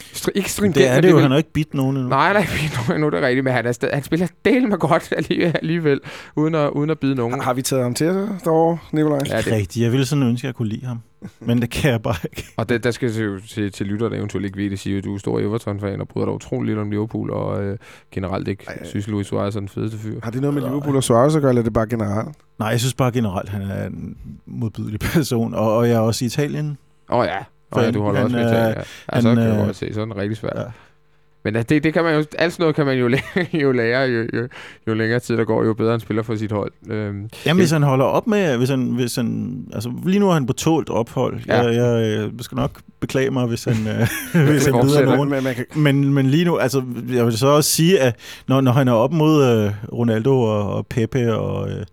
stri- 0.00 0.30
ikke 0.34 0.50
stringent, 0.50 0.74
Det 0.76 0.88
er 0.88 1.00
det 1.00 1.10
jo, 1.10 1.18
han 1.18 1.30
har 1.30 1.38
ikke 1.38 1.52
bidt 1.52 1.74
nogen 1.74 1.96
endnu. 1.96 2.08
Nej, 2.08 2.32
nej, 2.32 2.46
nu, 2.88 2.98
nu 2.98 3.06
er 3.06 3.10
det 3.10 3.22
rigtigt, 3.22 3.44
men 3.44 3.52
han, 3.52 3.66
er 3.66 3.72
stadig, 3.72 3.94
han 3.94 4.04
spiller 4.04 4.26
del 4.44 4.68
med 4.68 4.78
godt 4.88 5.12
alligevel, 5.16 5.56
alligevel 5.62 6.00
uden, 6.36 6.54
at, 6.54 6.70
uden 6.70 6.90
at 6.90 6.98
bide 6.98 7.14
nogen. 7.14 7.34
Har, 7.34 7.42
har 7.42 7.54
vi 7.54 7.62
taget 7.62 7.82
ham 7.82 7.94
til 7.94 8.08
os 8.08 8.42
derovre, 8.44 8.78
Nikolaj? 8.92 9.18
Ja, 9.30 9.36
det, 9.36 9.46
Rigtigt. 9.52 9.82
Jeg 9.84 9.92
ville 9.92 10.06
sådan 10.06 10.24
ønske, 10.24 10.44
at 10.44 10.48
jeg 10.48 10.54
kunne 10.54 10.68
lide 10.68 10.86
ham. 10.86 11.00
Men 11.40 11.60
det 11.62 11.70
kan 11.70 11.90
jeg 11.90 12.02
bare 12.02 12.16
ikke. 12.24 12.48
Og 12.56 12.68
det, 12.68 12.84
der 12.84 12.90
skal 12.90 13.12
til, 13.12 13.42
til, 13.48 13.72
til 13.72 13.86
lytter, 13.86 14.08
der 14.08 14.16
eventuelt 14.16 14.46
ikke 14.46 14.58
ved 14.58 14.70
det, 14.70 14.78
sige, 14.78 14.98
at 14.98 15.04
du 15.04 15.14
er 15.14 15.18
stor 15.18 15.40
Everton-fan 15.40 16.00
og 16.00 16.08
bryder 16.08 16.26
dig 16.26 16.34
utroligt 16.34 16.66
lidt 16.70 16.78
om 16.78 16.90
Liverpool, 16.90 17.30
og 17.30 17.62
øh, 17.64 17.78
generelt 18.12 18.48
ikke 18.48 18.64
ej. 18.68 18.84
synes, 18.84 19.08
Luis 19.08 19.26
Suarez 19.26 19.56
er 19.56 19.60
den 19.60 19.68
fedeste 19.68 19.98
fyr. 19.98 20.20
Har 20.22 20.30
det 20.30 20.40
noget 20.40 20.54
med 20.54 20.62
Liverpool 20.62 20.96
og 20.96 21.04
Suarez 21.04 21.34
at 21.36 21.42
gøre, 21.42 21.50
eller 21.50 21.62
er 21.62 21.64
det 21.64 21.72
bare 21.72 21.86
generelt? 21.86 22.28
Nej, 22.58 22.68
jeg 22.68 22.80
synes 22.80 22.94
bare 22.94 23.12
generelt, 23.12 23.48
han 23.48 23.62
er 23.62 23.86
en 23.86 24.16
modbydelig 24.46 25.00
person. 25.12 25.54
Og, 25.54 25.76
og 25.76 25.88
jeg 25.88 25.94
er 25.94 26.00
også 26.00 26.24
i 26.24 26.26
Italien. 26.26 26.78
Åh 27.10 27.18
oh, 27.18 27.26
ja, 27.26 27.38
oh, 27.72 27.82
ja, 27.82 27.90
du 27.90 28.02
holder 28.02 28.20
han, 28.20 28.24
også 28.24 28.36
med 28.36 28.46
Italien. 28.46 28.74
Ja. 28.76 28.82
Altså, 29.08 29.28
han, 29.28 29.36
kan 29.36 29.46
jeg 29.46 29.58
øh, 29.58 29.64
godt 29.66 29.76
se, 29.76 29.94
så 29.94 30.00
den 30.00 30.16
rigtig 30.16 30.36
svært. 30.36 30.56
Ja. 30.56 30.64
Men 31.44 31.54
det, 31.54 31.84
det 31.84 31.92
kan 31.92 32.04
man 32.04 32.14
jo, 32.14 32.24
alt 32.38 32.52
sådan 32.52 32.62
noget 32.62 32.76
kan 32.76 32.86
man 32.86 32.98
jo, 32.98 33.08
lære, 33.08 33.46
jo 33.62 33.72
lære, 33.72 34.00
jo, 34.00 34.26
jo, 34.34 34.48
jo 34.86 34.94
længere 34.94 35.20
tid 35.20 35.36
der 35.36 35.44
går, 35.44 35.64
jo 35.64 35.74
bedre 35.74 35.90
han 35.90 36.00
spiller 36.00 36.22
for 36.22 36.36
sit 36.36 36.52
hold. 36.52 36.72
Øhm, 36.90 37.28
Jamen, 37.46 37.60
hvis 37.60 37.70
han 37.70 37.82
holder 37.82 38.04
op 38.04 38.26
med, 38.26 38.56
hvis 38.56 38.68
han, 38.68 38.80
hvis 38.80 39.16
han, 39.16 39.58
altså 39.72 39.92
lige 40.06 40.20
nu 40.20 40.28
er 40.28 40.32
han 40.32 40.46
på 40.46 40.52
tålt 40.52 40.90
ophold. 40.90 41.40
Ja. 41.48 41.62
Jeg, 41.62 41.74
jeg, 41.74 42.16
jeg 42.20 42.30
skal 42.40 42.56
nok 42.56 42.80
beklage 43.00 43.30
mig, 43.30 43.46
hvis 43.46 43.64
han, 43.64 43.76
øh, 43.88 44.08
hvis 44.50 44.66
han 44.66 44.74
lider 44.84 45.04
nogen. 45.04 45.30
Men 45.30 45.44
kan, 45.44 45.64
Men, 45.74 46.14
men 46.14 46.26
lige 46.26 46.44
nu, 46.44 46.58
altså, 46.58 46.82
jeg 47.12 47.24
vil 47.24 47.38
så 47.38 47.46
også 47.46 47.70
sige, 47.70 48.00
at 48.00 48.16
når, 48.48 48.60
når 48.60 48.72
han 48.72 48.88
er 48.88 48.92
op 48.92 49.12
mod 49.12 49.44
øh, 49.44 49.72
Ronaldo 49.92 50.42
og, 50.42 50.74
og 50.74 50.86
Pepe 50.86 51.34
og 51.34 51.70
øh, 51.70 51.86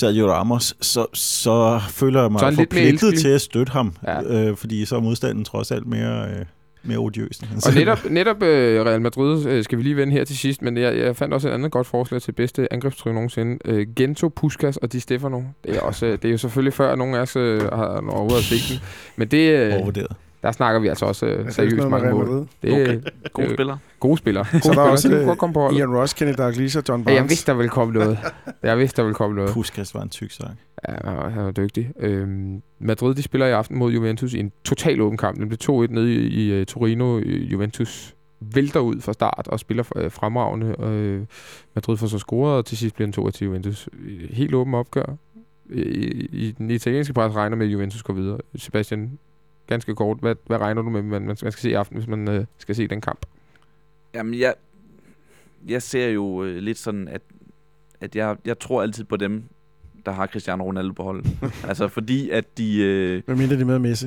Sergio 0.00 0.30
Ramos, 0.32 0.74
så, 0.80 1.06
så 1.14 1.80
føler 1.90 2.20
jeg 2.22 2.32
mig 2.32 2.40
Så 2.40 2.52
forpligtet 2.54 3.18
til 3.18 3.28
at 3.28 3.40
støtte 3.40 3.72
ham, 3.72 3.94
Ja. 4.06 4.48
øh, 4.48 4.56
fordi 4.56 4.84
så 4.84 4.96
er 4.96 5.00
modstanden 5.00 5.44
trods 5.44 5.70
alt 5.70 5.86
mere, 5.86 6.28
øh, 6.30 6.44
mere 6.82 6.98
odiøs. 6.98 7.38
end 7.38 7.48
han 7.48 7.60
Og 7.66 7.74
netop, 7.74 7.98
netop 8.10 8.42
øh, 8.42 8.84
Real 8.86 9.00
Madrid 9.00 9.46
øh, 9.46 9.64
skal 9.64 9.78
vi 9.78 9.82
lige 9.82 9.96
vende 9.96 10.12
her 10.12 10.24
til 10.24 10.38
sidst, 10.38 10.62
men 10.62 10.76
jeg, 10.76 10.96
jeg 10.98 11.16
fandt 11.16 11.34
også 11.34 11.48
et 11.48 11.52
andet 11.52 11.72
godt 11.72 11.86
forslag 11.86 12.22
til 12.22 12.32
bedste 12.32 12.72
angrebstryk 12.72 13.14
nogensinde. 13.14 13.58
Øh, 13.64 13.86
Gento, 13.96 14.28
Puskas 14.28 14.76
og 14.76 14.92
Di 14.92 15.00
Stefano. 15.00 15.40
Det 15.64 15.76
er, 15.76 15.80
også, 15.80 16.06
øh, 16.06 16.12
det 16.12 16.24
er 16.24 16.30
jo 16.32 16.38
selvfølgelig 16.38 16.72
før, 16.72 16.94
nogen 16.96 17.14
af 17.14 17.20
os 17.20 17.36
øh, 17.36 17.60
har 17.62 18.04
overhovedet 18.08 18.36
at 18.38 18.44
se 18.44 18.74
den. 18.74 18.80
Men 19.16 19.28
det, 19.28 19.50
øh, 19.58 19.74
overvurderet. 19.74 20.12
Der 20.42 20.52
snakker 20.52 20.80
vi 20.80 20.88
altså 20.88 21.06
også 21.06 21.26
øh, 21.26 21.38
er 21.40 21.42
det 21.44 21.54
seriøst 21.54 21.88
mange 21.88 22.10
mål. 22.10 22.48
Det 22.62 22.72
er 22.72 22.82
Okay. 22.82 23.00
Gode 23.32 23.48
øh, 23.48 23.54
spillere. 23.54 23.78
gode 24.00 24.18
spillere. 24.18 24.44
Gode 24.52 24.62
Så 24.62 24.70
er 24.70 24.74
der 24.74 24.96
spillere, 24.96 25.20
også, 25.20 25.30
øh, 25.30 25.36
komme 25.36 25.54
på. 25.54 25.70
Ian 25.70 25.96
Ross, 25.96 26.12
Kenny 26.14 26.34
Dalglish 26.38 26.78
og 26.78 26.84
John 26.88 27.00
Ja, 27.00 27.04
Barnes. 27.04 27.16
jeg 27.20 27.28
vidste, 27.28 27.50
der 27.52 27.56
ville 27.56 27.70
komme 27.70 27.94
noget. 27.94 28.18
Jeg 28.62 28.78
vidste, 28.78 28.96
der 28.96 29.02
ville 29.02 29.14
komme 29.14 29.36
noget. 29.36 29.50
Puskas 29.50 29.94
var 29.94 30.02
en 30.02 30.08
tyk 30.08 30.30
sang. 30.30 30.58
Ja, 30.88 31.28
han 31.28 31.44
var 31.44 31.50
dygtig. 31.50 31.90
Øhm, 32.00 32.62
Madrid 32.80 33.14
de 33.14 33.22
spiller 33.22 33.46
i 33.46 33.50
aften 33.52 33.78
mod 33.78 33.92
Juventus 33.92 34.34
i 34.34 34.38
en 34.40 34.52
total 34.64 35.00
åben 35.00 35.18
kamp. 35.18 35.38
Den 35.38 35.48
blev 35.48 35.58
2-1 35.62 35.70
nede 35.94 36.14
i, 36.14 36.48
i 36.50 36.60
uh, 36.60 36.66
Torino. 36.66 37.18
Øh, 37.18 37.52
Juventus 37.52 38.14
vælter 38.54 38.80
ud 38.80 39.00
fra 39.00 39.12
start 39.12 39.48
og 39.48 39.60
spiller 39.60 39.84
uh, 40.04 40.12
fremragende. 40.12 40.66
Uh, 40.78 41.26
Madrid 41.74 41.96
får 41.96 42.06
så 42.06 42.18
scoret, 42.18 42.56
og 42.56 42.64
til 42.66 42.76
sidst 42.78 42.94
bliver 42.94 43.06
den 43.06 43.12
2 43.12 43.30
til 43.30 43.44
Juventus. 43.44 43.88
Øh, 44.06 44.28
Helt 44.30 44.54
åben 44.54 44.74
opgør. 44.74 45.16
I, 45.72 45.82
i 46.32 46.54
den 46.58 46.70
italienske 46.70 47.14
pres 47.14 47.34
regner 47.34 47.56
med, 47.56 47.66
at 47.66 47.72
Juventus 47.72 48.02
går 48.02 48.14
videre. 48.14 48.38
Sebastian, 48.56 49.18
ganske 49.70 49.94
kort. 49.94 50.18
Hvad, 50.20 50.34
hvad 50.46 50.58
regner 50.58 50.82
du 50.82 50.90
med, 50.90 51.02
man, 51.02 51.22
man 51.22 51.36
skal 51.36 51.52
se 51.52 51.70
i 51.70 51.74
aften, 51.74 51.96
hvis 51.96 52.06
man 52.08 52.28
uh, 52.38 52.44
skal 52.58 52.74
se 52.74 52.86
den 52.86 53.00
kamp? 53.00 53.26
Jamen, 54.14 54.34
jeg, 54.40 54.54
jeg 55.68 55.82
ser 55.82 56.08
jo 56.08 56.44
øh, 56.44 56.56
lidt 56.56 56.78
sådan, 56.78 57.08
at, 57.08 57.22
at 58.00 58.16
jeg, 58.16 58.36
jeg 58.44 58.58
tror 58.58 58.82
altid 58.82 59.04
på 59.04 59.16
dem, 59.16 59.42
der 60.06 60.12
har 60.12 60.26
Cristiano 60.26 60.64
Ronaldo 60.64 60.92
på 60.92 61.02
holdet. 61.02 61.26
altså, 61.68 61.88
fordi 61.88 62.30
at 62.30 62.58
de... 62.58 62.82
Øh, 62.82 63.22
Hvad 63.26 63.36
mindre 63.36 63.56
de 63.58 63.64
med 63.64 63.78
Messi? 63.78 64.06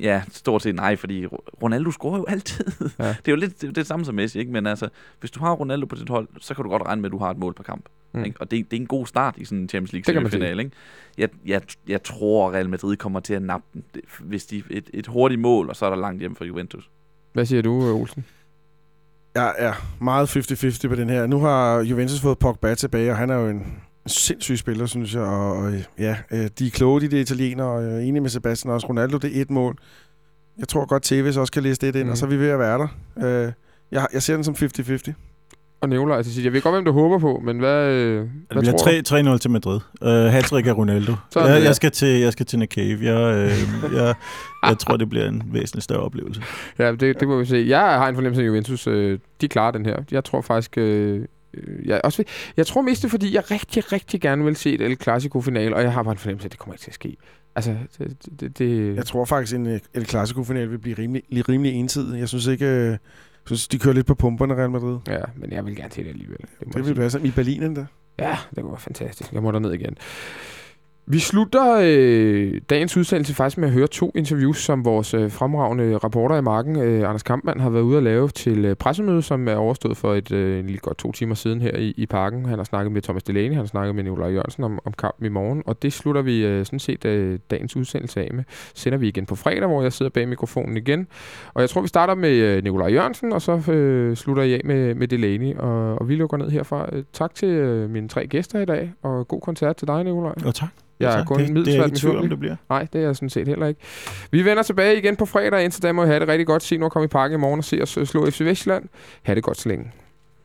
Ja, 0.00 0.22
stort 0.30 0.62
set 0.62 0.74
nej, 0.74 0.96
fordi 0.96 1.26
Ro- 1.26 1.44
Ronaldo 1.62 1.90
scorer 1.90 2.16
jo 2.18 2.24
altid. 2.28 2.64
Ja. 2.98 3.04
Ja. 3.04 3.08
Det 3.26 3.28
er 3.28 3.32
jo 3.32 3.36
lidt 3.36 3.60
det, 3.60 3.68
er 3.68 3.72
det 3.72 3.86
samme 3.86 4.04
som 4.04 4.14
Messi, 4.14 4.38
ikke? 4.38 4.52
Men 4.52 4.66
altså, 4.66 4.88
hvis 5.20 5.30
du 5.30 5.40
har 5.40 5.52
Ronaldo 5.52 5.86
på 5.86 5.96
dit 5.96 6.08
hold, 6.08 6.28
så 6.40 6.54
kan 6.54 6.64
du 6.64 6.70
godt 6.70 6.82
regne 6.82 7.02
med, 7.02 7.08
at 7.08 7.12
du 7.12 7.18
har 7.18 7.30
et 7.30 7.38
mål 7.38 7.54
per 7.54 7.62
kamp. 7.62 7.84
Mm. 8.14 8.24
Ikke? 8.24 8.40
Og 8.40 8.50
det, 8.50 8.70
det 8.70 8.76
er 8.76 8.80
en 8.80 8.86
god 8.86 9.06
start 9.06 9.34
i 9.38 9.44
sådan 9.44 9.58
en 9.58 9.68
Champions 9.68 9.92
League 10.06 10.30
finale, 10.30 10.62
ikke? 10.62 10.76
Jeg, 11.18 11.28
jeg, 11.46 11.62
jeg 11.88 12.02
tror, 12.02 12.52
Real 12.52 12.68
Madrid 12.70 12.96
kommer 12.96 13.20
til 13.20 13.34
at 13.34 13.42
nappe 13.42 13.66
den, 13.74 13.84
Det- 13.94 14.02
hvis 14.20 14.46
de 14.46 14.62
et, 14.70 14.90
et 14.94 15.06
hurtigt 15.06 15.40
mål, 15.40 15.68
og 15.68 15.76
så 15.76 15.86
er 15.86 15.90
der 15.90 15.96
langt 15.96 16.20
hjem 16.20 16.34
for 16.36 16.44
Juventus. 16.44 16.90
Hvad 17.32 17.46
siger 17.46 17.62
du, 17.62 17.88
øh, 17.88 17.94
Olsen? 17.94 18.24
Jeg 19.34 19.54
er 19.58 19.72
meget 20.00 20.36
50-50 20.36 20.88
på 20.88 20.94
den 20.94 21.08
her. 21.08 21.26
Nu 21.26 21.38
har 21.40 21.80
Juventus 21.80 22.20
fået 22.20 22.38
Pogba 22.38 22.74
tilbage, 22.74 23.10
og 23.10 23.16
han 23.16 23.30
er 23.30 23.34
jo 23.36 23.48
en 23.48 23.66
sindssyg 24.06 24.58
spiller, 24.58 24.86
synes 24.86 25.14
jeg. 25.14 25.22
Og, 25.22 25.56
og 25.56 25.72
ja, 25.98 26.16
øh, 26.30 26.48
de 26.58 26.66
er 26.66 26.70
kloge, 26.70 27.00
de 27.00 27.08
der 27.08 27.20
italienere, 27.20 27.66
og 27.66 27.82
jeg 27.84 27.94
er 27.94 27.98
enig 28.00 28.22
med 28.22 28.30
Sebastian 28.30 28.72
også. 28.74 28.86
Ronaldo, 28.86 29.18
det 29.18 29.36
er 29.38 29.42
et 29.42 29.50
mål. 29.50 29.78
jeg 30.58 30.68
tror 30.68 30.86
godt, 30.86 31.12
TV's 31.12 31.40
også 31.40 31.52
kan 31.52 31.62
læse 31.62 31.80
det 31.80 31.96
ind, 31.96 32.04
mm. 32.04 32.10
og 32.10 32.16
så 32.16 32.26
er 32.26 32.30
vi 32.30 32.36
ved 32.38 32.48
at 32.48 32.58
være 32.58 32.78
der. 32.78 32.88
Øh, 33.46 33.52
jeg, 33.90 34.06
jeg 34.12 34.22
ser 34.22 34.34
den 34.34 34.44
som 34.44 34.54
50-50. 34.54 35.12
Og 35.92 36.24
til 36.24 36.32
sidst. 36.32 36.44
Jeg 36.44 36.52
ved 36.52 36.60
godt, 36.60 36.74
hvem 36.74 36.84
du 36.84 36.92
håber 36.92 37.18
på, 37.18 37.40
men 37.44 37.58
hvad, 37.58 37.86
øh, 37.86 38.20
Det 38.20 38.30
hvad 38.50 38.62
bliver 38.62 38.78
tror 38.78 38.92
du? 38.92 39.02
3 39.02 39.34
3-0 39.34 39.38
til 39.38 39.50
Madrid. 39.50 39.80
Uh, 40.00 40.08
Hattrick 40.08 40.66
af 40.66 40.76
Ronaldo. 40.76 41.14
Sådan 41.30 41.48
jeg, 41.48 41.60
der. 41.60 41.64
jeg, 41.64 41.74
skal 41.74 41.90
til, 41.90 42.08
jeg 42.08 42.32
skal 42.32 42.46
til 42.46 42.58
Nick 42.58 42.74
Cave. 42.74 42.98
Jeg, 43.02 43.36
øh, 43.36 43.94
jeg, 43.94 44.14
jeg 44.68 44.78
tror, 44.78 44.96
det 44.96 45.10
bliver 45.10 45.28
en 45.28 45.42
væsentlig 45.46 45.82
større 45.82 46.00
oplevelse. 46.00 46.42
Ja, 46.78 46.92
det, 46.92 47.20
det 47.20 47.28
må 47.28 47.38
vi 47.38 47.44
se. 47.44 47.64
Jeg 47.68 47.80
har 47.80 48.08
en 48.08 48.14
fornemmelse 48.14 48.42
af, 48.42 48.46
Juventus, 48.46 48.86
øh, 48.86 49.18
de 49.40 49.48
klarer 49.48 49.70
den 49.70 49.86
her. 49.86 49.96
Jeg 50.10 50.24
tror 50.24 50.40
faktisk... 50.40 50.78
Øh, 50.78 51.24
øh, 51.54 51.88
jeg, 51.88 52.00
også, 52.04 52.24
jeg 52.56 52.66
tror 52.66 52.82
mest 52.82 53.02
det, 53.02 53.10
fordi 53.10 53.34
jeg 53.34 53.50
rigtig, 53.50 53.92
rigtig 53.92 54.20
gerne 54.20 54.44
vil 54.44 54.56
se 54.56 54.74
et 54.74 54.80
El 54.80 54.96
Clasico-final, 55.02 55.74
og 55.74 55.82
jeg 55.82 55.92
har 55.92 56.02
bare 56.02 56.12
en 56.12 56.18
fornemmelse 56.18 56.44
af, 56.44 56.48
at 56.48 56.52
det 56.52 56.60
kommer 56.60 56.74
ikke 56.74 56.82
til 56.82 56.90
at 56.90 56.94
ske. 56.94 57.16
Altså, 57.56 57.76
det... 57.98 58.40
det, 58.40 58.58
det 58.58 58.96
Jeg 58.96 59.06
tror 59.06 59.24
faktisk, 59.24 59.56
en 59.56 59.80
El 59.94 60.06
Clasico-final 60.06 60.70
vil 60.70 60.78
blive 60.78 60.98
rimelig, 60.98 61.22
lige 61.28 61.44
rimelig 61.48 61.72
ensidig. 61.72 62.20
Jeg 62.20 62.28
synes 62.28 62.46
ikke... 62.46 62.66
Øh, 62.66 62.88
jeg 62.90 62.98
synes, 63.46 63.68
de 63.68 63.78
kører 63.78 63.94
lidt 63.94 64.06
på 64.06 64.14
pumperne, 64.14 64.54
Real 64.54 64.70
Madrid. 64.70 64.98
Ja, 65.08 65.20
men 65.36 65.52
jeg 65.52 65.66
vil 65.66 65.76
gerne 65.76 65.92
se 65.92 66.02
det 66.04 66.08
alligevel. 66.10 66.38
Det 66.38 66.48
må 66.50 66.66
Det 66.66 66.74
jeg 66.74 66.78
vil 66.78 66.84
sige. 66.86 66.98
være 66.98 67.10
sådan 67.10 67.26
i 67.26 67.30
Berlin 67.30 67.62
endda. 67.62 67.86
Ja, 68.18 68.38
det 68.56 68.64
være 68.64 68.76
fantastisk. 68.76 69.32
Jeg 69.32 69.42
må 69.42 69.52
derned 69.52 69.72
igen. 69.72 69.96
Vi 71.06 71.18
slutter 71.18 71.80
øh, 71.82 72.60
dagens 72.70 72.96
udsendelse 72.96 73.34
faktisk 73.34 73.58
med 73.58 73.68
at 73.68 73.74
høre 73.74 73.86
to 73.86 74.12
interviews, 74.14 74.58
som 74.58 74.84
vores 74.84 75.14
øh, 75.14 75.30
fremragende 75.30 75.96
rapporter 75.96 76.36
i 76.36 76.40
marken, 76.40 76.76
øh, 76.76 77.08
Anders 77.08 77.22
Kampmann, 77.22 77.60
har 77.60 77.70
været 77.70 77.82
ude 77.82 77.96
at 77.96 78.02
lave 78.02 78.28
til 78.28 78.64
øh, 78.64 78.76
pressemøde, 78.76 79.22
som 79.22 79.48
er 79.48 79.54
overstået 79.54 79.96
for 79.96 80.14
et 80.14 80.32
øh, 80.32 80.58
en 80.58 80.66
lille 80.66 80.78
godt 80.78 80.98
to 80.98 81.12
timer 81.12 81.34
siden 81.34 81.60
her 81.60 81.76
i, 81.76 81.94
i 81.96 82.06
parken. 82.06 82.46
Han 82.46 82.58
har 82.58 82.64
snakket 82.64 82.92
med 82.92 83.02
Thomas 83.02 83.22
Delaney, 83.22 83.48
han 83.48 83.56
har 83.56 83.64
snakket 83.64 83.94
med 83.94 84.04
Nikolaj 84.04 84.32
Jørgensen 84.32 84.64
om, 84.64 84.78
om 84.84 84.92
kampen 84.92 85.26
i 85.26 85.28
morgen, 85.28 85.62
og 85.66 85.82
det 85.82 85.92
slutter 85.92 86.22
vi 86.22 86.46
øh, 86.46 86.64
sådan 86.66 86.78
set 86.78 87.04
øh, 87.04 87.38
dagens 87.50 87.76
udsendelse 87.76 88.20
af 88.20 88.30
med. 88.34 88.44
Sender 88.74 88.98
vi 88.98 89.08
igen 89.08 89.26
på 89.26 89.34
fredag, 89.34 89.68
hvor 89.68 89.82
jeg 89.82 89.92
sidder 89.92 90.10
bag 90.10 90.28
mikrofonen 90.28 90.76
igen. 90.76 91.06
Og 91.54 91.60
jeg 91.60 91.70
tror, 91.70 91.80
vi 91.80 91.88
starter 91.88 92.14
med 92.14 92.30
øh, 92.30 92.64
Nikolaj 92.64 92.88
Jørgensen, 92.88 93.32
og 93.32 93.42
så 93.42 93.72
øh, 93.72 94.16
slutter 94.16 94.42
jeg 94.42 94.54
af 94.54 94.60
med, 94.64 94.94
med 94.94 95.08
Delaney, 95.08 95.56
og, 95.56 95.98
og 95.98 96.08
vi 96.08 96.16
lukker 96.16 96.36
ned 96.36 96.50
herfra. 96.50 96.88
Øh, 96.92 97.04
tak 97.12 97.34
til 97.34 97.48
øh, 97.48 97.90
mine 97.90 98.08
tre 98.08 98.26
gæster 98.26 98.60
i 98.60 98.64
dag, 98.64 98.92
og 99.02 99.28
god 99.28 99.40
koncert 99.40 99.76
til 99.76 99.88
dig, 99.88 100.04
Nikolaj. 100.04 100.34
Jo, 100.44 100.50
tak. 100.52 100.68
Jeg 101.00 101.12
Ja, 101.14 101.20
er 101.20 101.24
kun 101.24 101.38
det, 101.40 101.66
det 101.66 101.76
er 101.76 101.84
ikke 101.84 101.96
i 101.96 101.98
tvivl 101.98 102.18
om, 102.18 102.28
det 102.28 102.38
bliver. 102.38 102.56
Nej, 102.68 102.86
det 102.92 103.00
er 103.00 103.04
jeg 103.06 103.16
sådan 103.16 103.30
set 103.30 103.48
heller 103.48 103.66
ikke. 103.66 103.80
Vi 104.30 104.44
vender 104.44 104.62
tilbage 104.62 104.98
igen 104.98 105.16
på 105.16 105.26
fredag. 105.26 105.64
Indtil 105.64 105.82
da 105.82 105.92
må 105.92 106.04
I 106.04 106.06
have 106.06 106.20
det 106.20 106.28
rigtig 106.28 106.46
godt. 106.46 106.62
Se 106.62 106.76
nu 106.76 106.86
at 106.86 106.92
komme 106.92 107.04
i 107.04 107.08
parken 107.08 107.38
i 107.38 107.40
morgen 107.40 107.58
og 107.58 107.64
se 107.64 107.78
os 107.82 107.96
øh, 107.96 108.06
slå 108.06 108.30
FC 108.30 108.40
Vestjylland. 108.40 108.84
Ha' 109.22 109.34
det 109.34 109.42
godt 109.42 109.60
så 109.60 109.68
længe. 109.68 109.92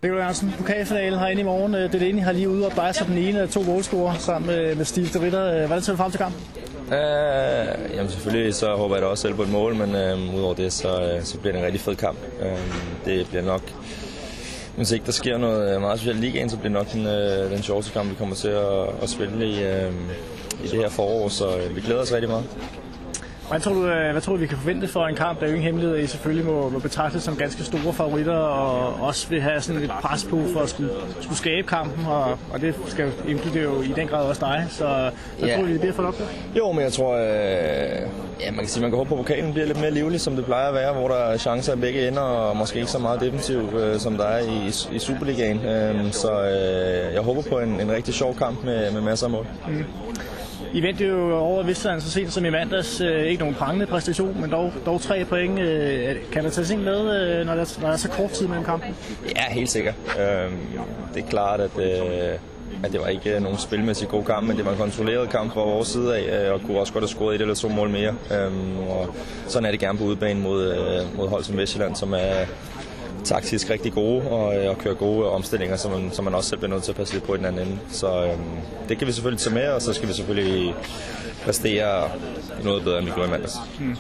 Nikolaj 0.04 0.22
Jørgensen, 0.22 0.54
pokalfinalen 0.58 1.20
herinde 1.20 1.42
i 1.42 1.46
morgen. 1.46 1.76
Øh, 1.76 1.92
Det 1.92 2.02
ene 2.10 2.22
har 2.22 2.32
lige 2.32 2.50
ude 2.50 2.66
og 2.66 2.72
dig 2.76 2.96
som 2.96 3.08
den 3.08 3.18
ene 3.18 3.40
af 3.42 3.50
to 3.50 3.64
målscorer 3.64 4.14
sammen 4.16 4.48
med, 4.48 4.76
med 4.76 4.86
Steve 4.86 5.08
de 5.08 5.22
Ritter. 5.26 5.54
Øh, 5.62 5.66
Hvordan 5.68 5.82
ser 5.84 5.94
du 5.94 5.98
frem 5.98 6.12
til 6.12 6.20
kampen? 6.20 6.42
Uh, 6.88 6.96
jamen 7.96 8.10
selvfølgelig 8.12 8.54
så 8.56 8.76
håber 8.76 8.96
jeg 8.96 9.02
da 9.02 9.08
også 9.08 9.22
selv 9.22 9.34
på 9.34 9.42
et 9.44 9.50
mål, 9.52 9.76
men 9.76 9.90
uh, 9.90 10.36
udover 10.36 10.54
det, 10.54 10.74
så, 10.74 11.16
uh, 11.18 11.24
så 11.24 11.40
bliver 11.40 11.52
det 11.54 11.60
en 11.60 11.66
rigtig 11.66 11.82
fed 11.82 11.96
kamp. 11.96 12.18
Uh, 12.42 12.48
det 13.06 13.28
bliver 13.30 13.44
nok, 13.44 13.62
hvis 14.80 14.92
ikke 14.92 15.06
der 15.06 15.12
sker 15.12 15.38
noget 15.38 15.76
øh, 15.76 15.82
meget 15.82 16.00
specielt 16.00 16.20
i 16.20 16.22
ligaen, 16.22 16.50
så 16.50 16.58
bliver 16.58 16.70
det 16.70 16.80
nok 16.80 16.94
den, 16.94 17.06
øh, 17.06 17.52
den 17.52 17.64
sjoveste 17.64 17.92
kamp, 17.92 18.10
vi 18.10 18.16
kommer 18.16 18.36
til 18.36 18.48
at, 18.48 18.88
at 19.02 19.10
spille 19.10 19.46
i, 19.48 19.64
øh, 19.64 19.94
i 20.64 20.68
det 20.68 20.80
her 20.80 20.90
forår, 20.90 21.30
så 21.30 21.58
øh, 21.58 21.76
vi 21.76 21.82
glæder 21.82 22.02
os 22.02 22.14
rigtig 22.14 22.30
meget. 22.30 22.46
Hvad 23.50 23.60
tror, 23.60 23.74
du, 23.74 23.86
øh, 23.88 24.12
hvad 24.12 24.22
tror 24.22 24.34
du, 24.34 24.40
vi 24.40 24.48
kan 24.48 24.58
forvente 24.58 24.88
for 24.88 25.08
en 25.08 25.16
kamp? 25.16 25.40
Der 25.40 25.46
er 25.46 25.50
jo 25.50 25.56
ingen 25.56 25.66
hemmelighed, 25.66 25.98
at 25.98 26.04
I 26.04 26.08
selvfølgelig 26.08 26.46
må, 26.46 26.70
må 26.70 26.80
betragtes 26.80 27.24
som 27.24 27.36
ganske 27.36 27.64
store 27.64 27.94
favoritter, 27.94 28.34
og 28.34 29.08
også 29.08 29.28
vil 29.30 29.42
have 29.42 29.62
sådan 29.62 29.82
et 29.84 29.92
pres 30.02 30.24
på 30.30 30.42
for 30.54 30.60
at 30.60 30.70
skulle, 30.70 30.92
skulle 31.22 31.38
skabe 31.38 31.68
kampen, 31.68 32.06
og, 32.06 32.24
og 32.54 32.62
det 32.62 32.76
skal 32.88 33.06
jo 33.06 33.32
inkludere 33.32 33.64
jo 33.64 33.82
i 33.82 33.88
den 33.96 34.08
grad 34.08 34.26
også 34.26 34.42
dig. 34.46 34.66
Så 34.70 34.86
hvad 35.40 35.50
Ja. 35.50 35.56
tror 35.56 35.64
du, 35.64 35.70
det 35.70 35.80
bliver 35.80 35.94
for 35.94 36.04
op 36.04 36.16
Jo, 36.58 36.72
men 36.72 36.82
jeg 36.84 36.94
tror, 36.94 37.16
øh, 37.16 37.22
ja, 38.42 38.52
man 38.52 38.60
kan 38.60 38.68
sige, 38.68 38.82
man 38.82 38.92
kan 38.92 38.98
håbe 38.98 39.08
på, 39.10 39.16
at 39.16 39.20
pokalen 39.26 39.52
bliver 39.54 39.66
lidt 39.68 39.80
mere 39.80 39.92
livlig, 39.92 40.22
som 40.22 40.36
det 40.36 40.46
plejer 40.46 40.68
at 40.68 40.74
være, 40.74 40.94
hvor 40.94 41.08
der 41.08 41.16
er 41.16 41.38
chancer 41.38 41.74
i 41.74 41.80
begge 41.80 42.08
ender, 42.08 42.22
og 42.22 42.58
måske 42.58 42.80
ikke 42.80 42.92
så 42.92 43.00
meget 43.00 43.22
defensiv, 43.22 43.58
øh, 43.80 44.00
som 44.00 44.18
der 44.18 44.26
er 44.26 44.40
i, 44.40 44.68
i 44.96 45.00
Superligaen. 45.00 45.66
Øh, 45.66 46.12
så 46.12 46.32
øh, 46.42 47.14
jeg 47.14 47.22
håber 47.22 47.42
på 47.50 47.60
en, 47.60 47.82
en 47.82 47.92
rigtig 47.92 48.14
sjov 48.14 48.36
kamp 48.36 48.64
med, 48.64 48.92
med 48.92 49.02
masser 49.02 49.26
af 49.26 49.32
mål. 49.32 49.48
I 50.74 50.82
vendte 50.82 51.06
jo 51.06 51.38
over 51.38 51.64
Vestland 51.64 52.02
så 52.02 52.12
sent 52.12 52.34
som 52.34 52.46
i 52.46 52.50
mandags. 52.50 53.02
Øh, 53.02 53.24
ikke 53.24 53.40
nogen 53.40 53.56
prangende 53.56 53.86
præstation, 53.86 54.42
men 54.42 54.52
dog, 54.52 54.74
dog 54.86 55.02
tre 55.02 55.26
point. 55.26 55.60
Øh, 55.60 56.16
kan 56.32 56.44
der 56.44 56.50
tages 56.50 56.72
ind 56.72 56.82
med, 56.82 57.00
øh, 57.00 57.46
når, 57.46 57.56
der, 57.56 57.78
når 57.82 57.88
der 57.88 57.94
er 57.94 57.98
så 57.98 58.10
kort 58.10 58.32
tid 58.32 58.48
mellem 58.48 58.66
kampen? 58.66 58.96
Ja, 59.36 59.54
helt 59.54 59.70
sikkert. 59.70 59.96
Øhm, 60.20 60.58
det 61.14 61.24
er 61.24 61.28
klart, 61.30 61.62
at, 61.62 61.80
at 62.84 62.92
det 62.92 63.02
var 63.02 63.08
ikke 63.08 63.40
nogen 63.40 63.58
spilmæssig 63.58 64.08
god 64.08 64.24
kamp, 64.24 64.48
men 64.48 64.58
det 64.58 64.66
var 64.66 64.72
en 64.72 64.78
kontrolleret 64.78 65.30
kamp 65.30 65.54
fra 65.54 65.62
vores 65.62 65.88
side 65.88 66.18
af, 66.18 66.52
og 66.52 66.62
kunne 66.62 66.80
også 66.80 66.94
godt 66.94 67.04
have 67.04 67.10
scoret 67.10 67.36
et 67.36 67.42
eller 67.42 67.56
to 67.56 67.70
mål 67.70 67.90
mere. 67.90 68.16
Øh, 68.32 68.90
og 68.90 69.16
sådan 69.48 69.66
er 69.66 69.72
det 69.72 69.80
gerne 69.80 69.98
på 69.98 70.04
udebane 70.04 70.40
mod, 70.40 70.74
øh, 70.74 71.18
mod 71.18 71.30
hold 71.30 71.44
som 71.44 71.58
Vestjylland, 71.58 71.96
som 71.96 72.14
er 72.14 72.46
taktisk 73.24 73.70
rigtig 73.70 73.94
gode 73.94 74.22
og, 74.22 74.58
øh, 74.58 74.70
og 74.70 74.78
kører 74.78 74.94
gode 74.96 75.30
omstillinger, 75.30 75.76
som 75.76 75.92
man, 75.92 76.12
som 76.12 76.26
man 76.26 76.36
også 76.36 76.50
selv 76.50 76.60
bliver 76.60 76.74
nødt 76.74 76.84
til 76.84 76.92
at 76.92 76.96
passe 76.96 77.14
lidt 77.14 77.24
på 77.24 77.36
i 77.36 77.38
den 77.38 77.46
anden 77.46 77.68
ende. 77.68 77.80
Så 77.92 78.26
øhm, 78.26 78.40
det 78.90 78.98
kan 78.98 79.08
vi 79.08 79.12
selvfølgelig 79.12 79.40
tage 79.40 79.56
med, 79.56 79.68
og 79.68 79.82
så 79.82 79.94
skal 79.94 80.08
vi 80.08 80.14
selvfølgelig 80.14 80.76
præstere 81.44 82.10
noget 82.64 82.84
bedre, 82.84 82.98
end 82.98 83.06
vi 83.06 83.12
gjorde 83.12 83.28
i 83.28 83.32
mandags. 83.32 83.56
Hmm. 83.80 83.96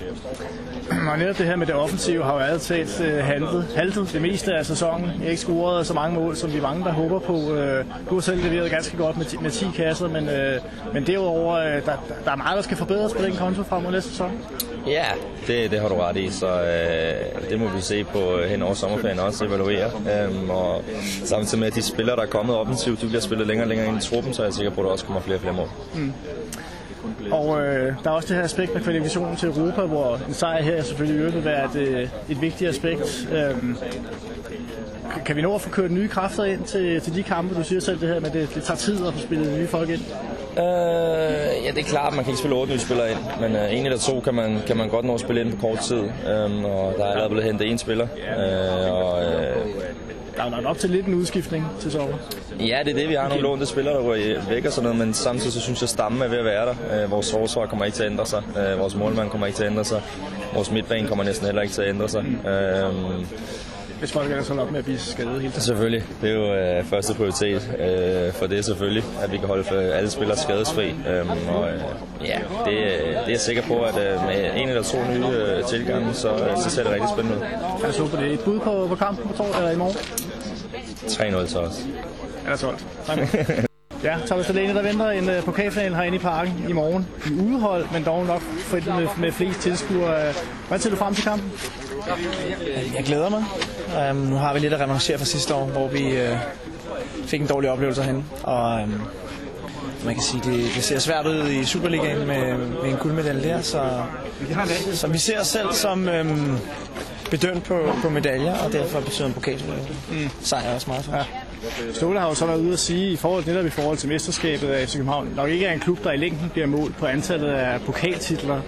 Og 1.11 1.17
netop 1.19 1.37
det 1.37 1.45
her 1.45 1.55
med 1.55 1.67
det 1.67 1.75
offensive 1.75 2.23
har 2.23 2.33
jo 2.33 2.39
altid 2.39 2.75
talt 2.75 3.01
øh, 3.01 3.25
haltet, 3.25 3.67
haltet 3.75 4.09
det 4.13 4.21
meste 4.21 4.53
af 4.53 4.65
sæsonen. 4.65 5.11
Ikke 5.23 5.37
scoret 5.37 5.87
så 5.87 5.93
mange 5.93 6.19
mål, 6.19 6.35
som 6.35 6.53
vi 6.53 6.59
mange, 6.61 6.83
der 6.83 6.91
håber 6.91 7.19
på. 7.19 7.53
Øh, 7.53 7.85
du 8.09 8.13
har 8.13 8.21
selv 8.21 8.43
leveret 8.43 8.71
ganske 8.71 8.97
godt 8.97 9.17
med, 9.17 9.25
med 9.41 9.51
10 9.51 9.65
kasser, 9.75 10.07
men, 10.07 10.29
øh, 10.29 10.61
men 10.93 11.07
derudover, 11.07 11.55
øh, 11.55 11.85
der, 11.85 11.91
der 12.25 12.31
er 12.31 12.35
meget, 12.35 12.55
der 12.55 12.61
skal 12.61 12.77
forbedres 12.77 13.13
på 13.13 13.23
den 13.23 13.35
konto 13.35 13.63
frem 13.63 13.83
mod 13.83 13.91
næste 13.91 14.09
sæson. 14.09 14.31
Ja, 14.87 15.05
det, 15.47 15.71
det 15.71 15.79
har 15.79 15.87
du 15.89 15.95
ret 15.95 16.17
i, 16.17 16.29
så 16.29 16.47
øh, 16.47 17.49
det 17.49 17.59
må 17.59 17.67
vi 17.67 17.81
se 17.81 18.03
på 18.03 18.37
hen 18.49 18.61
over 18.61 18.73
sommerferien 18.73 19.19
også, 19.19 19.45
evaluere. 19.45 19.91
Øhm, 20.25 20.49
og 20.49 20.83
samtidig 21.25 21.59
med, 21.59 21.67
at 21.67 21.75
de 21.75 21.81
spillere, 21.81 22.15
der 22.15 22.21
er 22.21 22.27
kommet 22.27 22.55
offensivt, 22.55 23.01
de 23.01 23.07
bliver 23.07 23.21
spillet 23.21 23.47
længere 23.47 23.65
og 23.65 23.69
længere 23.69 23.87
ind 23.87 23.97
i 23.97 24.01
truppen, 24.01 24.33
så 24.33 24.41
er 24.41 24.45
jeg 24.45 24.53
sikker 24.53 24.71
på, 24.71 24.81
at 24.81 24.85
der 24.85 24.91
også 24.91 25.05
kommer 25.05 25.21
flere 25.21 25.37
og 25.37 25.41
flere 25.41 25.53
mål. 25.53 25.69
Øh, 27.29 27.39
og 27.39 27.61
øh, 27.61 27.93
der 28.03 28.09
er 28.09 28.13
også 28.13 28.27
det 28.27 28.35
her 28.37 28.43
aspekt 28.43 28.73
med 28.73 28.81
kvalifikationen 28.81 29.35
til 29.35 29.49
Europa, 29.49 29.81
hvor 29.81 30.19
en 30.27 30.33
sejr 30.33 30.61
her 30.61 30.83
selvfølgelig 30.83 31.33
vil 31.33 31.45
være 31.45 31.65
et, 31.65 31.75
øh, 31.75 32.09
et 32.29 32.41
vigtigt 32.41 32.69
aspekt. 32.69 33.27
Øhm, 33.33 33.77
kan- 35.25 35.35
vi 35.35 35.41
nå 35.41 35.55
at 35.55 35.61
få 35.61 35.69
kørt 35.69 35.91
nye 35.91 36.07
kræfter 36.07 36.43
ind 36.43 36.63
til, 36.63 37.01
til 37.01 37.15
de 37.15 37.23
kampe? 37.23 37.55
Du 37.55 37.63
siger 37.63 37.81
selv 37.81 37.99
det 38.01 38.09
her 38.09 38.19
med, 38.19 38.29
det, 38.29 38.49
det 38.55 38.63
tager 38.63 38.77
tid 38.77 39.07
at 39.07 39.13
få 39.13 39.19
spillet 39.19 39.57
nye 39.59 39.67
folk 39.67 39.89
ind. 39.89 40.01
Øh, 40.57 40.63
ja, 41.65 41.71
det 41.75 41.79
er 41.79 41.83
klart, 41.87 42.07
at 42.07 42.15
man 42.15 42.23
kan 42.25 42.31
ikke 42.31 42.39
spille 42.39 42.55
8 42.55 42.73
nye 42.73 42.79
spillere 42.79 43.11
ind, 43.11 43.17
men 43.41 43.55
øh, 43.55 43.73
en 43.77 43.85
eller 43.85 43.97
to 43.97 44.19
kan 44.19 44.33
man, 44.33 44.57
kan 44.67 44.77
man 44.77 44.89
godt 44.89 45.05
nå 45.05 45.13
at 45.13 45.19
spille 45.19 45.41
ind 45.41 45.51
på 45.53 45.57
kort 45.67 45.79
tid. 45.79 45.97
Øhm, 45.99 46.65
og 46.65 46.93
der 46.97 47.03
er 47.03 47.09
allerede 47.09 47.29
blevet 47.29 47.45
hentet 47.45 47.71
en 47.71 47.77
spiller. 47.77 48.07
Øh, 48.17 48.93
og, 48.93 49.23
øh, 49.23 49.55
der 50.39 50.45
er 50.45 50.49
lagt 50.49 50.65
op 50.65 50.77
til 50.77 50.89
lidt 50.89 51.05
en 51.05 51.13
udskiftning 51.13 51.65
til 51.79 51.91
sommer. 51.91 52.17
ja, 52.59 52.79
det 52.85 52.91
er 52.91 52.95
det. 52.97 53.09
Vi 53.09 53.13
har 53.13 53.27
nogle 53.27 53.43
lånte 53.43 53.65
spillere, 53.65 53.93
der 53.93 54.01
ryger 54.01 54.41
væk 54.49 54.65
og 54.65 54.71
sådan 54.71 54.83
noget, 54.83 55.05
men 55.05 55.13
samtidig 55.13 55.53
så 55.53 55.59
synes 55.61 55.79
jeg, 55.81 55.85
at 55.85 55.89
stammen 55.89 56.21
er 56.21 56.27
ved 56.27 56.37
at 56.37 56.45
være 56.45 56.65
der. 56.65 57.03
Øh, 57.03 57.11
vores 57.11 57.31
forsvar 57.31 57.65
kommer 57.65 57.85
ikke 57.85 57.95
til 57.95 58.03
at 58.03 58.11
ændre 58.11 58.25
sig. 58.25 58.43
Øh, 58.57 58.79
vores 58.79 58.95
målmand 58.95 59.29
kommer 59.29 59.47
ikke 59.47 59.57
til 59.57 59.63
at 59.63 59.71
ændre 59.71 59.85
sig. 59.85 60.01
Vores 60.53 60.71
midtbane 60.71 61.07
kommer 61.07 61.23
næsten 61.23 61.45
heller 61.45 61.61
ikke 61.61 61.73
til 61.73 61.81
at 61.81 61.89
ændre 61.89 62.09
sig. 62.09 62.25
Øh, 62.47 62.93
Hvis 63.99 64.11
folk 64.11 64.29
ellers 64.31 64.47
holder 64.47 64.63
op 64.63 64.71
med 64.71 64.79
at 64.79 64.85
blive 64.85 64.97
skadet 64.99 65.31
hele 65.41 65.49
tiden. 65.51 65.61
Selvfølgelig. 65.61 66.03
Det 66.21 66.29
er 66.29 66.33
jo 66.33 66.53
øh, 66.55 66.83
første 66.85 67.13
prioritet 67.13 67.71
øh, 67.79 68.33
for 68.33 68.47
det 68.47 68.65
selvfølgelig, 68.65 69.03
at 69.23 69.31
vi 69.31 69.37
kan 69.37 69.47
holde 69.47 69.75
øh, 69.75 69.97
alle 69.97 70.09
spillere 70.09 70.37
skadesfri. 70.37 70.87
Øhm, 70.89 71.29
og 71.55 71.69
øh, 71.69 71.79
ja, 72.25 72.39
det, 72.65 72.73
det 72.75 73.25
er 73.25 73.29
jeg 73.29 73.39
sikker 73.39 73.61
på, 73.61 73.81
at 73.81 73.95
øh, 73.97 74.25
med 74.27 74.51
en 74.55 74.69
eller 74.69 74.83
to 74.83 74.97
nye 75.13 75.25
øh, 75.37 75.63
tilgange, 75.63 76.13
så, 76.13 76.29
øh, 76.29 76.57
så 76.63 76.69
ser 76.69 76.83
det 76.83 76.91
rigtig 76.91 77.09
spændende 77.15 77.37
ud. 77.37 77.43
Os 77.89 77.97
håbe 77.97 78.11
på 78.11 78.17
det. 78.17 78.31
Et 78.33 78.39
bud 78.39 78.59
på, 78.59 78.85
på 78.89 78.95
kampen 78.95 79.27
på 79.27 79.33
torsdag 79.37 79.57
eller 79.57 79.71
i 79.71 79.77
morgen? 79.77 79.95
3-0 81.07 81.47
til 81.47 81.57
os. 81.57 81.85
Er 82.45 82.49
der 82.49 82.55
solgt? 82.55 82.85
Ja, 84.03 84.17
Thomas 84.27 84.47
Delaney, 84.47 84.75
der 84.75 84.81
venter 84.81 85.09
en 85.09 85.29
uh, 85.29 85.43
pokalfinal 85.43 85.95
herinde 85.95 86.15
i 86.15 86.19
parken 86.19 86.65
i 86.69 86.73
morgen. 86.73 87.07
I 87.27 87.33
udehold, 87.33 87.85
men 87.93 88.03
dog 88.03 88.25
nok 88.25 88.41
med, 88.71 89.07
med 89.17 89.31
flest 89.31 89.59
tilskuere. 89.59 90.33
Hvad 90.67 90.79
ser 90.79 90.89
du 90.89 90.95
frem 90.95 91.15
til 91.15 91.23
kampen? 91.23 91.51
Jeg 92.95 93.03
glæder 93.05 93.29
mig. 93.29 93.43
Um, 94.11 94.15
nu 94.15 94.35
har 94.35 94.53
vi 94.53 94.59
lidt 94.59 94.73
at 94.73 94.79
revancere 94.79 95.17
fra 95.17 95.25
sidste 95.25 95.53
år, 95.53 95.65
hvor 95.65 95.87
vi 95.87 96.03
uh, 96.03 96.37
fik 97.25 97.41
en 97.41 97.47
dårlig 97.47 97.71
oplevelse 97.71 98.03
herinde. 98.03 98.23
Og 98.43 98.81
um, 98.83 99.01
man 100.05 100.13
kan 100.13 100.23
sige, 100.23 100.41
det, 100.43 100.71
det 100.75 100.83
ser 100.83 100.99
svært 100.99 101.25
ud 101.25 101.47
i 101.47 101.65
Superligaen 101.65 102.27
med, 102.27 102.57
med 102.57 102.89
en 102.91 102.97
guldmedalje 102.97 103.49
der, 103.49 103.61
så, 103.61 103.81
så 104.93 105.07
vi 105.07 105.17
ser 105.17 105.39
os 105.39 105.47
selv 105.47 105.73
som 105.73 106.07
um, 106.21 106.57
bedømt 107.31 107.63
på, 107.63 107.79
på 108.01 108.09
medaljer, 108.09 108.57
og 108.57 108.73
derfor 108.73 108.99
betyder 108.99 109.27
en 109.27 109.33
pokal 109.33 109.63
mm. 110.11 110.29
sejr 110.41 110.75
også 110.75 110.89
meget 110.89 111.05
for 111.05 111.11
os. 111.13 111.25
Ståle 111.95 112.19
har 112.19 112.27
jo 112.27 112.35
så 112.35 112.45
været 112.45 112.59
ude 112.59 112.73
at 112.73 112.79
sige, 112.79 113.11
i 113.11 113.15
forhold 113.15 113.45
netop 113.47 113.65
i 113.65 113.69
forhold 113.69 113.97
til 113.97 114.09
mesterskabet 114.09 114.67
af 114.67 114.87
FC 114.87 114.93
København, 114.93 115.33
nok 115.35 115.49
ikke 115.49 115.65
er 115.65 115.73
en 115.73 115.79
klub, 115.79 116.03
der 116.03 116.11
i 116.11 116.17
længden 116.17 116.49
bliver 116.49 116.67
målt 116.67 116.97
på 116.97 117.05
antallet 117.05 117.49
af 117.49 117.81
pokaltitler. 117.81 118.61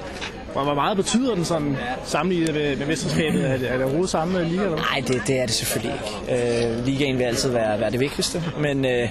Hvor 0.52 0.64
hvor 0.64 0.74
meget 0.74 0.98
betyder 0.98 1.36
den 1.36 1.46
sådan 1.46 1.78
sammenlignet 2.06 2.54
med, 2.54 2.76
med 2.76 2.88
mesterskabet? 2.88 3.50
Er 3.50 3.58
det, 3.58 3.68
er 3.70 3.74
det 3.74 3.82
overhovedet 3.84 4.10
samme 4.10 4.44
liga? 4.50 4.64
Eller? 4.64 4.76
Nej, 4.78 5.04
det, 5.08 5.22
det 5.28 5.40
er 5.40 5.46
det 5.46 5.56
selvfølgelig 5.56 6.00
ikke. 6.28 6.76
Øh, 6.78 6.86
ligaen 6.86 7.18
vil 7.18 7.24
altid 7.24 7.50
være, 7.52 7.80
være 7.80 7.92
det 7.92 8.00
vigtigste, 8.00 8.44
men, 8.60 8.86
øh, 8.86 9.10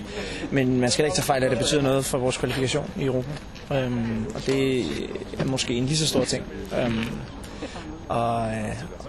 men 0.51 0.81
man 0.81 0.91
skal 0.91 1.05
ikke 1.05 1.15
tage 1.15 1.25
fejl 1.25 1.43
af, 1.43 1.47
at 1.47 1.51
det 1.51 1.59
betyder 1.59 1.83
noget 1.83 2.05
for 2.05 2.19
vores 2.19 2.37
kvalifikation 2.37 2.91
i 2.97 3.05
Europa. 3.05 3.29
Øhm, 3.75 4.27
og 4.35 4.47
det 4.47 4.81
er 5.39 5.45
måske 5.45 5.75
en 5.75 5.87
lige 5.87 5.97
så 5.97 6.07
stor 6.07 6.25
ting. 6.25 6.45
Øhm, 6.83 7.05
Og, 8.09 8.47
øh, 8.51 8.75
og, 8.99 9.00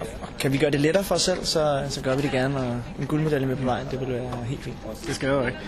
og, 0.00 0.06
kan 0.38 0.52
vi 0.52 0.58
gøre 0.58 0.70
det 0.70 0.80
lettere 0.80 1.04
for 1.04 1.14
os 1.14 1.22
selv, 1.22 1.44
så, 1.44 1.82
så 1.88 2.02
gør 2.02 2.16
vi 2.16 2.22
det 2.22 2.30
gerne, 2.30 2.56
og 2.56 2.76
en 3.00 3.06
guldmedalje 3.06 3.46
med 3.46 3.56
på 3.56 3.64
vejen, 3.64 3.86
det 3.90 4.00
vil 4.00 4.08
være 4.08 4.44
helt 4.46 4.62
fint. 4.62 4.76
Det 5.06 5.14
skal 5.14 5.28
jo 5.28 5.46
ikke. 5.46 5.58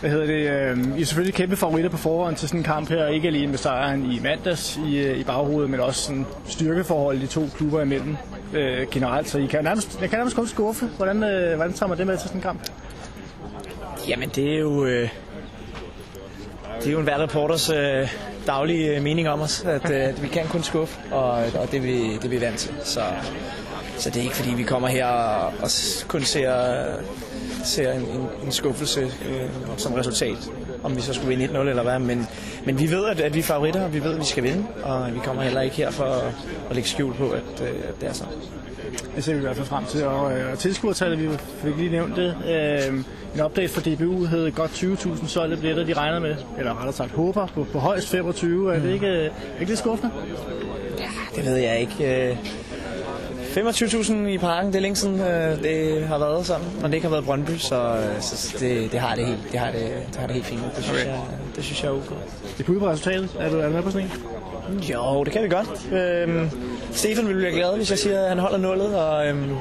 Hvad 0.00 0.10
hedder 0.10 0.26
det? 0.26 0.50
Øh, 0.50 0.98
I 0.98 1.02
er 1.02 1.06
selvfølgelig 1.06 1.34
kæmpe 1.34 1.56
favoritter 1.56 1.90
på 1.90 1.96
forhånd 1.96 2.36
til 2.36 2.48
sådan 2.48 2.60
en 2.60 2.64
kamp 2.64 2.88
her. 2.88 3.06
Ikke 3.06 3.28
alene 3.28 3.46
med 3.46 3.58
sejren 3.58 4.12
i 4.12 4.18
mandags 4.18 4.80
i, 4.86 4.98
øh, 4.98 5.18
i 5.18 5.24
baghovedet, 5.24 5.70
men 5.70 5.80
også 5.80 6.02
sådan 6.02 6.26
styrkeforhold 6.46 7.20
de 7.20 7.26
to 7.26 7.48
klubber 7.56 7.82
imellem 7.82 8.16
øh, 8.52 8.86
generelt. 8.90 9.28
Så 9.28 9.38
I 9.38 9.46
kan 9.46 9.64
nærmest, 9.64 10.00
jeg 10.00 10.10
kan 10.10 10.18
nærmest 10.18 10.36
kun 10.36 10.46
skuffe. 10.46 10.86
Hvordan, 10.96 11.22
øh, 11.22 11.56
hvordan 11.56 11.72
tager 11.72 11.88
man 11.88 11.98
det 11.98 12.06
med 12.06 12.16
til 12.16 12.28
sådan 12.28 12.38
en 12.38 12.42
kamp? 12.42 12.60
Jamen, 14.08 14.28
det 14.28 14.54
er 14.54 14.58
jo... 14.58 14.84
Øh, 14.84 15.08
det 16.80 16.88
er 16.88 16.92
jo 16.92 16.98
en 16.98 17.04
hver 17.04 17.22
reporters 17.22 17.70
øh, 17.70 18.08
daglige 18.50 18.96
øh, 18.96 19.02
mening 19.02 19.28
om 19.28 19.40
os, 19.40 19.64
at 19.64 19.90
øh, 19.90 20.08
at 20.08 20.22
vi 20.22 20.28
kan 20.28 20.46
kun 20.48 20.62
skuffe, 20.62 20.98
og, 21.10 21.30
og 21.30 21.70
det, 21.70 21.74
er 21.74 21.80
vi, 21.80 22.16
det 22.16 22.24
er 22.24 22.28
vi 22.28 22.40
vant 22.40 22.58
til. 22.58 22.70
Så, 22.84 23.00
så 23.98 24.10
det 24.10 24.16
er 24.16 24.22
ikke 24.22 24.36
fordi, 24.36 24.54
vi 24.54 24.62
kommer 24.62 24.88
her 24.88 25.06
og, 25.06 25.52
og 25.62 25.70
kun 26.08 26.22
ser, 26.22 26.52
ser 27.64 27.92
en, 27.92 28.00
en, 28.00 28.28
en 28.44 28.52
skuffelse 28.52 29.00
øh, 29.00 29.48
som 29.76 29.94
resultat, 29.94 30.50
om 30.82 30.96
vi 30.96 31.00
så 31.00 31.14
skulle 31.14 31.36
vinde 31.36 31.54
1-0 31.54 31.58
eller 31.58 31.82
hvad. 31.82 31.98
Men, 31.98 32.26
men 32.66 32.78
vi 32.78 32.90
ved, 32.90 33.06
at, 33.06 33.20
at 33.20 33.34
vi 33.34 33.38
er 33.38 33.42
favoritter, 33.42 33.84
og 33.84 33.94
vi 33.94 34.04
ved, 34.04 34.12
at 34.14 34.20
vi 34.20 34.24
skal 34.24 34.42
vinde, 34.42 34.66
og 34.82 35.14
vi 35.14 35.18
kommer 35.24 35.42
heller 35.42 35.60
ikke 35.60 35.76
her 35.76 35.90
for 35.90 36.04
at, 36.04 36.32
at 36.70 36.74
lægge 36.74 36.88
skjul 36.88 37.14
på, 37.14 37.30
at, 37.30 37.62
øh, 37.62 37.68
at 37.88 38.00
det 38.00 38.08
er 38.08 38.12
sådan. 38.12 38.32
Det 39.16 39.24
ser 39.24 39.32
vi 39.32 39.38
i 39.38 39.42
hvert 39.42 39.56
fald 39.56 39.66
frem 39.66 39.84
til. 39.84 40.04
Og, 40.06 40.38
øh, 40.38 40.52
og 40.52 40.58
tilskuertallet, 40.58 41.22
vi 41.22 41.28
fik 41.62 41.76
lige 41.76 41.90
nævnt 41.90 42.16
det. 42.16 42.36
Øh, 42.48 43.04
en 43.34 43.44
update 43.44 43.68
fra 43.68 43.80
DBU 43.80 44.24
hed 44.24 44.52
godt 44.52 44.70
20.000 44.70 45.26
solgte 45.26 45.56
billetter, 45.56 45.84
de 45.84 45.92
regner 45.92 46.18
med, 46.18 46.36
eller 46.58 46.74
rettere 46.74 46.92
sagt 46.92 47.10
håber, 47.10 47.46
på, 47.46 47.66
på 47.72 47.78
højst 47.78 48.08
25. 48.08 48.74
Er 48.74 48.80
det 48.80 48.92
ikke, 48.92 49.06
øh, 49.06 49.24
ikke 49.60 49.70
lidt 49.70 49.78
skuffende? 49.78 50.12
Det 51.36 51.44
ved 51.44 51.56
jeg 51.56 51.80
ikke. 51.80 52.30
Øh, 52.30 52.36
25.000 53.50 54.12
i 54.28 54.38
parken, 54.38 54.72
det 54.72 54.76
er 54.76 54.80
længe 54.80 54.96
siden, 54.96 55.20
øh, 55.20 55.62
det 55.62 56.04
har 56.06 56.18
været 56.18 56.46
sådan, 56.46 56.64
og 56.82 56.88
det 56.88 56.94
ikke 56.94 57.06
har 57.06 57.10
været 57.10 57.24
Brøndby, 57.24 57.56
så, 57.58 57.76
øh, 57.96 58.20
så 58.20 58.56
det, 58.60 58.92
det, 58.92 59.00
har 59.00 59.14
det 59.14 59.26
helt, 59.26 59.38
det, 59.52 59.60
har 59.60 59.70
det, 59.72 59.80
det 60.08 60.16
har 60.16 60.26
det 60.26 60.34
helt 60.34 60.46
fint. 60.46 60.60
Det 60.76 60.84
synes, 60.84 61.00
Okay. 61.00 61.10
jeg, 61.10 61.20
det 61.56 61.64
synes 61.64 61.82
jeg 61.82 61.88
er 61.88 61.92
okay. 61.92 62.14
Det 62.58 62.68
er 62.68 62.78
på 62.78 62.88
resultatet. 62.90 63.28
Er 63.38 63.50
du, 63.50 63.58
er 63.58 63.66
du 63.66 63.72
med 63.72 63.82
på 63.82 63.90
sådan 63.90 64.06
en? 64.06 64.78
Jo, 64.78 65.24
det 65.24 65.32
kan 65.32 65.42
vi 65.42 65.48
godt. 65.48 65.92
Øhm, 65.92 66.50
Stefan 66.92 67.28
vil 67.28 67.34
blive 67.34 67.50
glad, 67.50 67.76
hvis 67.76 67.90
jeg 67.90 67.98
siger, 67.98 68.22
at 68.22 68.28
han 68.28 68.38
holder 68.38 68.58
nullet, 68.58 68.98
og 68.98 69.26
øhm, 69.28 69.56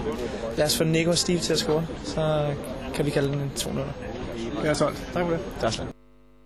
lad 0.58 0.66
os 0.66 0.78
få 0.78 0.84
Nico 0.84 1.10
og 1.10 1.18
Steve 1.18 1.40
til 1.40 1.54
at 1.54 1.60
score. 1.60 1.86
Så 2.06 2.46
kan 2.94 3.06
vi 3.06 3.10
kalde 3.12 3.28
den 3.28 3.36
en 3.40 3.52
2-0. 3.58 3.70
Det 4.62 4.70
er 4.70 4.74
solgt. 4.74 5.08
Tak 5.14 5.24
for 5.26 5.32
det. 5.32 5.40
Er 5.62 5.70
slet. 5.70 5.99